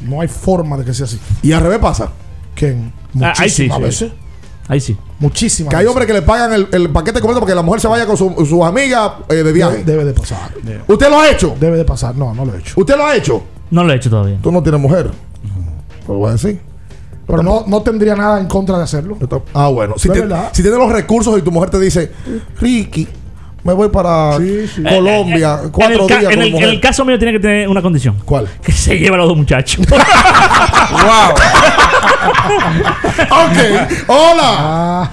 No 0.03 0.21
hay 0.21 0.27
forma 0.29 0.77
de 0.77 0.85
que 0.85 0.93
sea 0.93 1.05
así. 1.05 1.19
Y 1.43 1.51
al 1.51 1.61
revés 1.63 1.79
pasa. 1.79 2.11
Que 2.55 2.75
Ah, 3.21 3.33
ahí 3.37 3.49
sí, 3.49 3.63
muchísimas 3.67 3.95
sí. 3.95 4.11
Ahí 4.67 4.79
sí. 4.79 4.97
Muchísimas 5.19 5.69
Que 5.71 5.77
hay 5.77 5.85
hombres 5.85 6.07
que 6.07 6.13
le 6.13 6.21
pagan 6.23 6.51
el, 6.53 6.67
el 6.71 6.89
paquete 6.89 7.19
completo 7.19 7.39
para 7.41 7.51
que 7.51 7.55
la 7.55 7.61
mujer 7.61 7.81
se 7.81 7.87
vaya 7.87 8.05
con 8.07 8.17
su- 8.17 8.33
sus 8.45 8.61
amigas 8.63 9.11
eh, 9.29 9.35
de 9.35 9.51
viaje. 9.53 9.77
Debe, 9.83 9.91
debe 9.91 10.05
de 10.05 10.13
pasar. 10.13 10.51
¿Usted 10.87 11.09
lo 11.09 11.19
ha 11.19 11.29
hecho? 11.29 11.55
Debe 11.59 11.77
de 11.77 11.85
pasar. 11.85 12.15
No, 12.15 12.33
no 12.33 12.45
lo 12.45 12.55
he 12.55 12.59
hecho. 12.59 12.73
¿Usted 12.77 12.97
lo 12.97 13.05
ha 13.05 13.15
hecho? 13.15 13.43
No 13.69 13.83
lo 13.83 13.93
he 13.93 13.95
hecho 13.95 14.09
todavía. 14.09 14.39
Tú 14.41 14.51
no 14.51 14.63
tienes 14.63 14.81
mujer. 14.81 15.11
Lo 16.07 16.13
voy 16.15 16.29
a 16.29 16.33
decir. 16.33 16.59
Pero 17.27 17.41
no, 17.41 17.63
no 17.67 17.81
tendría 17.81 18.15
nada 18.15 18.39
en 18.39 18.47
contra 18.47 18.77
de 18.77 18.83
hacerlo. 18.83 19.17
Ah, 19.53 19.67
bueno. 19.69 19.95
Te- 19.95 19.99
si 20.53 20.61
tienes 20.61 20.79
los 20.79 20.91
recursos 20.91 21.37
y 21.39 21.41
tu 21.41 21.51
mujer 21.51 21.69
te 21.71 21.79
dice, 21.79 22.11
Ricky, 22.59 23.07
me 23.65 23.73
voy 23.73 23.89
para 23.89 24.37
Sí, 24.37 24.67
sí. 24.67 24.83
Colombia, 24.83 25.59
En 25.63 25.69
cuatro 25.71 26.01
el, 26.03 26.07
días 26.07 26.19
en 26.21 26.25
con 26.29 26.33
el- 26.33 26.39
mi 26.45 26.51
mujer. 26.51 26.67
en 26.69 26.73
el 26.75 26.79
caso 26.81 27.03
mío 27.03 27.17
tiene 27.17 27.33
que 27.33 27.39
tener 27.39 27.67
una 27.67 27.81
condición. 27.81 28.17
¿Cuál? 28.23 28.47
Que 28.63 28.71
se 28.71 28.95
lleve 28.97 29.15
a 29.15 29.17
los 29.17 29.27
dos 29.27 29.35
muchachos. 29.37 29.85
Wow. 30.91 31.33
ok. 33.31 33.57
Hola. 34.07 34.55
Ah, 34.57 35.11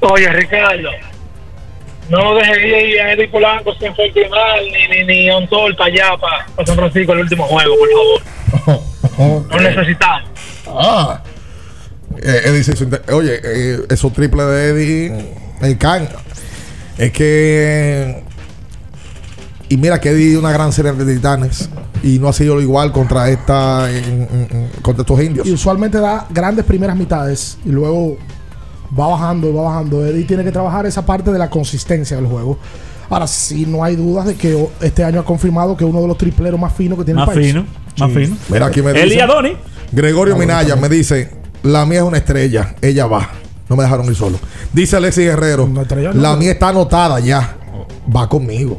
Oye, 0.00 0.28
Ricardo, 0.32 0.88
no 2.08 2.34
deje 2.34 2.88
ir 2.88 3.00
a 3.00 3.12
Eddie 3.12 3.28
Polanco 3.28 3.72
sin 3.74 3.92
mal 4.30 4.60
ni, 4.72 4.88
ni, 4.88 5.04
ni 5.04 5.28
a 5.28 5.36
un 5.36 5.48
sol 5.48 5.76
para 5.76 5.90
allá, 5.90 6.16
para, 6.20 6.66
San 6.66 6.76
Francisco, 6.76 7.12
el 7.12 7.20
último 7.20 7.44
juego, 7.44 7.74
por 7.78 7.88
favor. 8.64 8.82
Lo 9.52 9.60
necesitamos. 9.60 10.30
Ah. 10.66 11.22
Eh, 12.20 12.40
Eddie 12.46 12.64
Oye, 13.12 13.40
eh, 13.44 13.78
esos 13.90 14.12
triples 14.12 14.46
de 14.46 14.68
Eddie 14.70 15.12
me 15.60 15.78
caen. 15.78 16.08
Es 16.98 17.12
que. 17.12 18.22
Y 19.70 19.76
mira 19.76 20.00
que 20.00 20.10
Eddie 20.10 20.30
dio 20.30 20.38
una 20.40 20.52
gran 20.52 20.72
serie 20.72 20.92
de 20.92 21.14
titanes. 21.14 21.68
Y 22.02 22.18
no 22.18 22.28
ha 22.28 22.32
sido 22.32 22.60
igual 22.60 22.92
contra 22.92 23.28
esta. 23.28 23.90
en- 23.90 24.04
en- 24.04 24.48
en- 24.50 24.68
contra 24.82 25.02
estos 25.02 25.20
indios. 25.22 25.46
Y 25.46 25.52
usualmente 25.52 25.98
da 25.98 26.26
grandes 26.30 26.64
primeras 26.64 26.96
mitades 26.96 27.58
y 27.64 27.70
luego 27.70 28.16
va 28.98 29.08
bajando, 29.08 29.52
va 29.52 29.62
bajando. 29.64 30.04
Eddie 30.06 30.24
tiene 30.24 30.44
que 30.44 30.52
trabajar 30.52 30.86
esa 30.86 31.04
parte 31.04 31.30
de 31.32 31.38
la 31.38 31.50
consistencia 31.50 32.16
del 32.16 32.26
juego. 32.26 32.58
Ahora 33.10 33.26
sí, 33.26 33.64
no 33.66 33.82
hay 33.84 33.96
dudas 33.96 34.26
de 34.26 34.34
que 34.36 34.68
este 34.82 35.02
año 35.02 35.20
ha 35.20 35.24
confirmado 35.24 35.76
que 35.76 35.84
es 35.84 35.90
uno 35.90 36.00
de 36.02 36.08
los 36.08 36.18
tripleros 36.18 36.58
más 36.60 36.72
finos 36.74 36.98
que 36.98 37.04
tiene 37.06 37.20
Más 37.20 37.28
el 37.30 37.34
país. 37.34 37.46
fino, 37.52 37.66
más 37.98 38.12
fino. 38.12 38.36
Mira, 38.50 38.66
aquí 38.66 38.82
me 38.82 38.92
dice. 38.92 39.14
y 39.16 39.20
Adoni. 39.20 39.52
Gregorio 39.92 40.36
Minaya 40.36 40.76
me 40.76 40.88
dice: 40.88 41.30
La 41.62 41.84
mía 41.86 41.98
es 41.98 42.04
una 42.04 42.18
estrella. 42.18 42.74
Ella 42.80 43.06
va. 43.06 43.28
No 43.68 43.76
me 43.76 43.82
dejaron 43.82 44.06
ir 44.06 44.14
solo. 44.14 44.38
Dice 44.72 44.96
Alexis 44.96 45.24
Guerrero: 45.24 45.66
no. 45.68 45.84
La 46.14 46.36
mía 46.36 46.52
está 46.52 46.68
anotada 46.68 47.20
ya. 47.20 47.56
Va 48.14 48.28
conmigo. 48.28 48.76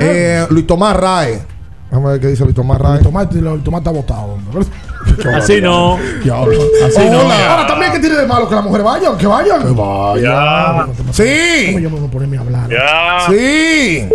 Eh, 0.00 0.46
Luis 0.50 0.66
Tomás 0.66 0.96
Rae. 0.96 1.42
Vamos 1.90 2.08
a 2.08 2.12
ver 2.12 2.20
qué 2.20 2.26
dice 2.28 2.44
Luis 2.44 2.54
Tomás 2.54 2.78
Rae. 2.78 3.00
Tomate, 3.00 3.38
el 3.38 3.62
tomate 3.62 3.88
está 3.88 3.90
botado. 3.90 4.34
hombre. 4.34 4.66
Así 5.34 5.60
no. 5.60 5.96
Así 5.96 7.10
no. 7.10 7.20
Ahora 7.20 7.66
también 7.66 7.92
que 7.92 7.98
tiene 7.98 8.16
de 8.16 8.26
malo 8.26 8.48
que 8.48 8.54
las 8.54 8.64
mujeres 8.64 8.84
vayan, 8.84 9.16
que 9.16 9.26
vayan. 9.26 9.62
Que 9.62 9.72
vayan. 9.72 10.92
Sí. 11.12 11.66
¿Cómo 11.66 11.78
yo 11.78 11.90
me 11.90 11.98
voy 11.98 12.08
a 12.08 12.10
ponerme 12.10 12.36
a 12.36 12.40
hablar? 12.40 12.68
Ya. 12.70 13.26
Sí. 13.28 14.08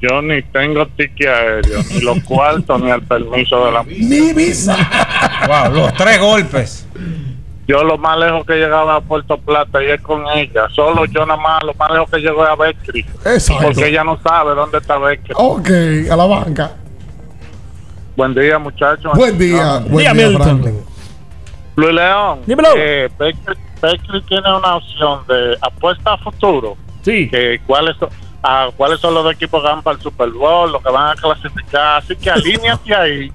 Yo 0.00 0.20
ni 0.20 0.42
tengo 0.42 0.86
ticket 0.88 1.28
aéreo, 1.28 1.80
ni 1.90 2.00
los 2.00 2.22
cuartos, 2.24 2.80
ni 2.82 2.90
el 2.90 3.02
permiso 3.02 3.64
de 3.64 3.72
la 3.72 3.84
Ni 3.84 4.32
visa. 4.32 4.76
Wow, 5.46 5.72
los 5.74 5.94
tres 5.94 6.20
golpes. 6.20 6.86
Yo 7.72 7.82
lo 7.84 7.96
más 7.96 8.18
lejos 8.18 8.44
que 8.44 8.52
he 8.52 8.56
llegado 8.58 8.90
a 8.90 9.00
Puerto 9.00 9.38
Plata 9.38 9.82
y 9.82 9.86
es 9.86 10.00
con 10.02 10.26
ella. 10.34 10.68
Solo 10.74 11.06
yo 11.06 11.24
nada 11.24 11.40
más, 11.40 11.62
lo 11.62 11.72
más 11.72 11.90
lejos 11.90 12.10
que 12.10 12.18
llego 12.18 12.44
es 12.44 12.50
a 12.50 12.54
Becri. 12.54 13.00
Exacto. 13.24 13.62
Porque 13.62 13.88
ella 13.88 14.04
no 14.04 14.20
sabe 14.22 14.54
dónde 14.54 14.76
está 14.76 14.98
Becri. 14.98 15.32
Ok, 15.34 15.70
a 16.10 16.14
la 16.14 16.26
banca. 16.26 16.72
Buen 18.14 18.34
día, 18.34 18.58
muchachos. 18.58 19.10
Buen 19.14 19.38
día, 19.38 19.78
buen 19.88 20.04
Día, 20.04 20.12
día. 20.12 20.38
Franklin. 20.38 20.84
Luis 21.76 21.94
León. 21.94 22.40
Dímelo. 22.44 22.68
Eh, 22.76 23.08
Becri, 23.18 23.54
Becri 23.80 24.20
tiene 24.28 24.54
una 24.54 24.76
opción 24.76 25.20
de 25.26 25.56
apuesta 25.62 26.12
a 26.12 26.18
futuro. 26.18 26.76
Sí. 27.00 27.26
Que 27.30 27.58
cuáles 27.66 27.96
son, 27.96 28.10
ah, 28.42 28.68
cuáles 28.76 29.00
son 29.00 29.14
los 29.14 29.32
equipos 29.32 29.62
que 29.62 29.68
van 29.68 29.82
para 29.82 29.96
el 29.96 30.02
Super 30.02 30.28
Bowl, 30.28 30.72
los 30.72 30.82
que 30.82 30.90
van 30.90 31.12
a 31.12 31.14
clasificar. 31.18 32.02
Así 32.02 32.16
que 32.16 32.30
alíñate 32.32 32.94
ahí 32.94 33.32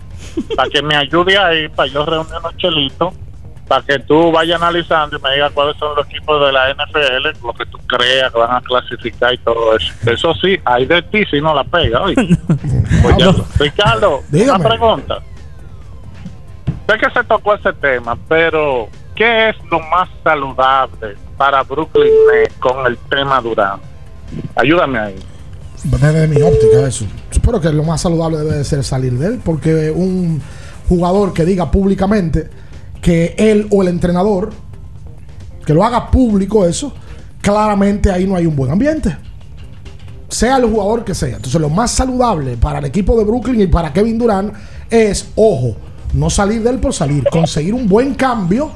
para 0.56 0.70
que 0.70 0.84
me 0.84 0.96
ayude 0.96 1.36
ahí, 1.40 1.68
para 1.70 1.90
yo 1.90 2.06
reunir 2.06 2.34
unos 2.40 2.56
chelitos, 2.58 3.16
para 3.68 3.82
que 3.84 4.00
tú 4.00 4.32
vayas 4.32 4.62
analizando 4.62 5.18
y 5.18 5.22
me 5.22 5.34
digas 5.34 5.52
cuáles 5.54 5.76
son 5.78 5.96
los 5.96 6.06
equipos 6.08 6.46
de 6.46 6.52
la 6.54 6.74
NFL, 6.74 7.46
lo 7.46 7.54
que 7.54 7.66
tú 7.66 7.78
creas 7.88 8.32
que 8.32 8.40
van 8.40 8.56
a 8.56 8.62
clasificar 8.62 9.34
y 9.34 9.38
todo 9.40 9.76
eso. 9.76 9.94
Eso 10.06 10.34
sí, 10.36 10.58
hay 10.64 10.86
de 10.86 11.02
ti 11.04 11.24
si 11.30 11.42
no 11.42 11.54
la 11.54 11.64
pega. 11.64 12.02
oye. 12.04 12.16
Pues 13.02 13.18
ya- 13.18 13.34
Ricardo, 13.60 14.24
Dígame. 14.30 14.60
una 14.60 14.70
pregunta. 14.70 15.18
Sé 16.88 16.98
que 16.98 17.10
se 17.12 17.24
tocó 17.26 17.54
ese 17.56 17.74
tema, 17.74 18.18
pero 18.30 18.88
¿qué 19.16 19.50
es 19.50 19.56
lo 19.70 19.80
más 19.82 20.08
saludable 20.24 21.16
para 21.38 21.64
Brooklyn 21.64 22.12
Nets 22.34 22.54
con 22.60 22.86
el 22.86 22.98
tema 23.10 23.42
Durán? 23.42 23.80
Ayúdame 24.56 24.98
ahí. 25.00 25.16
Desde 25.84 26.28
mi 26.28 26.42
óptica, 26.42 26.88
eso. 26.88 27.06
Espero 27.30 27.60
que 27.60 27.70
lo 27.72 27.84
más 27.84 28.02
saludable 28.02 28.38
debe 28.38 28.56
de 28.58 28.64
ser 28.64 28.84
salir 28.84 29.14
de 29.14 29.28
él, 29.28 29.42
porque 29.44 29.92
un 29.92 30.42
jugador 30.88 31.34
que 31.34 31.44
diga 31.46 31.70
públicamente 31.70 32.50
que 33.02 33.36
él 33.38 33.68
o 33.72 33.82
el 33.82 33.90
entrenador, 33.90 34.52
que 35.66 35.74
lo 35.74 35.84
haga 35.84 36.10
público 36.10 36.66
eso, 36.66 36.94
claramente 37.42 38.12
ahí 38.12 38.26
no 38.26 38.36
hay 38.36 38.46
un 38.46 38.56
buen 38.56 38.72
ambiente. 38.72 39.16
Sea 40.30 40.58
el 40.58 40.66
jugador 40.66 41.06
que 41.06 41.16
sea. 41.16 41.38
Entonces, 41.38 41.60
lo 41.60 41.70
más 41.70 41.92
saludable 41.92 42.58
para 42.58 42.80
el 42.80 42.86
equipo 42.86 43.18
de 43.18 43.24
Brooklyn 43.24 43.62
y 43.62 43.68
para 43.68 43.94
Kevin 43.94 44.18
Durant 44.18 44.54
es, 44.90 45.30
ojo, 45.36 45.76
no 46.14 46.30
salir 46.30 46.64
de 46.64 46.70
él 46.70 46.80
por 46.80 46.94
salir, 46.94 47.24
conseguir 47.32 47.74
un 47.74 47.88
buen 47.88 48.14
cambio 48.14 48.72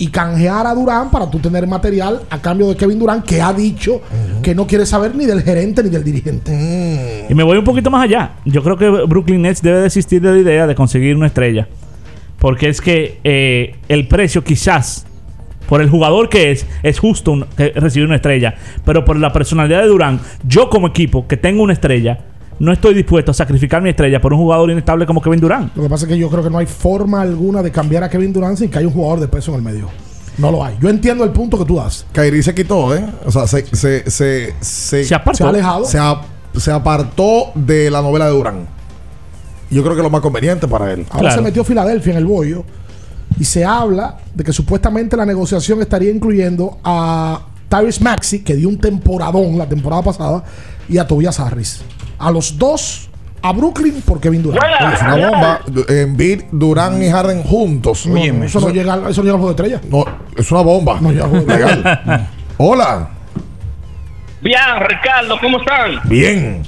y 0.00 0.06
canjear 0.08 0.66
a 0.66 0.74
Durán 0.74 1.10
para 1.10 1.30
tú 1.30 1.38
tener 1.40 1.66
material 1.66 2.22
a 2.30 2.40
cambio 2.40 2.68
de 2.68 2.76
Kevin 2.76 2.98
Durán 2.98 3.22
que 3.22 3.42
ha 3.42 3.52
dicho 3.52 4.00
que 4.42 4.54
no 4.54 4.66
quiere 4.66 4.86
saber 4.86 5.14
ni 5.14 5.26
del 5.26 5.42
gerente 5.42 5.82
ni 5.82 5.90
del 5.90 6.02
dirigente. 6.02 7.26
Y 7.28 7.34
me 7.34 7.42
voy 7.42 7.58
un 7.58 7.64
poquito 7.64 7.90
más 7.90 8.04
allá. 8.04 8.36
Yo 8.46 8.62
creo 8.62 8.78
que 8.78 8.88
Brooklyn 8.88 9.42
Nets 9.42 9.60
debe 9.60 9.80
desistir 9.80 10.22
de 10.22 10.32
la 10.32 10.38
idea 10.38 10.66
de 10.66 10.74
conseguir 10.74 11.16
una 11.16 11.26
estrella. 11.26 11.68
Porque 12.40 12.68
es 12.68 12.80
que 12.80 13.20
eh, 13.22 13.76
el 13.88 14.08
precio 14.08 14.42
quizás, 14.42 15.06
por 15.68 15.80
el 15.80 15.88
jugador 15.88 16.28
que 16.28 16.50
es, 16.50 16.66
es 16.82 16.98
justo 16.98 17.30
un- 17.32 17.44
que 17.56 17.68
recibir 17.76 18.06
una 18.06 18.16
estrella. 18.16 18.54
Pero 18.84 19.04
por 19.04 19.16
la 19.16 19.32
personalidad 19.32 19.82
de 19.82 19.86
Durán, 19.88 20.20
yo 20.44 20.68
como 20.70 20.88
equipo 20.88 21.28
que 21.28 21.36
tengo 21.36 21.62
una 21.62 21.74
estrella, 21.74 22.18
no 22.58 22.72
estoy 22.72 22.94
dispuesto 22.94 23.30
a 23.30 23.34
sacrificar 23.34 23.80
mi 23.82 23.90
estrella 23.90 24.20
por 24.20 24.32
un 24.32 24.40
jugador 24.40 24.70
inestable 24.70 25.06
como 25.06 25.20
Kevin 25.22 25.40
Durán. 25.40 25.70
Lo 25.76 25.82
que 25.84 25.88
pasa 25.88 26.06
es 26.06 26.12
que 26.12 26.18
yo 26.18 26.28
creo 26.28 26.42
que 26.42 26.50
no 26.50 26.58
hay 26.58 26.66
forma 26.66 27.22
alguna 27.22 27.62
de 27.62 27.70
cambiar 27.70 28.02
a 28.04 28.08
Kevin 28.10 28.32
Durant 28.32 28.56
sin 28.58 28.68
que 28.70 28.78
haya 28.78 28.86
un 28.88 28.92
jugador 28.94 29.20
de 29.20 29.28
peso 29.28 29.52
en 29.52 29.58
el 29.58 29.62
medio. 29.62 29.88
No 30.38 30.50
lo 30.50 30.64
hay. 30.64 30.76
Yo 30.80 30.88
entiendo 30.88 31.24
el 31.24 31.30
punto 31.30 31.58
que 31.58 31.64
tú 31.66 31.76
das. 31.76 32.06
Kyrie 32.12 32.42
se 32.42 32.54
quitó, 32.54 32.94
¿eh? 32.96 33.04
O 33.26 33.30
sea, 33.30 33.46
se, 33.46 33.64
se, 33.76 34.10
se, 34.10 34.54
se, 34.60 35.04
Se 35.04 35.14
apartó. 35.14 35.36
Se 35.38 35.44
ha 35.44 35.48
alejado. 35.48 35.84
Se, 35.84 35.98
a- 35.98 36.20
se 36.56 36.70
apartó 36.72 37.52
de 37.54 37.90
la 37.90 38.00
novela 38.02 38.24
de 38.26 38.30
Durán. 38.32 38.66
Yo 39.70 39.82
creo 39.82 39.94
que 39.94 40.00
es 40.00 40.04
lo 40.04 40.10
más 40.10 40.20
conveniente 40.20 40.66
para 40.68 40.92
él. 40.92 41.06
Ahora 41.10 41.30
se 41.32 41.40
metió 41.40 41.64
Filadelfia 41.64 42.12
en 42.12 42.18
el 42.18 42.26
bollo 42.26 42.64
y 43.38 43.44
se 43.44 43.64
habla 43.64 44.16
de 44.34 44.42
que 44.44 44.52
supuestamente 44.52 45.16
la 45.16 45.24
negociación 45.24 45.80
estaría 45.80 46.10
incluyendo 46.10 46.78
a 46.84 47.40
Tyrese 47.68 48.02
Maxi, 48.02 48.42
que 48.42 48.54
dio 48.56 48.68
un 48.68 48.78
temporadón 48.78 49.56
la 49.56 49.66
temporada 49.66 50.02
pasada, 50.02 50.42
y 50.88 50.98
a 50.98 51.06
Tobias 51.06 51.38
Harris. 51.38 51.82
A 52.18 52.30
los 52.32 52.58
dos, 52.58 53.08
a 53.42 53.52
Brooklyn 53.52 54.02
por 54.02 54.20
Kevin 54.20 54.42
Durant. 54.42 54.64
Es 54.94 55.00
una 55.02 55.30
bomba. 55.30 55.60
Beat, 56.08 56.46
Durán 56.50 57.00
y 57.02 57.08
Harden 57.08 57.42
juntos. 57.44 58.04
No, 58.06 58.14
no, 58.14 58.44
eso, 58.44 58.60
no 58.60 58.70
llega, 58.70 58.94
al- 58.94 59.08
eso 59.08 59.22
no 59.22 59.24
llega 59.26 59.34
al 59.36 59.40
juego 59.40 59.54
de 59.54 59.62
estrella. 59.62 59.80
No, 59.88 60.04
es 60.36 60.50
una 60.50 60.60
bomba. 60.62 60.98
No 61.00 61.10
llega 61.12 61.24
al 61.24 61.30
juego 61.30 61.46
de 61.46 61.52
estrella. 61.54 61.76
Legal. 61.84 62.28
Hola. 62.58 63.08
Bien, 64.42 64.58
Ricardo, 64.88 65.36
¿cómo 65.40 65.58
están? 65.60 66.00
Bien. 66.08 66.62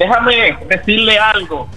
Déjame 0.00 0.56
decirle 0.66 1.18
algo. 1.18 1.68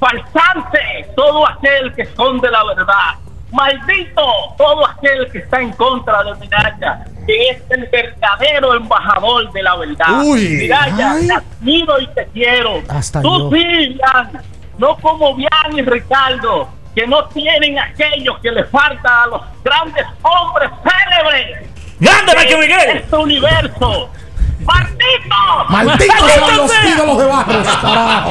Falsante 0.00 1.10
todo 1.14 1.46
aquel 1.46 1.92
que 1.94 2.02
esconde 2.02 2.50
la 2.50 2.64
verdad. 2.64 3.14
Maldito 3.52 4.22
todo 4.56 4.86
aquel 4.86 5.30
que 5.30 5.38
está 5.38 5.60
en 5.60 5.72
contra 5.72 6.24
de 6.24 6.34
Miraya, 6.36 7.04
que 7.26 7.50
es 7.50 7.62
el 7.68 7.86
verdadero 7.92 8.74
embajador 8.74 9.52
de 9.52 9.62
la 9.62 9.76
verdad. 9.76 10.22
Uy, 10.24 10.48
Miraya, 10.48 11.12
ay. 11.12 11.26
te 11.26 11.34
admiro 11.34 12.00
y 12.00 12.06
te 12.08 12.26
quiero. 12.28 12.82
Hasta 12.88 13.20
Tú 13.20 13.50
yo. 13.50 13.56
sí, 13.56 13.88
Bian. 13.88 14.42
No 14.78 14.96
como 14.96 15.34
Bian 15.34 15.76
y 15.76 15.82
Ricardo, 15.82 16.68
que 16.94 17.06
no 17.06 17.26
tienen 17.26 17.78
aquello 17.78 18.40
que 18.40 18.52
le 18.52 18.64
falta 18.64 19.24
a 19.24 19.26
los 19.26 19.42
grandes 19.62 20.06
hombres 20.22 20.70
célebres. 20.82 21.68
¡Grande, 22.00 22.32
Miguel! 22.58 22.96
Este 22.96 23.16
universo. 23.16 24.10
¡Maldito! 24.66 25.70
Malditos 25.70 26.30
sean 26.32 26.56
los 26.56 26.70
ídolos 26.96 27.18
de 27.18 27.24
Barros, 27.24 27.66
carajo. 27.80 28.30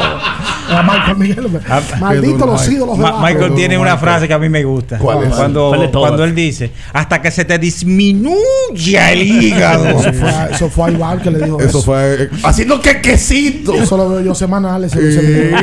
A 0.68 0.82
Michael 0.84 1.18
Miguel, 1.18 1.46
hombre. 1.46 1.62
Malditos 2.00 2.48
los 2.48 2.68
ídolos 2.70 2.98
de 2.98 3.04
Ma- 3.04 3.12
Barros. 3.12 3.30
Michael 3.34 3.56
tiene 3.56 3.78
una 3.78 3.98
frase 3.98 4.28
que 4.28 4.34
a 4.34 4.40
mí 4.40 4.50
me 4.50 4.64
gusta. 4.64 4.98
¿Cuál 4.98 5.24
es? 5.24 5.34
Cuando, 5.36 6.24
él 6.24 6.36
dice, 6.36 6.72
hasta 6.94 7.22
que 7.22 7.32
se 7.32 7.46
te 7.46 7.58
disminuya 7.60 9.12
el 9.12 9.22
hígado. 9.24 9.86
Eso 9.88 10.14
fue, 10.14 10.30
a- 10.30 10.46
eso 10.48 10.70
fue 10.70 10.90
a 10.90 10.92
Iván 10.92 11.20
que 11.20 11.32
le 11.32 11.40
dijo 11.40 11.60
Eso 11.60 11.82
fue 11.82 12.24
eh, 12.24 12.30
haciendo 12.44 12.80
que 12.82 13.02
quesito. 13.02 13.74
Eso 13.74 13.98
lo 13.98 14.10
veo 14.10 14.22
yo 14.22 14.36
semanal. 14.36 14.84
Ese, 14.84 15.00
ese 15.08 15.22
video. 15.22 15.62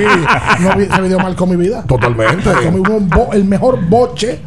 No 0.60 0.72
ese 0.80 1.00
video 1.02 1.18
marcó 1.18 1.46
mi 1.46 1.56
vida. 1.56 1.84
Totalmente. 1.86 2.48
Marcó 2.48 2.70
mi- 2.70 2.78
un 2.96 3.08
bo- 3.08 3.30
el 3.32 3.44
mejor 3.44 3.80
boche 3.88 4.40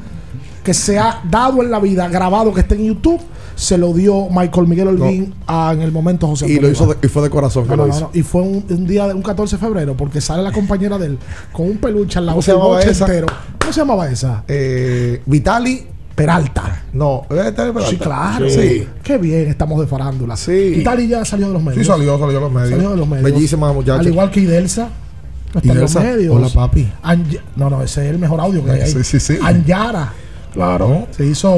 que 0.63 0.73
se 0.73 0.97
ha 0.97 1.19
dado 1.29 1.61
en 1.61 1.69
la 1.69 1.79
vida, 1.79 2.07
grabado 2.07 2.51
que 2.53 2.61
está 2.61 2.73
en 2.75 2.85
YouTube, 2.87 3.21
se 3.55 3.77
lo 3.77 3.93
dio 3.93 4.27
Michael 4.29 4.67
Miguel 4.67 4.87
Olguín 4.89 5.33
a- 5.47 5.71
en 5.73 5.81
el 5.81 5.91
momento 5.91 6.27
José 6.27 6.47
Y 6.49 6.59
lo 6.59 6.69
hizo 6.69 6.85
de- 6.87 6.97
y 7.05 7.09
fue 7.09 7.23
de 7.23 7.29
corazón 7.29 7.63
que 7.63 7.69
No, 7.71 7.75
lo 7.77 7.83
no, 7.83 7.87
no, 7.87 7.95
hizo. 7.97 8.05
no. 8.13 8.19
Y 8.19 8.21
fue 8.23 8.41
un, 8.41 8.65
un 8.69 8.85
día 8.87 9.07
de 9.07 9.13
un 9.13 9.21
14 9.21 9.55
de 9.55 9.59
febrero 9.61 9.95
porque 9.95 10.19
sale 10.21 10.43
la 10.43 10.51
compañera 10.51 10.97
de 10.97 11.07
él 11.07 11.17
con 11.51 11.69
un 11.69 11.77
peluche 11.77 12.19
al 12.19 12.25
lado 12.27 12.35
¿Cómo 12.35 12.41
se 12.43 12.51
del 12.51 12.59
llamaba 12.59 12.75
boche 12.77 12.91
esa? 12.91 13.05
entero. 13.05 13.27
¿Cómo 13.59 13.73
se 13.73 13.79
llamaba 13.79 14.09
esa? 14.09 14.43
Eh, 14.47 15.21
Vitali 15.25 15.87
Peralta. 16.15 16.83
No, 16.93 17.23
¿es 17.29 17.35
Vitali 17.45 17.71
Peralta? 17.73 17.89
Sí, 17.89 17.97
claro. 17.97 18.49
Sí. 18.49 18.87
Qué 19.03 19.17
bien, 19.17 19.47
estamos 19.49 19.79
de 19.81 19.87
farándula. 19.87 20.37
Sí. 20.37 20.75
Vitali 20.75 21.07
ya 21.07 21.25
salió 21.25 21.47
de 21.47 21.53
los 21.53 21.61
medios. 21.63 21.85
Sí, 21.85 21.91
salió, 21.91 22.17
salió 22.19 22.33
de 22.35 22.39
los 22.41 22.51
medios. 22.51 22.69
Salió 22.71 22.89
de 22.91 22.97
los 22.97 23.07
medios. 23.07 23.23
Bellísima 23.23 23.73
muchacha. 23.73 23.99
Al 23.99 24.07
igual 24.07 24.31
que 24.31 24.39
Idelsa. 24.41 24.89
No 25.53 25.59
está 25.61 25.71
en 25.73 25.79
los 25.81 25.95
medios. 25.95 26.35
hola, 26.35 26.49
papi. 26.49 26.89
No, 27.55 27.69
no, 27.69 27.81
ese 27.81 28.05
es 28.05 28.11
el 28.11 28.19
mejor 28.19 28.39
audio 28.41 28.63
que 28.63 28.71
hay. 28.71 28.91
Sí, 28.91 29.03
sí, 29.03 29.19
sí. 29.19 29.37
Anyara. 29.41 30.13
Claro. 30.53 31.07
Se 31.11 31.25
hizo. 31.25 31.53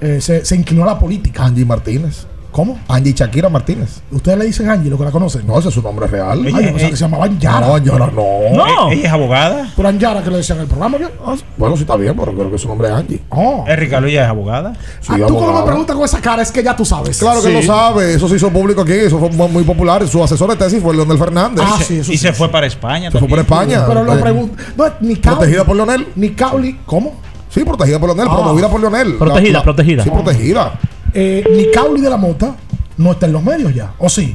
Eh, 0.00 0.20
se, 0.20 0.44
se 0.44 0.56
inclinó 0.56 0.84
a 0.84 0.86
la 0.86 0.98
política. 0.98 1.44
Angie 1.44 1.64
Martínez. 1.64 2.26
¿Cómo? 2.50 2.78
Angie 2.86 3.12
Shakira 3.12 3.48
Martínez. 3.48 4.00
¿Ustedes 4.12 4.38
le 4.38 4.44
dicen 4.44 4.70
Angie, 4.70 4.88
lo 4.88 4.96
que 4.96 5.02
la 5.02 5.10
conocen? 5.10 5.44
No, 5.44 5.58
ese 5.58 5.70
es 5.70 5.74
su 5.74 5.82
nombre 5.82 6.06
real. 6.06 6.40
Ay, 6.46 6.52
yo 6.52 6.60
pensaba 6.60 6.88
que 6.90 6.96
se 6.96 7.02
llamaba 7.04 7.24
Anyara. 7.24 7.66
No, 7.66 7.80
no. 7.80 8.10
No. 8.52 8.90
¿Ella 8.92 9.06
es 9.08 9.12
abogada? 9.12 9.72
Pero 9.74 9.88
Anyara 9.88 10.22
que 10.22 10.30
le 10.30 10.36
decían 10.36 10.58
en 10.58 10.62
el 10.62 10.68
programa, 10.68 10.98
¿qué? 10.98 11.08
Ah, 11.26 11.34
Bueno, 11.56 11.74
sí 11.74 11.82
está 11.82 11.96
bien, 11.96 12.14
pero 12.16 12.32
creo 12.32 12.52
que 12.52 12.56
su 12.58 12.68
nombre 12.68 12.86
es 12.86 12.94
Angie. 12.94 13.20
Oh. 13.30 13.64
¿Es 13.66 13.76
Ricardo 13.76 14.06
ella 14.06 14.22
es 14.22 14.28
abogada? 14.30 14.72
Sí, 15.00 15.08
Ah, 15.14 15.26
tú 15.26 15.34
cuando 15.34 15.52
me 15.60 15.66
preguntas 15.66 15.96
con 15.96 16.04
esa 16.04 16.20
cara 16.20 16.42
es 16.42 16.52
que 16.52 16.62
ya 16.62 16.76
tú 16.76 16.84
sabes. 16.84 17.18
Claro 17.18 17.42
que 17.42 17.52
lo 17.52 17.60
sabe, 17.62 18.14
eso 18.14 18.28
se 18.28 18.36
hizo 18.36 18.48
público 18.50 18.82
aquí, 18.82 18.92
eso 18.92 19.18
fue 19.18 19.30
mu- 19.30 19.48
muy 19.48 19.64
popular. 19.64 20.06
Su 20.06 20.22
asesor 20.22 20.48
de 20.50 20.56
tesis 20.56 20.80
fue 20.80 20.94
Leonel 20.94 21.18
Fernández. 21.18 21.64
Ah, 21.68 21.80
sí, 21.84 21.98
eso 21.98 22.12
Y 22.12 22.16
se 22.18 22.32
fue 22.32 22.48
para 22.50 22.68
España. 22.68 23.10
Se 23.10 23.18
fue 23.18 23.26
por 23.26 23.44
también. 23.44 23.80
España. 23.80 23.84
Pero 23.88 24.04
lo 24.04 24.14
Eh, 24.16 24.22
pregunto. 24.22 24.62
No, 24.76 24.84
ni 25.00 25.16
Cauli. 25.16 25.38
Protegida 25.38 25.64
por 25.64 25.74
Leonel. 25.74 26.06
Ni 26.14 26.30
Cauli. 26.30 26.78
¿Cómo? 26.86 27.14
Sí, 27.54 27.64
protegida 27.64 28.00
por 28.00 28.08
Leonel, 28.08 28.26
Ah. 28.28 28.34
promovida 28.34 28.68
por 28.68 28.80
Leonel. 28.80 29.14
Protegida, 29.14 29.52
La- 29.52 29.58
la- 29.60 29.64
protegida. 29.64 30.02
Sí, 30.02 30.10
protegida. 30.10 30.80
Eh, 31.14 31.44
ni 31.56 31.70
Cauli 31.70 32.00
de 32.00 32.10
la 32.10 32.16
Mota 32.16 32.56
no 32.96 33.12
está 33.12 33.26
en 33.26 33.32
los 33.32 33.42
medios 33.44 33.72
ya. 33.72 33.92
¿O 33.98 34.08
sí? 34.08 34.34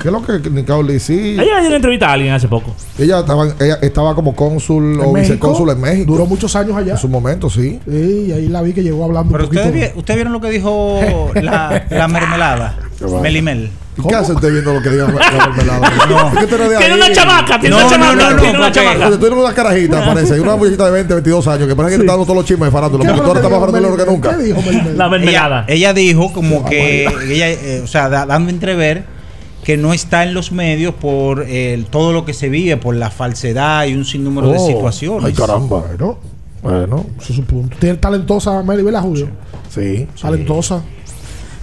¿Qué 0.00 0.08
es 0.08 0.12
lo 0.12 0.22
que 0.22 0.48
Nicauli 0.50 1.00
sí? 1.00 1.32
Ella 1.32 1.54
le 1.56 1.60
dio 1.60 1.66
una 1.68 1.76
entrevista 1.76 2.08
a 2.08 2.12
alguien 2.12 2.32
hace 2.32 2.46
poco. 2.46 2.74
Ella 2.98 3.18
estaba, 3.20 3.46
ella 3.58 3.78
estaba 3.82 4.14
como 4.14 4.34
cónsul 4.36 4.94
¿En 4.94 5.00
o 5.00 5.12
México? 5.12 5.32
vicecónsul 5.34 5.70
en 5.70 5.80
México. 5.80 6.12
Duró 6.12 6.26
muchos 6.26 6.54
años 6.54 6.76
allá. 6.76 6.92
En 6.92 6.98
su 6.98 7.08
momento, 7.08 7.50
sí. 7.50 7.80
Sí, 7.88 8.26
y 8.28 8.32
ahí 8.32 8.48
la 8.48 8.62
vi 8.62 8.72
que 8.72 8.82
llegó 8.84 9.04
hablando 9.04 9.32
Pero 9.32 9.44
un 9.44 9.48
poquito. 9.50 9.66
ustedes, 9.66 9.92
vi- 9.94 9.98
ustedes 9.98 10.16
vieron 10.16 10.32
lo 10.32 10.40
que 10.40 10.50
dijo 10.50 11.00
la, 11.34 11.84
la 11.90 12.08
mermelada. 12.08 12.76
Melimel. 13.22 13.70
¿Y 13.96 14.02
qué 14.06 14.14
hace 14.14 14.32
usted 14.32 14.52
viendo 14.52 14.72
lo 14.72 14.80
que 14.80 14.90
diga 14.90 15.08
la 15.08 15.12
mermelada? 15.48 15.92
No. 16.08 16.30
¿Por 16.30 16.38
qué 16.38 16.44
usted 16.44 16.58
no 16.58 16.64
es 16.64 16.70
de 16.70 16.76
Tiene 16.78 16.94
ahí? 16.94 17.00
una 17.00 17.12
chamaca, 17.12 17.60
tiene 17.60 17.70
No, 17.70 17.76
una 17.82 17.90
chamaca, 17.90 18.14
no, 18.14 18.30
no, 18.30 18.40
tiene 18.40 18.58
una 18.58 18.72
chamaca. 18.72 19.10
Tú 19.18 19.26
eres 19.26 19.38
una 19.38 19.52
carajita, 19.54 20.06
parece. 20.06 20.40
Una 20.40 20.54
muchachita 20.54 20.84
de 20.84 20.90
20, 20.92 21.14
22 21.14 21.48
años 21.48 21.66
que 21.68 21.74
parece 21.74 21.92
que 21.94 21.98
le 21.98 22.04
está 22.04 22.12
dando 22.12 22.24
todos 22.24 22.36
los 22.36 22.44
chismes 22.46 22.66
de 22.68 22.70
farándula. 22.70 23.02
¿Qué 23.04 23.08
Porque 23.08 23.20
tú 23.22 23.26
ahora 23.26 23.40
lo 23.40 23.46
estás 23.46 23.60
más 23.60 23.70
farándula 23.72 24.04
que 24.04 24.10
nunca. 24.12 24.36
¿Qué 24.36 24.42
dijo 24.44 24.62
Melimel? 24.62 24.96
La 24.98 25.08
mermelada. 25.08 25.64
Ella, 25.66 25.74
ella 25.90 25.92
dijo 25.94 26.32
como 26.32 26.64
que 26.64 27.06
ella, 27.28 27.48
eh, 27.50 27.80
o 27.82 27.88
sea, 27.88 28.08
da- 28.08 28.24
dando 28.26 28.50
entrever 28.50 29.17
que 29.64 29.76
no 29.76 29.92
está 29.92 30.22
en 30.24 30.34
los 30.34 30.50
medios 30.52 30.94
por 30.94 31.42
el, 31.42 31.84
todo 31.86 32.12
lo 32.12 32.24
que 32.24 32.32
se 32.34 32.48
vive, 32.48 32.76
por 32.76 32.94
la 32.96 33.10
falsedad 33.10 33.86
y 33.86 33.94
un 33.94 34.04
sinnúmero 34.04 34.50
de 34.50 34.58
Oh, 34.58 34.66
situaciones. 34.66 35.24
Ay, 35.26 35.32
caramba. 35.34 35.80
Bueno, 35.88 36.18
bueno. 36.62 37.06
Ese 37.20 37.32
es 37.32 37.36
su 37.36 37.44
punto. 37.44 37.76
Tiene 37.78 37.96
talentosa 37.98 38.62
Meli, 38.62 38.82
¿verdad, 38.82 39.02
Julio? 39.02 39.28
Sí. 39.70 40.06
Talentosa. 40.20 40.82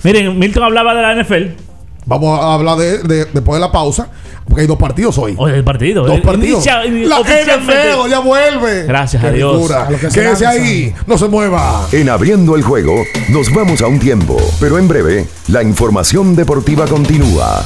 Miren, 0.04 0.38
Milton 0.38 0.64
hablaba 0.64 0.94
de 0.94 1.02
la 1.02 1.16
NFL. 1.24 1.64
Vamos 2.08 2.40
a 2.40 2.54
hablar 2.54 2.78
de, 2.78 3.00
de- 3.00 3.26
después 3.26 3.56
de 3.56 3.60
la 3.62 3.72
pausa, 3.72 4.08
porque 4.48 4.62
hay 4.62 4.68
dos 4.68 4.78
partidos 4.78 5.18
hoy. 5.18 5.34
Oye, 5.40 5.56
el 5.56 5.64
partido. 5.64 6.06
Dos 6.06 6.20
eh, 6.20 6.22
partidos. 6.24 6.64
inicia- 6.64 7.08
la. 7.10 7.20
NFL 7.22 8.08
ya 8.12 8.20
vuelve. 8.20 8.84
Gracias 8.84 9.24
a 9.24 9.32
Dios. 9.32 9.72
A 9.72 9.88
que 9.88 9.98
se 9.98 10.10
Quédese 10.12 10.44
lanza. 10.44 10.50
ahí, 10.52 10.94
no 11.08 11.18
se 11.18 11.28
mueva. 11.28 11.88
En 11.92 12.08
abriendo 12.10 12.56
el 12.56 12.62
juego, 12.62 12.94
nos 13.30 13.52
vamos 13.52 13.82
a 13.82 13.88
un 13.88 13.98
tiempo, 13.98 14.38
pero 14.60 14.78
en 14.78 14.88
breve, 14.88 15.26
la 15.48 15.64
información 15.64 16.36
deportiva 16.36 16.86
continúa. 16.86 17.66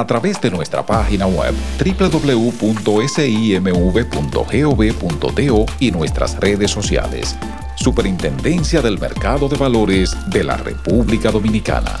a 0.00 0.06
través 0.06 0.40
de 0.40 0.50
nuestra 0.50 0.84
página 0.84 1.26
web 1.26 1.54
www.simv.gov.do 1.78 2.86
y 5.78 5.90
nuestras 5.90 6.40
redes 6.40 6.70
sociales. 6.70 7.36
Superintendencia 7.76 8.80
del 8.82 8.98
Mercado 8.98 9.48
de 9.48 9.56
Valores 9.56 10.16
de 10.28 10.44
la 10.44 10.56
República 10.56 11.30
Dominicana. 11.30 12.00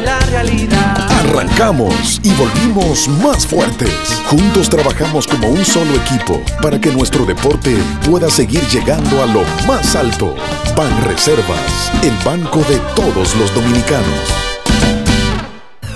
la 0.00 0.18
realidad. 0.20 1.10
Arrancamos 1.20 2.20
y 2.22 2.32
volvimos 2.34 3.08
más 3.08 3.46
fuertes. 3.46 4.22
Juntos 4.26 4.68
trabajamos 4.70 5.26
como 5.26 5.48
un 5.48 5.64
solo 5.64 5.94
equipo 5.94 6.40
para 6.60 6.80
que 6.80 6.90
nuestro 6.90 7.24
deporte 7.24 7.76
pueda 8.08 8.30
seguir 8.30 8.62
llegando 8.68 9.22
a 9.22 9.26
lo 9.26 9.42
más 9.66 9.94
alto. 9.94 10.34
Ban 10.76 11.04
Reservas, 11.04 11.92
el 12.02 12.16
banco 12.24 12.58
de 12.68 12.78
todos 12.94 13.36
los 13.36 13.54
dominicanos. 13.54 14.41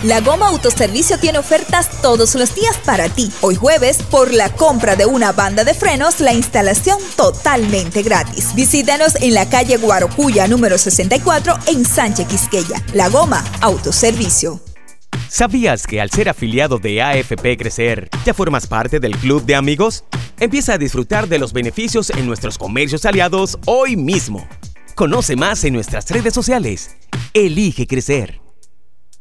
La 0.02 0.20
Goma 0.20 0.48
Autoservicio 0.48 1.18
tiene 1.18 1.38
ofertas 1.38 2.02
todos 2.02 2.34
los 2.34 2.54
días 2.54 2.76
para 2.84 3.08
ti. 3.08 3.32
Hoy 3.40 3.54
jueves, 3.54 4.02
por 4.02 4.32
la 4.32 4.50
compra 4.50 4.94
de 4.94 5.06
una 5.06 5.32
banda 5.32 5.64
de 5.64 5.72
frenos, 5.72 6.20
la 6.20 6.34
instalación 6.34 6.98
totalmente 7.16 8.02
gratis. 8.02 8.54
Visítanos 8.54 9.14
en 9.22 9.32
la 9.34 9.48
calle 9.48 9.78
Guarocuya 9.78 10.46
número 10.48 10.76
64 10.76 11.54
en 11.68 11.84
Sánchez 11.84 12.28
Quisqueya. 12.28 12.82
La 12.92 13.08
Goma 13.08 13.42
Autoservicio. 13.62 14.60
¿Sabías 15.28 15.86
que 15.86 16.00
al 16.00 16.10
ser 16.10 16.28
afiliado 16.28 16.78
de 16.78 17.02
AFP 17.02 17.56
Crecer, 17.56 18.10
ya 18.24 18.34
formas 18.34 18.66
parte 18.66 19.00
del 19.00 19.16
club 19.16 19.44
de 19.44 19.54
amigos? 19.54 20.04
Empieza 20.38 20.74
a 20.74 20.78
disfrutar 20.78 21.26
de 21.26 21.38
los 21.38 21.52
beneficios 21.52 22.10
en 22.10 22.26
nuestros 22.26 22.58
comercios 22.58 23.06
aliados 23.06 23.58
hoy 23.64 23.96
mismo. 23.96 24.46
Conoce 24.94 25.36
más 25.36 25.64
en 25.64 25.72
nuestras 25.72 26.10
redes 26.10 26.34
sociales. 26.34 26.96
Elige 27.32 27.86
crecer. 27.86 28.45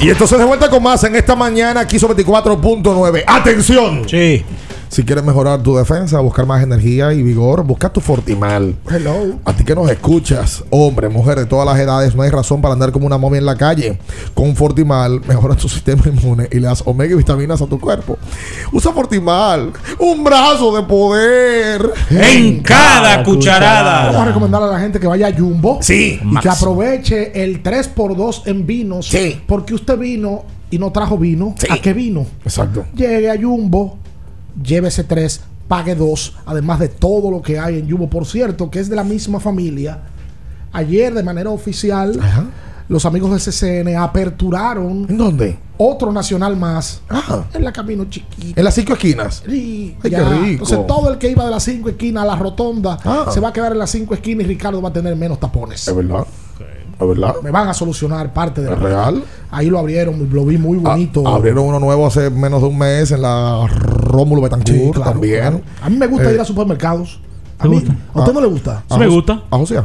Y 0.00 0.10
entonces 0.10 0.38
de 0.38 0.44
vuelta 0.44 0.70
con 0.70 0.82
más 0.82 1.02
en 1.04 1.16
esta 1.16 1.34
mañana, 1.34 1.80
aquí 1.80 1.98
sobre 1.98 2.24
24.9. 2.24 3.24
¡Atención! 3.26 4.08
Sí. 4.08 4.44
Si 4.88 5.04
quieres 5.04 5.22
mejorar 5.22 5.62
tu 5.62 5.76
defensa, 5.76 6.18
buscar 6.20 6.46
más 6.46 6.62
energía 6.62 7.12
y 7.12 7.22
vigor, 7.22 7.62
busca 7.62 7.90
tu 7.90 8.00
Fortimal. 8.00 8.74
Hello. 8.90 9.38
A 9.44 9.52
ti 9.52 9.62
que 9.62 9.74
nos 9.74 9.90
escuchas, 9.90 10.64
hombre, 10.70 11.08
mujer 11.08 11.38
de 11.38 11.46
todas 11.46 11.66
las 11.66 11.78
edades, 11.78 12.14
no 12.14 12.22
hay 12.22 12.30
razón 12.30 12.62
para 12.62 12.72
andar 12.72 12.90
como 12.90 13.06
una 13.06 13.18
momia 13.18 13.38
en 13.38 13.46
la 13.46 13.56
calle. 13.56 13.98
Con 14.34 14.56
Fortimal 14.56 15.20
mejora 15.26 15.54
tu 15.54 15.68
sistema 15.68 16.02
inmune 16.06 16.48
y 16.50 16.56
le 16.56 16.68
das 16.68 16.82
omega 16.86 17.12
y 17.12 17.18
vitaminas 17.18 17.60
a 17.60 17.66
tu 17.66 17.78
cuerpo. 17.78 18.16
Usa 18.72 18.92
Fortimal, 18.92 19.72
un 19.98 20.24
brazo 20.24 20.74
de 20.74 20.82
poder. 20.84 21.92
En 22.10 22.60
cada 22.60 23.22
cucharada. 23.22 24.06
Vamos 24.06 24.22
a 24.22 24.24
recomendar 24.24 24.62
a 24.62 24.66
la 24.66 24.80
gente 24.80 24.98
que 24.98 25.06
vaya 25.06 25.28
a 25.28 25.32
Jumbo. 25.32 25.78
Sí. 25.82 26.18
Y 26.20 26.24
Max. 26.24 26.42
que 26.42 26.48
aproveche 26.48 27.44
el 27.44 27.62
3x2 27.62 28.42
en 28.46 28.66
vinos. 28.66 29.06
Sí. 29.06 29.40
Porque 29.46 29.74
usted 29.74 29.98
vino 29.98 30.44
y 30.70 30.78
no 30.78 30.90
trajo 30.92 31.18
vino. 31.18 31.54
Sí. 31.58 31.66
¿A 31.70 31.78
qué 31.78 31.92
vino? 31.92 32.26
Exacto. 32.44 32.86
Llegue 32.94 33.30
a 33.30 33.40
Jumbo, 33.40 33.98
llévese 34.62 35.04
3, 35.04 35.40
pague 35.68 35.94
2. 35.94 36.36
Además 36.46 36.78
de 36.80 36.88
todo 36.88 37.30
lo 37.30 37.42
que 37.42 37.58
hay 37.58 37.78
en 37.78 37.90
Jumbo. 37.90 38.08
Por 38.08 38.26
cierto, 38.26 38.70
que 38.70 38.80
es 38.80 38.88
de 38.88 38.96
la 38.96 39.04
misma 39.04 39.40
familia. 39.40 40.00
Ayer, 40.72 41.14
de 41.14 41.22
manera 41.22 41.50
oficial, 41.50 42.18
los 42.88 43.04
amigos 43.06 43.30
de 43.32 43.50
CCN 43.50 43.96
aperturaron. 43.96 45.06
¿En 45.08 45.16
dónde? 45.16 45.58
Otro 45.78 46.10
nacional 46.12 46.56
más. 46.56 47.00
Ah. 47.08 47.44
En 47.54 47.62
la 47.64 47.72
Camino 47.72 48.04
Chiquita. 48.06 48.58
En 48.60 48.64
las 48.64 48.74
cinco 48.74 48.94
esquinas. 48.94 49.42
Sí, 49.48 49.96
Ay, 50.02 50.10
qué 50.10 50.18
rico. 50.24 50.64
Entonces 50.64 50.86
todo 50.86 51.10
el 51.12 51.18
que 51.18 51.30
iba 51.30 51.44
de 51.44 51.50
las 51.50 51.62
cinco 51.62 51.88
esquinas 51.88 52.24
a 52.24 52.26
la 52.26 52.36
rotonda 52.36 52.98
Ah. 53.04 53.26
se 53.32 53.38
va 53.40 53.48
a 53.48 53.52
quedar 53.52 53.72
en 53.72 53.78
las 53.78 53.90
cinco 53.90 54.12
esquinas 54.14 54.44
y 54.44 54.48
Ricardo 54.48 54.82
va 54.82 54.88
a 54.88 54.92
tener 54.92 55.14
menos 55.14 55.38
tapones. 55.38 55.86
Es 55.86 55.94
verdad. 55.94 56.26
Verdad. 57.06 57.36
Me 57.42 57.50
van 57.50 57.68
a 57.68 57.74
solucionar 57.74 58.32
parte 58.32 58.60
de 58.60 58.72
Es 58.72 58.78
real. 58.78 59.22
Ahí 59.50 59.70
lo 59.70 59.78
abrieron, 59.78 60.28
lo 60.32 60.44
vi 60.44 60.58
muy 60.58 60.78
bonito. 60.78 61.22
Ah, 61.26 61.36
abrieron 61.36 61.64
uno 61.64 61.78
nuevo 61.78 62.06
hace 62.06 62.28
menos 62.30 62.60
de 62.60 62.68
un 62.68 62.76
mes 62.78 63.10
en 63.12 63.22
la 63.22 63.66
Rómulo 63.68 64.42
Betancourt 64.42 64.68
Sí, 64.78 64.90
claro, 64.92 65.12
también. 65.12 65.40
claro. 65.40 65.60
A 65.82 65.88
mí 65.90 65.96
me 65.96 66.06
gusta 66.08 66.30
Eh, 66.30 66.34
ir 66.34 66.40
a 66.40 66.44
supermercados. 66.44 67.20
A 67.60 67.66
mí, 67.68 67.82
¿A 68.14 68.18
usted 68.20 68.32
no 68.32 68.40
le 68.40 68.46
gusta? 68.48 68.82
a 68.88 68.96
Jos- 68.98 69.24
A 69.50 69.56
José. 69.58 69.82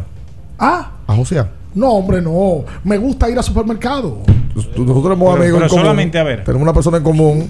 Ah, 0.59 0.91
A 1.07 1.15
José. 1.15 1.43
no, 1.75 1.89
hombre, 1.91 2.21
no. 2.21 2.63
Me 2.83 2.97
gusta 2.97 3.29
ir 3.29 3.37
a 3.37 3.43
supermercados. 3.43 4.13
Nosotros 4.55 4.75
tenemos 4.75 5.03
Pero- 5.03 5.31
amigos 5.31 5.39
pero 5.53 5.63
en 5.65 5.69
común. 5.69 5.83
solamente, 5.83 6.19
a 6.19 6.23
ver. 6.23 6.43
Tenemos 6.43 6.63
una 6.63 6.73
persona 6.73 6.97
en 6.97 7.03
común 7.03 7.49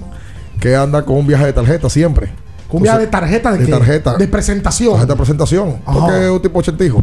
que 0.60 0.74
anda 0.76 1.04
con 1.04 1.16
un 1.16 1.26
viaje 1.26 1.46
de 1.46 1.52
tarjeta 1.52 1.88
siempre. 1.90 2.30
Un 2.76 2.82
viaje 2.82 2.98
de 3.00 3.06
tarjeta 3.06 3.52
de, 3.52 3.58
de 3.58 3.64
qué? 3.66 3.70
tarjeta. 3.70 4.16
De 4.16 4.28
presentación. 4.28 4.92
Tarjeta 4.92 5.12
de 5.12 5.16
presentación. 5.16 5.76
Ajá. 5.86 5.98
Porque 6.00 6.24
es 6.24 6.30
un 6.30 6.42
tipo 6.42 6.58
ochentijo. 6.58 7.02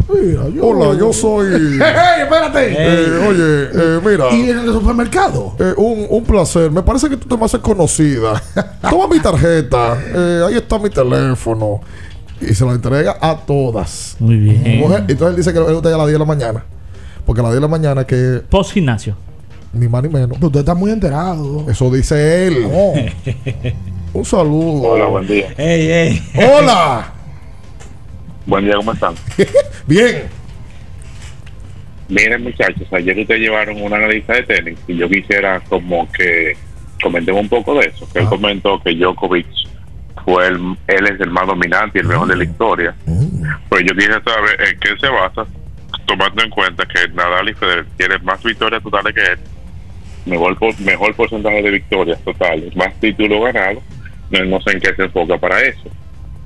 yo- 0.54 0.68
Hola, 0.68 0.98
yo 1.00 1.14
soy. 1.14 1.48
¡Hey, 1.80 1.80
hey, 1.80 2.22
espérate! 2.24 2.74
Eh, 2.78 3.28
oye, 3.28 3.70
eh, 3.74 4.00
mira. 4.06 4.26
¿Y 4.36 4.50
en 4.50 4.60
el 4.60 4.74
supermercado? 4.74 5.56
Eh, 5.60 5.74
un, 5.78 6.08
un 6.10 6.24
placer. 6.24 6.70
Me 6.72 6.82
parece 6.84 7.10
que 7.10 7.18
tú 7.18 7.28
te 7.28 7.38
me 7.38 7.46
haces 7.46 7.60
conocida. 7.62 8.42
Toma 8.90 9.08
mi 9.08 9.20
tarjeta. 9.20 9.98
Eh, 10.14 10.44
ahí 10.48 10.56
está 10.56 10.78
mi 10.80 10.90
teléfono. 10.90 11.80
Y 12.42 12.54
se 12.56 12.66
la 12.66 12.72
entrega 12.74 13.18
a 13.22 13.38
todas. 13.38 14.16
Muy 14.20 14.36
bien. 14.38 14.80
Mujer, 14.80 15.06
entonces 15.08 15.28
él 15.30 15.36
dice 15.36 15.54
que 15.54 15.60
él 15.60 15.76
está 15.76 15.90
a 15.90 15.98
las 15.98 16.08
10 16.08 16.14
de 16.14 16.20
la 16.20 16.26
mañana. 16.26 16.64
Porque 17.26 17.40
a 17.40 17.44
las 17.44 17.52
10 17.52 17.58
de 17.58 17.62
la 17.62 17.68
mañana 17.68 18.04
que 18.04 18.42
Post 18.50 18.72
gimnasio. 18.74 19.16
ni 19.74 19.88
más 19.88 20.02
ni 20.02 20.10
menos. 20.10 20.38
Usted 20.42 20.60
está 20.62 20.74
muy 20.74 20.90
enterado. 20.92 21.66
Eso 21.70 21.90
dice 21.92 22.48
él. 22.48 22.68
Oh. 22.74 22.94
Un 24.14 24.26
saludo. 24.26 24.90
Hola, 24.90 25.06
buen 25.06 25.28
día. 25.28 25.54
Ey, 25.58 25.92
ey. 25.92 26.24
Hola. 26.36 27.14
Buen 28.46 28.66
día, 28.66 28.76
¿cómo 28.76 28.92
están? 28.92 29.14
Bien. 29.88 30.24
Miren, 32.10 32.44
muchachos, 32.44 32.88
ayer 32.92 33.18
ustedes 33.20 33.40
llevaron 33.40 33.80
una 33.82 33.98
analista 33.98 34.34
de 34.34 34.44
tenis 34.44 34.80
y 34.88 34.98
yo 34.98 35.08
quisiera 35.08 35.60
como 35.70 36.12
que 36.12 36.58
comentemos 37.02 37.42
un 37.44 37.50
poco 37.50 37.76
de 37.80 37.88
eso. 37.88 38.06
Que 38.12 38.20
él 38.20 38.26
comentó 38.26 38.82
que 38.82 38.96
Djokovic 38.96 39.46
fue 40.26 40.48
el, 40.48 40.56
él 40.88 41.08
es 41.08 41.20
el 41.22 41.30
más 41.30 41.46
dominante 41.48 42.00
y 42.00 42.02
el 42.02 42.08
mejor 42.08 42.28
de 42.28 42.36
la 42.36 42.44
historia. 42.44 42.96
Pues 43.70 43.84
yo 43.88 43.94
quisiera 43.96 44.22
saber 44.24 44.60
en 44.68 44.80
qué 44.80 44.90
se 45.00 45.08
basa, 45.08 45.46
tomando 46.08 46.44
en 46.44 46.50
cuenta 46.50 46.84
que 46.86 47.08
Nadal 47.14 47.48
y 47.48 47.54
Federer 47.54 47.86
tienen 47.96 48.26
más 48.26 48.44
victorias 48.44 48.82
totales 48.84 49.14
que 49.14 49.22
él, 49.22 49.40
mejor, 50.26 50.58
por- 50.58 50.78
mejor 50.82 51.16
porcentaje 51.16 51.62
de 51.62 51.70
victorias 51.70 52.20
totales, 52.26 52.76
más 52.76 52.94
títulos 53.00 53.42
ganados. 53.54 53.84
No, 54.32 54.46
no 54.46 54.62
sé 54.62 54.72
en 54.72 54.80
qué 54.80 54.96
se 54.96 55.04
enfoca 55.04 55.38
para 55.38 55.62
eso. 55.62 55.90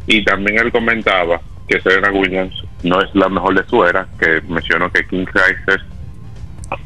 Y 0.08 0.24
también 0.24 0.60
él 0.60 0.72
comentaba 0.72 1.42
que 1.68 1.82
Serena 1.82 2.12
Williams 2.12 2.54
no 2.84 3.02
es 3.02 3.10
la 3.16 3.28
mejor 3.30 3.56
de 3.62 3.68
su 3.70 3.84
era, 3.84 4.08
que 4.20 4.42
mencionó 4.48 4.92
que 4.92 5.06
King 5.08 5.26
Kaiser 5.26 5.82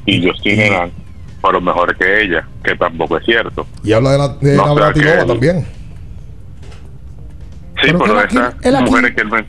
y 0.05 0.25
Justin 0.27 0.59
Herbert 0.59 0.93
fueron 1.41 1.63
mejores 1.63 1.97
que 1.97 2.21
ella, 2.23 2.47
que 2.63 2.75
tampoco 2.75 3.17
es 3.17 3.25
cierto. 3.25 3.65
Y 3.83 3.91
habla 3.93 4.11
de 4.11 4.17
la 4.17 4.27
de 4.29 4.55
No, 4.57 4.65
Navratilova 4.67 5.25
también. 5.25 5.65
Sí, 7.81 7.91
Pero 7.93 7.99
pero, 7.99 8.19
esas 8.61 8.81
mujeres 8.83 9.15
que 9.15 9.21
él 9.21 9.45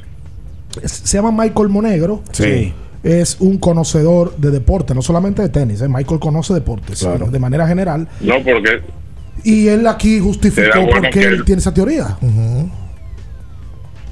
Se 0.89 1.17
llama 1.19 1.33
Michael 1.45 1.69
Monegro. 1.69 2.23
Sí. 2.31 2.73
Es 3.03 3.41
un 3.41 3.59
conocedor 3.59 4.37
de 4.37 4.51
deporte, 4.51 4.95
no 4.95 5.03
solamente 5.03 5.43
de 5.43 5.49
tenis. 5.49 5.81
¿eh? 5.81 5.89
Michael 5.89 6.21
conoce 6.21 6.53
deportes 6.55 7.01
Claro. 7.01 7.27
de 7.27 7.39
manera 7.39 7.67
general. 7.67 8.07
No, 8.21 8.35
porque 8.45 8.83
Y 9.45 9.69
él 9.69 9.87
aquí 9.87 10.21
justificó 10.21 10.81
bueno 10.81 10.93
por 11.03 11.11
qué 11.11 11.21
él 11.23 11.35
él- 11.35 11.45
tiene 11.45 11.61
esa 11.61 11.73
teoría. 11.75 12.17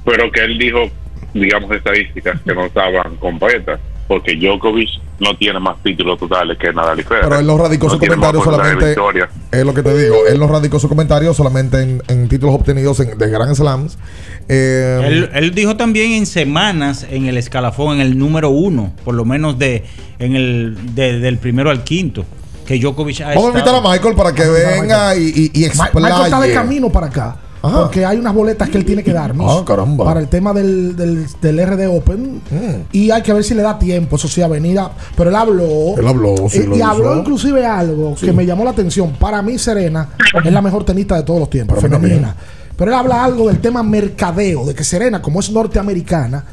pero 0.05 0.31
que 0.33 0.45
él 0.45 0.59
dijo, 0.59 0.89
digamos, 1.35 1.71
estadísticas 1.73 2.41
que 2.43 2.55
no 2.55 2.67
estaban 2.67 3.17
completas, 3.17 3.79
porque 4.07 4.35
Djokovic 4.37 4.89
no 5.21 5.37
tiene 5.37 5.59
más 5.61 5.77
títulos 5.83 6.19
totales 6.19 6.57
que 6.57 6.73
Nadal 6.73 7.01
y 7.01 7.03
Federer. 7.03 7.25
Pero 7.29 7.41
él 7.41 7.47
no 7.47 7.59
radicó 7.59 7.87
No 7.89 7.93
su 7.95 7.99
comentario 7.99 8.43
solamente. 8.43 8.97
Es 9.51 9.65
lo 9.67 9.75
que 9.75 9.83
te 9.83 9.99
digo. 10.03 10.15
Él 10.31 10.39
no 10.39 10.47
radicó 10.47 10.79
su 10.79 10.89
comentario 10.89 11.35
solamente 11.35 11.83
en, 11.83 12.03
en 12.09 12.29
títulos 12.29 12.55
obtenidos 12.55 13.01
en, 13.01 13.19
de 13.19 13.29
Grand 13.29 13.55
Slams. 13.55 13.99
Eh, 14.49 15.01
Él, 15.05 15.31
él 15.35 15.55
dijo 15.55 15.77
también 15.77 16.13
en 16.13 16.25
semanas 16.25 17.07
en 17.11 17.27
el 17.27 17.37
escalafón, 17.37 17.97
en 17.97 18.01
el 18.01 18.17
número 18.19 18.49
uno, 18.49 18.95
por 19.05 19.15
lo 19.15 19.27
menos 19.27 19.59
de 19.59 19.85
en 20.21 20.37
el 20.37 20.95
de- 20.95 21.19
del 21.19 21.37
primero 21.37 21.69
al 21.71 21.85
quinto, 21.85 22.25
que 22.69 22.79
Djokovic 22.79 23.23
ha 23.23 23.29
Vamos 23.29 23.47
a 23.47 23.49
invitar 23.49 23.75
a 23.75 23.81
Michael 23.81 24.15
para 24.15 24.33
que 24.33 24.43
Vamos 24.45 24.59
a 24.59 24.77
invitar 24.77 24.81
venga 24.83 25.17
y, 25.17 25.51
y, 25.55 25.65
y 25.65 25.69
Michael 25.71 26.25
está 26.27 26.41
de 26.41 26.53
camino 26.53 26.91
para 26.91 27.07
acá. 27.07 27.37
Ajá. 27.63 27.81
Porque 27.81 28.05
hay 28.05 28.19
unas 28.19 28.33
boletas 28.35 28.69
que 28.69 28.77
él 28.79 28.85
tiene 28.85 29.03
que 29.03 29.13
darnos 29.13 29.51
Ah, 29.51 29.65
caramba. 29.67 30.05
para 30.05 30.21
el 30.21 30.29
tema 30.29 30.53
del, 30.53 30.95
del, 30.95 31.27
del 31.41 31.67
RD 31.67 31.89
Open. 31.89 32.43
Mm. 32.51 32.83
Y 32.93 33.11
hay 33.11 33.23
que 33.23 33.33
ver 33.33 33.43
si 33.43 33.55
le 33.55 33.63
da 33.63 33.79
tiempo, 33.79 34.15
eso 34.17 34.29
sí, 34.29 34.43
a 34.43 34.49
venir 34.49 34.79
a- 34.79 34.91
Pero 35.17 35.31
él 35.31 35.35
habló. 35.37 35.97
Él 35.99 36.07
habló, 36.07 36.37
sí, 36.49 36.59
y, 36.63 36.67
lo 36.67 36.77
y 36.77 36.83
habló 36.83 37.17
inclusive 37.19 37.65
algo 37.67 38.15
que 38.15 38.33
me 38.33 38.45
llamó 38.47 38.63
la 38.65 38.71
atención. 38.71 39.13
Para 39.19 39.41
mí, 39.43 39.59
Serena 39.59 40.11
es 40.45 40.53
la 40.53 40.63
mejor 40.63 40.85
tenista 40.85 41.17
de 41.17 41.23
todos 41.23 41.41
los 41.41 41.51
tiempos, 41.51 41.81
femenina. 41.81 42.37
Pero 42.77 42.91
él 42.93 42.97
habla 42.97 43.25
algo 43.25 43.49
del 43.49 43.59
tema 43.61 43.83
mercadeo, 43.83 44.65
de 44.67 44.75
que 44.75 44.85
Serena, 44.85 45.21
como 45.21 45.41
es 45.41 45.51
norteamericana, 45.51 46.45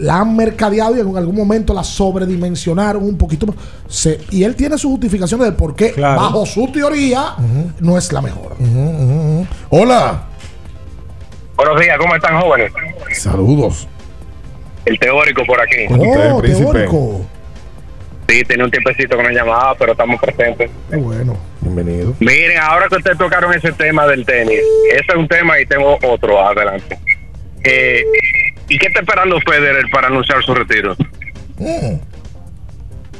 la 0.00 0.20
han 0.20 0.34
mercadeado 0.34 0.96
y 0.96 1.00
en 1.00 1.16
algún 1.16 1.36
momento 1.36 1.72
la 1.74 1.84
sobredimensionaron 1.84 3.02
un 3.04 3.16
poquito. 3.18 3.46
más. 3.46 3.56
Se- 3.88 4.18
y 4.30 4.44
él 4.44 4.56
tiene 4.56 4.76
su 4.78 4.88
justificación 4.90 5.40
del 5.40 5.54
por 5.54 5.74
qué, 5.76 5.92
Claro. 5.92 6.20
bajo 6.20 6.46
su 6.46 6.70
teoría, 6.72 7.34
no 7.80 7.96
es 7.98 8.12
la 8.12 8.20
mejor. 8.22 8.56
Hola. 9.68 10.22
Buenos 11.56 11.80
días, 11.80 11.98
¿cómo 11.98 12.14
están 12.14 12.40
jóvenes? 12.40 12.72
Saludos. 13.12 13.86
El 14.86 14.98
teórico 14.98 15.42
por 15.46 15.60
aquí. 15.60 15.86
Oh, 15.90 16.40
teórico. 16.42 17.20
Sí, 18.28 18.42
tiene 18.44 18.64
un 18.64 18.70
tiempecito 18.70 19.16
que 19.16 19.22
no 19.24 19.30
llamaba, 19.30 19.74
pero 19.78 19.92
estamos 19.92 20.20
presentes. 20.20 20.70
Qué 20.88 20.96
bueno. 20.96 21.36
Bienvenido. 21.60 22.14
Miren, 22.20 22.58
ahora 22.58 22.86
que 22.88 22.96
ustedes 22.96 23.18
tocaron 23.18 23.52
ese 23.52 23.72
tema 23.72 24.06
del 24.06 24.24
tenis, 24.24 24.60
ese 24.92 25.04
es 25.08 25.14
un 25.16 25.28
tema 25.28 25.60
y 25.60 25.66
tengo 25.66 25.98
otro 26.02 26.40
adelante. 26.46 26.96
Eh, 27.64 28.02
¿Y 28.70 28.78
qué 28.78 28.86
está 28.86 29.00
esperando 29.00 29.38
Federer 29.40 29.84
para 29.90 30.06
anunciar 30.06 30.42
su 30.42 30.54
retiro? 30.54 30.96
Mm. 31.58 31.96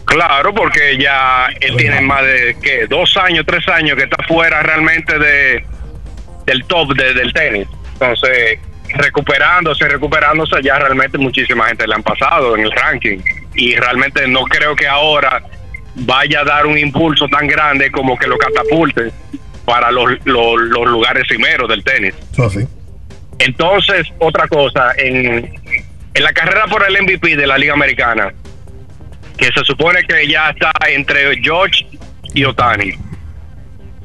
Claro, 0.07 0.55
porque 0.55 0.97
ya 0.99 1.49
él 1.61 1.77
tiene 1.77 2.01
más 2.01 2.23
de 2.25 2.57
¿qué? 2.63 2.87
dos 2.89 3.17
años, 3.17 3.45
tres 3.47 3.67
años 3.69 3.97
que 3.97 4.05
está 4.05 4.17
fuera 4.27 4.63
realmente 4.63 5.19
de 5.19 5.65
del 6.47 6.65
top 6.65 6.95
de- 6.97 7.15
del 7.15 7.33
tenis. 7.33 7.69
Entonces, 7.93 8.59
recuperándose, 8.95 9.87
recuperándose, 9.89 10.57
ya 10.63 10.79
realmente 10.79 11.17
muchísima 11.19 11.67
gente 11.67 11.87
le 11.87 11.95
han 11.95 12.03
pasado 12.03 12.57
en 12.57 12.63
el 12.65 12.73
ranking. 12.73 13.19
Y 13.55 13.77
realmente 13.77 14.27
no 14.27 14.43
creo 14.45 14.75
que 14.75 14.89
ahora 14.89 15.43
vaya 15.95 16.41
a 16.41 16.45
dar 16.45 16.67
un 16.67 16.77
impulso 16.79 17.29
tan 17.29 17.47
grande 17.47 17.91
como 17.93 18.17
que 18.19 18.27
lo 18.27 18.37
catapulte 18.39 19.13
para 19.65 19.93
los, 19.93 20.11
los, 20.25 20.61
los 20.61 20.87
lugares 20.89 21.25
primeros 21.29 21.69
del 21.69 21.85
tenis. 21.85 22.15
Eso 22.33 22.47
así. 22.47 22.67
Entonces, 23.41 24.07
otra 24.19 24.47
cosa, 24.49 24.93
en, 24.99 25.51
en 26.15 26.23
la 26.23 26.33
carrera 26.33 26.67
por 26.67 26.85
el 26.87 27.03
MVP 27.03 27.37
de 27.37 27.47
la 27.47 27.57
Liga 27.57 27.73
Americana, 27.73 28.35
que 29.39 29.47
se 29.47 29.65
supone 29.65 30.03
que 30.05 30.29
ya 30.29 30.51
está 30.51 30.71
entre 30.89 31.41
George 31.43 31.87
y 32.35 32.45
Otani. 32.45 32.93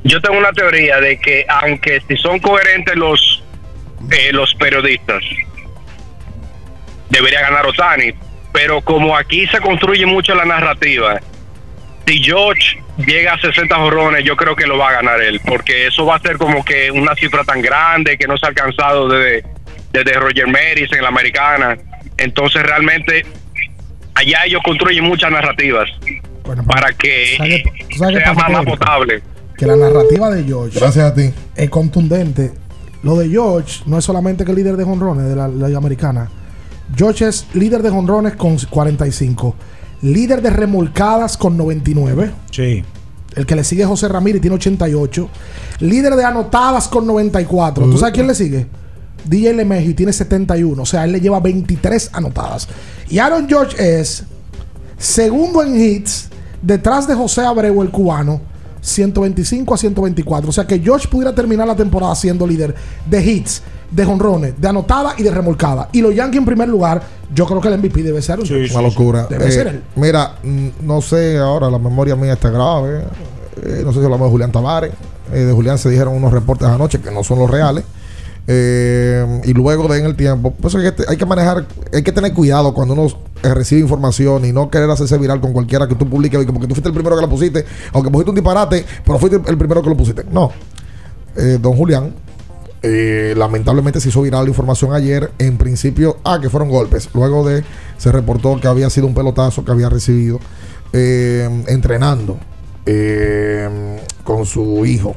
Yo 0.05 0.21
tengo 0.21 0.37
una 0.37 0.53
teoría 0.53 1.01
de 1.01 1.19
que 1.19 1.45
aunque 1.49 2.01
si 2.07 2.15
son 2.15 2.39
coherentes 2.39 2.95
los 2.95 3.43
eh, 4.09 4.31
los 4.31 4.55
periodistas, 4.55 5.21
debería 7.09 7.41
ganar 7.41 7.65
Otani, 7.65 8.13
pero 8.53 8.79
como 8.81 9.17
aquí 9.17 9.47
se 9.47 9.59
construye 9.59 10.05
mucho 10.05 10.33
la 10.33 10.45
narrativa 10.45 11.19
si 12.05 12.23
George 12.23 12.77
llega 12.97 13.33
a 13.33 13.39
60 13.41 13.75
jorrones, 13.75 14.23
yo 14.23 14.35
creo 14.35 14.55
que 14.55 14.65
lo 14.67 14.77
va 14.77 14.89
a 14.89 14.93
ganar 14.93 15.21
él, 15.21 15.39
porque 15.45 15.87
eso 15.87 16.05
va 16.05 16.15
a 16.15 16.19
ser 16.19 16.37
como 16.37 16.63
que 16.63 16.91
una 16.91 17.15
cifra 17.15 17.43
tan 17.43 17.61
grande 17.61 18.17
que 18.17 18.27
no 18.27 18.37
se 18.37 18.45
ha 18.45 18.49
alcanzado 18.49 19.07
desde, 19.09 19.43
desde 19.91 20.13
Roger 20.13 20.47
Maris 20.47 20.91
en 20.91 21.01
la 21.01 21.09
americana. 21.09 21.77
Entonces 22.17 22.63
realmente 22.63 23.25
allá 24.13 24.45
ellos 24.45 24.61
construyen 24.63 25.03
muchas 25.03 25.31
narrativas 25.31 25.89
para 26.67 26.93
que 26.93 27.35
¿sabes 27.37 27.63
qué- 27.63 27.85
tú 27.89 27.97
sabes 27.97 28.17
qué 28.17 28.23
sea 28.23 28.33
más, 28.33 28.49
más 28.51 28.65
potable. 28.65 29.21
que 29.57 29.65
la 29.65 29.75
narrativa 29.75 30.29
de 30.29 30.43
George 30.43 30.79
Gracias 30.79 31.05
a 31.05 31.13
ti. 31.15 31.33
es 31.55 31.69
contundente. 31.69 32.51
Lo 33.03 33.15
de 33.17 33.29
George 33.29 33.81
no 33.87 33.97
es 33.97 34.05
solamente 34.05 34.45
que 34.45 34.51
es 34.51 34.57
líder 34.57 34.77
de 34.77 34.83
jonrones 34.83 35.25
de 35.27 35.35
la 35.35 35.47
Liga 35.47 35.77
Americana. 35.77 36.29
George 36.95 37.27
es 37.27 37.47
líder 37.53 37.81
de 37.81 37.89
jonrones 37.89 38.35
con 38.35 38.57
45. 38.57 39.55
Líder 40.01 40.41
de 40.41 40.49
remolcadas 40.49 41.37
con 41.37 41.57
99. 41.57 42.31
Sí. 42.51 42.83
El 43.35 43.45
que 43.45 43.55
le 43.55 43.63
sigue 43.63 43.83
es 43.83 43.87
José 43.87 44.07
Ramírez 44.07 44.41
tiene 44.41 44.55
88. 44.55 45.29
Líder 45.79 46.15
de 46.15 46.23
anotadas 46.23 46.87
con 46.87 47.05
94. 47.05 47.85
¿Tú 47.89 47.97
sabes 47.97 48.13
quién 48.13 48.27
le 48.27 48.35
sigue? 48.35 48.67
DJ 49.25 49.53
LeMahieu 49.53 49.93
tiene 49.93 50.13
71. 50.13 50.81
O 50.81 50.85
sea, 50.85 51.03
él 51.03 51.11
le 51.11 51.19
lleva 51.19 51.39
23 51.39 52.11
anotadas. 52.13 52.67
Y 53.09 53.19
Aaron 53.19 53.47
George 53.47 53.75
es 53.99 54.23
segundo 54.97 55.63
en 55.63 55.79
hits 55.79 56.29
detrás 56.61 57.07
de 57.07 57.15
José 57.15 57.41
Abreu, 57.41 57.81
el 57.81 57.89
cubano. 57.89 58.41
125 58.85 59.73
a 59.73 59.77
124. 59.77 60.49
O 60.49 60.53
sea 60.53 60.65
que 60.67 60.79
George 60.79 61.07
pudiera 61.07 61.33
terminar 61.33 61.67
la 61.67 61.75
temporada 61.75 62.13
siendo 62.15 62.45
líder 62.45 62.75
de 63.09 63.23
hits, 63.23 63.61
de 63.91 64.05
jonrones, 64.05 64.59
de 64.59 64.67
anotada 64.67 65.13
y 65.17 65.23
de 65.23 65.31
remolcada. 65.31 65.89
Y 65.91 66.01
los 66.01 66.13
Yankees 66.13 66.39
en 66.39 66.45
primer 66.45 66.69
lugar, 66.69 67.01
yo 67.33 67.45
creo 67.45 67.59
que 67.61 67.67
el 67.69 67.77
MVP 67.79 68.03
debe 68.03 68.21
ser 68.21 68.33
Aaron 68.33 68.45
George. 68.47 68.71
Una 68.73 68.81
locura. 68.83 69.27
Debe 69.29 69.47
Eh, 69.47 69.51
ser 69.51 69.67
él. 69.67 69.83
Mira, 69.95 70.35
mm, 70.43 70.67
no 70.83 71.01
sé 71.01 71.37
ahora, 71.37 71.69
la 71.69 71.79
memoria 71.79 72.15
mía 72.15 72.33
está 72.33 72.49
grave. 72.49 73.03
Eh, 73.63 73.81
no 73.83 73.91
sé 73.91 73.99
si 73.99 74.05
hablamos 74.05 74.27
de 74.27 74.31
Julián 74.31 74.51
Tavares. 74.51 74.91
Eh, 75.33 75.39
de 75.39 75.51
Julián 75.53 75.77
se 75.77 75.89
dijeron 75.89 76.13
unos 76.15 76.31
reportes 76.31 76.67
anoche 76.67 76.99
que 77.01 77.09
no 77.11 77.23
son 77.23 77.39
los 77.39 77.49
reales. 77.49 77.83
Eh, 78.47 79.41
y 79.43 79.53
luego 79.53 79.87
de 79.87 79.99
en 79.99 80.05
el 80.05 80.15
tiempo, 80.15 80.51
pues 80.51 80.75
hay 80.75 81.17
que, 81.17 81.25
manejar, 81.25 81.65
hay 81.91 82.03
que 82.03 82.11
tener 82.11 82.33
cuidado 82.33 82.73
cuando 82.73 82.93
uno 82.93 83.07
eh, 83.41 83.53
recibe 83.53 83.81
información 83.81 84.45
y 84.45 84.51
no 84.51 84.69
querer 84.69 84.89
hacerse 84.89 85.17
viral 85.17 85.41
con 85.41 85.51
cualquiera 85.51 85.87
que 85.87 85.95
tú 85.95 86.07
publiques 86.07 86.45
porque 86.45 86.67
tú 86.67 86.75
fuiste 86.75 86.89
el 86.89 86.93
primero 86.93 87.15
que 87.15 87.23
la 87.23 87.29
pusiste, 87.29 87.65
aunque 87.91 88.11
pusiste 88.11 88.29
un 88.29 88.35
disparate, 88.35 88.85
pero 89.03 89.17
fuiste 89.17 89.41
el 89.49 89.57
primero 89.57 89.81
que 89.81 89.89
lo 89.89 89.97
pusiste. 89.97 90.25
No. 90.31 90.51
Eh, 91.35 91.57
don 91.59 91.75
Julián, 91.75 92.13
lamentablemente 93.35 93.99
se 93.99 94.09
hizo 94.09 94.21
viral 94.21 94.43
la 94.43 94.49
información 94.49 94.93
ayer. 94.93 95.31
En 95.39 95.57
principio, 95.57 96.17
ah, 96.23 96.39
que 96.39 96.51
fueron 96.51 96.69
golpes. 96.69 97.09
Luego 97.15 97.47
de 97.47 97.63
se 97.97 98.11
reportó 98.11 98.59
que 98.59 98.67
había 98.67 98.91
sido 98.91 99.07
un 99.07 99.15
pelotazo 99.15 99.65
que 99.65 99.71
había 99.71 99.89
recibido 99.89 100.39
entrenando 100.93 102.37
con 104.23 104.45
su 104.45 104.85
hijo. 104.85 105.15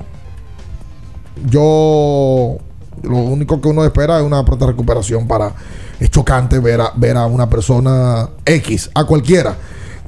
Yo 1.49 2.59
lo 3.03 3.17
único 3.19 3.61
que 3.61 3.69
uno 3.69 3.85
espera 3.85 4.19
es 4.19 4.25
una 4.25 4.45
pronta 4.45 4.67
recuperación 4.67 5.27
para 5.27 5.53
es 6.01 6.11
chocante 6.11 6.59
ver 6.59 6.81
a, 6.81 6.93
ver 6.97 7.17
a 7.17 7.27
una 7.27 7.49
persona 7.51 8.29
X, 8.45 8.91
a 8.95 9.05
cualquiera, 9.05 9.57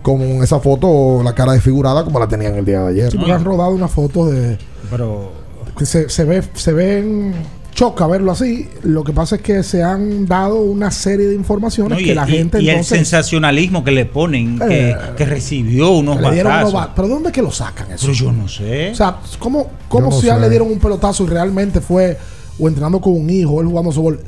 con 0.02 0.20
esa 0.42 0.60
foto, 0.60 1.22
la 1.22 1.34
cara 1.34 1.52
desfigurada 1.52 2.04
como 2.04 2.18
la 2.18 2.28
tenían 2.28 2.54
el 2.54 2.64
día 2.64 2.80
de 2.82 2.88
ayer. 2.88 3.10
Sí, 3.10 3.18
porque 3.18 3.32
han 3.32 3.44
rodado 3.44 3.70
una 3.70 3.88
foto 3.88 4.26
de. 4.26 4.56
Pero. 4.90 5.32
Que 5.76 5.86
se, 5.86 6.08
se 6.08 6.24
ve, 6.24 6.42
se 6.54 6.72
ven. 6.72 7.34
Choca 7.72 8.06
verlo 8.08 8.32
así. 8.32 8.68
Lo 8.82 9.04
que 9.04 9.12
pasa 9.12 9.36
es 9.36 9.42
que 9.42 9.62
se 9.62 9.82
han 9.82 10.26
dado 10.26 10.56
una 10.56 10.90
serie 10.90 11.28
de 11.28 11.34
informaciones 11.36 11.92
No, 11.96 12.00
y, 12.00 12.04
que 12.04 12.14
la 12.14 12.28
y- 12.28 12.32
gente 12.32 12.60
y 12.60 12.64
el 12.64 12.70
entonces. 12.70 12.98
sensacionalismo 12.98 13.84
que 13.84 13.92
le 13.92 14.04
ponen, 14.06 14.58
que, 14.58 14.90
Eh, 14.90 14.96
que 15.16 15.24
recibió 15.24 15.90
unos 15.92 16.16
que 16.16 16.22
le 16.22 16.30
dieron 16.32 16.52
unos 16.52 16.72
batazos. 16.72 16.88
ba- 16.88 16.94
¿Pero 16.96 17.08
de 17.08 17.14
dónde 17.14 17.28
es 17.28 17.32
que 17.34 17.42
lo 17.42 17.50
sacan 17.52 17.86
eso? 17.92 18.06
Pero 18.06 18.12
yo 18.12 18.32
no 18.32 18.48
sé. 18.48 18.90
O 18.90 18.94
sea, 18.94 19.18
¿cómo, 19.38 19.70
cómo 19.88 20.10
no 20.10 20.12
si 20.20 20.28
a 20.28 20.32
él 20.34 20.38
sé. 20.40 20.42
le 20.46 20.50
dieron 20.50 20.68
un 20.70 20.78
pelotazo 20.80 21.22
y 21.24 21.28
realmente 21.28 21.80
fue 21.80 22.18
o 22.60 22.68
entrenando 22.68 23.00
con 23.00 23.14
un 23.14 23.28
hijo, 23.30 23.60
él 23.60 23.66
jugando 23.68 23.92
softball? 23.92 24.20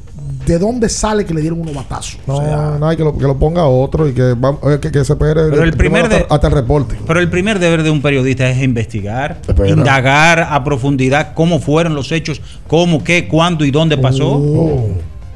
¿De 0.46 0.58
dónde 0.58 0.88
sale 0.88 1.24
que 1.24 1.32
le 1.34 1.40
dieron 1.40 1.60
unos 1.60 1.72
batazos? 1.74 2.18
No, 2.26 2.36
O 2.38 2.40
sea, 2.44 2.76
no 2.80 2.88
hay 2.88 2.96
que 2.96 3.04
lo, 3.04 3.16
que 3.16 3.24
lo 3.24 3.36
ponga 3.38 3.64
otro 3.64 4.08
y 4.08 4.12
que, 4.12 4.34
va- 4.34 4.58
eh, 4.72 4.78
que, 4.80 4.90
que 4.90 5.04
se 5.04 5.12
espere 5.12 5.42
Pero 5.50 5.62
el 5.62 5.72
primer 5.74 6.02
hasta, 6.04 6.16
de- 6.18 6.26
hasta 6.28 6.46
el 6.48 6.52
reporte. 6.54 6.96
Pero 7.06 7.20
el 7.20 7.30
primer 7.30 7.60
deber 7.60 7.84
de 7.84 7.90
un 7.90 8.02
periodista 8.02 8.50
es 8.50 8.60
investigar, 8.60 9.40
Espera. 9.46 9.68
indagar 9.68 10.40
a 10.50 10.64
profundidad 10.64 11.34
cómo 11.34 11.60
fueron 11.60 11.94
los 11.94 12.10
hechos, 12.10 12.40
cómo, 12.66 13.04
qué, 13.04 13.28
cuándo 13.28 13.64
y 13.64 13.70
dónde 13.70 13.96
pasó. 13.98 14.32
Oh. 14.32 14.88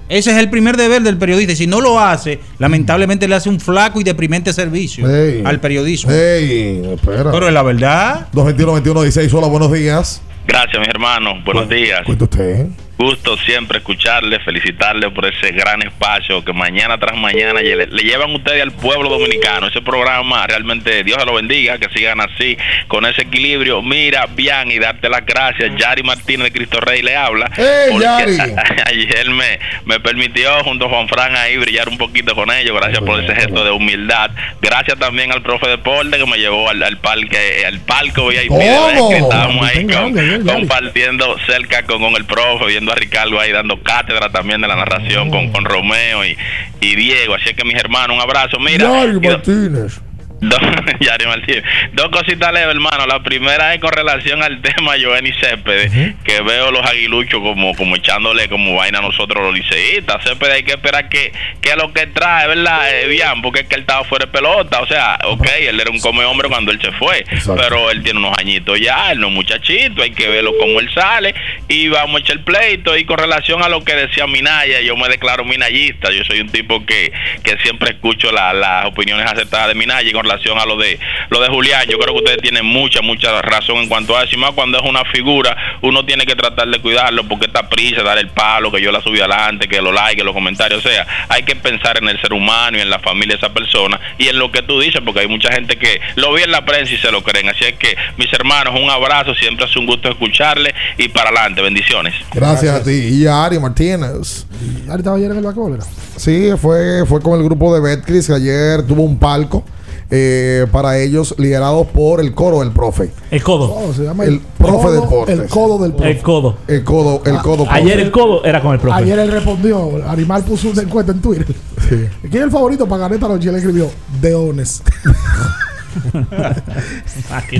Ese 0.09 0.31
es 0.32 0.36
el 0.39 0.51
primer 0.51 0.77
deber 0.77 1.02
del 1.02 1.18
periodista. 1.18 1.52
Y 1.52 1.56
si 1.56 1.66
no 1.68 1.81
lo 1.81 2.01
hace, 2.01 2.40
lamentablemente 2.59 3.27
le 3.28 3.35
hace 3.36 3.48
un 3.48 3.59
flaco 3.60 4.01
y 4.01 4.05
deprimente 4.05 4.52
servicio 4.52 5.06
al 5.44 5.60
periodismo. 5.60 6.10
Ey, 6.12 6.82
espera. 6.94 7.31
Pero 7.31 7.47
es 7.48 7.55
la 7.55 7.62
verdad. 7.62 8.27
221-21-16, 8.32 9.32
hola, 9.35 9.47
buenos 9.47 9.73
días. 9.73 10.20
Gracias, 10.48 10.78
mis 10.81 10.89
hermanos. 10.89 11.44
Buenos 11.44 11.68
días. 11.68 12.01
Cuenta 12.06 12.24
usted. 12.24 12.66
Gusto 12.98 13.36
siempre 13.36 13.78
escucharle, 13.78 14.40
felicitarle 14.40 15.10
por 15.10 15.27
ese 15.27 15.52
gran 15.52 15.82
espacio 15.82 16.43
que 16.43 16.52
mañana 16.55 16.97
tras 16.98 17.14
mañana 17.16 17.60
le, 17.60 17.86
le 17.86 18.02
llevan 18.02 18.35
ustedes 18.35 18.62
al 18.62 18.73
pueblo 18.73 19.10
dominicano. 19.10 19.66
Ese 19.66 19.82
programa 19.82 20.47
realmente 20.47 21.05
Dios 21.05 21.18
se 21.20 21.27
lo 21.27 21.35
bendiga, 21.35 21.77
que 21.78 21.89
sigan 21.90 22.20
así, 22.23 22.56
con 22.89 23.05
ese 23.05 23.23
equilibrio. 23.23 23.82
Mira, 23.82 24.27
bien, 24.27 24.70
y 24.70 24.78
darte 24.78 25.10
las 25.10 25.27
gracias. 25.27 25.73
Yari 25.77 26.02
Martínez 26.05 26.44
de 26.44 26.52
Cristo 26.52 26.81
Rey 26.81 27.02
le 27.02 27.14
habla. 27.16 27.51
¡Ey, 27.56 27.90
porque 27.93 28.05
Yari! 28.05 28.39
ayer 28.86 29.28
me, 29.31 29.59
me 29.85 30.01
permitió 30.01 30.64
junto 30.64 30.86
a 30.86 30.89
Juan 30.89 31.06
Fran 31.09 31.36
ahí 31.36 31.59
brillar 31.59 31.90
un 31.90 31.98
poquito 31.98 32.35
con 32.35 32.51
ellos. 32.51 32.74
Gracias 32.81 33.02
por 33.05 33.23
ese 33.23 33.35
gesto 33.35 33.62
de 33.62 33.73
humildad. 33.73 34.31
Gracias 34.62 34.98
también 34.98 35.32
al 35.32 35.43
profe 35.43 35.68
Deporte 35.68 36.16
que 36.16 36.24
me 36.27 36.39
llevó 36.39 36.70
al, 36.70 36.82
al 36.82 36.97
parque, 36.97 37.64
al 37.66 37.78
palco 37.81 38.31
¿Cómo? 38.48 39.10
que 39.10 39.16
estábamos 39.18 39.68
ahí 39.68 39.86
con- 39.86 40.44
compartiendo 40.47 41.36
cerca 41.47 41.82
con, 41.85 42.01
con 42.01 42.14
el 42.16 42.24
profe, 42.24 42.64
viendo 42.66 42.86
a 42.93 42.95
Ricardo 42.95 43.41
ahí 43.41 43.53
dando 43.53 43.83
cátedra 43.83 44.31
también 44.31 44.61
de 44.61 44.69
la 44.69 44.77
narración 44.77 45.31
con, 45.31 45.51
con 45.53 45.65
Romeo 45.65 46.25
y, 46.25 46.37
y 46.81 46.95
Diego. 46.97 47.35
Así 47.35 47.55
que 47.55 47.65
mis 47.65 47.77
hermanos, 47.77 48.17
un 48.17 48.23
abrazo. 48.23 48.59
Mira, 48.59 48.89
Yari 49.07 49.13
do- 49.15 49.21
Martínez. 49.21 50.01
Dos, 50.48 50.60
Martínez. 51.27 51.64
Dos 51.93 52.09
cositas 52.10 52.52
leves, 52.52 52.74
hermano. 52.74 53.06
La 53.06 53.23
primera 53.23 53.74
es 53.74 53.81
con 53.81 53.93
relación 53.93 54.43
al 54.43 54.60
tema 54.62 54.94
Joenny 55.01 55.32
Céspedes, 55.32 55.90
que 56.24 56.40
veo 56.43 56.70
los 56.70 56.85
aguiluchos 56.86 57.40
como, 57.40 57.74
como 57.74 57.97
echándole 57.97 58.48
como 58.48 58.74
vaina 58.77 58.98
a 58.98 59.02
nosotros 59.02 59.43
los 59.44 59.55
liceístas. 59.55 60.23
Céspedes 60.24 60.55
hay 60.55 60.62
que 60.64 60.73
esperar 60.73 61.09
que, 61.09 61.32
que 61.60 61.74
lo 61.77 61.93
que 61.93 62.06
trae, 62.06 62.47
¿verdad? 62.48 62.89
Eh, 62.94 63.06
bien, 63.09 63.43
porque 63.43 63.60
es 63.60 63.66
que 63.68 63.74
él 63.77 63.82
estaba 63.82 64.05
fuera 64.05 64.27
de 64.27 64.32
pelota. 64.32 64.81
O 64.81 64.86
sea, 64.86 65.18
ok, 65.24 65.47
él 65.60 65.81
era 65.81 65.90
un 65.90 66.01
come 66.01 66.24
hombre 66.24 66.48
cuando 66.48 66.70
él 66.73 66.81
se 66.81 66.93
fue, 66.93 67.18
Exacto. 67.20 67.56
pero 67.56 67.90
él 67.90 68.02
tiene 68.02 68.18
unos 68.18 68.36
añitos 68.39 68.81
ya, 68.81 69.12
él 69.12 69.20
no 69.20 69.28
es 69.28 69.32
muchachito, 69.32 70.02
hay 70.02 70.10
que 70.12 70.28
verlo 70.28 70.52
como 70.59 70.81
él 70.81 70.89
sale 70.94 71.35
y 71.68 71.89
vamos 71.89 72.20
a 72.20 72.24
echar 72.24 72.40
pleito. 72.44 72.97
Y 72.97 73.05
con 73.05 73.18
relación 73.18 73.62
a 73.62 73.68
lo 73.68 73.85
que 73.85 73.94
decía 73.94 74.27
Minaya, 74.27 74.81
yo 74.81 74.97
me 74.97 75.09
declaro 75.09 75.44
minayista. 75.44 76.10
Yo 76.12 76.24
soy 76.24 76.40
un 76.40 76.48
tipo 76.51 76.85
que, 76.86 77.12
que 77.43 77.56
siempre 77.62 77.90
escucho 77.90 78.31
la- 78.32 78.52
las 78.52 78.86
opiniones 78.86 79.27
aceptadas 79.27 79.68
de 79.68 79.74
Minaya 79.74 80.09
y 80.09 80.12
con 80.12 80.23
relación 80.24 80.36
a 80.59 80.67
lo 80.67 80.77
de 80.77 80.99
lo 81.31 81.41
de 81.41 81.49
Julián, 81.49 81.87
yo 81.89 81.99
creo 81.99 82.15
que 82.15 82.21
ustedes 82.21 82.43
tienen 82.43 82.65
mucha, 82.65 83.03
mucha 83.03 83.43
razón 83.43 83.79
en 83.79 83.89
cuanto 83.89 84.17
a 84.17 84.25
eso. 84.25 84.35
Y 84.35 84.39
más 84.39 84.53
cuando 84.53 84.79
es 84.79 84.85
una 84.89 85.05
figura, 85.05 85.57
uno 85.83 86.05
tiene 86.05 86.25
que 86.25 86.35
tratar 86.35 86.69
de 86.69 86.79
cuidarlo 86.79 87.27
porque 87.27 87.47
esta 87.47 87.69
prisa, 87.69 88.03
dar 88.03 88.19
el 88.19 88.29
palo, 88.29 88.71
que 88.71 88.81
yo 88.81 88.93
la 88.93 89.01
subí 89.01 89.19
adelante, 89.19 89.69
que 89.69 89.81
lo 89.81 89.93
like, 89.93 90.17
que 90.17 90.25
los 90.25 90.35
comentarios, 90.35 90.85
o 90.85 90.89
sea, 90.89 91.07
hay 91.29 91.43
que 91.43 91.57
pensar 91.57 91.99
en 91.99 92.09
el 92.09 92.21
ser 92.21 92.33
humano 92.33 92.79
y 92.79 92.81
en 92.81 92.91
la 92.91 92.99
familia 92.99 93.37
de 93.37 93.47
esa 93.47 93.53
persona 93.53 94.01
y 94.19 94.29
en 94.29 94.39
lo 94.39 94.51
que 94.51 94.63
tú 94.63 94.81
dices, 94.81 95.01
porque 95.05 95.21
hay 95.21 95.29
mucha 95.29 95.53
gente 95.53 95.77
que 95.77 96.01
lo 96.17 96.33
vi 96.33 96.43
en 96.43 96.51
la 96.51 96.65
prensa 96.65 96.93
y 96.93 96.99
se 96.99 97.11
lo 97.11 97.23
creen. 97.23 97.49
Así 97.49 97.65
es 97.65 97.75
que, 97.75 97.97
mis 98.17 98.33
hermanos, 98.33 98.79
un 98.81 98.91
abrazo, 98.91 99.35
siempre 99.35 99.67
es 99.67 99.77
un 99.77 99.87
gusto 99.87 100.09
escucharle 100.09 100.75
y 100.99 101.09
para 101.09 101.31
adelante, 101.31 101.63
bendiciones. 101.63 102.15
Gracias, 102.33 102.75
a 102.75 102.83
ti. 102.83 102.91
Y 102.91 103.25
Yari 103.25 103.59
Martínez. 103.59 104.47
Ahorita 104.89 104.97
estaba 104.97 105.17
ayer 105.17 105.31
en 105.31 105.39
el 105.39 105.45
basquetbol, 105.45 105.75
¿era? 105.75 105.85
Sí, 106.17 106.51
fue, 106.61 107.05
fue 107.07 107.21
con 107.21 107.39
el 107.39 107.45
grupo 107.45 107.75
de 107.75 107.81
Betcris 107.81 108.27
que 108.27 108.35
ayer 108.35 108.87
tuvo 108.87 109.03
un 109.03 109.19
palco 109.19 109.65
eh, 110.11 110.66
para 110.70 110.99
ellos 110.99 111.35
liderados 111.39 111.87
por 111.89 112.20
el 112.20 112.33
coro 112.35 112.61
del 112.61 112.70
profe. 112.70 113.11
El 113.31 113.43
codo. 113.43 113.73
Oh, 113.74 113.93
se 113.93 114.05
llama 114.05 114.24
El 114.24 114.41
profe 114.41 114.87
codo- 114.89 115.01
Deportes. 115.01 115.39
El 115.41 115.49
codo 115.49 115.78
del 115.83 115.93
profe. 115.95 116.11
El 116.11 116.23
codo. 116.23 116.57
El 116.69 116.85
codo, 116.85 117.23
el 117.24 117.39
codo. 117.39 117.66
Ayer 117.70 118.01
el 118.01 118.11
codo 118.11 118.45
era 118.45 118.62
con 118.62 118.73
el 118.74 118.81
profe. 118.81 118.97
Ayer 118.99 119.19
él 119.19 119.31
respondió, 119.33 119.91
Animal 120.09 120.43
puso 120.45 120.70
una 120.70 120.83
encuesta 120.83 121.12
en 121.12 121.20
Twitter. 121.20 121.47
Sí. 121.89 122.07
¿Quién 122.23 122.35
es 122.35 122.43
el 122.43 122.51
favorito 122.51 122.87
para 122.87 123.03
ganar 123.03 123.15
esta 123.15 123.28
noche? 123.28 123.49
Él 123.49 123.57
escribió, 123.57 123.89
Deones. 124.20 124.83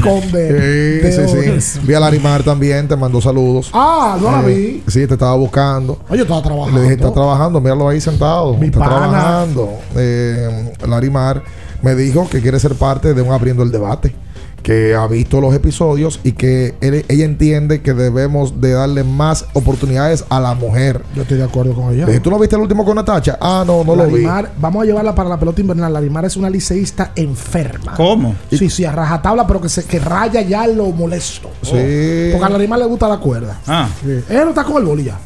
Con 0.03 0.31
de, 0.33 1.01
Sí, 1.03 1.13
sí, 1.13 1.23
Deones. 1.37 1.65
sí. 1.65 1.81
Vi 1.85 1.95
a 1.95 2.01
Larimar 2.01 2.43
también, 2.43 2.87
te 2.87 2.97
mandó 2.97 3.21
saludos. 3.21 3.71
Ah, 3.73 4.17
no 4.21 4.31
la 4.31 4.43
Eh, 4.43 4.55
vi. 4.55 4.83
Sí, 4.91 5.07
te 5.07 5.15
estaba 5.15 5.35
buscando. 5.37 5.99
Oye, 6.09 6.23
estaba 6.23 6.43
trabajando. 6.43 6.77
Le 6.79 6.83
dije, 6.83 6.95
está 6.95 7.13
trabajando, 7.13 7.61
míralo 7.61 7.89
ahí 7.89 8.01
sentado. 8.01 8.55
Mi 8.57 8.67
está 8.67 8.79
pana. 8.81 8.91
trabajando. 8.97 9.71
Eh, 9.97 10.73
Larimar 10.87 11.43
me 11.83 11.95
dijo 11.95 12.29
que 12.29 12.41
quiere 12.41 12.59
ser 12.61 12.75
parte 12.75 13.15
de 13.15 13.23
un 13.23 13.33
abriendo 13.33 13.63
el 13.63 13.71
debate. 13.71 14.15
que 14.63 14.97
ha 14.97 15.07
visto 15.07 15.41
los 15.41 15.55
episodios 15.55 16.19
y 16.25 16.33
que 16.33 16.75
él- 16.81 17.05
ella 17.09 17.25
entiende 17.25 17.83
que 17.83 17.95
debemos 17.95 18.61
de 18.61 18.73
darle 18.73 19.05
más 19.05 19.45
oportunidades 19.53 20.25
a 20.29 20.41
la 20.41 20.55
mujer. 20.57 21.03
Yo 21.15 21.23
estoy 21.23 21.39
de 21.39 21.45
acuerdo 21.45 21.73
con 21.73 21.95
ella. 21.95 22.21
¿Tú 22.21 22.31
no 22.31 22.39
viste 22.41 22.57
el 22.57 22.63
último 22.63 22.85
con 22.85 22.97
Natacha? 22.97 23.39
Ah, 23.41 23.63
no, 23.65 23.85
no 23.85 23.95
lo 23.95 24.09
vi. 24.09 24.25
Vamos 24.59 24.83
a 24.83 24.85
llevarla 24.87 25.15
para 25.15 25.29
la 25.29 25.39
pelota 25.39 25.61
invernal. 25.61 25.93
Larimar 25.93 26.25
es 26.25 26.37
una 26.37 26.51
liceísta 26.51 27.13
enferma. 27.15 27.95
¿Cómo? 27.95 28.35
Sí, 28.51 28.69
sí, 28.69 28.85
a 28.85 28.91
rajatabla, 28.91 29.47
pero 29.47 29.61
que 29.61 29.69
se 29.69 29.85
que 29.85 30.01
raya 30.01 30.41
ya 30.41 30.67
lo 30.67 30.87
molesto. 30.87 31.49
Sí. 31.63 32.31
Porque 32.33 32.45
a 32.45 32.49
Larimar 32.49 32.81
le 32.81 32.87
gusta 32.87 33.07
la 33.09 33.19
cuerda. 33.19 33.61
Ah. 33.69 33.89
Sí. 34.05 34.19
Ella 34.29 34.43
no 34.43 34.49
está 34.49 34.65
con 34.65 34.79
el 34.79 34.85
boli 34.85 35.05
ya. 35.05 35.17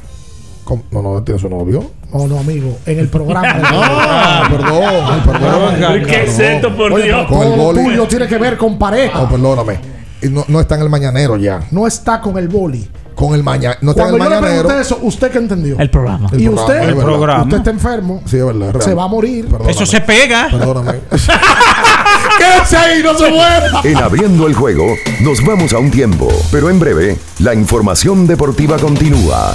¿Cómo? 0.64 0.82
No, 0.90 1.00
no, 1.00 1.22
tiene 1.22 1.40
su 1.40 1.48
novio. 1.48 1.90
No, 2.12 2.26
no, 2.26 2.38
amigo. 2.38 2.78
En 2.86 2.98
el 2.98 3.08
programa. 3.08 3.48
Ah, 3.62 4.46
perdón, 4.50 5.04
ay, 5.06 5.20
perdón. 5.24 5.74
Pero 5.78 6.06
¿qué 6.06 6.24
es 6.24 6.38
esto, 6.38 6.74
por 6.76 6.92
Oye, 6.92 7.04
Dios? 7.04 7.26
Con 7.28 7.38
el 7.42 7.44
todo 7.54 7.56
boli. 7.56 7.84
tuyo 7.84 8.06
tiene 8.08 8.26
que 8.26 8.38
ver 8.38 8.56
con 8.56 8.78
pareja. 8.78 9.18
No, 9.20 9.28
perdóname. 9.28 9.78
Y 10.22 10.28
No, 10.28 10.44
no 10.48 10.60
está 10.60 10.74
en 10.76 10.82
el 10.82 10.88
mañanero 10.88 11.36
ya. 11.36 11.60
No 11.70 11.86
está 11.86 12.20
con 12.20 12.36
el 12.38 12.48
boli. 12.48 12.88
Con 13.14 13.34
el 13.34 13.42
mañanero. 13.42 13.78
No 13.82 13.90
está 13.92 14.04
en 14.04 14.08
Cuando 14.10 14.24
el 14.24 14.30
yo 14.30 14.34
le 14.36 14.40
mañanero. 14.40 14.68
pregunté 14.68 14.82
eso, 14.86 14.98
¿usted 15.02 15.30
qué 15.30 15.38
entendió? 15.38 15.78
El 15.78 15.90
programa. 15.90 16.28
El 16.32 16.40
y 16.40 16.44
programa, 16.48 16.66
usted, 16.66 16.88
es 16.88 16.96
verdad. 16.96 17.42
usted 17.42 17.56
está 17.58 17.70
enfermo. 17.70 18.22
Sí, 18.26 18.36
es 18.38 18.44
verdad. 18.46 18.68
es 18.68 18.72
real. 18.74 18.82
Se 18.84 18.94
va 18.94 19.04
a 19.04 19.08
morir. 19.08 19.44
Perdóname. 19.46 19.70
Eso 19.70 19.86
se 19.86 20.00
pega. 20.00 20.48
Perdóname. 20.50 20.92
Quédese 22.38 22.76
ahí, 22.76 23.02
no 23.02 23.14
se 23.14 23.30
mueva. 23.30 23.80
En 23.84 23.96
abriendo 23.98 24.46
el 24.46 24.54
juego, 24.54 24.94
nos 25.20 25.44
vamos 25.44 25.72
a 25.72 25.78
un 25.78 25.90
tiempo, 25.90 26.28
pero 26.50 26.70
en 26.70 26.78
breve, 26.80 27.18
la 27.40 27.54
información 27.54 28.26
deportiva 28.26 28.78
continúa. 28.78 29.54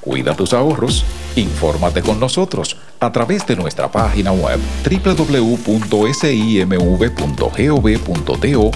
Cuida 0.00 0.34
tus 0.34 0.52
ahorros. 0.52 1.04
Infórmate 1.36 2.02
con 2.02 2.18
nosotros 2.20 2.76
a 3.00 3.12
través 3.12 3.46
de 3.46 3.56
nuestra 3.56 3.90
página 3.90 4.32
web 4.32 4.58
www.simv.gov.do 4.84 5.90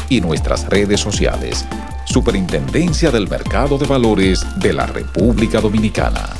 y 0.08 0.20
nuestras 0.20 0.68
redes 0.68 1.00
sociales. 1.00 1.64
Superintendencia 2.04 3.10
del 3.10 3.28
Mercado 3.28 3.78
de 3.78 3.86
Valores 3.86 4.44
de 4.56 4.72
la 4.72 4.86
República 4.86 5.60
Dominicana. 5.60 6.30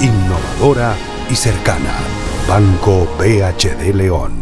innovadora 0.00 0.94
y 1.30 1.34
cercana. 1.34 1.94
Banco 2.48 3.06
BHD 3.18 3.94
León. 3.94 4.41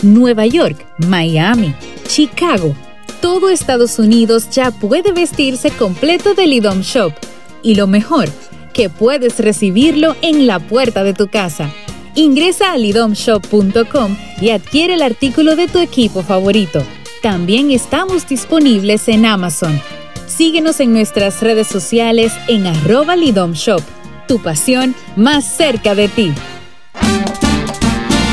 Nueva 0.02 0.44
York, 0.46 0.84
Miami, 0.98 1.74
Chicago. 2.06 2.74
Todo 3.22 3.48
Estados 3.48 3.98
Unidos 3.98 4.50
ya 4.50 4.70
puede 4.70 5.12
vestirse 5.12 5.70
completo 5.70 6.34
del 6.34 6.52
IDOM 6.52 6.82
Shop. 6.82 7.14
Y 7.62 7.74
lo 7.74 7.86
mejor, 7.86 8.28
que 8.72 8.88
puedes 8.88 9.38
recibirlo 9.38 10.16
en 10.22 10.46
la 10.46 10.58
puerta 10.58 11.04
de 11.04 11.14
tu 11.14 11.28
casa. 11.28 11.70
Ingresa 12.14 12.72
a 12.72 12.76
lidomshop.com 12.76 14.16
y 14.40 14.50
adquiere 14.50 14.94
el 14.94 15.02
artículo 15.02 15.56
de 15.56 15.68
tu 15.68 15.78
equipo 15.78 16.22
favorito. 16.22 16.82
También 17.22 17.70
estamos 17.70 18.26
disponibles 18.26 19.08
en 19.08 19.26
Amazon. 19.26 19.80
Síguenos 20.26 20.80
en 20.80 20.92
nuestras 20.92 21.40
redes 21.42 21.66
sociales 21.66 22.32
en 22.48 22.66
arroba 22.66 23.16
lidomshop. 23.16 23.82
Tu 24.26 24.40
pasión 24.40 24.94
más 25.16 25.44
cerca 25.44 25.94
de 25.94 26.08
ti. 26.08 26.32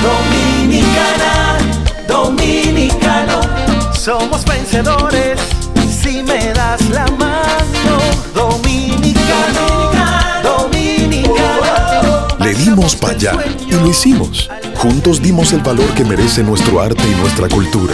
Dominicana, 0.02 1.58
dominicano, 2.08 3.42
somos 3.94 4.46
vencedores 4.46 5.40
si 5.90 6.24
me 6.24 6.54
das 6.54 6.90
la 6.90 7.06
mano. 7.18 7.77
Le 12.48 12.56
dimos 12.56 12.96
para 12.96 13.14
allá 13.14 13.34
y 13.68 13.74
lo 13.74 13.90
hicimos. 13.90 14.50
Juntos 14.78 15.22
dimos 15.22 15.52
el 15.52 15.60
valor 15.60 15.94
que 15.96 16.06
merece 16.06 16.44
nuestro 16.44 16.80
arte 16.80 17.04
y 17.06 17.14
nuestra 17.20 17.50
cultura 17.50 17.94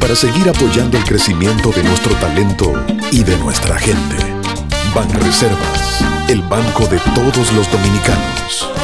para 0.00 0.16
seguir 0.16 0.48
apoyando 0.48 0.98
el 0.98 1.04
crecimiento 1.04 1.70
de 1.70 1.84
nuestro 1.84 2.12
talento 2.16 2.72
y 3.12 3.22
de 3.22 3.36
nuestra 3.36 3.78
gente. 3.78 4.16
Banreservas, 4.92 6.04
el 6.28 6.42
banco 6.42 6.88
de 6.88 6.98
todos 7.14 7.52
los 7.52 7.70
dominicanos. 7.70 8.83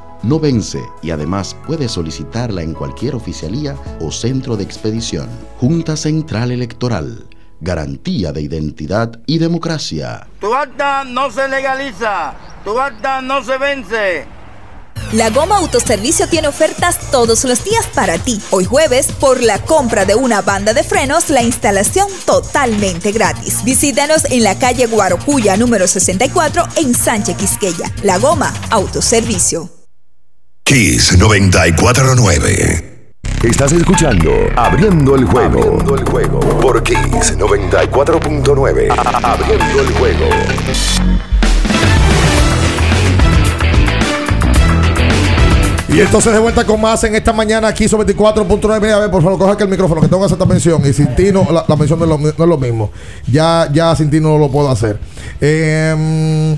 no 0.23 0.39
vence 0.39 0.83
y 1.01 1.11
además 1.11 1.55
puedes 1.65 1.91
solicitarla 1.91 2.61
en 2.61 2.73
cualquier 2.73 3.15
oficialía 3.15 3.75
o 3.99 4.11
centro 4.11 4.55
de 4.55 4.63
expedición. 4.63 5.29
Junta 5.57 5.95
Central 5.95 6.51
Electoral. 6.51 7.27
Garantía 7.59 8.31
de 8.31 8.41
identidad 8.41 9.19
y 9.27 9.37
democracia. 9.37 10.27
Tu 10.39 10.53
acta 10.53 11.03
no 11.03 11.29
se 11.29 11.47
legaliza, 11.47 12.33
tu 12.63 12.79
acta 12.79 13.21
no 13.21 13.43
se 13.43 13.57
vence. 13.57 14.25
La 15.13 15.29
Goma 15.29 15.57
Autoservicio 15.57 16.27
tiene 16.27 16.47
ofertas 16.47 17.11
todos 17.11 17.43
los 17.43 17.63
días 17.65 17.85
para 17.93 18.17
ti. 18.17 18.41
Hoy 18.49 18.63
jueves, 18.63 19.11
por 19.11 19.43
la 19.43 19.59
compra 19.59 20.05
de 20.05 20.15
una 20.15 20.41
banda 20.41 20.73
de 20.73 20.83
frenos, 20.83 21.29
la 21.29 21.43
instalación 21.43 22.07
totalmente 22.25 23.11
gratis. 23.11 23.63
Visítanos 23.65 24.23
en 24.25 24.43
la 24.43 24.57
calle 24.57 24.87
Guarocuya 24.87 25.57
número 25.57 25.85
64 25.85 26.63
en 26.77 26.95
Sánchez 26.95 27.35
Quisqueya. 27.35 27.91
La 28.03 28.19
Goma 28.19 28.53
Autoservicio. 28.69 29.80
Kiss 30.63 31.17
949. 31.17 32.89
Estás 33.43 33.71
escuchando 33.73 34.31
Abriendo 34.55 35.15
el 35.15 35.25
juego. 35.25 35.59
Abriendo 35.59 35.95
el 35.95 36.05
juego 36.05 36.39
por 36.61 36.81
Kiss 36.83 37.37
94.9. 37.37 38.93
Abriendo 39.23 39.81
el 39.81 39.93
juego. 39.93 40.25
Y 45.89 45.99
entonces 45.99 46.31
de 46.31 46.39
vuelta 46.39 46.63
con 46.63 46.79
más 46.79 47.03
en 47.03 47.15
esta 47.15 47.33
mañana 47.33 47.67
aquí 47.67 47.89
sobre 47.89 48.15
24.9. 48.15 48.91
A 48.91 48.99
ver, 48.99 49.11
por 49.11 49.21
favor, 49.21 49.37
coja 49.37 49.57
que 49.57 49.63
el 49.63 49.69
micrófono, 49.69 49.99
que 49.99 50.07
tengo 50.07 50.21
que 50.21 50.27
hacer 50.27 50.37
esta 50.37 50.45
mención. 50.45 50.81
Y 50.85 50.93
sin 50.93 51.13
ti 51.15 51.33
no, 51.33 51.45
la, 51.51 51.65
la 51.67 51.75
mención 51.75 51.99
no 51.99 52.05
es, 52.05 52.09
lo, 52.09 52.17
no 52.17 52.29
es 52.29 52.37
lo 52.37 52.57
mismo. 52.57 52.91
Ya, 53.29 53.67
ya 53.73 53.93
sin 53.95 54.09
ti 54.09 54.21
no 54.21 54.37
lo 54.37 54.49
puedo 54.49 54.71
hacer. 54.71 54.97
Eh, 55.41 56.55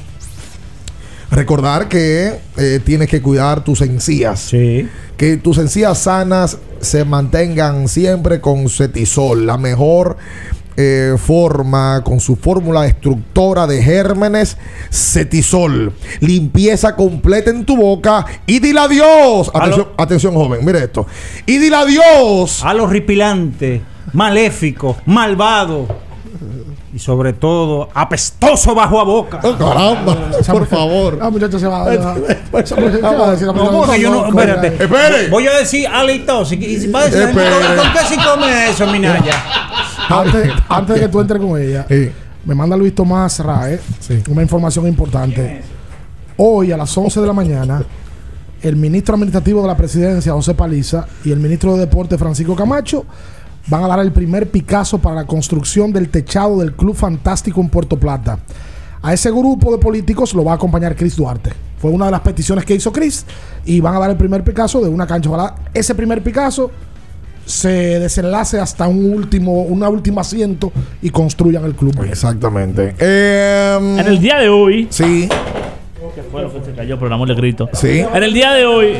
recordar 1.34 1.90
que 1.90 2.40
eh, 2.58 2.80
tienes 2.84 3.10
que 3.10 3.22
cuidar 3.22 3.64
tus 3.64 3.82
encías. 3.82 4.50
Que 5.18 5.38
tus 5.38 5.58
encías 5.58 5.98
sanas 5.98 6.58
se 6.80 7.06
mantengan 7.06 7.88
siempre 7.88 8.42
con 8.42 8.70
cetisol, 8.70 9.46
la 9.46 9.58
mejor 9.58 10.18
eh, 10.76 11.16
forma, 11.18 12.02
con 12.04 12.20
su 12.20 12.36
fórmula 12.36 12.82
destructora 12.82 13.68
de 13.68 13.82
gérmenes, 13.82 14.58
cetisol. 14.92 15.94
Limpieza 16.20 16.96
completa 16.96 17.52
en 17.52 17.66
tu 17.66 17.78
boca 17.78 18.26
y 18.48 18.60
dile 18.60 18.80
adiós. 18.80 19.52
Atención, 19.54 19.88
atención 19.98 20.34
joven, 20.34 20.66
mire 20.66 20.84
esto. 20.84 21.06
Y 21.46 21.58
dile 21.58 21.76
adiós. 21.76 22.64
A 22.64 22.74
lo 22.74 22.88
ripilante, 22.88 23.82
maléfico, 24.14 24.98
malvado. 25.06 26.03
Y 26.94 27.00
sobre 27.00 27.34
todo, 27.34 27.90
apestoso 27.92 28.76
bajo 28.76 29.00
a 29.00 29.04
boca. 29.04 29.40
caramba, 29.42 30.16
por 30.46 30.68
favor. 30.68 31.18
Ah, 31.20 31.32
muchacho 31.32 31.58
se 31.58 31.66
va. 31.66 31.92
No, 31.92 33.72
porque 33.72 34.00
yo 34.00 34.12
no, 34.12 34.28
espérate. 34.28 34.68
Espere. 34.68 35.28
Voy 35.30 35.48
a 35.48 35.58
decir 35.58 35.88
halitosis. 35.88 36.60
Y 36.62 36.88
va 36.92 37.02
a 37.02 37.06
decir, 37.06 37.24
Espere. 37.24 37.50
¿Con 37.76 37.94
qué 37.94 38.00
se 38.08 38.16
come 38.16 38.70
eso, 38.70 38.86
Minaya? 38.86 39.44
antes, 40.08 40.52
antes 40.70 40.96
de 40.96 41.02
que 41.02 41.08
tú 41.08 41.20
entres 41.20 41.42
con 41.42 41.60
ella, 41.60 41.88
me 42.46 42.54
manda 42.54 42.78
Luis 42.78 42.94
Tomás 42.94 43.40
Rae 43.40 43.80
una 44.30 44.44
información 44.44 44.88
importante. 44.88 45.64
Hoy 46.38 46.72
a 46.72 46.78
las 46.78 46.96
11 46.96 47.22
de 47.22 47.28
la 47.28 47.34
mañana, 47.34 47.84
el 48.62 48.76
ministro 48.76 49.16
administrativo 49.16 49.62
de 49.62 49.68
la 49.68 49.78
presidencia, 49.78 50.34
José 50.34 50.54
Paliza, 50.54 51.08
y 51.26 51.32
el 51.32 51.40
ministro 51.40 51.74
de 51.74 51.82
Deporte, 51.82 52.18
Francisco 52.18 52.56
Camacho, 52.56 53.06
van 53.68 53.84
a 53.84 53.88
dar 53.88 54.00
el 54.00 54.12
primer 54.12 54.50
Picasso 54.50 54.98
para 55.00 55.16
la 55.16 55.26
construcción 55.26 55.94
del 55.94 56.10
techado 56.10 56.60
del 56.60 56.74
Club 56.74 56.96
Fantástico 56.96 57.62
en 57.62 57.70
Puerto 57.70 57.98
Plata. 57.98 58.40
A 59.02 59.14
ese 59.14 59.32
grupo 59.32 59.72
de 59.72 59.78
políticos 59.78 60.34
lo 60.34 60.44
va 60.44 60.54
a 60.54 60.56
acompañar 60.56 60.96
Chris 60.96 61.16
Duarte. 61.16 61.52
Fue 61.78 61.92
una 61.92 62.06
de 62.06 62.12
las 62.12 62.22
peticiones 62.22 62.64
que 62.64 62.74
hizo 62.76 62.92
Chris 62.92 63.26
y 63.66 63.82
van 63.82 63.96
a 63.96 64.00
dar 64.00 64.10
el 64.10 64.18
primer 64.18 64.44
Picasso 64.44 64.80
de 64.82 64.88
una 64.88 65.06
cancha. 65.06 65.30
Ojalá 65.30 65.56
ese 65.74 65.94
primer 65.96 66.24
Picasso 66.24 66.72
se 67.46 68.00
desenlace 68.00 68.58
hasta 68.60 68.88
un 68.88 69.14
último, 69.14 69.64
una 69.64 69.90
última 69.90 70.22
asiento 70.22 70.72
y 71.02 71.10
construyan 71.10 71.66
el 71.66 71.76
club. 71.76 72.02
Exactamente. 72.04 72.96
En 73.00 74.00
el 74.00 74.20
día 74.20 74.40
de 74.40 74.48
hoy. 74.48 74.88
Sí. 74.90 75.28
¿Qué 76.16 76.22
fue 76.24 76.44
lo 76.44 76.54
que 76.54 76.64
se 76.64 76.72
cayó? 76.74 76.98
Amor 77.12 77.28
de 77.28 77.36
Cristo. 77.36 77.70
Sí. 77.74 78.00
En 78.00 78.24
el 78.24 78.34
día 78.34 78.54
de 78.54 78.66
hoy 78.66 78.94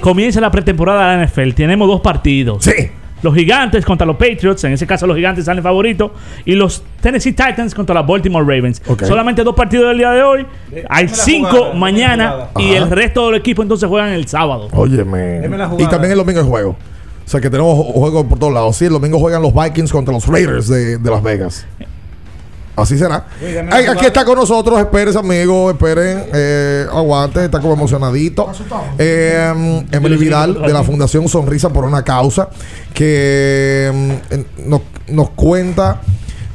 comienza 0.00 0.40
la 0.40 0.50
pretemporada 0.50 1.10
de 1.10 1.16
la 1.18 1.26
NFL. 1.26 1.54
Tenemos 1.54 1.88
dos 1.88 2.00
partidos. 2.00 2.62
Sí. 2.62 2.90
Los 3.22 3.34
gigantes 3.34 3.84
contra 3.84 4.06
los 4.06 4.16
Patriots, 4.16 4.64
en 4.64 4.72
ese 4.72 4.86
caso 4.86 5.06
los 5.06 5.16
gigantes 5.16 5.44
salen 5.44 5.62
favoritos, 5.62 6.10
y 6.44 6.54
los 6.54 6.82
Tennessee 7.00 7.32
Titans 7.32 7.74
contra 7.74 7.94
los 7.94 8.06
Baltimore 8.06 8.44
Ravens. 8.44 8.82
Solamente 9.06 9.42
dos 9.44 9.54
partidos 9.54 9.88
del 9.88 9.98
día 9.98 10.10
de 10.10 10.22
hoy. 10.22 10.46
Hay 10.88 11.08
cinco 11.08 11.48
jugada, 11.50 11.74
mañana 11.74 12.34
y 12.58 12.72
el 12.72 12.90
resto 12.90 13.26
del 13.26 13.36
equipo 13.36 13.62
entonces 13.62 13.88
juegan 13.88 14.10
el 14.10 14.26
sábado. 14.26 14.68
Óyeme. 14.72 15.40
Y 15.78 15.86
también 15.86 16.12
el 16.12 16.18
domingo 16.18 16.40
hay 16.40 16.46
juego. 16.48 16.76
O 17.24 17.28
sea 17.32 17.40
que 17.40 17.48
tenemos 17.48 17.78
ju- 17.78 17.92
juegos 17.92 18.26
por 18.26 18.38
todos 18.38 18.52
lados. 18.52 18.76
Sí, 18.76 18.86
el 18.86 18.92
domingo 18.92 19.18
juegan 19.18 19.40
los 19.40 19.54
Vikings 19.54 19.92
contra 19.92 20.12
los 20.12 20.26
Raiders 20.26 20.68
de, 20.68 20.98
de 20.98 21.10
Las 21.10 21.22
Vegas. 21.22 21.66
Así 22.74 22.96
será. 22.96 23.26
Uy, 23.40 23.54
Ay, 23.70 23.84
aquí 23.86 24.06
está 24.06 24.24
con 24.24 24.36
nosotros, 24.36 24.78
esperen 24.78 25.14
amigo, 25.16 25.70
esperen, 25.70 26.24
eh, 26.32 26.86
aguante, 26.90 27.44
está 27.44 27.60
como 27.60 27.74
emocionadito. 27.74 28.50
Eh, 28.98 29.84
Emily 29.90 30.16
Vidal 30.16 30.62
de 30.62 30.72
la 30.72 30.82
Fundación 30.82 31.28
Sonrisa 31.28 31.70
por 31.70 31.84
una 31.84 32.02
causa 32.02 32.48
que 32.94 33.90
mm, 33.92 34.10
eh, 34.34 34.44
nos, 34.66 34.80
nos 35.08 35.30
cuenta 35.30 36.00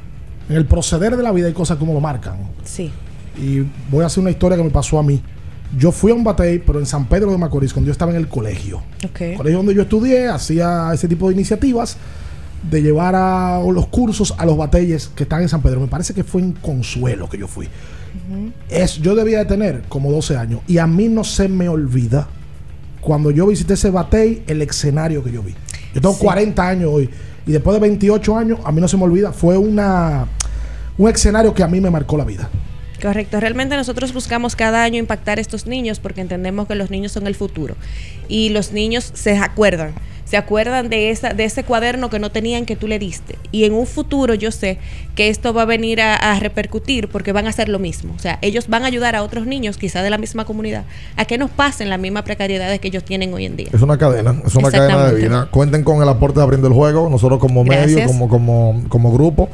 En 0.48 0.56
el 0.56 0.66
proceder 0.66 1.16
de 1.16 1.22
la 1.22 1.32
vida 1.32 1.46
hay 1.46 1.52
cosas 1.52 1.78
que 1.78 1.84
uno 1.84 1.94
lo 1.94 2.00
marcan. 2.00 2.36
Sí. 2.64 2.92
Y 3.36 3.60
voy 3.90 4.02
a 4.02 4.06
hacer 4.06 4.20
una 4.20 4.30
historia 4.30 4.56
que 4.56 4.64
me 4.64 4.70
pasó 4.70 4.98
a 4.98 5.02
mí. 5.02 5.22
Yo 5.76 5.90
fui 5.90 6.12
a 6.12 6.14
un 6.14 6.22
batey, 6.22 6.58
pero 6.58 6.78
en 6.78 6.86
San 6.86 7.06
Pedro 7.06 7.32
de 7.32 7.38
Macorís, 7.38 7.72
cuando 7.72 7.86
yo 7.86 7.92
estaba 7.92 8.12
en 8.12 8.18
el 8.18 8.28
colegio. 8.28 8.82
Ok. 9.04 9.36
colegio 9.36 9.58
donde 9.58 9.74
yo 9.74 9.82
estudié, 9.82 10.28
hacía 10.28 10.90
ese 10.92 11.08
tipo 11.08 11.28
de 11.28 11.34
iniciativas 11.34 11.96
de 12.70 12.82
llevar 12.82 13.14
a 13.14 13.60
los 13.72 13.86
cursos 13.88 14.34
a 14.38 14.46
los 14.46 14.56
batalles 14.56 15.10
que 15.14 15.24
están 15.24 15.42
en 15.42 15.48
San 15.48 15.62
Pedro. 15.62 15.80
Me 15.80 15.86
parece 15.86 16.14
que 16.14 16.24
fue 16.24 16.42
en 16.42 16.52
Consuelo 16.52 17.28
que 17.28 17.38
yo 17.38 17.48
fui. 17.48 17.68
Es, 18.68 19.00
yo 19.00 19.14
debía 19.14 19.38
de 19.38 19.44
tener 19.44 19.82
como 19.88 20.12
12 20.12 20.36
años 20.36 20.60
y 20.68 20.78
a 20.78 20.86
mí 20.86 21.08
no 21.08 21.24
se 21.24 21.48
me 21.48 21.68
olvida 21.68 22.28
cuando 23.00 23.30
yo 23.30 23.46
visité 23.46 23.74
ese 23.74 23.90
batey 23.90 24.44
el 24.46 24.62
escenario 24.62 25.22
que 25.22 25.32
yo 25.32 25.42
vi. 25.42 25.54
Yo 25.94 26.00
tengo 26.00 26.16
40 26.16 26.68
años 26.68 26.90
hoy 26.92 27.10
y 27.46 27.52
después 27.52 27.74
de 27.74 27.80
28 27.80 28.36
años 28.36 28.58
a 28.64 28.72
mí 28.72 28.80
no 28.80 28.88
se 28.88 28.96
me 28.96 29.04
olvida, 29.04 29.32
fue 29.32 29.56
una 29.56 30.26
un 30.96 31.08
escenario 31.08 31.52
que 31.52 31.62
a 31.62 31.68
mí 31.68 31.80
me 31.80 31.90
marcó 31.90 32.16
la 32.16 32.24
vida. 32.24 32.48
Correcto, 33.04 33.38
realmente 33.38 33.76
nosotros 33.76 34.14
buscamos 34.14 34.56
cada 34.56 34.82
año 34.82 34.98
impactar 34.98 35.36
a 35.36 35.42
estos 35.42 35.66
niños 35.66 36.00
porque 36.00 36.22
entendemos 36.22 36.66
que 36.66 36.74
los 36.74 36.90
niños 36.90 37.12
son 37.12 37.26
el 37.26 37.34
futuro 37.34 37.76
y 38.28 38.48
los 38.48 38.72
niños 38.72 39.10
se 39.12 39.36
acuerdan, 39.36 39.92
se 40.24 40.38
acuerdan 40.38 40.88
de 40.88 41.10
esa 41.10 41.34
de 41.34 41.44
ese 41.44 41.64
cuaderno 41.64 42.08
que 42.08 42.18
no 42.18 42.30
tenían 42.30 42.64
que 42.64 42.76
tú 42.76 42.88
le 42.88 42.98
diste 42.98 43.36
y 43.52 43.64
en 43.64 43.74
un 43.74 43.86
futuro 43.86 44.32
yo 44.32 44.50
sé 44.50 44.78
que 45.16 45.28
esto 45.28 45.52
va 45.52 45.62
a 45.62 45.64
venir 45.66 46.00
a, 46.00 46.14
a 46.14 46.40
repercutir 46.40 47.08
porque 47.08 47.32
van 47.32 47.44
a 47.44 47.50
hacer 47.50 47.68
lo 47.68 47.78
mismo, 47.78 48.14
o 48.16 48.18
sea, 48.18 48.38
ellos 48.40 48.68
van 48.68 48.84
a 48.84 48.86
ayudar 48.86 49.16
a 49.16 49.22
otros 49.22 49.46
niños 49.46 49.76
quizás 49.76 50.02
de 50.02 50.08
la 50.08 50.16
misma 50.16 50.46
comunidad 50.46 50.84
a 51.18 51.26
que 51.26 51.36
no 51.36 51.48
pasen 51.48 51.90
las 51.90 52.00
mismas 52.00 52.22
precariedades 52.22 52.80
que 52.80 52.88
ellos 52.88 53.04
tienen 53.04 53.34
hoy 53.34 53.44
en 53.44 53.56
día. 53.56 53.68
Es 53.70 53.82
una 53.82 53.98
cadena, 53.98 54.34
es 54.46 54.54
una 54.54 54.70
cadena 54.70 55.08
de 55.08 55.14
vida. 55.14 55.48
Cuenten 55.50 55.84
con 55.84 56.02
el 56.02 56.08
aporte 56.08 56.38
de 56.38 56.44
abriendo 56.44 56.68
el 56.68 56.72
juego, 56.72 57.10
nosotros 57.10 57.38
como 57.38 57.64
medio, 57.64 58.06
como, 58.06 58.30
como, 58.30 58.82
como 58.88 59.12
grupo. 59.12 59.50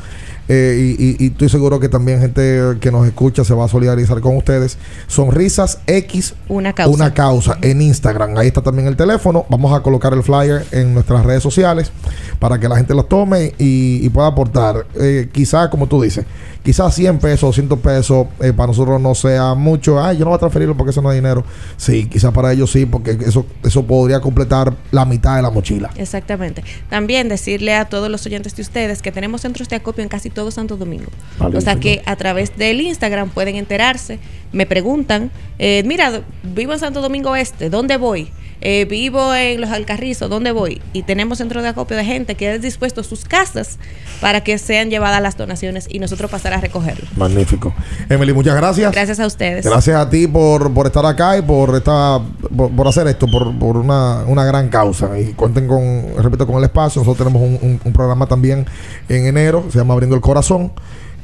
Eh, 0.52 0.94
y, 0.98 1.04
y- 1.04 1.16
y 1.24 1.26
estoy 1.28 1.48
seguro 1.48 1.78
que 1.78 1.88
también 1.88 2.20
gente 2.20 2.60
que 2.80 2.90
nos 2.90 3.06
escucha 3.06 3.44
se 3.44 3.54
va 3.54 3.66
a 3.66 3.68
solidarizar 3.68 4.20
con 4.20 4.36
ustedes. 4.36 4.76
Sonrisas 5.06 5.78
X, 5.86 6.34
Una 6.48 6.72
causa. 6.72 6.94
una 6.94 7.14
causa 7.14 7.58
en 7.62 7.82
Instagram. 7.82 8.36
Ahí 8.36 8.48
está 8.48 8.62
también 8.62 8.88
el 8.88 8.96
teléfono. 8.96 9.46
Vamos 9.48 9.72
a 9.72 9.82
colocar 9.82 10.12
el 10.12 10.22
flyer 10.22 10.64
en 10.72 10.92
nuestras 10.94 11.24
redes 11.24 11.42
sociales 11.42 11.92
para 12.40 12.58
que 12.58 12.68
la 12.68 12.76
gente 12.76 12.94
los 12.94 13.08
tome 13.08 13.52
y, 13.58 14.00
y 14.04 14.08
pueda 14.08 14.26
aportar. 14.28 14.86
Eh, 14.98 15.28
quizás, 15.32 15.68
como 15.68 15.86
tú 15.86 16.00
dices, 16.02 16.24
quizás 16.64 16.94
100 16.94 17.18
pesos, 17.18 17.40
200 17.50 17.78
pesos 17.78 18.26
eh, 18.40 18.52
para 18.52 18.68
nosotros 18.68 19.00
no 19.00 19.14
sea 19.14 19.54
mucho. 19.54 20.02
Ay, 20.02 20.16
yo 20.16 20.24
no 20.24 20.30
voy 20.30 20.36
a 20.36 20.40
transferirlo 20.40 20.76
porque 20.76 20.90
eso 20.90 21.02
no 21.02 21.12
es 21.12 21.16
dinero. 21.16 21.44
Sí, 21.76 22.06
quizás 22.06 22.32
para 22.32 22.52
ellos 22.52 22.72
sí, 22.72 22.86
porque 22.86 23.12
eso, 23.26 23.46
eso 23.62 23.84
podría 23.84 24.20
completar 24.20 24.74
la 24.90 25.04
mitad 25.04 25.36
de 25.36 25.42
la 25.42 25.50
mochila. 25.50 25.90
Exactamente. 25.96 26.64
También 26.88 27.28
decirle 27.28 27.74
a 27.74 27.84
todos 27.84 28.08
los 28.10 28.24
oyentes 28.26 28.56
de 28.56 28.62
ustedes 28.62 29.02
que 29.02 29.12
tenemos 29.12 29.42
centros 29.42 29.68
de 29.68 29.76
acopio 29.76 30.02
en 30.02 30.08
casi 30.08 30.30
todo 30.30 30.39
Santo 30.50 30.76
Domingo. 30.76 31.10
Vale, 31.38 31.58
o 31.58 31.60
sea 31.60 31.74
señor. 31.74 31.82
que 31.82 32.02
a 32.06 32.16
través 32.16 32.56
del 32.56 32.80
Instagram 32.80 33.30
pueden 33.30 33.56
enterarse, 33.56 34.18
me 34.52 34.64
preguntan, 34.66 35.30
eh, 35.58 35.82
mira, 35.84 36.22
vivo 36.42 36.72
en 36.72 36.78
Santo 36.78 37.00
Domingo 37.00 37.36
Este, 37.36 37.68
¿dónde 37.68 37.96
voy? 37.96 38.30
Eh, 38.62 38.84
vivo 38.84 39.34
en 39.34 39.60
Los 39.60 39.70
Alcarrizos, 39.70 40.28
¿dónde 40.28 40.52
voy? 40.52 40.82
Y 40.92 41.02
tenemos 41.02 41.38
centro 41.38 41.62
de 41.62 41.68
acopio 41.68 41.96
de 41.96 42.04
gente 42.04 42.34
que 42.34 42.48
ha 42.48 42.58
dispuesto 42.58 43.02
sus 43.02 43.24
casas 43.24 43.78
para 44.20 44.42
que 44.42 44.58
sean 44.58 44.90
llevadas 44.90 45.22
las 45.22 45.36
donaciones 45.38 45.86
y 45.88 45.98
nosotros 45.98 46.30
pasar 46.30 46.52
a 46.52 46.60
recogerlo. 46.60 47.08
Magnífico. 47.16 47.72
Emily, 48.10 48.32
muchas 48.34 48.54
gracias. 48.56 48.92
Gracias 48.92 49.18
a 49.18 49.26
ustedes. 49.26 49.64
Gracias 49.64 49.96
a 49.96 50.10
ti 50.10 50.26
por, 50.26 50.72
por 50.74 50.86
estar 50.86 51.06
acá 51.06 51.38
y 51.38 51.42
por 51.42 51.74
esta, 51.74 52.20
por, 52.54 52.70
por 52.70 52.86
hacer 52.88 53.06
esto, 53.08 53.26
por, 53.26 53.58
por 53.58 53.78
una, 53.78 54.24
una 54.26 54.44
gran 54.44 54.68
causa. 54.68 55.18
Y 55.18 55.32
cuenten 55.32 55.66
con, 55.66 56.04
repito, 56.22 56.46
con 56.46 56.56
el 56.56 56.64
espacio. 56.64 57.00
Nosotros 57.00 57.26
tenemos 57.26 57.40
un, 57.42 57.58
un- 57.66 57.80
un 57.82 57.92
programa 57.94 58.26
también 58.26 58.66
en 59.08 59.26
enero, 59.26 59.64
se 59.70 59.78
llama 59.78 59.94
Abriendo 59.94 60.16
el 60.16 60.22
Corazón, 60.22 60.72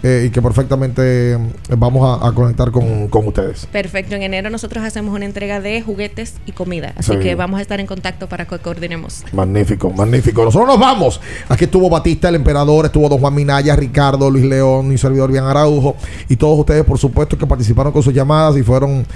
eh, 0.03 0.25
y 0.27 0.31
que 0.31 0.41
perfectamente 0.43 1.33
eh, 1.33 1.39
vamos 1.77 2.21
a, 2.23 2.27
a 2.29 2.33
conectar 2.33 2.71
con, 2.71 3.09
con 3.09 3.27
ustedes. 3.29 3.67
Perfecto, 3.67 4.15
en 4.15 4.23
enero 4.23 4.51
nosotros 4.51 4.85
hacemos 4.85 5.15
una 5.15 5.25
entrega 5.25 5.61
de 5.61 5.81
juguetes 5.83 6.35
y 6.47 6.53
comida, 6.53 6.93
así 6.97 7.13
Sí. 7.13 7.19
que 7.21 7.35
vamos 7.35 7.59
a 7.59 7.63
estar 7.63 7.81
en 7.81 7.87
contacto 7.87 8.29
para 8.29 8.45
que 8.47 8.59
coordinemos. 8.59 9.25
Magnífico, 9.33 9.91
magnífico. 9.91 10.45
Nosotros 10.45 10.69
nos 10.69 10.79
vamos. 10.81 11.21
Aquí 11.49 11.65
estuvo 11.65 11.89
Batista, 11.89 12.29
el 12.29 12.35
emperador, 12.37 12.87
estuvo 12.87 13.09
Don 13.09 13.19
Juan 13.19 13.35
Minaya, 13.35 13.75
Ricardo, 13.77 14.31
Luis 14.31 14.45
León, 14.45 14.89
mi 14.89 14.99
servidor 14.99 15.31
Bian 15.33 15.45
Araujo 15.47 15.97
y 16.29 16.37
todos 16.37 16.59
ustedes, 16.59 16.85
por 16.85 16.99
supuesto, 16.99 17.37
que 17.39 17.47
participaron 17.47 17.93
con 17.93 18.03
sus 18.03 18.13
llamadas 18.13 18.57
y 18.57 18.63
fueron 18.63 19.07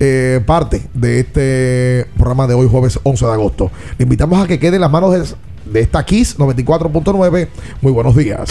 eh, 0.00 0.40
parte 0.46 0.82
de 0.94 1.20
este 1.20 2.06
programa 2.16 2.46
de 2.46 2.54
hoy, 2.54 2.68
jueves 2.70 2.98
11 3.02 3.24
de 3.26 3.32
agosto. 3.32 3.70
Le 3.98 4.02
invitamos 4.04 4.42
a 4.42 4.46
que 4.46 4.58
quede 4.58 4.76
en 4.76 4.82
las 4.82 4.90
manos 4.90 5.12
de, 5.12 5.70
de 5.72 5.80
esta 5.80 6.04
Kiss 6.04 6.38
94.9. 6.38 7.48
Muy 7.80 7.92
buenos 7.92 8.14
días. 8.16 8.50